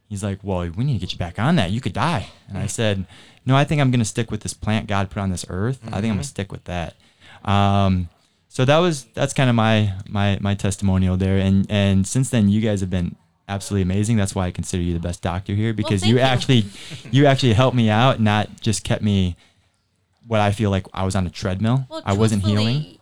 He's 0.08 0.24
like, 0.24 0.38
well, 0.42 0.68
we 0.70 0.84
need 0.84 0.94
to 0.94 0.98
get 0.98 1.12
you 1.12 1.18
back 1.18 1.38
on 1.38 1.56
that. 1.56 1.70
You 1.70 1.82
could 1.82 1.92
die. 1.92 2.28
And 2.48 2.56
I 2.56 2.66
said, 2.66 3.06
no, 3.44 3.54
I 3.54 3.64
think 3.64 3.80
I'm 3.80 3.90
going 3.90 4.00
to 4.00 4.06
stick 4.06 4.30
with 4.30 4.40
this 4.40 4.54
plant 4.54 4.86
God 4.86 5.10
put 5.10 5.20
on 5.20 5.30
this 5.30 5.44
earth. 5.50 5.80
I 5.88 6.00
think 6.00 6.06
I'm 6.06 6.16
going 6.16 6.18
to 6.20 6.24
stick 6.24 6.50
with 6.50 6.64
that. 6.64 6.94
Um, 7.44 8.08
so 8.48 8.64
that 8.64 8.78
was 8.78 9.04
that's 9.14 9.32
kind 9.32 9.48
of 9.48 9.56
my 9.56 9.92
my 10.08 10.38
my 10.40 10.54
testimonial 10.54 11.16
there. 11.16 11.38
And 11.38 11.66
and 11.70 12.06
since 12.06 12.30
then, 12.30 12.48
you 12.48 12.60
guys 12.60 12.80
have 12.80 12.90
been 12.90 13.16
absolutely 13.48 13.82
amazing. 13.82 14.16
That's 14.16 14.34
why 14.34 14.46
I 14.46 14.50
consider 14.50 14.82
you 14.82 14.92
the 14.94 15.00
best 15.00 15.22
doctor 15.22 15.54
here 15.54 15.72
because 15.72 16.00
thank 16.00 16.10
you 16.10 16.16
you. 16.16 16.22
actually 16.22 16.64
you 17.10 17.26
actually 17.26 17.52
helped 17.52 17.76
me 17.76 17.88
out, 17.90 18.20
not 18.20 18.60
just 18.60 18.84
kept 18.84 19.02
me 19.02 19.36
what 20.26 20.40
I 20.40 20.52
feel 20.52 20.70
like 20.70 20.86
I 20.92 21.04
was 21.04 21.16
on 21.16 21.26
a 21.26 21.30
treadmill. 21.30 21.86
Well, 21.88 22.02
I 22.04 22.12
wasn't 22.12 22.44
healing. 22.44 22.98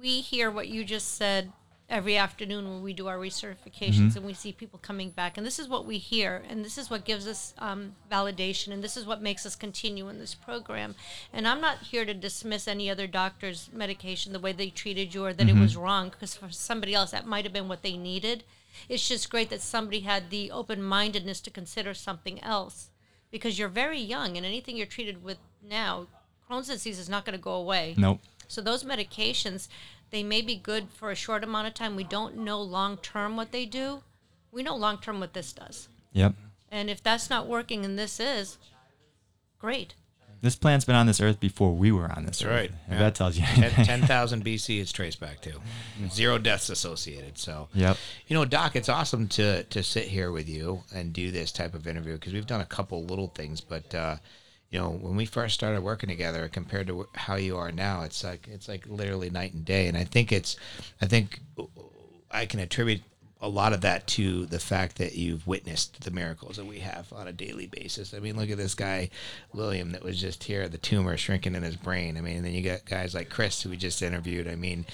We 0.00 0.20
hear 0.20 0.50
what 0.50 0.68
you 0.68 0.84
just 0.84 1.16
said 1.16 1.52
every 1.90 2.16
afternoon 2.16 2.68
when 2.70 2.82
we 2.82 2.92
do 2.92 3.08
our 3.08 3.18
recertifications 3.18 4.14
and 4.14 4.24
we 4.24 4.32
see 4.32 4.52
people 4.52 4.78
coming 4.80 5.10
back. 5.10 5.36
And 5.36 5.44
this 5.44 5.58
is 5.58 5.68
what 5.68 5.84
we 5.84 5.98
hear, 5.98 6.42
and 6.48 6.64
this 6.64 6.78
is 6.78 6.88
what 6.88 7.04
gives 7.04 7.26
us 7.26 7.52
um, 7.58 7.96
validation, 8.10 8.72
and 8.72 8.82
this 8.82 8.96
is 8.96 9.04
what 9.04 9.20
makes 9.20 9.44
us 9.44 9.56
continue 9.56 10.08
in 10.08 10.20
this 10.20 10.34
program. 10.34 10.94
And 11.32 11.48
I'm 11.48 11.60
not 11.60 11.78
here 11.78 12.04
to 12.04 12.14
dismiss 12.14 12.68
any 12.68 12.88
other 12.88 13.08
doctor's 13.08 13.68
medication, 13.72 14.32
the 14.32 14.38
way 14.38 14.52
they 14.52 14.70
treated 14.70 15.12
you, 15.12 15.24
or 15.24 15.32
that 15.32 15.48
it 15.48 15.56
was 15.56 15.76
wrong, 15.76 16.10
because 16.10 16.36
for 16.36 16.50
somebody 16.50 16.94
else, 16.94 17.10
that 17.10 17.26
might 17.26 17.44
have 17.44 17.52
been 17.52 17.68
what 17.68 17.82
they 17.82 17.96
needed. 17.96 18.44
It's 18.88 19.08
just 19.08 19.28
great 19.28 19.50
that 19.50 19.60
somebody 19.60 20.00
had 20.00 20.30
the 20.30 20.50
open 20.52 20.82
mindedness 20.82 21.40
to 21.40 21.50
consider 21.50 21.92
something 21.92 22.40
else 22.42 22.90
because 23.32 23.58
you're 23.58 23.68
very 23.68 24.00
young, 24.00 24.36
and 24.36 24.46
anything 24.46 24.76
you're 24.76 24.86
treated 24.86 25.24
with 25.24 25.38
now, 25.62 26.06
Crohn's 26.48 26.68
disease 26.68 26.98
is 26.98 27.08
not 27.08 27.24
going 27.24 27.36
to 27.36 27.42
go 27.42 27.54
away. 27.54 27.94
Nope. 27.96 28.20
So 28.48 28.60
those 28.60 28.82
medications, 28.82 29.68
they 30.10 30.22
may 30.22 30.42
be 30.42 30.56
good 30.56 30.88
for 30.90 31.10
a 31.10 31.14
short 31.14 31.44
amount 31.44 31.66
of 31.68 31.74
time. 31.74 31.96
We 31.96 32.04
don't 32.04 32.36
know 32.38 32.60
long 32.60 32.96
term 32.98 33.36
what 33.36 33.52
they 33.52 33.64
do. 33.66 34.02
We 34.52 34.62
know 34.62 34.76
long 34.76 34.98
term 34.98 35.20
what 35.20 35.34
this 35.34 35.52
does. 35.52 35.88
Yep. 36.12 36.34
And 36.70 36.88
if 36.90 37.02
that's 37.02 37.30
not 37.30 37.46
working 37.46 37.84
and 37.84 37.98
this 37.98 38.18
is, 38.20 38.58
great. 39.58 39.94
This 40.42 40.56
plant's 40.56 40.86
been 40.86 40.94
on 40.94 41.06
this 41.06 41.20
earth 41.20 41.38
before 41.38 41.74
we 41.74 41.92
were 41.92 42.10
on 42.10 42.24
this 42.24 42.40
earth. 42.42 42.50
right, 42.50 42.70
If 42.86 42.92
yeah. 42.92 42.98
that 42.98 43.14
tells 43.14 43.36
you 43.36 43.44
Ten- 43.44 43.84
10,000 43.84 44.42
BC 44.42 44.78
is 44.80 44.90
traced 44.90 45.20
back 45.20 45.42
to. 45.42 45.60
Zero 46.10 46.38
deaths 46.38 46.70
associated. 46.70 47.36
So, 47.36 47.68
Yep. 47.74 47.98
you 48.26 48.34
know, 48.34 48.46
Doc, 48.46 48.74
it's 48.74 48.88
awesome 48.88 49.28
to 49.28 49.64
to 49.64 49.82
sit 49.82 50.06
here 50.08 50.32
with 50.32 50.48
you 50.48 50.82
and 50.94 51.12
do 51.12 51.30
this 51.30 51.52
type 51.52 51.74
of 51.74 51.86
interview 51.86 52.14
because 52.14 52.32
we've 52.32 52.46
done 52.46 52.62
a 52.62 52.66
couple 52.66 53.04
little 53.04 53.28
things, 53.28 53.60
but 53.60 53.94
uh, 53.94 54.16
you 54.70 54.78
know, 54.78 54.90
when 54.90 55.16
we 55.16 55.26
first 55.26 55.54
started 55.54 55.82
working 55.82 56.08
together 56.08 56.48
compared 56.48 56.86
to 56.86 57.08
how 57.14 57.34
you 57.34 57.56
are 57.56 57.72
now, 57.72 58.02
it's 58.02 58.22
like 58.22 58.46
it's 58.48 58.68
like 58.68 58.86
literally 58.86 59.28
night 59.28 59.52
and 59.52 59.64
day. 59.64 59.88
And 59.88 59.96
I 59.96 60.04
think 60.04 60.30
it's, 60.30 60.56
I 61.02 61.06
think 61.06 61.40
I 62.30 62.46
can 62.46 62.60
attribute 62.60 63.02
a 63.42 63.48
lot 63.48 63.72
of 63.72 63.80
that 63.80 64.06
to 64.06 64.44
the 64.46 64.58
fact 64.58 64.96
that 64.96 65.14
you've 65.14 65.46
witnessed 65.46 66.02
the 66.02 66.10
miracles 66.10 66.56
that 66.56 66.66
we 66.66 66.80
have 66.80 67.10
on 67.12 67.26
a 67.26 67.32
daily 67.32 67.66
basis. 67.66 68.12
I 68.12 68.18
mean, 68.18 68.36
look 68.36 68.50
at 68.50 68.58
this 68.58 68.74
guy, 68.74 69.08
William, 69.54 69.92
that 69.92 70.02
was 70.02 70.20
just 70.20 70.44
here, 70.44 70.68
the 70.68 70.76
tumor 70.76 71.16
shrinking 71.16 71.54
in 71.54 71.62
his 71.62 71.76
brain. 71.76 72.18
I 72.18 72.20
mean, 72.20 72.36
and 72.36 72.44
then 72.44 72.52
you 72.52 72.62
got 72.62 72.84
guys 72.84 73.14
like 73.14 73.30
Chris, 73.30 73.62
who 73.62 73.70
we 73.70 73.78
just 73.78 74.02
interviewed. 74.02 74.46
I 74.46 74.56
mean, 74.56 74.84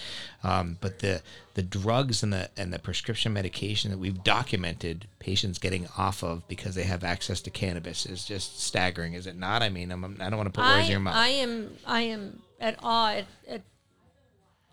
um, 0.45 0.79
but 0.81 1.01
the 1.01 1.23
the 1.55 1.63
drugs 1.63 2.23
and 2.23 2.33
the 2.33 2.51
and 2.57 2.73
the 2.73 2.79
prescription 2.79 3.33
medication 3.33 3.91
that 3.91 3.99
we've 3.99 4.23
documented 4.23 5.09
patients 5.19 5.59
getting 5.59 5.89
off 5.99 6.23
of 6.23 6.47
because 6.47 6.75
they 6.75 6.85
have 6.85 7.03
access 7.03 7.41
to 7.41 7.51
cannabis 7.51 8.07
is 8.07 8.25
just 8.25 8.61
staggering, 8.61 9.15
is 9.15 9.27
it 9.27 9.37
not? 9.37 9.63
I 9.63 9.71
mean, 9.71 9.91
I'm, 9.91 10.05
I 10.21 10.31
don't 10.31 10.37
want 10.37 10.53
to 10.53 10.53
put 10.53 10.65
words 10.65 10.77
I, 10.77 10.83
in 10.83 10.91
your 10.91 11.01
mouth. 11.01 11.17
I 11.17 11.29
am 11.29 11.77
I 11.85 12.01
am 12.03 12.43
at 12.61 12.79
awe 12.83 13.13
at, 13.13 13.25
at, 13.49 13.63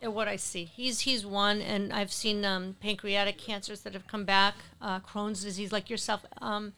at 0.03 0.13
what 0.13 0.27
I 0.27 0.35
see. 0.35 0.65
He's 0.65 1.01
he's 1.01 1.25
one, 1.25 1.61
and 1.61 1.93
I've 1.93 2.11
seen 2.11 2.43
um, 2.45 2.75
pancreatic 2.79 3.37
cancers 3.37 3.81
that 3.81 3.93
have 3.93 4.07
come 4.07 4.25
back, 4.25 4.55
uh, 4.81 4.99
Crohn's 4.99 5.43
disease, 5.43 5.71
like 5.71 5.89
yourself. 5.89 6.25
Um, 6.41 6.73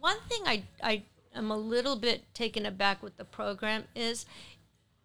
one 0.00 0.18
thing 0.28 0.42
I 0.44 0.64
I 0.82 1.02
am 1.34 1.50
a 1.50 1.56
little 1.56 1.96
bit 1.96 2.34
taken 2.34 2.66
aback 2.66 3.02
with 3.02 3.16
the 3.16 3.24
program 3.24 3.84
is 3.94 4.26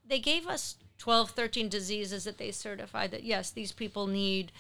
they 0.05 0.19
gave 0.19 0.47
us 0.47 0.75
12, 0.97 1.31
13 1.31 1.69
diseases 1.69 2.23
that 2.23 2.37
they 2.37 2.51
certified 2.51 3.11
that 3.11 3.23
yes, 3.23 3.51
these 3.51 3.71
people 3.71 4.07
need. 4.07 4.51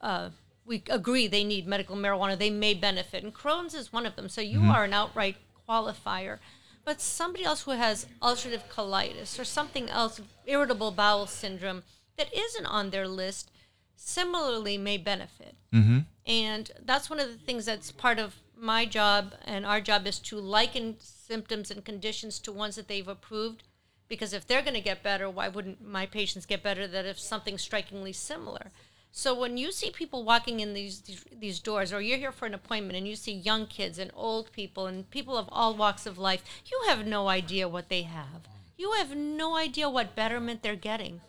Uh, 0.00 0.30
we 0.64 0.82
agree 0.90 1.26
they 1.26 1.44
need 1.44 1.66
medical 1.66 1.96
marijuana. 1.96 2.38
They 2.38 2.50
may 2.50 2.74
benefit, 2.74 3.24
and 3.24 3.34
Crohn's 3.34 3.74
is 3.74 3.92
one 3.92 4.04
of 4.04 4.16
them. 4.16 4.28
So 4.28 4.42
you 4.42 4.60
are 4.60 4.84
an 4.84 4.92
outright 4.92 5.36
qualifier. 5.66 6.38
But 6.84 7.00
somebody 7.00 7.44
else 7.44 7.62
who 7.62 7.72
has 7.72 8.06
ulcerative 8.22 8.68
colitis 8.70 9.38
or 9.38 9.44
something 9.44 9.90
else, 9.90 10.20
irritable 10.46 10.90
bowel 10.90 11.26
syndrome, 11.26 11.82
that 12.18 12.34
isn't 12.34 12.66
on 12.66 12.90
their 12.90 13.08
list, 13.08 13.50
similarly 13.96 14.76
may 14.76 14.98
benefit. 14.98 15.54
Mm-hmm. 15.72 16.00
And 16.26 16.70
that's 16.84 17.08
one 17.08 17.20
of 17.20 17.28
the 17.28 17.38
things 17.38 17.64
that's 17.64 17.90
part 17.90 18.18
of 18.18 18.36
my 18.56 18.84
job 18.84 19.34
and 19.44 19.64
our 19.64 19.80
job 19.80 20.06
is 20.06 20.18
to 20.18 20.36
liken 20.36 20.96
symptoms 20.98 21.70
and 21.70 21.84
conditions 21.84 22.38
to 22.40 22.52
ones 22.52 22.76
that 22.76 22.88
they've 22.88 23.08
approved. 23.08 23.62
Because 24.08 24.32
if 24.32 24.46
they're 24.46 24.62
going 24.62 24.74
to 24.74 24.80
get 24.80 25.02
better, 25.02 25.28
why 25.28 25.48
wouldn't 25.48 25.86
my 25.86 26.06
patients 26.06 26.46
get 26.46 26.62
better? 26.62 26.86
That 26.86 27.04
if 27.06 27.18
something's 27.18 27.62
strikingly 27.62 28.12
similar. 28.12 28.70
So 29.10 29.38
when 29.38 29.56
you 29.56 29.72
see 29.72 29.90
people 29.90 30.24
walking 30.24 30.60
in 30.60 30.74
these, 30.74 31.00
these 31.00 31.24
these 31.32 31.58
doors, 31.58 31.92
or 31.92 32.00
you're 32.00 32.18
here 32.18 32.32
for 32.32 32.46
an 32.46 32.54
appointment 32.54 32.96
and 32.96 33.08
you 33.08 33.16
see 33.16 33.32
young 33.32 33.66
kids 33.66 33.98
and 33.98 34.10
old 34.14 34.52
people 34.52 34.86
and 34.86 35.10
people 35.10 35.36
of 35.36 35.48
all 35.50 35.74
walks 35.74 36.06
of 36.06 36.18
life, 36.18 36.42
you 36.66 36.80
have 36.88 37.06
no 37.06 37.28
idea 37.28 37.68
what 37.68 37.88
they 37.88 38.02
have. 38.02 38.48
You 38.76 38.92
have 38.92 39.16
no 39.16 39.56
idea 39.56 39.90
what 39.90 40.14
betterment 40.14 40.62
they're 40.62 40.76
getting. 40.76 41.20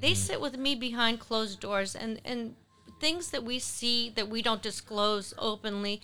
They 0.00 0.14
sit 0.14 0.40
with 0.40 0.56
me 0.56 0.74
behind 0.74 1.20
closed 1.20 1.60
doors, 1.60 1.94
and 1.94 2.20
and 2.24 2.54
things 3.00 3.30
that 3.30 3.44
we 3.44 3.58
see 3.58 4.10
that 4.10 4.28
we 4.28 4.42
don't 4.42 4.62
disclose 4.62 5.34
openly. 5.38 6.00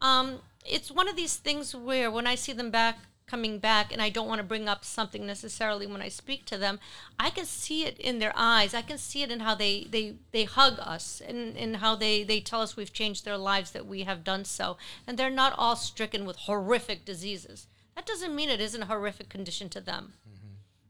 Um, 0.00 0.40
it's 0.64 0.90
one 0.90 1.08
of 1.08 1.16
these 1.16 1.36
things 1.36 1.74
where 1.74 2.10
when 2.10 2.26
I 2.26 2.34
see 2.34 2.52
them 2.52 2.70
back 2.70 2.98
coming 3.26 3.58
back 3.58 3.92
and 3.92 4.02
I 4.02 4.10
don't 4.10 4.28
want 4.28 4.38
to 4.38 4.46
bring 4.46 4.68
up 4.68 4.84
something 4.84 5.26
necessarily 5.26 5.86
when 5.86 6.02
I 6.02 6.08
speak 6.08 6.44
to 6.46 6.58
them, 6.58 6.78
I 7.18 7.30
can 7.30 7.46
see 7.46 7.84
it 7.84 7.98
in 7.98 8.18
their 8.18 8.32
eyes. 8.36 8.74
I 8.74 8.82
can 8.82 8.98
see 8.98 9.22
it 9.22 9.30
in 9.30 9.40
how 9.40 9.54
they 9.54 9.86
they, 9.90 10.16
they 10.32 10.44
hug 10.44 10.78
us 10.78 11.22
and, 11.26 11.56
and 11.56 11.76
how 11.76 11.96
they, 11.96 12.22
they 12.22 12.40
tell 12.40 12.60
us 12.60 12.76
we've 12.76 12.92
changed 12.92 13.24
their 13.24 13.38
lives 13.38 13.70
that 13.70 13.86
we 13.86 14.02
have 14.02 14.24
done 14.24 14.44
so. 14.44 14.76
And 15.06 15.18
they're 15.18 15.30
not 15.30 15.54
all 15.56 15.76
stricken 15.76 16.26
with 16.26 16.36
horrific 16.36 17.04
diseases. 17.04 17.66
That 17.94 18.06
doesn't 18.06 18.34
mean 18.34 18.50
it 18.50 18.60
isn't 18.60 18.82
a 18.82 18.86
horrific 18.86 19.28
condition 19.28 19.68
to 19.70 19.80
them. 19.80 20.14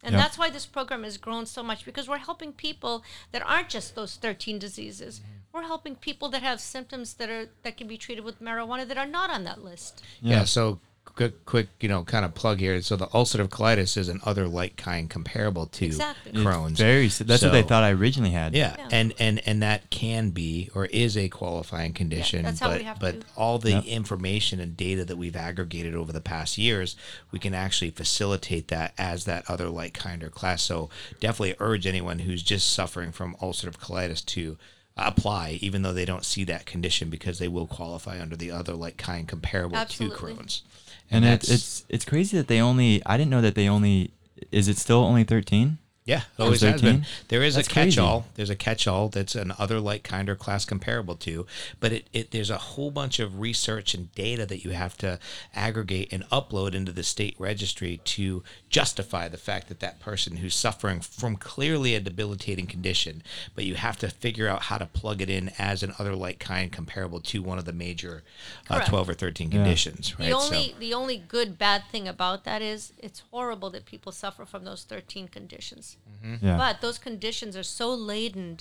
And 0.05 0.13
Yep. 0.13 0.23
that's 0.23 0.39
why 0.39 0.51
this 0.51 0.67
program 0.67 1.03
has 1.03 1.17
grown 1.17 1.47
so 1.47 1.63
much 1.63 1.85
because 1.85 2.09
we're 2.09 2.19
helping 2.19 2.53
people 2.53 3.03
that 3.33 3.43
aren't 3.45 3.71
just 3.71 3.95
those 3.95 4.17
13 4.17 4.59
diseases. 4.59 5.21
Mm-hmm. 5.21 5.31
We're 5.53 5.63
helping 5.63 5.97
people 5.97 6.29
that 6.31 6.43
have 6.43 6.61
symptoms 6.61 7.15
that 7.15 7.31
are 7.31 7.49
that 7.63 7.77
can 7.77 7.87
be 7.87 7.97
treated 7.97 8.25
with 8.25 8.41
marijuana 8.43 8.87
that 8.89 8.99
are 8.99 9.07
not 9.07 9.31
on 9.31 9.45
that 9.45 9.65
list. 9.65 10.03
Yeah. 10.21 10.45
so 10.45 10.79
quick, 11.05 11.45
quick, 11.45 11.69
you 11.81 11.89
know, 11.89 12.03
kind 12.03 12.25
of 12.25 12.35
plug 12.35 12.59
here. 12.59 12.81
So 12.83 12.97
the 12.97 13.07
ulcerative 13.09 13.49
colitis 13.49 13.97
is 13.97 14.09
an 14.09 14.21
other 14.25 14.49
like 14.49 14.77
kind 14.77 15.09
comparable 15.09 15.67
to 15.67 15.87
Exactly. 15.87 16.33
It's 16.33 16.41
Crohn's. 16.41 16.79
Very. 16.79 17.07
s- 17.07 17.19
That's 17.19 17.43
what 17.43 17.53
they 17.53 17.63
thought 17.63 17.85
I 17.85 17.91
originally 17.93 18.33
had. 18.33 18.55
Yeah, 18.55 18.75
Yeah. 18.79 18.89
and 18.91 19.15
and 19.19 19.41
and 19.47 19.63
that 19.63 19.91
can 19.91 20.31
be 20.31 20.71
or 20.75 20.87
is 20.87 21.17
a 21.17 21.29
qualifying 21.29 21.93
condition. 21.93 22.43
that's 22.43 22.59
how 22.59 22.69
but 22.69 22.79
we 22.79 22.85
have 22.85 22.99
but 22.99 23.21
to- 23.21 23.27
all 23.37 23.59
the 23.59 23.71
Yep. 23.73 23.85
information 23.85 24.59
and 24.61 24.77
data 24.77 25.05
that 25.05 25.17
we've 25.17 25.37
aggregated 25.37 25.95
over 25.95 26.13
the 26.13 26.21
past 26.21 26.59
years, 26.59 26.97
we 27.31 27.39
can 27.39 27.55
actually 27.55 27.91
facilitate 27.91 28.69
that 28.69 28.93
as 28.99 29.25
that 29.25 29.45
other 29.49 29.69
like 29.69 29.95
kind 29.95 30.23
or 30.25 30.31
class. 30.31 30.63
So 30.63 30.91
definitely 31.21 31.55
urge 31.61 31.87
anyone 31.87 32.21
who's 32.21 32.43
just 32.43 32.73
suffering 32.73 33.13
from 33.13 33.37
ulcerative 33.37 33.77
colitis 33.79 34.25
to 34.27 34.57
apply, 34.97 35.59
even 35.61 35.83
though 35.83 35.93
they 35.93 36.05
don't 36.05 36.25
see 36.25 36.45
that 36.45 36.67
condition, 36.67 37.11
because 37.11 37.39
they 37.41 37.49
will 37.49 37.67
qualify 37.67 38.21
under 38.21 38.37
the 38.37 38.51
other 38.53 38.75
like 38.75 38.97
kind 38.97 39.27
comparable 39.27 39.77
Absolutely. 39.77 40.17
to 40.17 40.23
Crohn's. 40.43 40.63
And, 41.11 41.25
that's- 41.25 41.51
it's 41.51 41.53
it's 41.53 41.85
it's 41.89 42.05
crazy 42.05 42.37
that 42.37 42.49
they 42.49 42.61
only. 42.61 43.03
I 43.07 43.17
didn't 43.17 43.31
know 43.31 43.41
that 43.43 43.55
they 43.55 43.69
only. 43.69 44.11
Is 44.51 44.69
it 44.69 44.79
still 44.79 44.99
only 45.05 45.25
thirteen? 45.25 45.79
Yeah, 46.07 46.25
Or 46.39 46.45
always 46.45 46.61
has 46.61 46.83
been. 46.83 47.07
There 47.29 47.43
is 47.43 47.55
That's 47.55 47.67
a 47.67 47.71
catch-all. 47.71 48.27
There's 48.35 48.51
a 48.51 48.57
catch-all 48.57 49.09
that's 49.09 49.35
an 49.35 49.55
other 49.59 49.81
like 49.81 50.03
kind 50.03 50.29
or 50.29 50.35
class 50.35 50.67
comparable 50.67 51.17
to, 51.17 51.47
but 51.81 51.93
it, 51.93 52.07
it 52.13 52.31
there's 52.31 52.51
a 52.51 52.59
whole 52.59 52.91
bunch 52.91 53.21
of 53.21 53.41
research 53.41 53.95
and 53.95 54.15
data 54.15 54.45
that 54.45 54.67
you 54.67 54.73
have 54.73 54.99
to 54.99 55.19
aggregate 55.55 56.13
and 56.13 56.29
upload 56.29 56.75
into 56.75 56.93
the 56.93 57.03
state 57.03 57.35
registry 57.39 58.03
to 58.05 58.43
justify 58.69 59.29
the 59.29 59.39
fact 59.39 59.69
that 59.69 59.81
that 59.81 59.99
person 59.99 60.37
who's 60.37 60.55
suffering 60.55 61.01
from 61.01 61.37
clearly 61.37 61.95
a 61.95 62.01
debilitating 62.01 62.67
condition, 62.67 63.23
but 63.55 63.65
you 63.65 63.77
have 63.77 63.97
to 63.97 64.11
figure 64.11 64.47
out 64.47 64.65
how 64.65 64.77
to 64.77 64.85
plug 64.85 65.23
it 65.23 65.31
in 65.31 65.53
as 65.59 65.83
an 65.83 65.95
other 65.99 66.15
like 66.15 66.39
kind 66.39 66.71
comparable 66.71 67.21
to 67.21 67.43
one 67.43 67.57
of 67.57 67.65
the 67.65 67.73
major 67.73 68.23
uh, 68.69 68.85
12 68.85 69.09
or 69.09 69.15
13 69.15 69.51
conditions, 69.51 70.19
right? 70.19 70.27
The 70.27 70.33
only 70.33 70.75
the 70.79 70.93
only 70.93 71.17
good 71.17 71.57
bad 71.57 71.85
thing 71.91 72.07
about 72.07 72.45
that 72.45 72.61
is 72.61 72.93
it's 72.99 73.23
horrible 73.31 73.71
that 73.71 73.87
people 73.87 74.13
suffer 74.13 74.45
from 74.45 74.65
those 74.65 74.85
13 74.85 75.29
conditions. 75.29 75.94
Yeah. 76.41 76.57
But 76.57 76.81
those 76.81 76.99
conditions 76.99 77.57
are 77.57 77.63
so 77.63 77.93
laden 77.95 78.59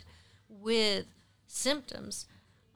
with 0.49 1.05
symptoms. 1.47 2.25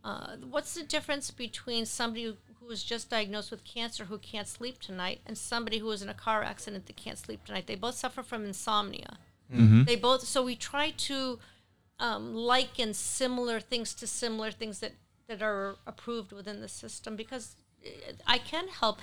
Uh, 0.03 0.37
what's 0.49 0.73
the 0.73 0.83
difference 0.83 1.31
between 1.31 1.85
somebody 1.85 2.23
who, 2.23 2.33
who 2.59 2.69
is 2.69 2.83
just 2.83 3.09
diagnosed 3.09 3.51
with 3.51 3.63
cancer 3.65 4.05
who 4.05 4.17
can't 4.17 4.47
sleep 4.47 4.79
tonight 4.79 5.19
and 5.25 5.37
somebody 5.37 5.79
who 5.79 5.91
is 5.91 6.01
in 6.01 6.09
a 6.09 6.13
car 6.13 6.43
accident 6.43 6.85
that 6.85 6.95
can't 6.95 7.17
sleep 7.17 7.43
tonight? 7.43 7.67
They 7.67 7.75
both 7.75 7.95
suffer 7.95 8.23
from 8.23 8.45
insomnia. 8.45 9.17
They 9.85 9.95
both. 9.95 10.23
So 10.23 10.43
we 10.43 10.55
try 10.55 10.91
to 10.91 11.39
um, 11.99 12.35
liken 12.35 12.93
similar 12.93 13.59
things 13.59 13.93
to 13.95 14.07
similar 14.07 14.51
things 14.51 14.79
that 14.79 14.93
that 15.27 15.41
are 15.41 15.75
approved 15.85 16.31
within 16.31 16.61
the 16.61 16.69
system 16.69 17.15
because 17.15 17.55
uh, 17.85 17.89
I 18.25 18.37
can 18.37 18.67
help. 18.67 18.99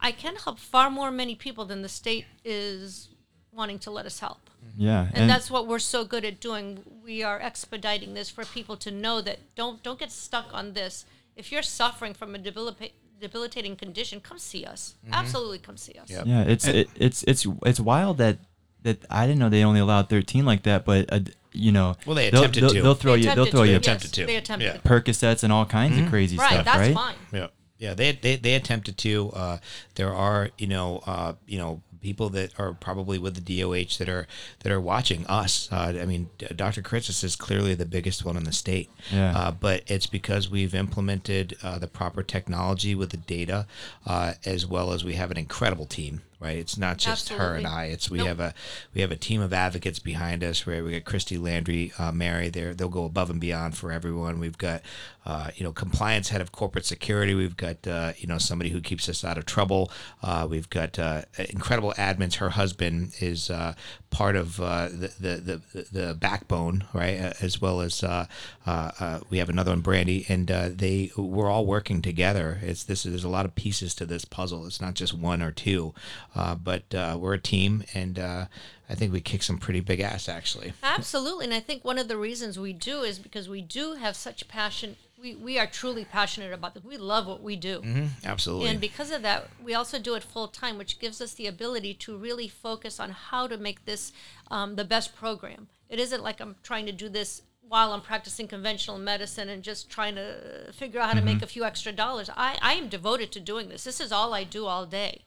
I 0.00 0.12
can 0.12 0.36
help 0.36 0.58
far 0.58 0.90
more 0.90 1.10
many 1.10 1.34
people 1.34 1.64
than 1.64 1.82
the 1.82 1.88
state 1.88 2.26
is 2.44 3.08
wanting 3.54 3.78
to 3.80 3.90
let 3.90 4.06
us 4.06 4.20
help. 4.20 4.50
yeah. 4.76 5.08
And, 5.14 5.28
that's 5.30 5.50
what 5.50 5.66
we're 5.66 5.78
so 5.78 6.04
good 6.04 6.24
at 6.24 6.40
doing. 6.40 6.82
We 7.04 7.22
are 7.22 7.40
expediting 7.40 8.14
this 8.14 8.30
for 8.30 8.44
people 8.44 8.76
to 8.78 8.90
know 8.90 9.20
that 9.20 9.38
don't 9.54 9.82
don't 9.82 9.98
get 9.98 10.10
stuck 10.12 10.46
on 10.52 10.72
this. 10.72 11.04
If 11.36 11.50
you're 11.52 11.62
suffering 11.62 12.14
from 12.14 12.34
a 12.34 12.38
debilita- 12.38 12.92
debilitating 13.20 13.76
condition, 13.76 14.20
come 14.20 14.38
see 14.38 14.64
us. 14.64 14.94
Absolutely, 15.12 15.58
come 15.58 15.76
see 15.76 15.94
us. 15.94 16.10
Yep. 16.10 16.26
Yeah, 16.26 16.42
it's 16.42 16.66
it, 16.66 16.88
it's 16.96 17.22
it's 17.24 17.46
it's 17.64 17.80
wild 17.80 18.18
that 18.18 18.38
that 18.82 19.04
I 19.10 19.26
didn't 19.26 19.38
know 19.38 19.48
they 19.48 19.64
only 19.64 19.80
allowed 19.80 20.08
13 20.10 20.44
like 20.44 20.62
that, 20.64 20.84
but 20.84 21.10
uh, 21.12 21.20
you 21.52 21.72
know, 21.72 21.96
Well, 22.04 22.14
they 22.16 22.30
they'll, 22.30 22.40
attempted 22.42 22.62
they'll, 22.64 22.70
to. 22.70 22.82
They'll 22.82 22.94
throw 22.94 23.12
They 23.16 23.22
you. 23.22 23.34
They'll 23.34 23.46
throw 23.46 23.62
to, 23.62 23.66
you 23.66 23.72
yes, 23.74 23.80
Attempted 23.82 24.12
to. 24.14 24.26
They 24.26 24.36
attempted 24.36 24.66
Yeah. 24.66 24.72
to. 24.76 24.88
Percocets 24.88 25.42
and 25.44 25.52
all 25.52 25.64
kinds 25.64 25.96
of 25.98 26.08
crazy 26.10 26.36
Right, 26.36 26.50
stuff, 26.52 26.64
that's 26.66 26.78
right? 26.78 26.94
fine. 26.94 27.14
Yeah, 27.32 27.46
yeah. 27.78 27.94
They 27.94 28.12
they, 28.12 28.36
they 28.36 28.54
attempted 28.54 28.98
to. 28.98 29.30
Uh, 29.30 29.58
there 29.94 30.12
are 30.12 30.50
you 30.58 30.66
know 30.66 31.02
uh, 31.06 31.32
you 31.46 31.58
know 31.58 31.80
people 32.04 32.28
that 32.28 32.52
are 32.60 32.74
probably 32.74 33.18
with 33.18 33.34
the 33.34 33.40
DOH 33.40 33.96
that 33.98 34.10
are 34.10 34.26
that 34.60 34.70
are 34.70 34.80
watching 34.80 35.26
us. 35.26 35.70
Uh, 35.72 35.94
I 36.00 36.04
mean, 36.04 36.28
Dr. 36.54 36.82
Kyritsis 36.82 37.24
is 37.24 37.34
clearly 37.34 37.74
the 37.74 37.86
biggest 37.86 38.26
one 38.26 38.36
in 38.36 38.44
the 38.44 38.52
state. 38.52 38.90
Yeah. 39.10 39.32
Uh, 39.34 39.50
but 39.52 39.84
it's 39.86 40.06
because 40.06 40.50
we've 40.50 40.74
implemented 40.74 41.56
uh, 41.62 41.78
the 41.78 41.86
proper 41.86 42.22
technology 42.22 42.94
with 42.94 43.08
the 43.08 43.16
data, 43.16 43.66
uh, 44.06 44.34
as 44.44 44.66
well 44.66 44.92
as 44.92 45.02
we 45.02 45.14
have 45.14 45.30
an 45.30 45.38
incredible 45.38 45.86
team. 45.86 46.20
Right, 46.44 46.58
it's 46.58 46.76
not 46.76 46.98
just 46.98 47.30
her 47.30 47.54
and 47.54 47.66
I. 47.66 47.86
It's 47.86 48.10
we 48.10 48.18
Nope. 48.18 48.26
have 48.26 48.40
a 48.40 48.54
we 48.94 49.00
have 49.00 49.10
a 49.10 49.16
team 49.16 49.40
of 49.40 49.54
advocates 49.54 49.98
behind 49.98 50.44
us. 50.44 50.66
Right, 50.66 50.84
we 50.84 50.92
got 50.92 51.04
Christy 51.04 51.38
Landry, 51.38 51.92
uh, 51.98 52.12
Mary. 52.12 52.50
There, 52.50 52.74
they'll 52.74 52.90
go 52.90 53.06
above 53.06 53.30
and 53.30 53.40
beyond 53.40 53.78
for 53.78 53.90
everyone. 53.90 54.38
We've 54.38 54.58
got, 54.58 54.82
uh, 55.24 55.52
you 55.56 55.64
know, 55.64 55.72
compliance 55.72 56.28
head 56.28 56.42
of 56.42 56.52
corporate 56.52 56.84
security. 56.84 57.34
We've 57.34 57.56
got, 57.56 57.86
uh, 57.86 58.12
you 58.18 58.28
know, 58.28 58.36
somebody 58.36 58.68
who 58.70 58.82
keeps 58.82 59.08
us 59.08 59.24
out 59.24 59.38
of 59.38 59.46
trouble. 59.46 59.90
Uh, 60.22 60.46
we've 60.50 60.68
got 60.68 60.98
uh, 60.98 61.22
incredible 61.48 61.94
admins. 61.96 62.34
Her 62.34 62.50
husband 62.50 63.14
is 63.20 63.48
uh, 63.48 63.72
part 64.10 64.36
of 64.36 64.60
uh, 64.60 64.88
the, 64.88 65.12
the 65.18 65.60
the 65.72 65.86
the 65.90 66.14
backbone, 66.14 66.84
right, 66.92 67.34
as 67.40 67.60
well 67.60 67.80
as 67.80 68.02
uh, 68.04 68.26
uh, 68.66 68.90
uh, 69.00 69.20
we 69.30 69.38
have 69.38 69.48
another 69.48 69.70
one, 69.72 69.80
Brandy, 69.80 70.26
and 70.28 70.50
uh, 70.50 70.68
they 70.70 71.10
we're 71.16 71.50
all 71.50 71.64
working 71.64 72.02
together. 72.02 72.58
It's 72.62 72.84
this. 72.84 73.04
There's 73.04 73.24
a 73.24 73.28
lot 73.30 73.46
of 73.46 73.54
pieces 73.54 73.94
to 73.96 74.04
this 74.06 74.24
puzzle. 74.26 74.66
It's 74.66 74.80
not 74.80 74.94
just 74.94 75.14
one 75.14 75.42
or 75.42 75.50
two, 75.50 75.94
uh, 76.34 76.54
but 76.54 76.94
uh, 76.94 77.16
we're 77.20 77.34
a 77.34 77.40
team, 77.40 77.84
and 77.94 78.18
uh, 78.18 78.46
I 78.88 78.94
think 78.94 79.12
we 79.12 79.20
kick 79.20 79.42
some 79.42 79.58
pretty 79.58 79.80
big 79.80 80.00
ass, 80.00 80.28
actually. 80.28 80.72
Absolutely, 80.82 81.44
and 81.44 81.54
I 81.54 81.60
think 81.60 81.84
one 81.84 81.98
of 81.98 82.08
the 82.08 82.16
reasons 82.16 82.58
we 82.58 82.72
do 82.72 83.02
is 83.02 83.18
because 83.18 83.48
we 83.48 83.62
do 83.62 83.94
have 83.94 84.16
such 84.16 84.48
passion. 84.48 84.96
We, 85.20 85.34
we 85.34 85.58
are 85.58 85.66
truly 85.66 86.04
passionate 86.04 86.52
about 86.52 86.74
this. 86.74 86.84
We 86.84 86.98
love 86.98 87.26
what 87.26 87.42
we 87.42 87.56
do. 87.56 87.82
Absolutely. 88.24 88.68
And 88.68 88.80
because 88.80 89.10
of 89.10 89.22
that, 89.22 89.48
we 89.62 89.72
also 89.72 89.98
do 89.98 90.14
it 90.14 90.22
full 90.22 90.48
time, 90.48 90.76
which 90.76 90.98
gives 90.98 91.20
us 91.20 91.32
the 91.32 91.46
ability 91.46 91.94
to 91.94 92.16
really 92.16 92.48
focus 92.48 93.00
on 93.00 93.10
how 93.10 93.46
to 93.46 93.56
make 93.56 93.86
this 93.86 94.12
um, 94.50 94.76
the 94.76 94.84
best 94.84 95.16
program. 95.16 95.68
It 95.88 95.98
isn't 95.98 96.22
like 96.22 96.40
I'm 96.40 96.56
trying 96.62 96.84
to 96.86 96.92
do 96.92 97.08
this 97.08 97.40
while 97.66 97.92
I'm 97.92 98.02
practicing 98.02 98.46
conventional 98.48 98.98
medicine 98.98 99.48
and 99.48 99.62
just 99.62 99.88
trying 99.88 100.16
to 100.16 100.70
figure 100.72 101.00
out 101.00 101.08
how 101.08 101.14
to 101.14 101.24
make 101.24 101.42
a 101.42 101.46
few 101.46 101.64
extra 101.64 101.92
dollars. 101.92 102.28
I, 102.36 102.58
I 102.60 102.74
am 102.74 102.88
devoted 102.88 103.32
to 103.32 103.40
doing 103.40 103.68
this. 103.68 103.84
This 103.84 104.00
is 104.00 104.12
all 104.12 104.34
I 104.34 104.44
do 104.44 104.66
all 104.66 104.84
day. 104.84 105.22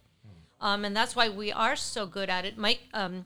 Um, 0.60 0.86
and 0.86 0.96
that's 0.96 1.16
why 1.16 1.30
we 1.30 1.52
are 1.52 1.76
so 1.76 2.06
good 2.06 2.30
at 2.30 2.46
it. 2.46 2.58
Mike, 2.58 2.82
um, 2.94 3.26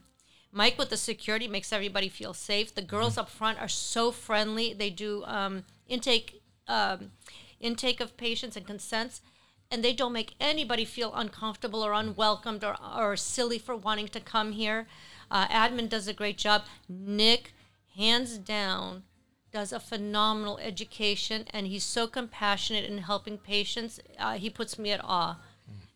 Mike 0.52 0.78
with 0.78 0.90
the 0.90 0.96
security 0.96 1.48
makes 1.48 1.72
everybody 1.72 2.08
feel 2.08 2.34
safe. 2.34 2.74
The 2.74 2.82
girls 2.82 3.16
up 3.16 3.30
front 3.30 3.58
are 3.58 3.68
so 3.68 4.10
friendly. 4.10 4.74
They 4.74 4.90
do 4.90 5.24
um, 5.24 5.64
intake 5.88 6.42
um, 6.68 7.12
intake 7.58 8.00
of 8.00 8.16
patients 8.16 8.56
and 8.56 8.66
consents, 8.66 9.22
and 9.70 9.82
they 9.82 9.92
don't 9.92 10.12
make 10.12 10.34
anybody 10.40 10.84
feel 10.84 11.14
uncomfortable 11.14 11.82
or 11.82 11.92
unwelcomed 11.92 12.64
or, 12.64 12.76
or 12.96 13.16
silly 13.16 13.58
for 13.58 13.74
wanting 13.74 14.08
to 14.08 14.20
come 14.20 14.52
here. 14.52 14.86
Uh, 15.30 15.46
admin 15.48 15.88
does 15.88 16.08
a 16.08 16.12
great 16.12 16.36
job. 16.36 16.64
Nick, 16.88 17.54
hands 17.96 18.36
down, 18.36 19.04
does 19.52 19.72
a 19.72 19.80
phenomenal 19.80 20.58
education, 20.58 21.46
and 21.50 21.66
he's 21.66 21.84
so 21.84 22.06
compassionate 22.06 22.84
in 22.84 22.98
helping 22.98 23.38
patients. 23.38 24.00
Uh, 24.18 24.34
he 24.34 24.50
puts 24.50 24.78
me 24.78 24.90
at 24.90 25.00
awe. 25.02 25.38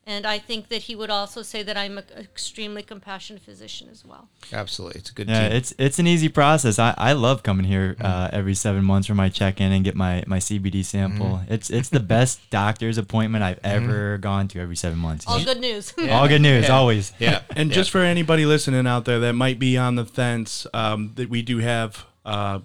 And 0.09 0.25
I 0.25 0.39
think 0.39 0.69
that 0.69 0.83
he 0.83 0.95
would 0.95 1.09
also 1.09 1.41
say 1.41 1.63
that 1.63 1.75
I'm 1.75 1.97
an 1.97 2.05
extremely 2.17 2.81
compassionate 2.81 3.41
physician 3.41 3.89
as 3.91 4.05
well. 4.05 4.29
Absolutely, 4.53 4.99
it's 5.01 5.09
a 5.09 5.13
good 5.13 5.27
Yeah, 5.27 5.49
team. 5.49 5.57
it's 5.57 5.73
it's 5.77 5.99
an 5.99 6.07
easy 6.07 6.29
process. 6.29 6.79
I, 6.79 6.93
I 6.97 7.11
love 7.11 7.43
coming 7.43 7.65
here 7.65 7.95
Mm-hmm. 7.95 8.05
uh, 8.05 8.29
every 8.31 8.55
seven 8.55 8.85
months 8.85 9.07
for 9.07 9.15
my 9.15 9.27
check 9.27 9.59
in 9.59 9.73
and 9.73 9.83
get 9.83 9.95
my, 9.95 10.23
my 10.25 10.37
CBD 10.39 10.85
sample. 10.85 11.39
Mm-hmm. 11.41 11.53
It's 11.53 11.69
it's 11.69 11.89
the 11.89 11.99
best 11.99 12.39
doctor's 12.49 12.97
appointment 12.97 13.43
I've 13.43 13.59
ever 13.65 14.17
gone 14.17 14.47
to 14.49 14.61
every 14.61 14.77
seven 14.77 14.97
months. 14.97 15.25
All 15.27 15.43
good 15.43 15.59
news. 15.59 15.93
All 16.09 16.27
good 16.29 16.41
news, 16.41 16.67
Yeah. 16.67 16.73
always. 16.77 17.11
yeah, 17.19 17.41
And 17.57 17.69
just 17.71 17.89
for 17.91 17.99
anybody 17.99 18.45
listening 18.45 18.87
out 18.87 19.03
there 19.03 19.19
that 19.19 19.33
might 19.33 19.59
be 19.59 19.77
on 19.77 19.95
the 19.95 20.05
fence, 20.05 20.65
um, 20.73 21.11
that 21.15 21.29
we 21.29 21.41
do 21.41 21.57
have, 21.57 22.05
uh, 22.25 22.59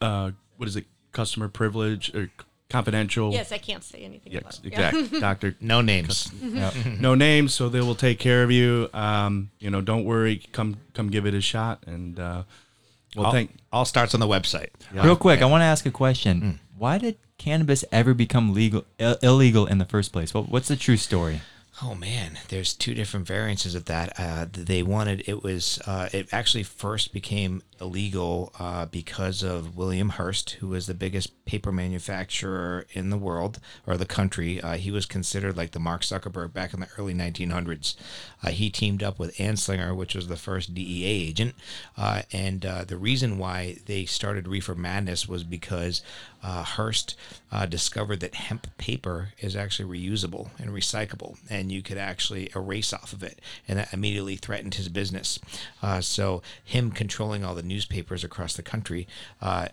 uh, 0.00 0.30
what 0.56 0.68
is 0.68 0.76
it, 0.76 0.84
customer 1.10 1.48
privilege 1.48 2.14
or 2.14 2.30
confidential? 2.70 3.32
yes, 3.32 3.52
I 3.52 3.58
can't 3.58 3.82
say 3.82 4.00
anything 4.00 4.36
about 4.36 4.58
Yes, 4.62 5.00
it. 5.02 5.12
Yeah. 5.12 5.20
Doctor, 5.20 5.54
no 5.60 5.80
names. 5.80 6.30
Yeah. 6.42 6.70
no 7.00 7.14
names, 7.14 7.54
so 7.54 7.68
they 7.68 7.80
will 7.80 7.94
take 7.94 8.18
care 8.18 8.42
of 8.42 8.50
you. 8.50 8.88
Um, 8.92 9.50
you 9.58 9.70
know, 9.70 9.80
don't 9.80 10.04
worry. 10.04 10.42
Come, 10.52 10.76
come, 10.94 11.08
give 11.10 11.26
it 11.26 11.34
a 11.34 11.40
shot. 11.40 11.82
And 11.86 12.18
uh, 12.20 12.42
well, 13.16 13.26
all, 13.26 13.32
thank. 13.32 13.54
all 13.72 13.84
starts 13.84 14.14
on 14.14 14.20
the 14.20 14.26
website. 14.28 14.68
Real 14.92 15.16
quick, 15.16 15.40
I 15.42 15.46
want 15.46 15.62
to 15.62 15.66
ask 15.66 15.86
a 15.86 15.90
question. 15.90 16.40
Mm. 16.40 16.58
Why 16.76 16.98
did 16.98 17.16
cannabis 17.38 17.84
ever 17.90 18.14
become 18.14 18.52
legal 18.54 18.84
Ill- 18.98 19.16
illegal 19.22 19.66
in 19.66 19.78
the 19.78 19.84
first 19.84 20.12
place? 20.12 20.34
What, 20.34 20.48
what's 20.48 20.68
the 20.68 20.76
true 20.76 20.96
story? 20.96 21.40
Oh 21.80 21.94
man, 21.94 22.38
there's 22.48 22.74
two 22.74 22.92
different 22.92 23.24
variances 23.26 23.76
of 23.76 23.84
that. 23.84 24.18
Uh, 24.18 24.46
they 24.50 24.82
wanted 24.82 25.22
it 25.28 25.44
was 25.44 25.78
uh, 25.86 26.08
it 26.12 26.28
actually 26.32 26.64
first 26.64 27.12
became 27.12 27.62
illegal 27.80 28.52
uh, 28.58 28.86
because 28.86 29.44
of 29.44 29.76
William 29.76 30.08
Hearst, 30.08 30.50
who 30.58 30.68
was 30.68 30.88
the 30.88 30.94
biggest 30.94 31.44
paper 31.44 31.70
manufacturer 31.70 32.84
in 32.92 33.10
the 33.10 33.16
world 33.16 33.60
or 33.86 33.96
the 33.96 34.06
country. 34.06 34.60
Uh, 34.60 34.74
he 34.74 34.90
was 34.90 35.06
considered 35.06 35.56
like 35.56 35.70
the 35.70 35.78
Mark 35.78 36.02
Zuckerberg 36.02 36.52
back 36.52 36.74
in 36.74 36.80
the 36.80 36.88
early 36.98 37.14
1900s. 37.14 37.94
Uh, 38.42 38.50
he 38.50 38.70
teamed 38.70 39.02
up 39.02 39.18
with 39.18 39.36
Anslinger, 39.36 39.94
which 39.94 40.14
was 40.14 40.28
the 40.28 40.36
first 40.36 40.74
DEA 40.74 41.28
agent, 41.28 41.54
uh, 41.96 42.22
and 42.32 42.64
uh, 42.64 42.84
the 42.84 42.96
reason 42.96 43.38
why 43.38 43.78
they 43.86 44.04
started 44.04 44.48
Reefer 44.48 44.74
Madness 44.74 45.28
was 45.28 45.44
because 45.44 46.02
uh, 46.42 46.62
Hearst 46.62 47.16
uh, 47.50 47.66
discovered 47.66 48.20
that 48.20 48.34
hemp 48.34 48.68
paper 48.78 49.30
is 49.40 49.56
actually 49.56 49.98
reusable 49.98 50.50
and 50.58 50.70
recyclable, 50.70 51.38
and 51.50 51.72
you 51.72 51.82
could 51.82 51.98
actually 51.98 52.50
erase 52.54 52.92
off 52.92 53.12
of 53.12 53.22
it, 53.22 53.40
and 53.66 53.78
that 53.78 53.92
immediately 53.92 54.36
threatened 54.36 54.74
his 54.74 54.88
business. 54.88 55.38
Uh, 55.82 56.00
so 56.00 56.42
him 56.64 56.90
controlling 56.90 57.44
all 57.44 57.54
the 57.54 57.62
newspapers 57.62 58.22
across 58.22 58.54
the 58.54 58.62
country 58.62 59.08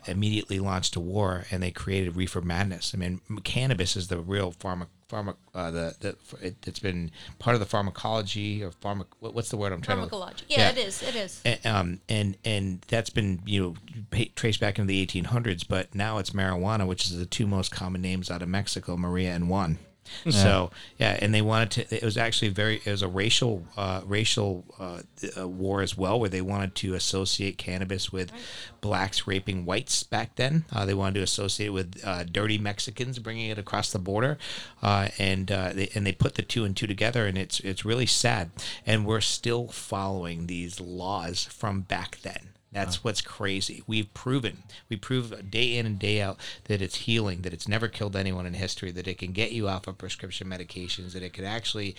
immediately 0.07 0.59
launched 0.59 0.95
a 0.95 0.99
war, 0.99 1.45
and 1.51 1.61
they 1.61 1.71
created 1.71 2.15
Reefer 2.15 2.41
Madness. 2.41 2.93
I 2.93 2.97
mean, 2.97 3.21
cannabis 3.43 3.95
is 3.95 4.07
the 4.07 4.19
real 4.19 4.51
pharma. 4.51 4.87
Pharma, 5.09 5.35
uh, 5.53 5.69
the 5.69 5.95
the 5.99 6.15
it, 6.41 6.55
it's 6.65 6.79
been 6.79 7.11
part 7.37 7.53
of 7.53 7.59
the 7.59 7.65
pharmacology 7.65 8.63
or 8.63 8.71
pharma. 8.71 9.05
What, 9.19 9.35
what's 9.35 9.49
the 9.49 9.57
word 9.57 9.71
I'm 9.71 9.81
trying 9.81 9.97
to? 9.97 10.09
Pharmacology. 10.09 10.45
Yeah, 10.47 10.69
it 10.69 10.77
is. 10.79 11.03
It 11.03 11.15
is. 11.15 11.41
And, 11.45 11.65
um, 11.65 12.01
and 12.09 12.37
and 12.43 12.81
that's 12.87 13.11
been 13.11 13.41
you 13.45 13.77
know 14.11 14.27
traced 14.35 14.59
back 14.59 14.79
into 14.79 14.87
the 14.87 15.05
1800s, 15.05 15.67
but 15.67 15.93
now 15.93 16.17
it's 16.17 16.31
marijuana, 16.31 16.87
which 16.87 17.05
is 17.05 17.17
the 17.17 17.27
two 17.27 17.45
most 17.45 17.71
common 17.71 18.01
names 18.01 18.31
out 18.31 18.41
of 18.41 18.49
Mexico, 18.49 18.97
Maria 18.97 19.33
and 19.33 19.47
Juan. 19.47 19.77
So 20.29 20.71
yeah, 20.97 21.17
and 21.21 21.33
they 21.33 21.41
wanted 21.41 21.71
to. 21.71 21.95
It 21.95 22.03
was 22.03 22.17
actually 22.17 22.49
very. 22.49 22.77
It 22.85 22.91
was 22.91 23.01
a 23.01 23.07
racial 23.07 23.65
uh, 23.77 24.01
racial 24.05 24.63
uh, 24.79 25.01
uh, 25.37 25.47
war 25.47 25.81
as 25.81 25.97
well, 25.97 26.19
where 26.19 26.29
they 26.29 26.41
wanted 26.41 26.75
to 26.75 26.93
associate 26.93 27.57
cannabis 27.57 28.11
with 28.11 28.31
blacks 28.81 29.27
raping 29.27 29.65
whites 29.65 30.03
back 30.03 30.35
then. 30.35 30.65
Uh, 30.71 30.85
they 30.85 30.93
wanted 30.93 31.15
to 31.15 31.21
associate 31.21 31.67
it 31.67 31.73
with 31.73 32.01
uh, 32.03 32.23
dirty 32.23 32.57
Mexicans 32.57 33.19
bringing 33.19 33.49
it 33.49 33.57
across 33.57 33.91
the 33.91 33.99
border, 33.99 34.37
uh, 34.81 35.09
and 35.17 35.47
they, 35.47 35.89
and 35.95 36.05
they 36.05 36.13
put 36.13 36.35
the 36.35 36.41
two 36.41 36.65
and 36.65 36.75
two 36.75 36.87
together, 36.87 37.25
and 37.25 37.37
it's 37.37 37.59
it's 37.61 37.85
really 37.85 38.05
sad. 38.05 38.51
And 38.85 39.05
we're 39.05 39.21
still 39.21 39.67
following 39.67 40.47
these 40.47 40.79
laws 40.79 41.45
from 41.45 41.81
back 41.81 42.19
then. 42.21 42.54
That's 42.75 43.03
what's 43.03 43.21
crazy. 43.21 43.81
We've 43.87 44.13
proven, 44.13 44.63
we 44.89 44.97
prove 44.97 45.49
day 45.49 45.77
in 45.77 45.85
and 45.85 45.97
day 45.97 46.21
out 46.21 46.37
that 46.65 46.81
it's 46.81 46.95
healing, 46.95 47.41
that 47.43 47.53
it's 47.53 47.67
never 47.67 47.87
killed 47.87 48.15
anyone 48.15 48.45
in 48.45 48.53
history, 48.53 48.91
that 48.91 49.07
it 49.07 49.17
can 49.17 49.31
get 49.31 49.51
you 49.53 49.67
off 49.69 49.87
of 49.87 49.97
prescription 49.97 50.47
medications, 50.47 51.13
that 51.13 51.23
it 51.23 51.33
could 51.33 51.45
actually 51.45 51.95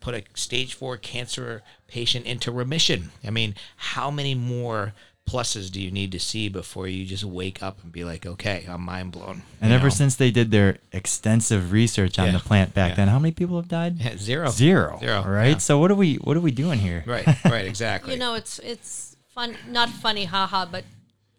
put 0.00 0.14
a 0.14 0.22
stage 0.34 0.72
four 0.74 0.96
cancer 0.96 1.62
patient 1.88 2.26
into 2.26 2.52
remission. 2.52 3.10
I 3.26 3.30
mean, 3.30 3.56
how 3.76 4.10
many 4.10 4.34
more 4.36 4.94
pluses 5.28 5.70
do 5.70 5.80
you 5.80 5.90
need 5.92 6.10
to 6.12 6.18
see 6.18 6.48
before 6.48 6.88
you 6.88 7.04
just 7.04 7.22
wake 7.24 7.62
up 7.62 7.82
and 7.82 7.92
be 7.92 8.02
like, 8.04 8.24
okay, 8.26 8.64
I'm 8.68 8.82
mind 8.82 9.12
blown? 9.12 9.42
And 9.60 9.72
ever 9.72 9.84
know? 9.84 9.90
since 9.90 10.16
they 10.16 10.30
did 10.30 10.50
their 10.50 10.78
extensive 10.92 11.72
research 11.72 12.18
on 12.18 12.26
Yeah. 12.26 12.32
the 12.32 12.38
plant 12.40 12.74
back 12.74 12.90
Yeah. 12.90 12.94
then, 12.96 13.08
how 13.08 13.18
many 13.18 13.32
people 13.32 13.56
have 13.56 13.68
died? 13.68 13.98
Yeah, 13.98 14.16
zero. 14.16 14.48
Zero. 14.50 14.98
Zero, 15.00 15.22
All 15.22 15.30
right. 15.30 15.50
yeah. 15.50 15.58
So 15.58 15.78
what 15.78 15.90
are 15.90 15.94
we 15.96 16.16
what 16.16 16.36
are 16.36 16.40
we 16.40 16.50
doing 16.52 16.78
here? 16.78 17.04
Right, 17.06 17.26
right, 17.44 17.64
exactly. 17.74 18.12
You 18.14 18.18
know, 18.18 18.34
it's 18.34 18.58
it's 18.60 19.09
fun, 19.34 19.56
not 19.68 19.88
funny, 19.88 20.24
haha, 20.24 20.66
but 20.66 20.84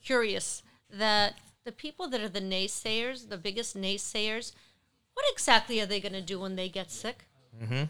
curious 0.04 0.64
that 0.92 1.36
the 1.64 1.72
people 1.72 2.08
that 2.10 2.22
are 2.22 2.30
the 2.30 2.42
naysayers, 2.42 3.30
the 3.30 3.38
biggest 3.38 3.78
naysayers, 3.78 4.54
what 5.14 5.26
exactly 5.32 5.80
are 5.80 5.86
they 5.86 6.00
going 6.00 6.14
to 6.14 6.22
do 6.22 6.40
when 6.40 6.56
they 6.56 6.70
get 6.70 6.92
sick? 6.92 7.26
Mm-hmm. 7.62 7.84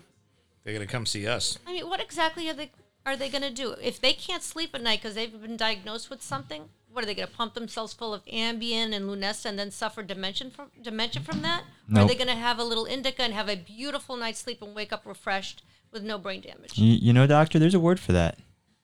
they're 0.64 0.74
gonna 0.74 0.88
come 0.88 1.06
see 1.06 1.28
us. 1.28 1.60
I 1.68 1.74
mean, 1.74 1.88
what 1.88 2.02
exactly 2.02 2.50
are 2.50 2.54
they 2.54 2.72
are 3.06 3.16
they 3.16 3.30
going 3.30 3.44
to 3.44 3.52
do 3.52 3.76
if 3.82 4.00
they 4.00 4.14
can't 4.14 4.44
sleep 4.44 4.76
at 4.76 4.82
night 4.82 5.02
because 5.02 5.16
they've 5.16 5.42
been 5.42 5.58
diagnosed 5.58 6.10
with 6.10 6.22
something? 6.22 6.70
What 6.92 7.04
are 7.04 7.08
they 7.08 7.16
going 7.16 7.28
to 7.28 7.34
pump 7.34 7.54
themselves 7.54 7.94
full 7.94 8.14
of 8.14 8.24
Ambien 8.26 8.94
and 8.94 9.10
Lunesta 9.10 9.46
and 9.46 9.58
then 9.58 9.72
suffer 9.72 10.04
dementia 10.04 10.50
from 10.52 10.70
dementia 10.82 11.22
from 11.22 11.42
that? 11.42 11.64
Or 11.96 12.02
are 12.02 12.08
they 12.08 12.16
going 12.16 12.28
to 12.28 12.36
have 12.36 12.60
a 12.60 12.64
little 12.64 12.86
indica 12.86 13.24
and 13.24 13.34
have 13.34 13.50
a 13.50 13.56
beautiful 13.56 14.18
night's 14.18 14.40
sleep 14.40 14.62
and 14.62 14.76
wake 14.76 14.92
up 14.92 15.06
refreshed 15.06 15.64
with 15.92 16.04
no 16.04 16.18
brain 16.18 16.42
damage? 16.42 16.78
You, 16.78 16.94
you 16.94 17.14
know, 17.14 17.26
doctor, 17.26 17.60
there's 17.60 17.74
a 17.74 17.80
word 17.80 18.00
for 18.00 18.12
that. 18.12 18.38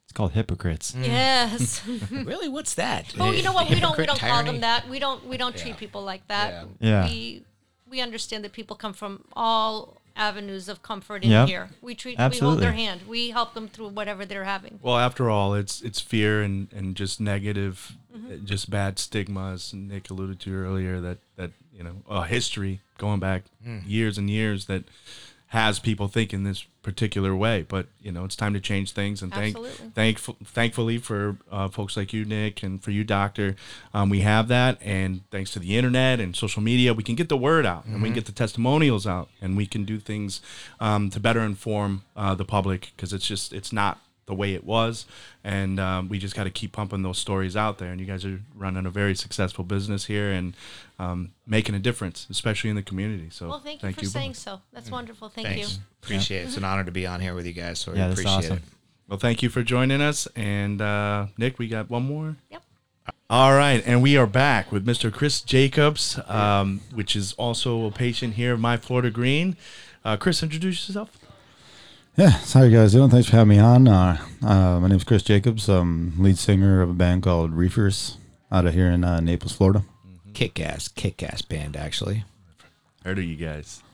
It's 0.08 0.14
called 0.14 0.32
hypocrites. 0.32 0.94
Yes. 0.98 1.86
really, 2.10 2.48
what's 2.48 2.74
that? 2.76 3.12
oh, 3.20 3.30
you 3.30 3.42
know 3.42 3.52
what? 3.52 3.68
We 3.68 3.78
don't 3.78 3.98
we 3.98 4.06
don't 4.06 4.18
call 4.18 4.42
them 4.42 4.60
that. 4.60 4.88
We 4.88 4.98
don't 4.98 5.26
we 5.26 5.36
don't 5.36 5.54
treat 5.54 5.70
Yeah. 5.74 5.76
people 5.76 6.02
like 6.02 6.26
that. 6.28 6.66
Yeah. 6.80 7.04
We 7.06 7.44
we 7.90 8.00
understand 8.00 8.42
that 8.44 8.52
people 8.52 8.74
come 8.74 8.94
from 8.94 9.24
all 9.34 9.98
avenues 10.16 10.68
of 10.70 10.82
comfort 10.82 11.24
in 11.24 11.30
Yep. 11.30 11.48
here. 11.48 11.68
We 11.82 11.94
treat 11.94 12.18
we 12.18 12.38
hold 12.38 12.60
their 12.60 12.72
hand. 12.72 13.02
We 13.06 13.30
help 13.30 13.52
them 13.52 13.68
through 13.68 13.88
whatever 13.90 14.24
they're 14.24 14.44
having. 14.44 14.78
Well, 14.82 14.96
after 14.96 15.28
all, 15.28 15.52
it's 15.54 15.82
it's 15.82 16.00
fear 16.00 16.40
and, 16.42 16.68
and 16.72 16.96
just 16.96 17.20
negative, 17.20 17.92
Mm-hmm. 18.16 18.32
uh, 18.32 18.36
just 18.46 18.70
bad 18.70 18.98
stigmas. 18.98 19.74
Nick 19.74 20.08
alluded 20.08 20.40
to 20.40 20.54
earlier 20.54 21.00
that 21.02 21.18
that 21.36 21.50
you 21.70 21.84
know 21.84 21.96
a 22.08 22.24
history 22.26 22.80
going 22.96 23.20
back 23.20 23.42
years 23.86 24.16
and 24.16 24.30
years 24.30 24.64
that 24.66 24.84
has 25.48 25.78
people 25.78 26.08
thinking 26.08 26.44
this 26.44 26.64
particular 26.88 27.36
way. 27.36 27.66
But 27.68 27.86
you 28.00 28.10
know, 28.10 28.24
it's 28.24 28.34
time 28.34 28.54
to 28.54 28.60
change 28.60 28.92
things. 28.92 29.20
And 29.20 29.30
thank 29.30 29.56
Absolutely. 29.56 29.90
thankful 29.90 30.36
thankfully 30.42 30.98
for 30.98 31.36
uh, 31.50 31.68
folks 31.68 31.96
like 31.96 32.14
you, 32.14 32.24
Nick, 32.24 32.62
and 32.62 32.82
for 32.82 32.90
you, 32.90 33.04
Doctor, 33.04 33.56
um, 33.92 34.08
we 34.08 34.20
have 34.20 34.48
that. 34.48 34.78
And 34.80 35.28
thanks 35.30 35.50
to 35.52 35.58
the 35.58 35.76
internet 35.76 36.18
and 36.18 36.34
social 36.34 36.62
media, 36.62 36.94
we 36.94 37.02
can 37.02 37.14
get 37.14 37.28
the 37.28 37.36
word 37.36 37.66
out 37.66 37.84
and 37.84 38.02
we 38.02 38.08
can 38.08 38.14
get 38.14 38.26
the 38.26 38.32
testimonials 38.32 39.06
out, 39.06 39.28
and 39.42 39.56
we 39.56 39.66
can 39.66 39.84
do 39.84 39.98
things 39.98 40.40
um, 40.80 41.10
to 41.10 41.20
better 41.20 41.40
inform 41.40 42.04
uh, 42.16 42.34
the 42.34 42.44
public 42.44 42.92
because 42.96 43.12
it's 43.12 43.26
just 43.26 43.52
it's 43.52 43.72
not 43.72 43.98
the 44.28 44.34
way 44.34 44.54
it 44.54 44.62
was, 44.62 45.06
and 45.42 45.80
um, 45.80 46.08
we 46.08 46.18
just 46.20 46.36
got 46.36 46.44
to 46.44 46.50
keep 46.50 46.70
pumping 46.70 47.02
those 47.02 47.18
stories 47.18 47.56
out 47.56 47.78
there. 47.78 47.90
And 47.90 47.98
you 48.00 48.06
guys 48.06 48.24
are 48.24 48.40
running 48.54 48.86
a 48.86 48.90
very 48.90 49.16
successful 49.16 49.64
business 49.64 50.04
here 50.04 50.30
and 50.30 50.54
um, 51.00 51.32
making 51.46 51.74
a 51.74 51.78
difference, 51.80 52.26
especially 52.30 52.70
in 52.70 52.76
the 52.76 52.82
community. 52.82 53.30
So 53.30 53.48
Well, 53.48 53.58
thank 53.58 53.82
you 53.82 53.92
for 53.92 54.04
saying 54.04 54.30
both. 54.30 54.38
so. 54.38 54.60
That's 54.72 54.90
wonderful. 54.90 55.28
Thank 55.30 55.48
Thanks. 55.48 55.72
you. 55.76 55.82
Appreciate 56.02 56.42
it. 56.42 56.46
It's 56.46 56.56
an 56.56 56.64
honor 56.64 56.84
to 56.84 56.92
be 56.92 57.06
on 57.06 57.20
here 57.20 57.34
with 57.34 57.46
you 57.46 57.52
guys. 57.52 57.78
So 57.80 57.92
Yeah, 57.94 58.04
I 58.04 58.08
that's 58.08 58.20
appreciate 58.20 58.38
awesome. 58.52 58.56
it. 58.58 58.62
Well, 59.08 59.18
thank 59.18 59.42
you 59.42 59.48
for 59.48 59.62
joining 59.62 60.00
us, 60.02 60.28
and 60.36 60.80
uh, 60.82 61.26
Nick, 61.38 61.58
we 61.58 61.66
got 61.66 61.88
one 61.90 62.04
more. 62.04 62.36
Yep. 62.50 62.62
All 63.30 63.52
right, 63.54 63.82
and 63.86 64.02
we 64.02 64.16
are 64.18 64.26
back 64.26 64.70
with 64.70 64.86
Mr. 64.86 65.12
Chris 65.12 65.40
Jacobs, 65.40 66.18
um, 66.28 66.80
which 66.94 67.16
is 67.16 67.32
also 67.34 67.86
a 67.86 67.90
patient 67.90 68.34
here 68.34 68.52
of 68.54 68.60
My 68.60 68.76
Florida 68.76 69.10
Green. 69.10 69.56
Uh, 70.04 70.16
Chris, 70.18 70.42
introduce 70.42 70.86
yourself. 70.88 71.10
Yeah, 72.18 72.36
so 72.38 72.58
how 72.58 72.64
you 72.64 72.76
guys 72.76 72.90
doing? 72.90 73.10
Thanks 73.10 73.28
for 73.28 73.36
having 73.36 73.50
me 73.50 73.58
on. 73.60 73.86
Uh, 73.86 74.18
uh, 74.44 74.80
my 74.80 74.88
name's 74.88 75.04
Chris 75.04 75.22
Jacobs. 75.22 75.68
I'm 75.68 76.20
lead 76.20 76.36
singer 76.36 76.82
of 76.82 76.90
a 76.90 76.92
band 76.92 77.22
called 77.22 77.52
Reefers 77.52 78.16
out 78.50 78.66
of 78.66 78.74
here 78.74 78.90
in 78.90 79.04
uh, 79.04 79.20
Naples, 79.20 79.52
Florida. 79.52 79.84
Kick 80.34 80.58
ass, 80.58 80.88
kick 80.88 81.22
ass 81.22 81.42
band, 81.42 81.76
actually. 81.76 82.24
Heard 83.04 83.18
of 83.18 83.24
you 83.24 83.36
guys. 83.36 83.84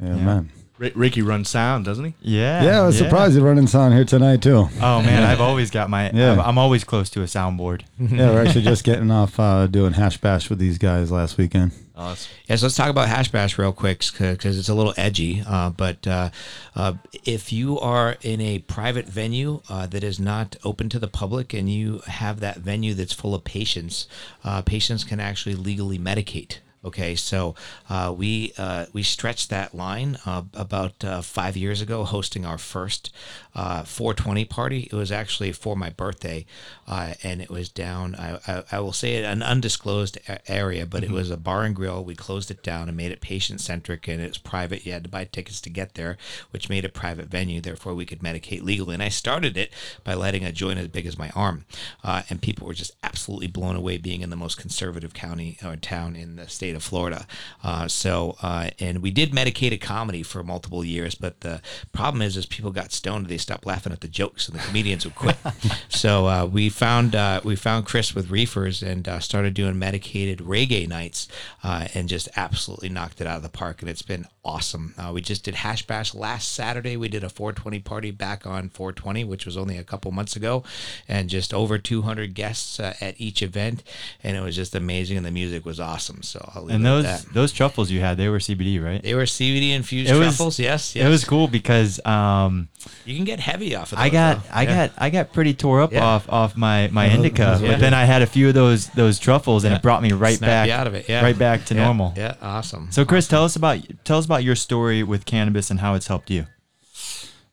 Yeah, 0.00 0.14
man. 0.14 0.52
Ri 0.78 0.92
Ricky 0.94 1.22
runs 1.22 1.48
sound, 1.48 1.84
doesn't 1.84 2.04
he? 2.04 2.14
Yeah. 2.20 2.62
Yeah, 2.62 2.80
I 2.82 2.86
was 2.86 2.98
surprised 2.98 3.34
you're 3.34 3.44
running 3.44 3.66
sound 3.66 3.94
here 3.94 4.04
tonight 4.04 4.42
too. 4.42 4.68
Oh 4.80 5.02
man, 5.02 5.22
I've 5.22 5.40
always 5.40 5.70
got 5.70 5.88
my. 5.88 6.10
Yeah. 6.10 6.32
I'm, 6.32 6.40
I'm 6.40 6.58
always 6.58 6.84
close 6.84 7.08
to 7.10 7.22
a 7.22 7.26
soundboard. 7.26 7.82
yeah, 7.98 8.30
we're 8.30 8.44
actually 8.44 8.62
just 8.62 8.84
getting 8.84 9.10
off 9.10 9.40
uh, 9.40 9.66
doing 9.66 9.94
hash 9.94 10.18
bash 10.18 10.50
with 10.50 10.58
these 10.58 10.78
guys 10.78 11.10
last 11.10 11.38
weekend. 11.38 11.72
Awesome. 11.96 12.30
Yeah, 12.46 12.56
so 12.56 12.66
let's 12.66 12.76
talk 12.76 12.90
about 12.90 13.08
Hash 13.08 13.30
Bash 13.30 13.56
real 13.56 13.72
quick 13.72 14.00
because 14.12 14.58
it's 14.58 14.68
a 14.68 14.74
little 14.74 14.92
edgy. 14.98 15.42
Uh, 15.46 15.70
but 15.70 16.06
uh, 16.06 16.28
uh, 16.74 16.92
if 17.24 17.54
you 17.54 17.80
are 17.80 18.18
in 18.20 18.38
a 18.42 18.58
private 18.58 19.06
venue 19.06 19.62
uh, 19.70 19.86
that 19.86 20.04
is 20.04 20.20
not 20.20 20.56
open 20.62 20.90
to 20.90 20.98
the 20.98 21.08
public 21.08 21.54
and 21.54 21.70
you 21.70 22.02
have 22.06 22.40
that 22.40 22.58
venue 22.58 22.92
that's 22.92 23.14
full 23.14 23.34
of 23.34 23.44
patients, 23.44 24.08
uh, 24.44 24.60
patients 24.60 25.04
can 25.04 25.20
actually 25.20 25.54
legally 25.54 25.98
medicate. 25.98 26.58
Okay, 26.84 27.16
so 27.16 27.54
uh, 27.90 28.14
we 28.16 28.52
uh, 28.56 28.86
we 28.92 29.02
stretched 29.02 29.50
that 29.50 29.74
line 29.74 30.18
uh, 30.24 30.42
about 30.54 31.04
uh, 31.04 31.20
five 31.20 31.56
years 31.56 31.80
ago, 31.80 32.04
hosting 32.04 32.46
our 32.46 32.58
first 32.58 33.12
uh, 33.56 33.82
420 33.82 34.44
party. 34.44 34.88
It 34.92 34.94
was 34.94 35.10
actually 35.10 35.50
for 35.50 35.74
my 35.74 35.90
birthday, 35.90 36.46
uh, 36.86 37.14
and 37.24 37.40
it 37.40 37.50
was 37.50 37.68
down. 37.68 38.14
I, 38.14 38.38
I, 38.46 38.62
I 38.72 38.80
will 38.80 38.92
say 38.92 39.16
it 39.16 39.24
an 39.24 39.42
undisclosed 39.42 40.18
a- 40.28 40.50
area, 40.50 40.86
but 40.86 41.02
it 41.02 41.10
was 41.10 41.30
a 41.30 41.36
bar 41.36 41.64
and 41.64 41.74
grill. 41.74 42.04
We 42.04 42.14
closed 42.14 42.52
it 42.52 42.62
down 42.62 42.88
and 42.88 42.96
made 42.96 43.10
it 43.10 43.20
patient 43.20 43.60
centric, 43.60 44.06
and 44.06 44.20
it 44.20 44.28
was 44.28 44.38
private. 44.38 44.86
You 44.86 44.92
had 44.92 45.04
to 45.04 45.10
buy 45.10 45.24
tickets 45.24 45.60
to 45.62 45.70
get 45.70 45.94
there, 45.94 46.16
which 46.50 46.68
made 46.68 46.84
a 46.84 46.88
private 46.88 47.26
venue. 47.26 47.60
Therefore, 47.60 47.94
we 47.94 48.06
could 48.06 48.20
medicate 48.20 48.62
legally. 48.62 48.94
And 48.94 49.02
I 49.02 49.08
started 49.08 49.56
it 49.56 49.72
by 50.04 50.14
lighting 50.14 50.44
a 50.44 50.52
joint 50.52 50.78
as 50.78 50.88
big 50.88 51.06
as 51.06 51.18
my 51.18 51.30
arm, 51.34 51.64
uh, 52.04 52.22
and 52.30 52.40
people 52.40 52.66
were 52.66 52.74
just 52.74 52.92
absolutely 53.02 53.48
blown 53.48 53.74
away 53.74 53.96
being 53.96 54.20
in 54.20 54.30
the 54.30 54.36
most 54.36 54.56
conservative 54.56 55.14
county 55.14 55.58
or 55.64 55.74
town 55.74 56.14
in 56.14 56.36
the 56.36 56.48
state 56.48 56.65
of 56.74 56.82
Florida. 56.82 57.26
Uh, 57.62 57.86
so, 57.86 58.36
uh, 58.42 58.70
and 58.80 59.02
we 59.02 59.10
did 59.10 59.32
medicated 59.32 59.80
comedy 59.80 60.22
for 60.22 60.42
multiple 60.42 60.84
years, 60.84 61.14
but 61.14 61.40
the 61.42 61.60
problem 61.92 62.22
is, 62.22 62.36
is 62.36 62.46
people 62.46 62.70
got 62.70 62.92
stoned, 62.92 63.26
they 63.26 63.38
stopped 63.38 63.66
laughing 63.66 63.92
at 63.92 64.00
the 64.00 64.08
jokes, 64.08 64.48
and 64.48 64.58
the 64.58 64.62
comedians 64.62 65.04
would 65.04 65.14
quit. 65.14 65.36
so 65.88 66.26
uh, 66.26 66.46
we 66.46 66.68
found 66.68 67.14
uh, 67.14 67.40
we 67.44 67.54
found 67.54 67.86
Chris 67.86 68.14
with 68.14 68.30
Reefers 68.30 68.82
and 68.82 69.06
uh, 69.06 69.20
started 69.20 69.54
doing 69.54 69.78
medicated 69.78 70.38
reggae 70.40 70.88
nights, 70.88 71.28
uh, 71.62 71.88
and 71.94 72.08
just 72.08 72.28
absolutely 72.36 72.88
knocked 72.88 73.20
it 73.20 73.26
out 73.26 73.36
of 73.36 73.42
the 73.42 73.48
park, 73.48 73.82
and 73.82 73.90
it's 73.90 74.02
been 74.02 74.26
awesome. 74.44 74.94
Uh, 74.96 75.10
we 75.12 75.20
just 75.20 75.44
did 75.44 75.56
Hash 75.56 75.86
Bash 75.86 76.14
last 76.14 76.52
Saturday. 76.52 76.96
We 76.96 77.08
did 77.08 77.24
a 77.24 77.28
420 77.28 77.80
party 77.80 78.10
back 78.10 78.46
on 78.46 78.68
420, 78.70 79.24
which 79.24 79.44
was 79.44 79.56
only 79.56 79.76
a 79.76 79.84
couple 79.84 80.12
months 80.12 80.36
ago, 80.36 80.62
and 81.08 81.28
just 81.28 81.52
over 81.52 81.78
200 81.78 82.34
guests 82.34 82.80
uh, 82.80 82.94
at 83.00 83.20
each 83.20 83.42
event, 83.42 83.82
and 84.22 84.36
it 84.36 84.40
was 84.40 84.56
just 84.56 84.74
amazing, 84.74 85.16
and 85.16 85.26
the 85.26 85.30
music 85.30 85.64
was 85.64 85.80
awesome. 85.80 86.22
So 86.22 86.40
I'll 86.56 86.68
And 86.68 86.84
those 86.84 87.04
that. 87.04 87.24
those 87.32 87.52
truffles 87.52 87.90
you 87.90 88.00
had, 88.00 88.16
they 88.16 88.28
were 88.28 88.38
CBD, 88.38 88.82
right? 88.82 89.02
They 89.02 89.14
were 89.14 89.24
CBD 89.26 89.70
infused 89.74 90.10
It 90.10 90.14
was- 90.14 90.28
truffles. 90.36 90.58
Yes, 90.58 90.96
yes. 90.96 91.06
It 91.06 91.08
was 91.10 91.24
cool 91.24 91.46
because 91.48 92.00
um, 92.06 92.68
You 93.04 93.14
can 93.14 93.24
get 93.24 93.38
heavy 93.40 93.74
off 93.76 93.92
of 93.92 93.98
those. 93.98 94.04
I 94.06 94.08
got 94.08 94.42
though. 94.44 94.50
I 94.52 94.62
Yeah. 94.62 94.86
got 94.88 94.94
I 94.98 95.10
got 95.10 95.32
pretty 95.32 95.54
tore 95.54 95.82
up 95.82 95.92
Yeah. 95.92 96.04
off 96.04 96.28
off 96.28 96.56
my 96.56 96.88
my 96.92 97.08
indica, 97.08 97.58
yeah. 97.62 97.72
but 97.72 97.80
then 97.80 97.92
I 97.94 98.04
had 98.06 98.22
a 98.22 98.26
few 98.26 98.48
of 98.48 98.54
those 98.54 98.86
those 98.88 99.18
truffles, 99.18 99.64
and 99.64 99.72
Yeah. 99.72 99.76
it 99.76 99.82
brought 99.82 100.02
me 100.02 100.12
right 100.12 100.38
Snap 100.38 100.48
back 100.48 100.70
out 100.70 100.86
of 100.86 100.94
it. 100.94 101.06
Yeah. 101.08 101.22
right 101.22 101.38
back 101.38 101.64
to 101.66 101.74
Yeah. 101.74 101.84
normal. 101.84 102.14
Yeah, 102.16 102.34
awesome. 102.40 102.88
So 102.90 103.04
Chris, 103.04 103.28
tell 103.28 103.44
us 103.44 103.54
about 103.56 103.80
tell 104.04 104.18
us 104.18 104.24
about 104.24 104.42
your 104.42 104.56
story 104.56 105.02
with 105.02 105.26
cannabis 105.26 105.70
and 105.70 105.80
how 105.80 105.94
it's 105.94 106.06
helped 106.06 106.30
you. 106.30 106.46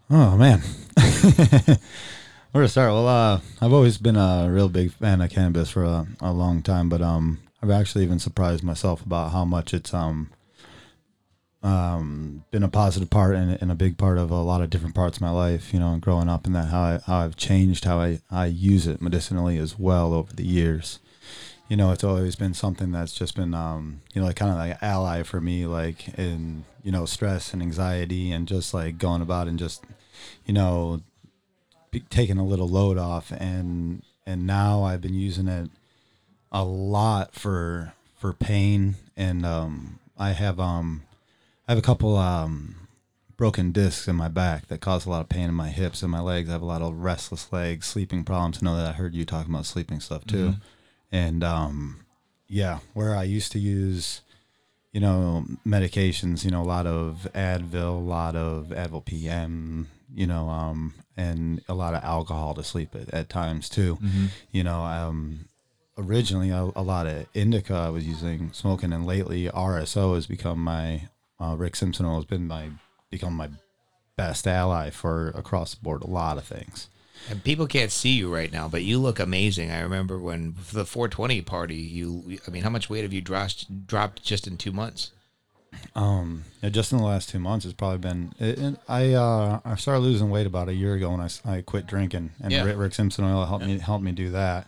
Oh 0.10 0.38
man, 0.38 0.62
where 2.52 2.64
to 2.64 2.68
start? 2.68 2.92
Well, 2.92 3.08
uh, 3.08 3.40
I've 3.62 3.74
always 3.74 3.98
been 3.98 4.16
a 4.16 4.48
real 4.52 4.70
big 4.70 4.92
fan 4.92 5.22
of 5.22 5.30
cannabis 5.32 5.70
for 5.70 5.84
a, 5.84 6.06
a 6.22 6.32
long 6.32 6.62
time, 6.62 6.90
but 6.90 7.02
um, 7.02 7.40
I've 7.64 7.72
actually 7.72 8.04
even 8.04 8.20
surprised 8.20 8.62
myself 8.62 9.06
about 9.06 9.32
how 9.32 9.46
much 9.46 9.74
it's 9.74 9.94
um, 9.94 10.30
um, 11.64 12.44
been 12.52 12.62
a 12.62 12.68
positive 12.68 13.10
part 13.10 13.36
and, 13.36 13.58
and 13.62 13.72
a 13.72 13.76
big 13.76 13.98
part 13.98 14.18
of 14.18 14.32
a 14.32 14.42
lot 14.42 14.62
of 14.62 14.70
different 14.70 14.96
parts 14.96 15.18
of 15.18 15.22
my 15.22 15.30
life. 15.30 15.74
You 15.74 15.80
know, 15.80 15.94
and 15.94 16.02
growing 16.02 16.28
up 16.28 16.46
and 16.46 16.54
that 16.56 16.68
how 16.68 16.82
I, 16.82 17.00
how 17.06 17.20
I've 17.20 17.38
changed 17.38 17.86
how 17.86 18.00
I 18.00 18.20
I 18.30 18.48
use 18.48 18.86
it 18.86 19.02
medicinally 19.02 19.58
as 19.58 19.80
well 19.80 20.14
over 20.14 20.34
the 20.34 20.46
years. 20.46 21.00
You 21.70 21.78
know, 21.78 21.94
it's 21.94 22.04
always 22.04 22.36
been 22.36 22.54
something 22.54 22.92
that's 22.92 23.14
just 23.14 23.38
been, 23.38 23.54
um, 23.54 24.02
you 24.14 24.20
know, 24.20 24.28
like 24.28 24.36
kind 24.36 24.52
of 24.52 24.58
like 24.58 24.84
ally 24.84 25.24
for 25.24 25.40
me, 25.40 25.66
like 25.66 26.10
in, 26.20 26.66
you 26.84 26.92
know, 26.92 27.06
stress 27.06 27.54
and 27.54 27.62
anxiety 27.62 28.34
and 28.34 28.46
just 28.46 28.74
like 28.74 28.98
going 28.98 29.22
about 29.22 29.48
and 29.48 29.58
just, 29.58 29.86
you 30.46 30.54
know, 30.54 31.02
taking 32.10 32.38
a 32.38 32.46
little 32.46 32.68
load 32.68 32.98
off. 32.98 33.32
And, 33.32 34.04
and 34.26 34.46
now 34.46 34.84
I've 34.84 35.02
been 35.02 35.14
using 35.14 35.48
it 35.48 35.72
a 36.54 36.64
lot 36.64 37.34
for, 37.34 37.94
for 38.18 38.32
pain. 38.34 38.96
And, 39.18 39.46
um, 39.46 40.00
I 40.18 40.32
have, 40.32 40.60
um, 40.60 41.04
I 41.68 41.72
have 41.72 41.80
a 41.80 41.82
couple, 41.86 42.16
um, 42.18 42.76
broken 43.36 43.72
discs 43.72 44.08
in 44.08 44.16
my 44.16 44.28
back 44.28 44.68
that 44.68 44.80
cause 44.80 45.06
a 45.06 45.10
lot 45.10 45.22
of 45.22 45.28
pain 45.30 45.50
in 45.50 45.56
my 45.56 45.70
hips 45.70 46.02
and 46.04 46.12
my 46.12 46.20
legs. 46.20 46.50
I 46.50 46.54
have 46.54 46.62
a 46.62 46.66
lot 46.66 46.82
of 46.82 46.96
restless 47.00 47.52
legs, 47.52 47.88
sleeping 47.88 48.24
problems. 48.24 48.60
I 48.62 48.66
know 48.66 48.78
that 48.78 48.88
I 48.88 48.92
heard 48.94 49.16
you 49.16 49.26
talking 49.26 49.54
about 49.54 49.66
sleeping 49.66 50.00
stuff 50.00 50.26
too. 50.26 50.54
And 51.12 51.44
um, 51.44 52.06
yeah, 52.48 52.80
where 52.94 53.16
I 53.16 53.24
used 53.24 53.52
to 53.54 53.60
use, 53.60 54.22
you 54.92 55.02
know, 55.02 55.46
medications, 55.66 56.46
you 56.46 56.52
know, 56.52 56.62
a 56.62 56.64
lot 56.64 56.86
of 56.86 57.28
Advil, 57.34 57.98
a 57.98 58.00
lot 58.00 58.36
of 58.36 58.68
Advil 58.68 59.04
PM, 59.04 59.90
you 60.14 60.28
know, 60.28 60.48
um, 60.50 60.94
and 61.18 61.62
a 61.68 61.74
lot 61.74 61.96
of 61.96 62.04
alcohol 62.04 62.54
to 62.54 62.64
sleep 62.64 62.96
at, 62.96 63.12
at 63.14 63.30
times 63.30 63.68
too. 63.70 63.98
You 64.52 64.64
know, 64.64 64.84
um, 64.84 65.46
originally 65.98 66.50
a, 66.50 66.72
a 66.76 66.82
lot 66.82 67.08
of 67.08 67.28
indica 67.34 67.74
I 67.74 67.90
was 67.90 68.08
using, 68.08 68.52
smoking, 68.54 68.94
and 68.94 69.06
lately 69.06 69.48
RSO 69.48 70.16
has 70.16 70.28
become 70.28 70.64
my 70.64 71.10
uh, 71.40 71.56
Rick 71.58 71.76
Simpson 71.76 72.06
oil 72.06 72.16
has 72.16 72.26
been 72.26 72.48
my 72.48 72.70
become 73.10 73.34
my 73.34 73.50
best 74.16 74.48
ally 74.48 74.90
for 74.90 75.30
across 75.30 75.76
the 75.76 75.84
board 75.84 76.04
a 76.04 76.08
lot 76.08 76.38
of 76.38 76.46
things. 76.46 76.88
And 77.30 77.44
people 77.44 77.68
can't 77.68 77.92
see 77.92 78.10
you 78.14 78.34
right 78.34 78.52
now, 78.52 78.68
but 78.68 78.84
you 78.84 79.00
look 79.00 79.20
amazing. 79.20 79.72
I 79.72 79.80
remember 79.82 80.20
when 80.20 80.56
the 80.74 80.86
420 80.86 81.42
party, 81.42 81.76
you. 81.76 82.40
I 82.48 82.52
mean, 82.52 82.64
how 82.64 82.70
much 82.70 82.90
weight 82.90 83.04
have 83.04 83.14
you 83.14 83.22
dropped 83.22 83.88
dropped 83.88 84.24
just 84.24 84.46
in 84.48 84.58
two 84.58 84.72
months? 84.72 85.12
Um, 85.96 86.44
just 86.70 86.92
in 86.92 86.98
the 86.98 87.04
last 87.04 87.30
two 87.30 87.40
months, 87.40 87.66
it's 87.66 87.74
probably 87.74 87.98
been. 88.00 88.34
It, 88.40 88.78
I 88.88 89.14
uh, 89.14 89.60
I 89.64 89.76
started 89.76 90.02
losing 90.02 90.30
weight 90.30 90.48
about 90.48 90.70
a 90.70 90.74
year 90.74 90.96
ago 90.96 91.12
when 91.12 91.22
I, 91.22 91.30
I 91.46 91.62
quit 91.62 91.88
drinking, 91.88 92.32
and 92.42 92.52
Yeah. 92.52 92.64
Rick, 92.64 92.78
Rick 92.78 92.94
Simpson 92.94 93.26
oil 93.26 93.46
helped 93.46 93.66
me 93.66 93.78
helped 93.78 94.04
me 94.04 94.12
do 94.12 94.32
that. 94.32 94.68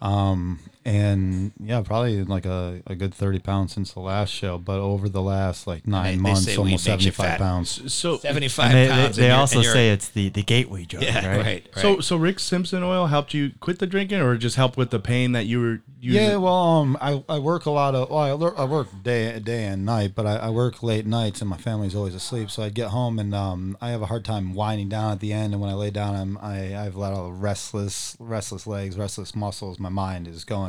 Um, 0.00 0.58
and 0.84 1.52
yeah, 1.60 1.82
probably 1.82 2.24
like 2.24 2.46
a, 2.46 2.82
a 2.86 2.94
good 2.94 3.12
30 3.14 3.38
pounds 3.40 3.72
since 3.74 3.92
the 3.92 4.00
last 4.00 4.30
show, 4.30 4.58
but 4.58 4.78
over 4.78 5.08
the 5.08 5.22
last 5.22 5.66
like 5.66 5.86
nine 5.86 6.16
they 6.16 6.22
months, 6.22 6.44
say 6.44 6.56
almost 6.56 6.84
75 6.84 7.38
pounds. 7.38 7.92
So 7.92 8.16
Seventy-five 8.18 8.66
And 8.70 8.74
they, 8.74 8.86
they, 8.86 8.88
pounds. 8.90 9.16
they 9.16 9.22
and 9.24 9.28
you're- 9.30 9.40
also 9.40 9.62
say 9.62 9.90
it's 9.90 10.08
the, 10.08 10.28
the 10.30 10.42
gateway 10.42 10.84
drug, 10.84 11.02
yeah, 11.02 11.26
right? 11.28 11.36
right. 11.36 11.44
right. 11.44 11.68
So, 11.76 12.00
so 12.00 12.16
Rick 12.16 12.38
Simpson 12.40 12.82
oil 12.82 13.06
helped 13.06 13.34
you 13.34 13.52
quit 13.60 13.78
the 13.78 13.86
drinking, 13.86 14.20
or 14.20 14.36
just 14.36 14.56
help 14.56 14.76
with 14.76 14.90
the 14.90 15.00
pain 15.00 15.32
that 15.32 15.46
you 15.46 15.60
were 15.60 15.80
using? 16.00 16.22
Yeah, 16.22 16.36
well, 16.36 16.54
um, 16.54 16.96
I, 17.00 17.22
I 17.28 17.38
work 17.38 17.66
a 17.66 17.70
lot 17.70 17.94
of 17.94 18.10
well, 18.10 18.18
I, 18.20 18.32
lear- 18.32 18.56
I 18.56 18.64
work 18.64 18.88
day 19.02 19.38
day 19.40 19.64
and 19.64 19.84
night, 19.84 20.12
but 20.14 20.26
I, 20.26 20.36
I 20.36 20.50
work 20.50 20.82
late 20.82 21.06
nights 21.06 21.40
and 21.40 21.50
my 21.50 21.56
family's 21.56 21.94
always 21.94 22.14
asleep. 22.14 22.50
So 22.50 22.62
I'd 22.62 22.74
get 22.74 22.88
home 22.88 23.18
and 23.18 23.34
um, 23.34 23.76
I 23.80 23.90
have 23.90 24.02
a 24.02 24.06
hard 24.06 24.24
time 24.24 24.54
winding 24.54 24.88
down 24.88 25.12
at 25.12 25.20
the 25.20 25.32
end. 25.32 25.52
And 25.52 25.60
when 25.60 25.70
I 25.70 25.74
lay 25.74 25.90
down, 25.90 26.14
I'm 26.14 26.38
I, 26.38 26.56
I 26.76 26.84
have 26.84 26.94
a 26.94 27.00
lot 27.00 27.12
of 27.12 27.42
restless 27.42 28.16
restless 28.20 28.66
legs, 28.66 28.96
restless 28.96 29.34
muscles. 29.34 29.78
My 29.78 29.88
mind 29.88 30.28
is 30.28 30.44
going 30.44 30.67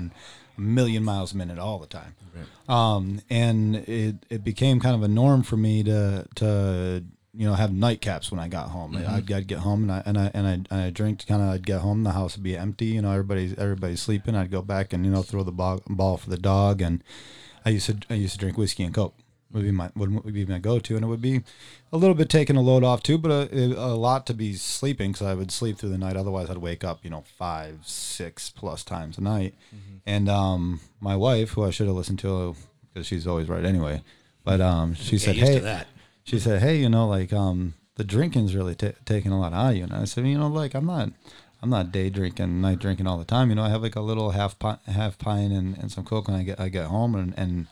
a 0.58 0.62
million 0.62 1.04
miles 1.04 1.34
a 1.34 1.38
minute 1.38 1.60
all 1.60 1.80
the 1.80 1.88
time. 1.88 2.16
Um, 2.68 3.22
and 3.30 3.76
it 3.76 4.16
it 4.30 4.44
became 4.44 4.80
kind 4.80 4.96
of 4.96 5.04
a 5.04 5.08
norm 5.08 5.44
for 5.44 5.58
me 5.58 5.84
to 5.84 6.26
to 6.36 7.04
you 7.34 7.48
know 7.48 7.54
have 7.54 7.70
nightcaps 7.72 8.32
when 8.32 8.40
I 8.40 8.48
got 8.48 8.70
home. 8.70 8.96
I'd, 8.98 9.32
I'd 9.32 9.48
get 9.48 9.60
home 9.60 9.84
and 9.84 9.92
I 9.92 10.04
and 10.06 10.18
I 10.18 10.32
and 10.34 10.48
I 10.48 10.52
and 10.52 10.82
I 10.82 10.90
drink 10.90 11.26
kind 11.28 11.42
of. 11.42 11.50
I'd 11.50 11.66
get 11.66 11.82
home, 11.82 12.04
the 12.04 12.12
house 12.12 12.36
would 12.36 12.44
be 12.44 12.58
empty. 12.58 12.88
You 12.88 13.02
know, 13.02 13.12
everybody's 13.12 13.58
everybody's 13.58 14.02
sleeping. 14.02 14.36
I'd 14.36 14.52
go 14.52 14.62
back 14.62 14.94
and 14.94 15.06
you 15.06 15.12
know 15.12 15.22
throw 15.24 15.44
the 15.44 15.52
ball, 15.52 15.82
ball 15.88 16.18
for 16.18 16.30
the 16.30 16.38
dog. 16.38 16.82
And 16.82 17.04
I 17.66 17.70
used 17.70 17.88
to 17.88 17.98
I 18.10 18.16
used 18.16 18.34
to 18.34 18.40
drink 18.40 18.58
whiskey 18.58 18.84
and 18.84 18.94
coke. 18.94 19.16
Would 19.52 19.64
be 19.64 19.72
my 19.72 19.90
would 19.96 20.32
be 20.32 20.46
my 20.46 20.60
go 20.60 20.78
to, 20.78 20.96
and 20.96 21.04
it 21.04 21.08
would 21.08 21.24
be 21.24 21.42
a 21.92 21.98
little 21.98 22.14
bit 22.14 22.30
taking 22.30 22.56
a 22.56 22.62
load 22.62 22.84
off 22.84 23.02
too, 23.02 23.18
but 23.18 23.32
a, 23.52 23.74
a 23.74 23.98
lot 23.98 24.28
to 24.28 24.36
be 24.36 24.54
sleeping 24.54 25.12
because 25.12 25.26
I 25.26 25.34
would 25.34 25.50
sleep 25.52 25.80
through 25.80 25.90
the 25.90 25.98
night. 25.98 26.16
Otherwise, 26.16 26.52
I'd 26.52 26.60
wake 26.60 26.84
up 26.84 27.04
you 27.04 27.10
know 27.10 27.24
five 27.38 27.80
six 27.84 28.52
plus 28.52 28.84
times 28.84 29.18
a 29.18 29.22
night. 29.22 29.56
And 30.06 30.30
um, 30.30 30.82
my 31.00 31.16
wife, 31.16 31.52
who 31.52 31.64
I 31.64 31.72
should 31.72 31.88
have 31.88 31.96
listened 31.96 32.20
to 32.20 32.56
because 32.94 33.08
she's 33.08 33.26
always 33.26 33.50
right 33.50 33.66
anyway, 33.66 34.04
but 34.44 34.62
um, 34.62 34.94
she 34.94 35.18
said, 35.18 35.36
"Hey, 35.36 35.60
that. 35.60 35.88
she 36.24 36.38
said, 36.38 36.62
"Hey, 36.62 36.78
you 36.78 36.90
know, 36.90 37.08
like 37.08 37.34
um, 37.34 37.74
the 37.96 38.04
drinking's 38.04 38.56
really 38.56 38.76
ta 38.76 38.92
taking 39.06 39.32
a 39.32 39.40
lot 39.40 39.54
out 39.54 39.72
of 39.72 39.78
you." 39.78 39.84
And 39.84 39.94
I 39.94 40.06
said, 40.06 40.28
"You 40.28 40.38
know, 40.38 40.48
like 40.48 40.76
I'm 40.76 40.86
not, 40.86 41.10
I'm 41.62 41.70
not 41.70 41.92
day 41.92 42.10
drinking, 42.10 42.62
night 42.62 42.80
drinking 42.80 43.08
all 43.08 43.18
the 43.18 43.26
time. 43.26 43.50
You 43.50 43.56
know, 43.56 43.64
I 43.64 43.70
have 43.70 43.82
like 43.82 43.96
a 43.96 44.02
little 44.02 44.32
half 44.32 44.58
pint, 44.60 44.80
half 44.86 45.18
pint 45.18 45.52
and, 45.54 45.78
and 45.78 45.92
some 45.92 46.06
coke 46.06 46.28
when 46.28 46.38
I 46.38 46.44
get 46.44 46.60
I 46.60 46.70
get 46.70 46.86
home 46.86 47.16
and 47.16 47.34
and 47.38 47.68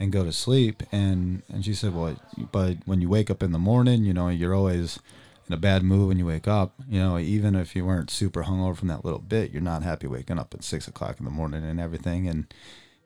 and 0.00 0.10
go 0.10 0.24
to 0.24 0.32
sleep." 0.32 0.82
And 0.90 1.42
and 1.48 1.64
she 1.64 1.74
said, 1.74 1.94
"Well, 1.94 2.16
but 2.50 2.78
when 2.86 3.00
you 3.00 3.08
wake 3.08 3.30
up 3.30 3.42
in 3.42 3.52
the 3.52 3.58
morning, 3.58 4.04
you 4.04 4.12
know, 4.12 4.28
you're 4.28 4.54
always." 4.54 4.98
In 5.46 5.54
a 5.54 5.56
bad 5.56 5.82
mood 5.82 6.06
when 6.06 6.16
you 6.16 6.26
wake 6.26 6.46
up, 6.46 6.74
you 6.88 7.00
know, 7.00 7.18
even 7.18 7.56
if 7.56 7.74
you 7.74 7.84
weren't 7.84 8.08
super 8.08 8.44
hungover 8.44 8.76
from 8.76 8.86
that 8.86 9.04
little 9.04 9.18
bit, 9.18 9.50
you're 9.50 9.60
not 9.60 9.82
happy 9.82 10.06
waking 10.06 10.38
up 10.38 10.54
at 10.54 10.62
six 10.62 10.86
o'clock 10.86 11.18
in 11.18 11.24
the 11.24 11.30
morning 11.32 11.64
and 11.64 11.80
everything. 11.80 12.28
And 12.28 12.46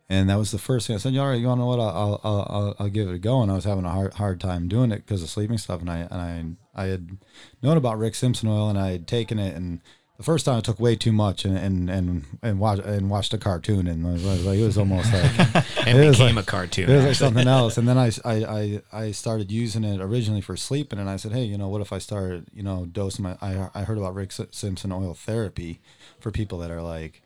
and 0.08 0.28
that 0.28 0.36
was 0.36 0.50
the 0.50 0.58
first 0.58 0.86
thing 0.86 0.96
I 0.96 0.98
said. 0.98 1.16
All 1.16 1.28
right, 1.28 1.40
you 1.40 1.46
want 1.46 1.58
to 1.58 1.62
know 1.62 1.66
what? 1.68 1.80
I'll, 1.80 2.20
I'll, 2.22 2.46
I'll, 2.50 2.76
I'll 2.78 2.88
give 2.90 3.08
it 3.08 3.14
a 3.14 3.18
go. 3.18 3.40
And 3.40 3.50
I 3.50 3.54
was 3.54 3.64
having 3.64 3.86
a 3.86 3.90
hard, 3.90 4.14
hard 4.14 4.40
time 4.40 4.68
doing 4.68 4.92
it 4.92 5.06
because 5.06 5.22
of 5.22 5.30
sleeping 5.30 5.56
stuff. 5.56 5.80
And 5.80 5.90
I, 5.90 5.98
and 6.10 6.58
I, 6.74 6.82
I 6.82 6.86
had 6.88 7.16
known 7.62 7.78
about 7.78 7.98
Rick 7.98 8.14
Simpson 8.14 8.48
oil, 8.48 8.68
and 8.68 8.78
I 8.78 8.90
had 8.90 9.08
taken 9.08 9.38
it. 9.38 9.56
And 9.56 9.80
the 10.16 10.22
first 10.22 10.44
time 10.46 10.58
I 10.58 10.60
took 10.60 10.78
way 10.78 10.94
too 10.94 11.10
much, 11.12 11.44
and 11.44 11.58
and 11.58 11.90
and 11.90 12.24
and 12.42 12.60
watched 12.60 12.82
and 12.82 13.10
watched 13.10 13.34
a 13.34 13.38
cartoon, 13.38 13.86
and 13.88 14.06
it 14.06 14.24
was 14.24 14.44
like 14.46 14.58
it 14.58 14.64
was 14.64 14.78
almost 14.78 15.12
like 15.12 15.38
and 15.86 15.98
it 15.98 16.10
became 16.12 16.36
like- 16.36 16.44
a 16.44 16.46
cartoon. 16.46 16.88
it 16.88 16.94
was 16.96 17.04
like 17.04 17.14
something 17.16 17.48
else. 17.58 17.76
And 17.78 17.88
then 17.88 17.98
I, 17.98 18.10
I, 18.24 18.34
I, 18.44 18.82
I 18.92 19.10
started 19.10 19.50
using 19.50 19.82
it 19.82 20.00
originally 20.00 20.40
for 20.40 20.56
sleeping, 20.56 20.98
and 21.00 21.10
I 21.10 21.16
said, 21.16 21.32
hey, 21.32 21.42
you 21.42 21.58
know, 21.58 21.68
what 21.68 21.80
if 21.80 21.92
I 21.92 21.98
started, 21.98 22.46
you 22.54 22.62
know, 22.62 22.86
dosing 22.86 23.24
my? 23.24 23.36
I, 23.42 23.70
I 23.74 23.82
heard 23.82 23.98
about 23.98 24.14
Rick 24.14 24.30
Simpson 24.32 24.92
oil 24.92 25.14
therapy 25.14 25.80
for 26.20 26.30
people 26.30 26.58
that 26.58 26.70
are 26.70 26.82
like 26.82 27.20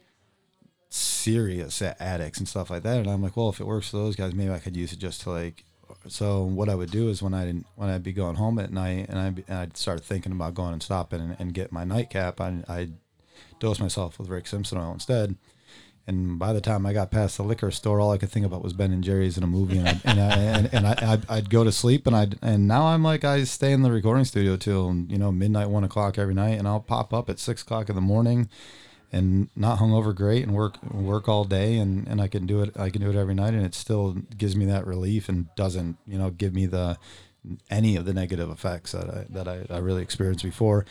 serious 0.90 1.82
addicts 1.82 2.39
and 2.39 2.48
stuff 2.48 2.70
like 2.70 2.82
that. 2.85 2.97
And 2.98 3.10
I'm 3.10 3.23
like, 3.23 3.36
well, 3.36 3.51
if 3.51 3.60
it 3.60 3.66
works 3.66 3.90
for 3.90 3.98
those 3.98 4.16
guys, 4.16 4.35
maybe 4.35 4.51
I 4.52 4.59
could 4.59 4.77
use 4.77 4.93
it 4.93 4.98
just 4.98 5.20
to 5.23 5.31
like. 5.31 5.65
So 6.09 6.43
what 6.43 6.68
I 6.68 6.74
would 6.74 6.90
do 6.90 7.09
is 7.09 7.22
when 7.22 7.35
I 7.35 7.44
didn't, 7.44 7.66
when 7.76 7.89
I'd 7.89 8.02
be 8.02 8.12
going 8.12 8.36
home 8.36 8.59
at 8.59 8.72
night 8.72 9.06
and 9.09 9.18
I'd, 9.18 9.35
be, 9.35 9.44
and 9.48 9.59
I'd 9.59 9.76
start 9.76 10.05
thinking 10.05 10.32
about 10.32 10.55
going 10.55 10.72
and 10.72 10.82
stopping 10.82 11.20
and, 11.20 11.36
and 11.39 11.55
get 11.55 11.72
my 11.72 11.85
nightcap, 11.85 12.40
I'd, 12.40 12.68
I'd 12.68 12.93
dose 13.60 13.80
myself 13.80 14.18
with 14.18 14.28
Rick 14.28 14.47
Simpson 14.47 14.78
oil 14.78 14.93
instead. 14.93 15.36
And 16.06 16.39
by 16.39 16.55
the 16.55 16.62
time 16.62 16.86
I 16.86 16.94
got 16.94 17.10
past 17.10 17.36
the 17.36 17.43
liquor 17.43 17.70
store, 17.70 18.01
all 18.01 18.12
I 18.12 18.16
could 18.16 18.30
think 18.30 18.47
about 18.47 18.64
was 18.64 18.72
Ben 18.72 18.93
and 18.93 19.05
Jerry's 19.05 19.36
in 19.36 19.44
a 19.44 19.47
movie, 19.47 19.76
and 19.76 19.89
I, 19.89 20.01
and 20.05 20.20
I, 20.20 20.35
and, 20.36 20.74
and 20.74 20.86
I, 20.86 21.12
I'd, 21.12 21.30
I'd 21.30 21.51
go 21.51 21.64
to 21.64 21.70
sleep, 21.70 22.06
and 22.06 22.16
I 22.16 22.28
and 22.40 22.66
now 22.66 22.86
I'm 22.86 23.02
like 23.02 23.24
I 23.24 23.44
stay 23.44 23.72
in 23.72 23.82
the 23.82 23.93
recording 23.93 24.24
studio 24.24 24.56
till 24.56 25.05
you 25.06 25.18
know 25.18 25.30
midnight, 25.30 25.68
one 25.68 25.85
o'clock 25.85 26.16
every 26.16 26.32
night, 26.32 26.59
and 26.59 26.66
I'll 26.66 26.80
pop 26.80 27.12
up 27.12 27.28
at 27.28 27.39
six 27.39 27.60
o'clock 27.60 27.90
in 27.90 27.94
the 27.94 28.01
morning, 28.01 28.48
and 29.12 29.48
not 29.56 29.78
hungover 29.78 30.14
great, 30.14 30.43
and 30.43 30.55
work 30.55 30.82
work 30.85 31.28
all 31.28 31.44
day, 31.44 31.78
and, 31.78 32.06
and 32.06 32.20
I 32.20 32.28
can 32.28 32.47
do 32.47 32.62
it 32.62 32.76
I 32.78 32.90
can 32.90 33.01
do 33.01 33.10
it 33.10 33.16
every 33.16 33.35
night, 33.35 33.55
and 33.55 33.64
it 33.64 33.74
still 33.74 34.12
gives 34.36 34.56
me 34.56 34.64
that 34.66 34.86
relief 34.86 35.28
and 35.28 35.47
doesn't 35.56 35.97
you 36.06 36.18
know 36.18 36.30
give 36.30 36.55
me 36.55 36.66
the 36.66 36.98
any 37.70 37.97
of 37.97 38.05
the 38.05 38.12
negative 38.12 38.51
effects 38.51 38.93
that 38.93 39.09
I 39.09 39.26
that 39.30 39.48
I, 39.48 39.64
I 39.70 39.78
really 39.78 40.02
experienced 40.02 40.44
before. 40.44 40.85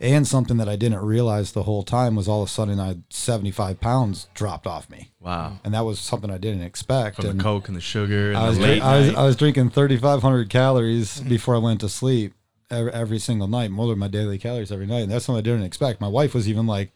And 0.00 0.28
something 0.28 0.58
that 0.58 0.68
I 0.68 0.76
didn't 0.76 1.00
realize 1.00 1.52
the 1.52 1.64
whole 1.64 1.82
time 1.82 2.14
was 2.14 2.28
all 2.28 2.42
of 2.42 2.48
a 2.48 2.52
sudden 2.52 2.78
I 2.78 2.98
75 3.10 3.80
pounds 3.80 4.28
dropped 4.32 4.66
off 4.66 4.88
me. 4.88 5.10
Wow. 5.20 5.58
And 5.64 5.74
that 5.74 5.84
was 5.84 5.98
something 5.98 6.30
I 6.30 6.38
didn't 6.38 6.62
expect. 6.62 7.16
From 7.16 7.26
and 7.26 7.40
the 7.40 7.42
coke 7.42 7.66
and 7.66 7.76
the 7.76 7.80
sugar 7.80 8.28
and 8.28 8.36
I 8.36 8.48
was, 8.48 8.58
the 8.58 8.80
I 8.80 8.98
was. 9.00 9.14
I 9.14 9.24
was 9.24 9.36
drinking 9.36 9.70
3,500 9.70 10.48
calories 10.50 11.20
before 11.20 11.56
I 11.56 11.58
went 11.58 11.80
to 11.80 11.88
sleep 11.88 12.34
every, 12.70 12.92
every 12.92 13.18
single 13.18 13.48
night, 13.48 13.72
more 13.72 13.88
than 13.88 13.98
my 13.98 14.06
daily 14.06 14.38
calories 14.38 14.70
every 14.70 14.86
night. 14.86 15.00
And 15.00 15.10
that's 15.10 15.24
something 15.24 15.40
I 15.40 15.42
didn't 15.42 15.64
expect. 15.64 16.00
My 16.00 16.08
wife 16.08 16.32
was 16.32 16.48
even 16.48 16.66
like, 16.66 16.92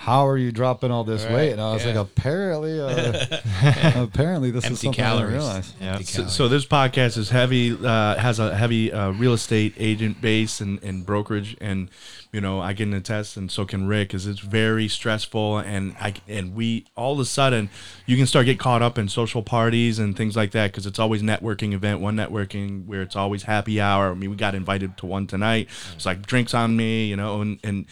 how 0.00 0.26
are 0.26 0.38
you 0.38 0.50
dropping 0.50 0.90
all 0.90 1.04
this 1.04 1.26
weight? 1.26 1.52
And 1.52 1.60
I 1.60 1.74
was 1.74 1.84
yeah. 1.84 1.88
like, 1.92 1.96
apparently, 2.08 2.80
uh, 2.80 3.36
apparently 4.02 4.50
this 4.50 4.64
is 4.64 4.70
Empty 4.70 4.86
something 4.86 5.04
I 5.04 5.06
calories. 5.08 5.30
didn't 5.32 5.42
realize. 5.46 5.74
Yeah. 5.78 5.90
Empty 5.92 6.04
So, 6.04 6.16
calories. 6.16 6.32
so 6.34 6.48
this 6.48 6.64
podcast 6.64 7.18
is 7.18 7.28
heavy, 7.28 7.72
uh, 7.72 8.16
has 8.16 8.38
a 8.38 8.56
heavy 8.56 8.90
uh, 8.90 9.10
real 9.10 9.34
estate 9.34 9.74
agent 9.76 10.22
base 10.22 10.62
and, 10.62 10.82
and 10.82 11.04
brokerage, 11.04 11.54
and 11.60 11.90
you 12.32 12.40
know 12.40 12.62
I 12.62 12.72
can 12.72 12.94
attest, 12.94 13.36
and 13.36 13.52
so 13.52 13.66
can 13.66 13.86
Rick, 13.88 14.14
is 14.14 14.26
it's 14.26 14.40
very 14.40 14.88
stressful, 14.88 15.58
and 15.58 15.94
I 16.00 16.14
and 16.26 16.54
we 16.54 16.86
all 16.96 17.12
of 17.12 17.18
a 17.20 17.26
sudden 17.26 17.68
you 18.06 18.16
can 18.16 18.24
start 18.26 18.46
get 18.46 18.58
caught 18.58 18.80
up 18.80 18.96
in 18.96 19.06
social 19.06 19.42
parties 19.42 19.98
and 19.98 20.16
things 20.16 20.34
like 20.34 20.52
that 20.52 20.70
because 20.72 20.86
it's 20.86 20.98
always 20.98 21.20
networking 21.22 21.74
event, 21.74 22.00
one 22.00 22.16
networking 22.16 22.86
where 22.86 23.02
it's 23.02 23.16
always 23.16 23.42
happy 23.42 23.82
hour. 23.82 24.12
I 24.12 24.14
mean, 24.14 24.30
we 24.30 24.36
got 24.36 24.54
invited 24.54 24.96
to 24.96 25.04
one 25.04 25.26
tonight. 25.26 25.68
It's 25.94 26.06
like 26.06 26.24
drinks 26.24 26.54
on 26.54 26.74
me, 26.74 27.04
you 27.04 27.16
know, 27.16 27.42
and 27.42 27.58
and 27.62 27.84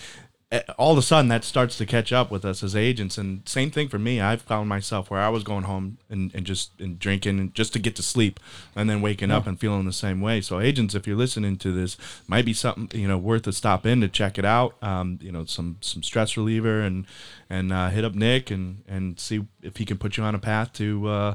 all 0.79 0.93
of 0.93 0.99
a 0.99 1.03
sudden 1.03 1.29
that 1.29 1.45
starts 1.45 1.77
to 1.77 1.85
catch 1.85 2.11
up 2.11 2.31
with 2.31 2.43
us 2.43 2.63
as 2.63 2.75
agents. 2.75 3.19
And 3.19 3.47
same 3.47 3.71
thing 3.71 3.89
for 3.89 3.99
me. 3.99 4.21
I've 4.21 4.41
found 4.41 4.69
myself 4.69 5.11
where 5.11 5.21
i 5.21 5.29
was 5.29 5.43
going 5.43 5.65
home 5.65 5.99
and, 6.09 6.35
and 6.35 6.47
just 6.47 6.71
and 6.81 6.99
drinking 6.99 7.39
and 7.39 7.55
just 7.55 7.75
to 7.75 7.79
get 7.79 7.95
to 7.97 8.03
sleep 8.03 8.41
and 8.75 8.89
then 8.89 9.03
waking 9.03 9.31
up 9.31 9.47
and 9.47 9.61
feeling 9.61 9.85
the 9.85 9.93
same 9.93 10.23
way. 10.23 10.41
So 10.41 10.59
agents 10.59 10.95
if 10.95 11.07
you're 11.07 11.17
listening 11.17 11.59
to 11.59 11.73
this 11.73 11.99
might 12.27 12.47
be 12.47 12.55
something 12.55 12.99
you 12.99 13.09
know 13.09 13.19
worth 13.19 13.47
a 13.47 13.53
stop 13.53 13.85
in 13.85 14.01
to 14.01 14.09
check 14.09 14.39
it 14.39 14.45
out. 14.47 14.83
Um, 14.83 15.19
you 15.21 15.33
know 15.33 15.45
some 15.45 15.77
some 15.81 16.03
stress 16.03 16.37
reliever 16.37 16.81
and 16.81 17.07
and 17.51 17.73
uh, 17.73 17.91
hit 17.91 18.05
up 18.05 18.15
nick 18.15 18.51
and 18.51 18.85
and 18.89 19.21
see 19.21 19.47
if 19.63 19.77
he 19.77 19.85
can 19.85 19.99
put 19.99 20.17
you 20.17 20.25
on 20.25 20.35
a 20.35 20.39
path 20.39 20.73
to 20.75 21.09
uh, 21.09 21.35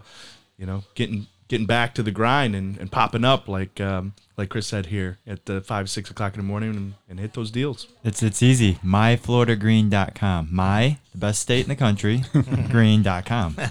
you 0.58 0.66
know 0.66 0.84
getting 0.96 1.28
getting 1.48 1.66
back 1.68 1.94
to 1.96 2.04
the 2.04 2.12
grind 2.12 2.56
and, 2.56 2.78
and 2.78 2.92
popping 2.92 3.24
up 3.26 3.48
like 3.48 3.80
um, 3.82 4.14
like 4.38 4.50
Chris 4.50 4.66
said 4.68 4.88
here 4.88 5.20
at 5.28 5.46
the 5.46 5.62
five 5.62 5.90
six 5.90 6.10
o'clock 6.10 6.34
in 6.34 6.40
the 6.40 6.46
morning 6.48 6.70
and, 6.76 6.94
and 7.10 7.20
hit 7.20 7.34
those 7.34 7.52
deals. 7.52 7.88
It's 8.04 8.24
it's 8.24 8.42
easy. 8.42 8.80
MyFloridaGreen.com. 8.84 10.50
My, 10.52 10.98
the 11.12 11.18
best 11.18 11.42
state 11.42 11.64
in 11.66 11.70
the 11.70 11.76
country, 11.76 12.24
green.com. 12.70 13.58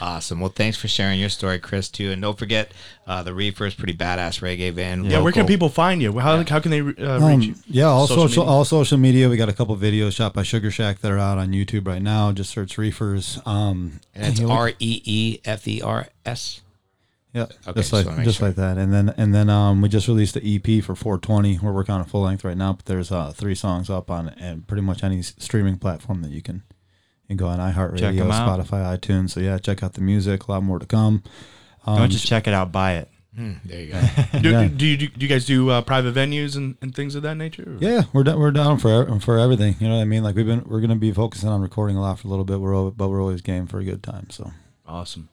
Awesome. 0.00 0.40
Well, 0.40 0.50
thanks 0.50 0.76
for 0.76 0.88
sharing 0.88 1.18
your 1.18 1.30
story, 1.30 1.58
Chris, 1.58 1.88
too. 1.88 2.10
And 2.12 2.20
don't 2.20 2.38
forget, 2.38 2.70
uh, 3.06 3.22
the 3.22 3.32
Reefer 3.32 3.64
is 3.66 3.74
pretty 3.74 3.94
badass 3.94 4.40
reggae 4.42 4.70
van. 4.72 5.04
Yeah, 5.06 5.20
where 5.22 5.32
can 5.32 5.46
people 5.46 5.70
find 5.70 6.02
you? 6.02 6.18
How, 6.18 6.44
how 6.44 6.60
can 6.60 6.70
they 6.70 6.80
uh, 6.80 7.16
Um, 7.16 7.38
reach 7.40 7.48
you? 7.48 7.54
yeah, 7.66 7.84
all 7.86 8.06
Social 8.06 8.28
social, 8.28 8.44
all 8.48 8.64
social 8.66 8.98
media. 8.98 9.28
We 9.30 9.38
got 9.38 9.48
a 9.48 9.54
couple 9.54 9.74
videos 9.76 10.12
shot 10.14 10.34
by 10.34 10.42
Sugar 10.42 10.70
Shack 10.70 10.98
that 11.00 11.10
are 11.10 11.18
out 11.18 11.38
on 11.38 11.48
YouTube 11.48 11.86
right 11.86 12.02
now. 12.02 12.30
Just 12.32 12.50
search 12.50 12.76
Reefers. 12.76 13.40
Um, 13.46 14.00
And 14.14 14.26
it's 14.26 14.40
R 14.42 14.68
E 14.78 15.02
E 15.04 15.40
F 15.46 15.66
E 15.66 15.80
R 15.80 16.08
S. 16.26 16.60
Yeah, 17.36 17.42
Okay, 17.42 17.54
just 17.66 17.76
just 17.76 17.92
like 17.92 18.06
wanna 18.06 18.24
just 18.24 18.38
sure. 18.38 18.48
like 18.48 18.56
that, 18.56 18.78
and 18.78 18.92
then 18.92 19.10
and 19.16 19.34
then 19.34 19.48
um, 19.50 19.82
we 19.82 19.88
just 19.88 20.08
released 20.08 20.34
the 20.34 20.42
EP 20.56 20.82
for 20.82 20.94
420. 20.94 21.58
We're 21.62 21.72
working 21.72 21.94
on 21.94 22.00
a 22.00 22.04
full 22.04 22.22
length 22.22 22.44
right 22.44 22.56
now, 22.56 22.72
but 22.72 22.86
there's 22.86 23.12
uh, 23.12 23.32
three 23.32 23.54
songs 23.54 23.90
up 23.90 24.10
on 24.10 24.28
and 24.30 24.66
pretty 24.66 24.82
much 24.82 25.04
any 25.04 25.22
streaming 25.22 25.76
platform 25.78 26.22
that 26.22 26.30
you 26.30 26.40
can. 26.42 26.62
You 27.28 27.36
can 27.36 27.36
go 27.36 27.48
on 27.48 27.58
Check 27.58 27.74
iHeartRadio, 27.76 28.20
'em 28.20 28.30
out. 28.30 28.58
Spotify, 28.60 28.98
iTunes. 28.98 29.30
So 29.30 29.40
yeah, 29.40 29.58
check 29.58 29.82
out 29.82 29.94
the 29.94 30.00
music. 30.00 30.46
A 30.48 30.52
lot 30.52 30.62
more 30.62 30.78
to 30.78 30.86
come. 30.86 31.22
Um, 31.84 31.98
Don't 31.98 32.10
just 32.10 32.26
check 32.26 32.46
it 32.48 32.54
out, 32.54 32.72
buy 32.72 32.94
it. 32.94 33.10
Hmm, 33.36 33.52
there 33.66 33.80
you 33.82 33.92
go. 33.92 34.00
Do, 34.40 34.50
yeah. 34.50 34.68
do, 34.68 34.86
you, 34.86 34.96
do 34.96 35.08
you 35.18 35.28
guys 35.28 35.44
do 35.44 35.68
uh, 35.68 35.82
private 35.82 36.14
venues 36.14 36.56
and, 36.56 36.74
and 36.80 36.94
things 36.94 37.14
of 37.14 37.22
that 37.24 37.34
nature? 37.34 37.64
or- 37.74 37.76
Yeah, 37.84 38.04
we're 38.14 38.22
down, 38.24 38.38
we're 38.40 38.50
down 38.50 38.78
for 38.78 39.20
for 39.20 39.38
everything. 39.38 39.76
You 39.78 39.88
know 39.88 39.96
what 39.96 40.00
I 40.00 40.04
mean? 40.06 40.22
Like 40.22 40.36
we've 40.36 40.46
been 40.46 40.64
we're 40.64 40.80
gonna 40.80 40.96
be 40.96 41.12
focusing 41.12 41.50
on 41.50 41.60
recording 41.60 41.96
a 41.98 42.00
lot 42.00 42.18
for 42.18 42.28
a 42.28 42.30
little 42.30 42.46
bit. 42.46 42.60
We're 42.60 42.90
but 42.92 43.08
we're 43.08 43.20
always 43.20 43.42
game 43.42 43.66
for 43.66 43.78
a 43.78 43.84
good 43.84 44.02
time. 44.02 44.30
So 44.30 44.52
Awesome. 44.86 45.28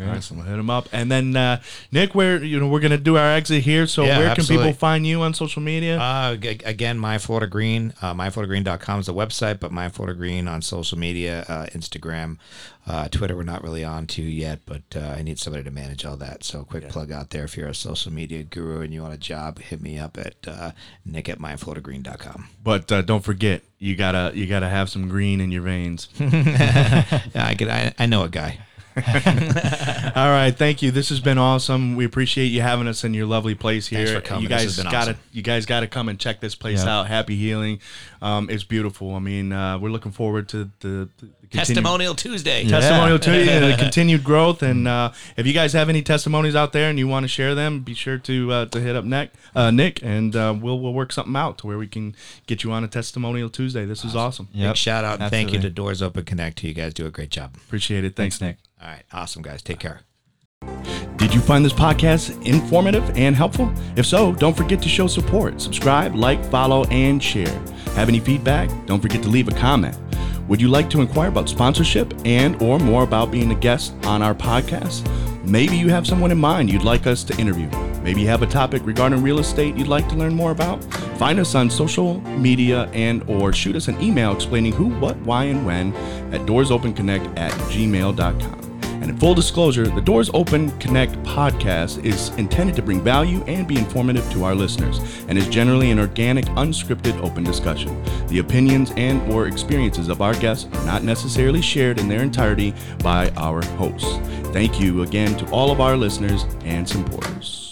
Excellent. 0.00 0.48
Hit 0.48 0.56
them 0.56 0.70
up. 0.70 0.88
And 0.92 1.10
then 1.10 1.34
uh, 1.36 1.60
Nick, 1.90 2.14
where 2.14 2.42
you 2.42 2.60
know 2.60 2.68
we're 2.68 2.80
gonna 2.80 2.96
do 2.98 3.16
our 3.16 3.32
exit 3.32 3.62
here. 3.64 3.86
So 3.86 4.04
Yeah, 4.04 4.18
where 4.18 4.34
can 4.34 4.44
people 4.44 4.72
find 4.72 5.06
you 5.06 5.22
on 5.22 5.34
social 5.34 5.60
media? 5.62 5.98
Uh, 5.98 6.36
g- 6.36 6.60
again, 6.64 6.98
My 6.98 7.18
Florida 7.18 7.46
Green, 7.48 7.92
uh, 8.00 8.14
myfloridagreen.com 8.14 9.00
is 9.00 9.06
the 9.06 9.14
website, 9.14 9.58
but 9.60 9.72
My 9.72 9.88
Florida 9.88 10.16
Green 10.16 10.46
on 10.46 10.62
social 10.62 10.96
media, 10.98 11.44
uh, 11.48 11.66
Instagram, 11.74 12.38
uh, 12.86 13.08
Twitter, 13.08 13.34
we're 13.36 13.42
not 13.42 13.62
really 13.62 13.84
on 13.84 14.06
to 14.06 14.22
yet, 14.22 14.60
but 14.66 14.82
uh, 14.96 15.00
I 15.18 15.22
need 15.22 15.38
somebody 15.40 15.64
to 15.64 15.70
manage 15.70 16.04
all 16.04 16.16
that. 16.16 16.44
So, 16.44 16.64
quick 16.64 16.88
plug 16.88 17.10
out 17.12 17.30
there 17.30 17.44
if 17.44 17.56
you're 17.56 17.68
a 17.68 17.74
social 17.74 18.12
media 18.12 18.44
guru 18.44 18.80
and 18.82 18.94
you 18.94 19.02
want 19.02 19.14
a 19.14 19.18
job, 19.18 19.58
hit 19.58 19.82
me 19.82 19.98
up 19.98 20.16
at 20.16 20.36
uh, 20.46 20.70
nick 21.04 21.28
at 21.28 21.38
myfloridagreen.com. 21.38 22.48
but 22.62 22.90
uh, 22.92 23.02
don't 23.02 23.24
forget, 23.24 23.62
you 23.78 23.96
gotta 23.96 24.32
you 24.34 24.46
gotta 24.46 24.68
have 24.68 24.88
some 24.88 25.08
green 25.08 25.40
in 25.40 25.50
your 25.50 25.62
veins. 25.62 26.08
Yeah, 26.18 27.46
I, 27.46 27.54
get, 27.54 27.68
I, 27.68 27.94
I 27.98 28.06
know 28.06 28.22
a 28.22 28.28
guy. 28.28 28.58
All 30.16 30.28
right, 30.30 30.50
thank 30.56 30.82
you. 30.82 30.90
This 30.90 31.08
has 31.10 31.20
been 31.20 31.38
awesome. 31.38 31.96
We 31.96 32.04
appreciate 32.04 32.46
you 32.46 32.60
having 32.62 32.88
us 32.88 33.04
in 33.04 33.14
your 33.14 33.26
lovely 33.26 33.54
place 33.54 33.86
here. 33.86 34.06
Thanks 34.06 34.12
for 34.12 34.20
coming. 34.26 34.42
You 34.44 34.48
guys 34.48 34.76
gotta 34.82 34.96
awesome. 35.12 35.16
you 35.32 35.42
guys 35.42 35.66
gotta 35.66 35.86
come 35.86 36.08
and 36.08 36.18
check 36.18 36.40
this 36.40 36.54
place 36.54 36.84
Yeah. 36.84 37.00
out. 37.00 37.06
Happy 37.08 37.36
Healing, 37.36 37.80
um, 38.22 38.48
it's 38.50 38.64
beautiful. 38.64 39.14
I 39.14 39.18
mean, 39.20 39.52
uh, 39.52 39.78
we're 39.78 39.90
looking 39.90 40.12
forward 40.12 40.48
to 40.50 40.70
the, 40.80 41.08
the 41.18 41.28
Testimonial 41.50 42.14
Tuesday. 42.14 42.68
testimonial 42.68 43.18
Tuesday 43.18 43.44
you 43.44 43.50
and 43.64 43.72
the 43.72 43.76
continued 43.76 44.24
growth. 44.24 44.62
And 44.62 44.86
uh, 44.86 45.12
if 45.36 45.46
you 45.46 45.52
guys 45.52 45.72
have 45.72 45.88
any 45.88 46.02
testimonies 46.02 46.54
out 46.54 46.72
there 46.72 46.90
and 46.90 46.98
you 46.98 47.08
want 47.08 47.24
to 47.24 47.28
share 47.28 47.54
them, 47.54 47.80
be 47.80 47.94
sure 47.94 48.18
to 48.18 48.52
uh, 48.52 48.66
to 48.66 48.80
hit 48.80 48.96
up 48.96 49.04
Nick, 49.04 49.30
uh, 49.54 49.70
Nick, 49.70 50.02
and 50.02 50.34
uh, 50.36 50.54
we'll 50.58 50.78
we'll 50.80 50.94
work 50.94 51.12
something 51.12 51.36
out 51.36 51.58
to 51.58 51.66
where 51.66 51.78
we 51.78 51.86
can 51.86 52.14
get 52.46 52.64
you 52.64 52.72
on 52.72 52.84
a 52.84 52.88
testimonial 52.88 53.48
Tuesday. 53.48 53.84
This 53.84 54.04
is 54.04 54.14
awesome. 54.14 54.48
Yep. 54.52 54.70
Big 54.70 54.76
shout 54.76 55.04
out 55.04 55.20
and 55.20 55.30
thank 55.30 55.52
you 55.52 55.60
to 55.60 55.70
Doors 55.70 56.02
Open 56.02 56.24
Connect. 56.24 56.62
You 56.62 56.74
guys 56.74 56.94
do 56.94 57.06
a 57.06 57.10
great 57.10 57.30
job. 57.30 57.54
Appreciate 57.56 58.04
it. 58.04 58.16
Thanks, 58.16 58.38
Thanks, 58.38 58.58
Nick. 58.58 58.82
All 58.82 58.88
right. 58.88 59.04
Awesome, 59.12 59.42
guys. 59.42 59.62
Take 59.62 59.78
care. 59.78 60.00
Did 61.16 61.34
you 61.34 61.40
find 61.40 61.64
this 61.64 61.72
podcast 61.72 62.44
informative 62.46 63.16
and 63.16 63.34
helpful? 63.34 63.72
If 63.96 64.06
so, 64.06 64.32
don't 64.32 64.56
forget 64.56 64.82
to 64.82 64.88
show 64.88 65.06
support. 65.06 65.60
Subscribe, 65.60 66.14
like, 66.14 66.44
follow, 66.44 66.84
and 66.86 67.22
share. 67.22 67.48
Have 67.94 68.08
any 68.08 68.20
feedback? 68.20 68.70
Don't 68.86 69.00
forget 69.00 69.22
to 69.22 69.28
leave 69.28 69.48
a 69.48 69.52
comment. 69.52 69.96
Would 70.48 70.62
you 70.62 70.68
like 70.68 70.88
to 70.90 71.02
inquire 71.02 71.28
about 71.28 71.48
sponsorship 71.48 72.14
and 72.24 72.60
or 72.62 72.78
more 72.78 73.02
about 73.02 73.30
being 73.30 73.52
a 73.52 73.54
guest 73.54 73.94
on 74.04 74.22
our 74.22 74.34
podcast? 74.34 75.06
Maybe 75.44 75.76
you 75.76 75.88
have 75.88 76.06
someone 76.06 76.30
in 76.30 76.38
mind 76.38 76.72
you'd 76.72 76.82
like 76.82 77.06
us 77.06 77.22
to 77.24 77.38
interview. 77.38 77.68
Maybe 78.02 78.22
you 78.22 78.28
have 78.28 78.42
a 78.42 78.46
topic 78.46 78.80
regarding 78.86 79.22
real 79.22 79.40
estate 79.40 79.76
you'd 79.76 79.88
like 79.88 80.08
to 80.08 80.14
learn 80.14 80.34
more 80.34 80.50
about? 80.50 80.82
Find 81.18 81.38
us 81.38 81.54
on 81.54 81.68
social 81.68 82.20
media 82.38 82.84
and 82.94 83.22
or 83.28 83.52
shoot 83.52 83.76
us 83.76 83.88
an 83.88 84.00
email 84.00 84.32
explaining 84.32 84.72
who, 84.72 84.88
what, 84.98 85.16
why, 85.18 85.44
and 85.44 85.66
when 85.66 85.94
at 86.32 86.40
doorsopenconnect 86.46 87.38
at 87.38 87.52
gmail.com. 87.52 88.57
And 89.08 89.14
in 89.14 89.20
full 89.20 89.32
disclosure, 89.32 89.86
the 89.86 90.02
Doors 90.02 90.30
Open 90.34 90.70
Connect 90.80 91.14
podcast 91.22 92.04
is 92.04 92.28
intended 92.36 92.76
to 92.76 92.82
bring 92.82 93.00
value 93.00 93.42
and 93.44 93.66
be 93.66 93.78
informative 93.78 94.30
to 94.32 94.44
our 94.44 94.54
listeners 94.54 94.98
and 95.28 95.38
is 95.38 95.48
generally 95.48 95.90
an 95.90 95.98
organic, 95.98 96.44
unscripted, 96.58 97.18
open 97.24 97.42
discussion. 97.42 98.04
The 98.26 98.40
opinions 98.40 98.92
and 98.98 99.32
or 99.32 99.46
experiences 99.46 100.10
of 100.10 100.20
our 100.20 100.34
guests 100.34 100.66
are 100.70 100.84
not 100.84 101.04
necessarily 101.04 101.62
shared 101.62 101.98
in 101.98 102.06
their 102.06 102.20
entirety 102.20 102.74
by 103.02 103.30
our 103.30 103.64
hosts. 103.76 104.12
Thank 104.52 104.78
you 104.78 105.00
again 105.00 105.38
to 105.38 105.50
all 105.52 105.70
of 105.70 105.80
our 105.80 105.96
listeners 105.96 106.44
and 106.66 106.86
supporters. 106.86 107.67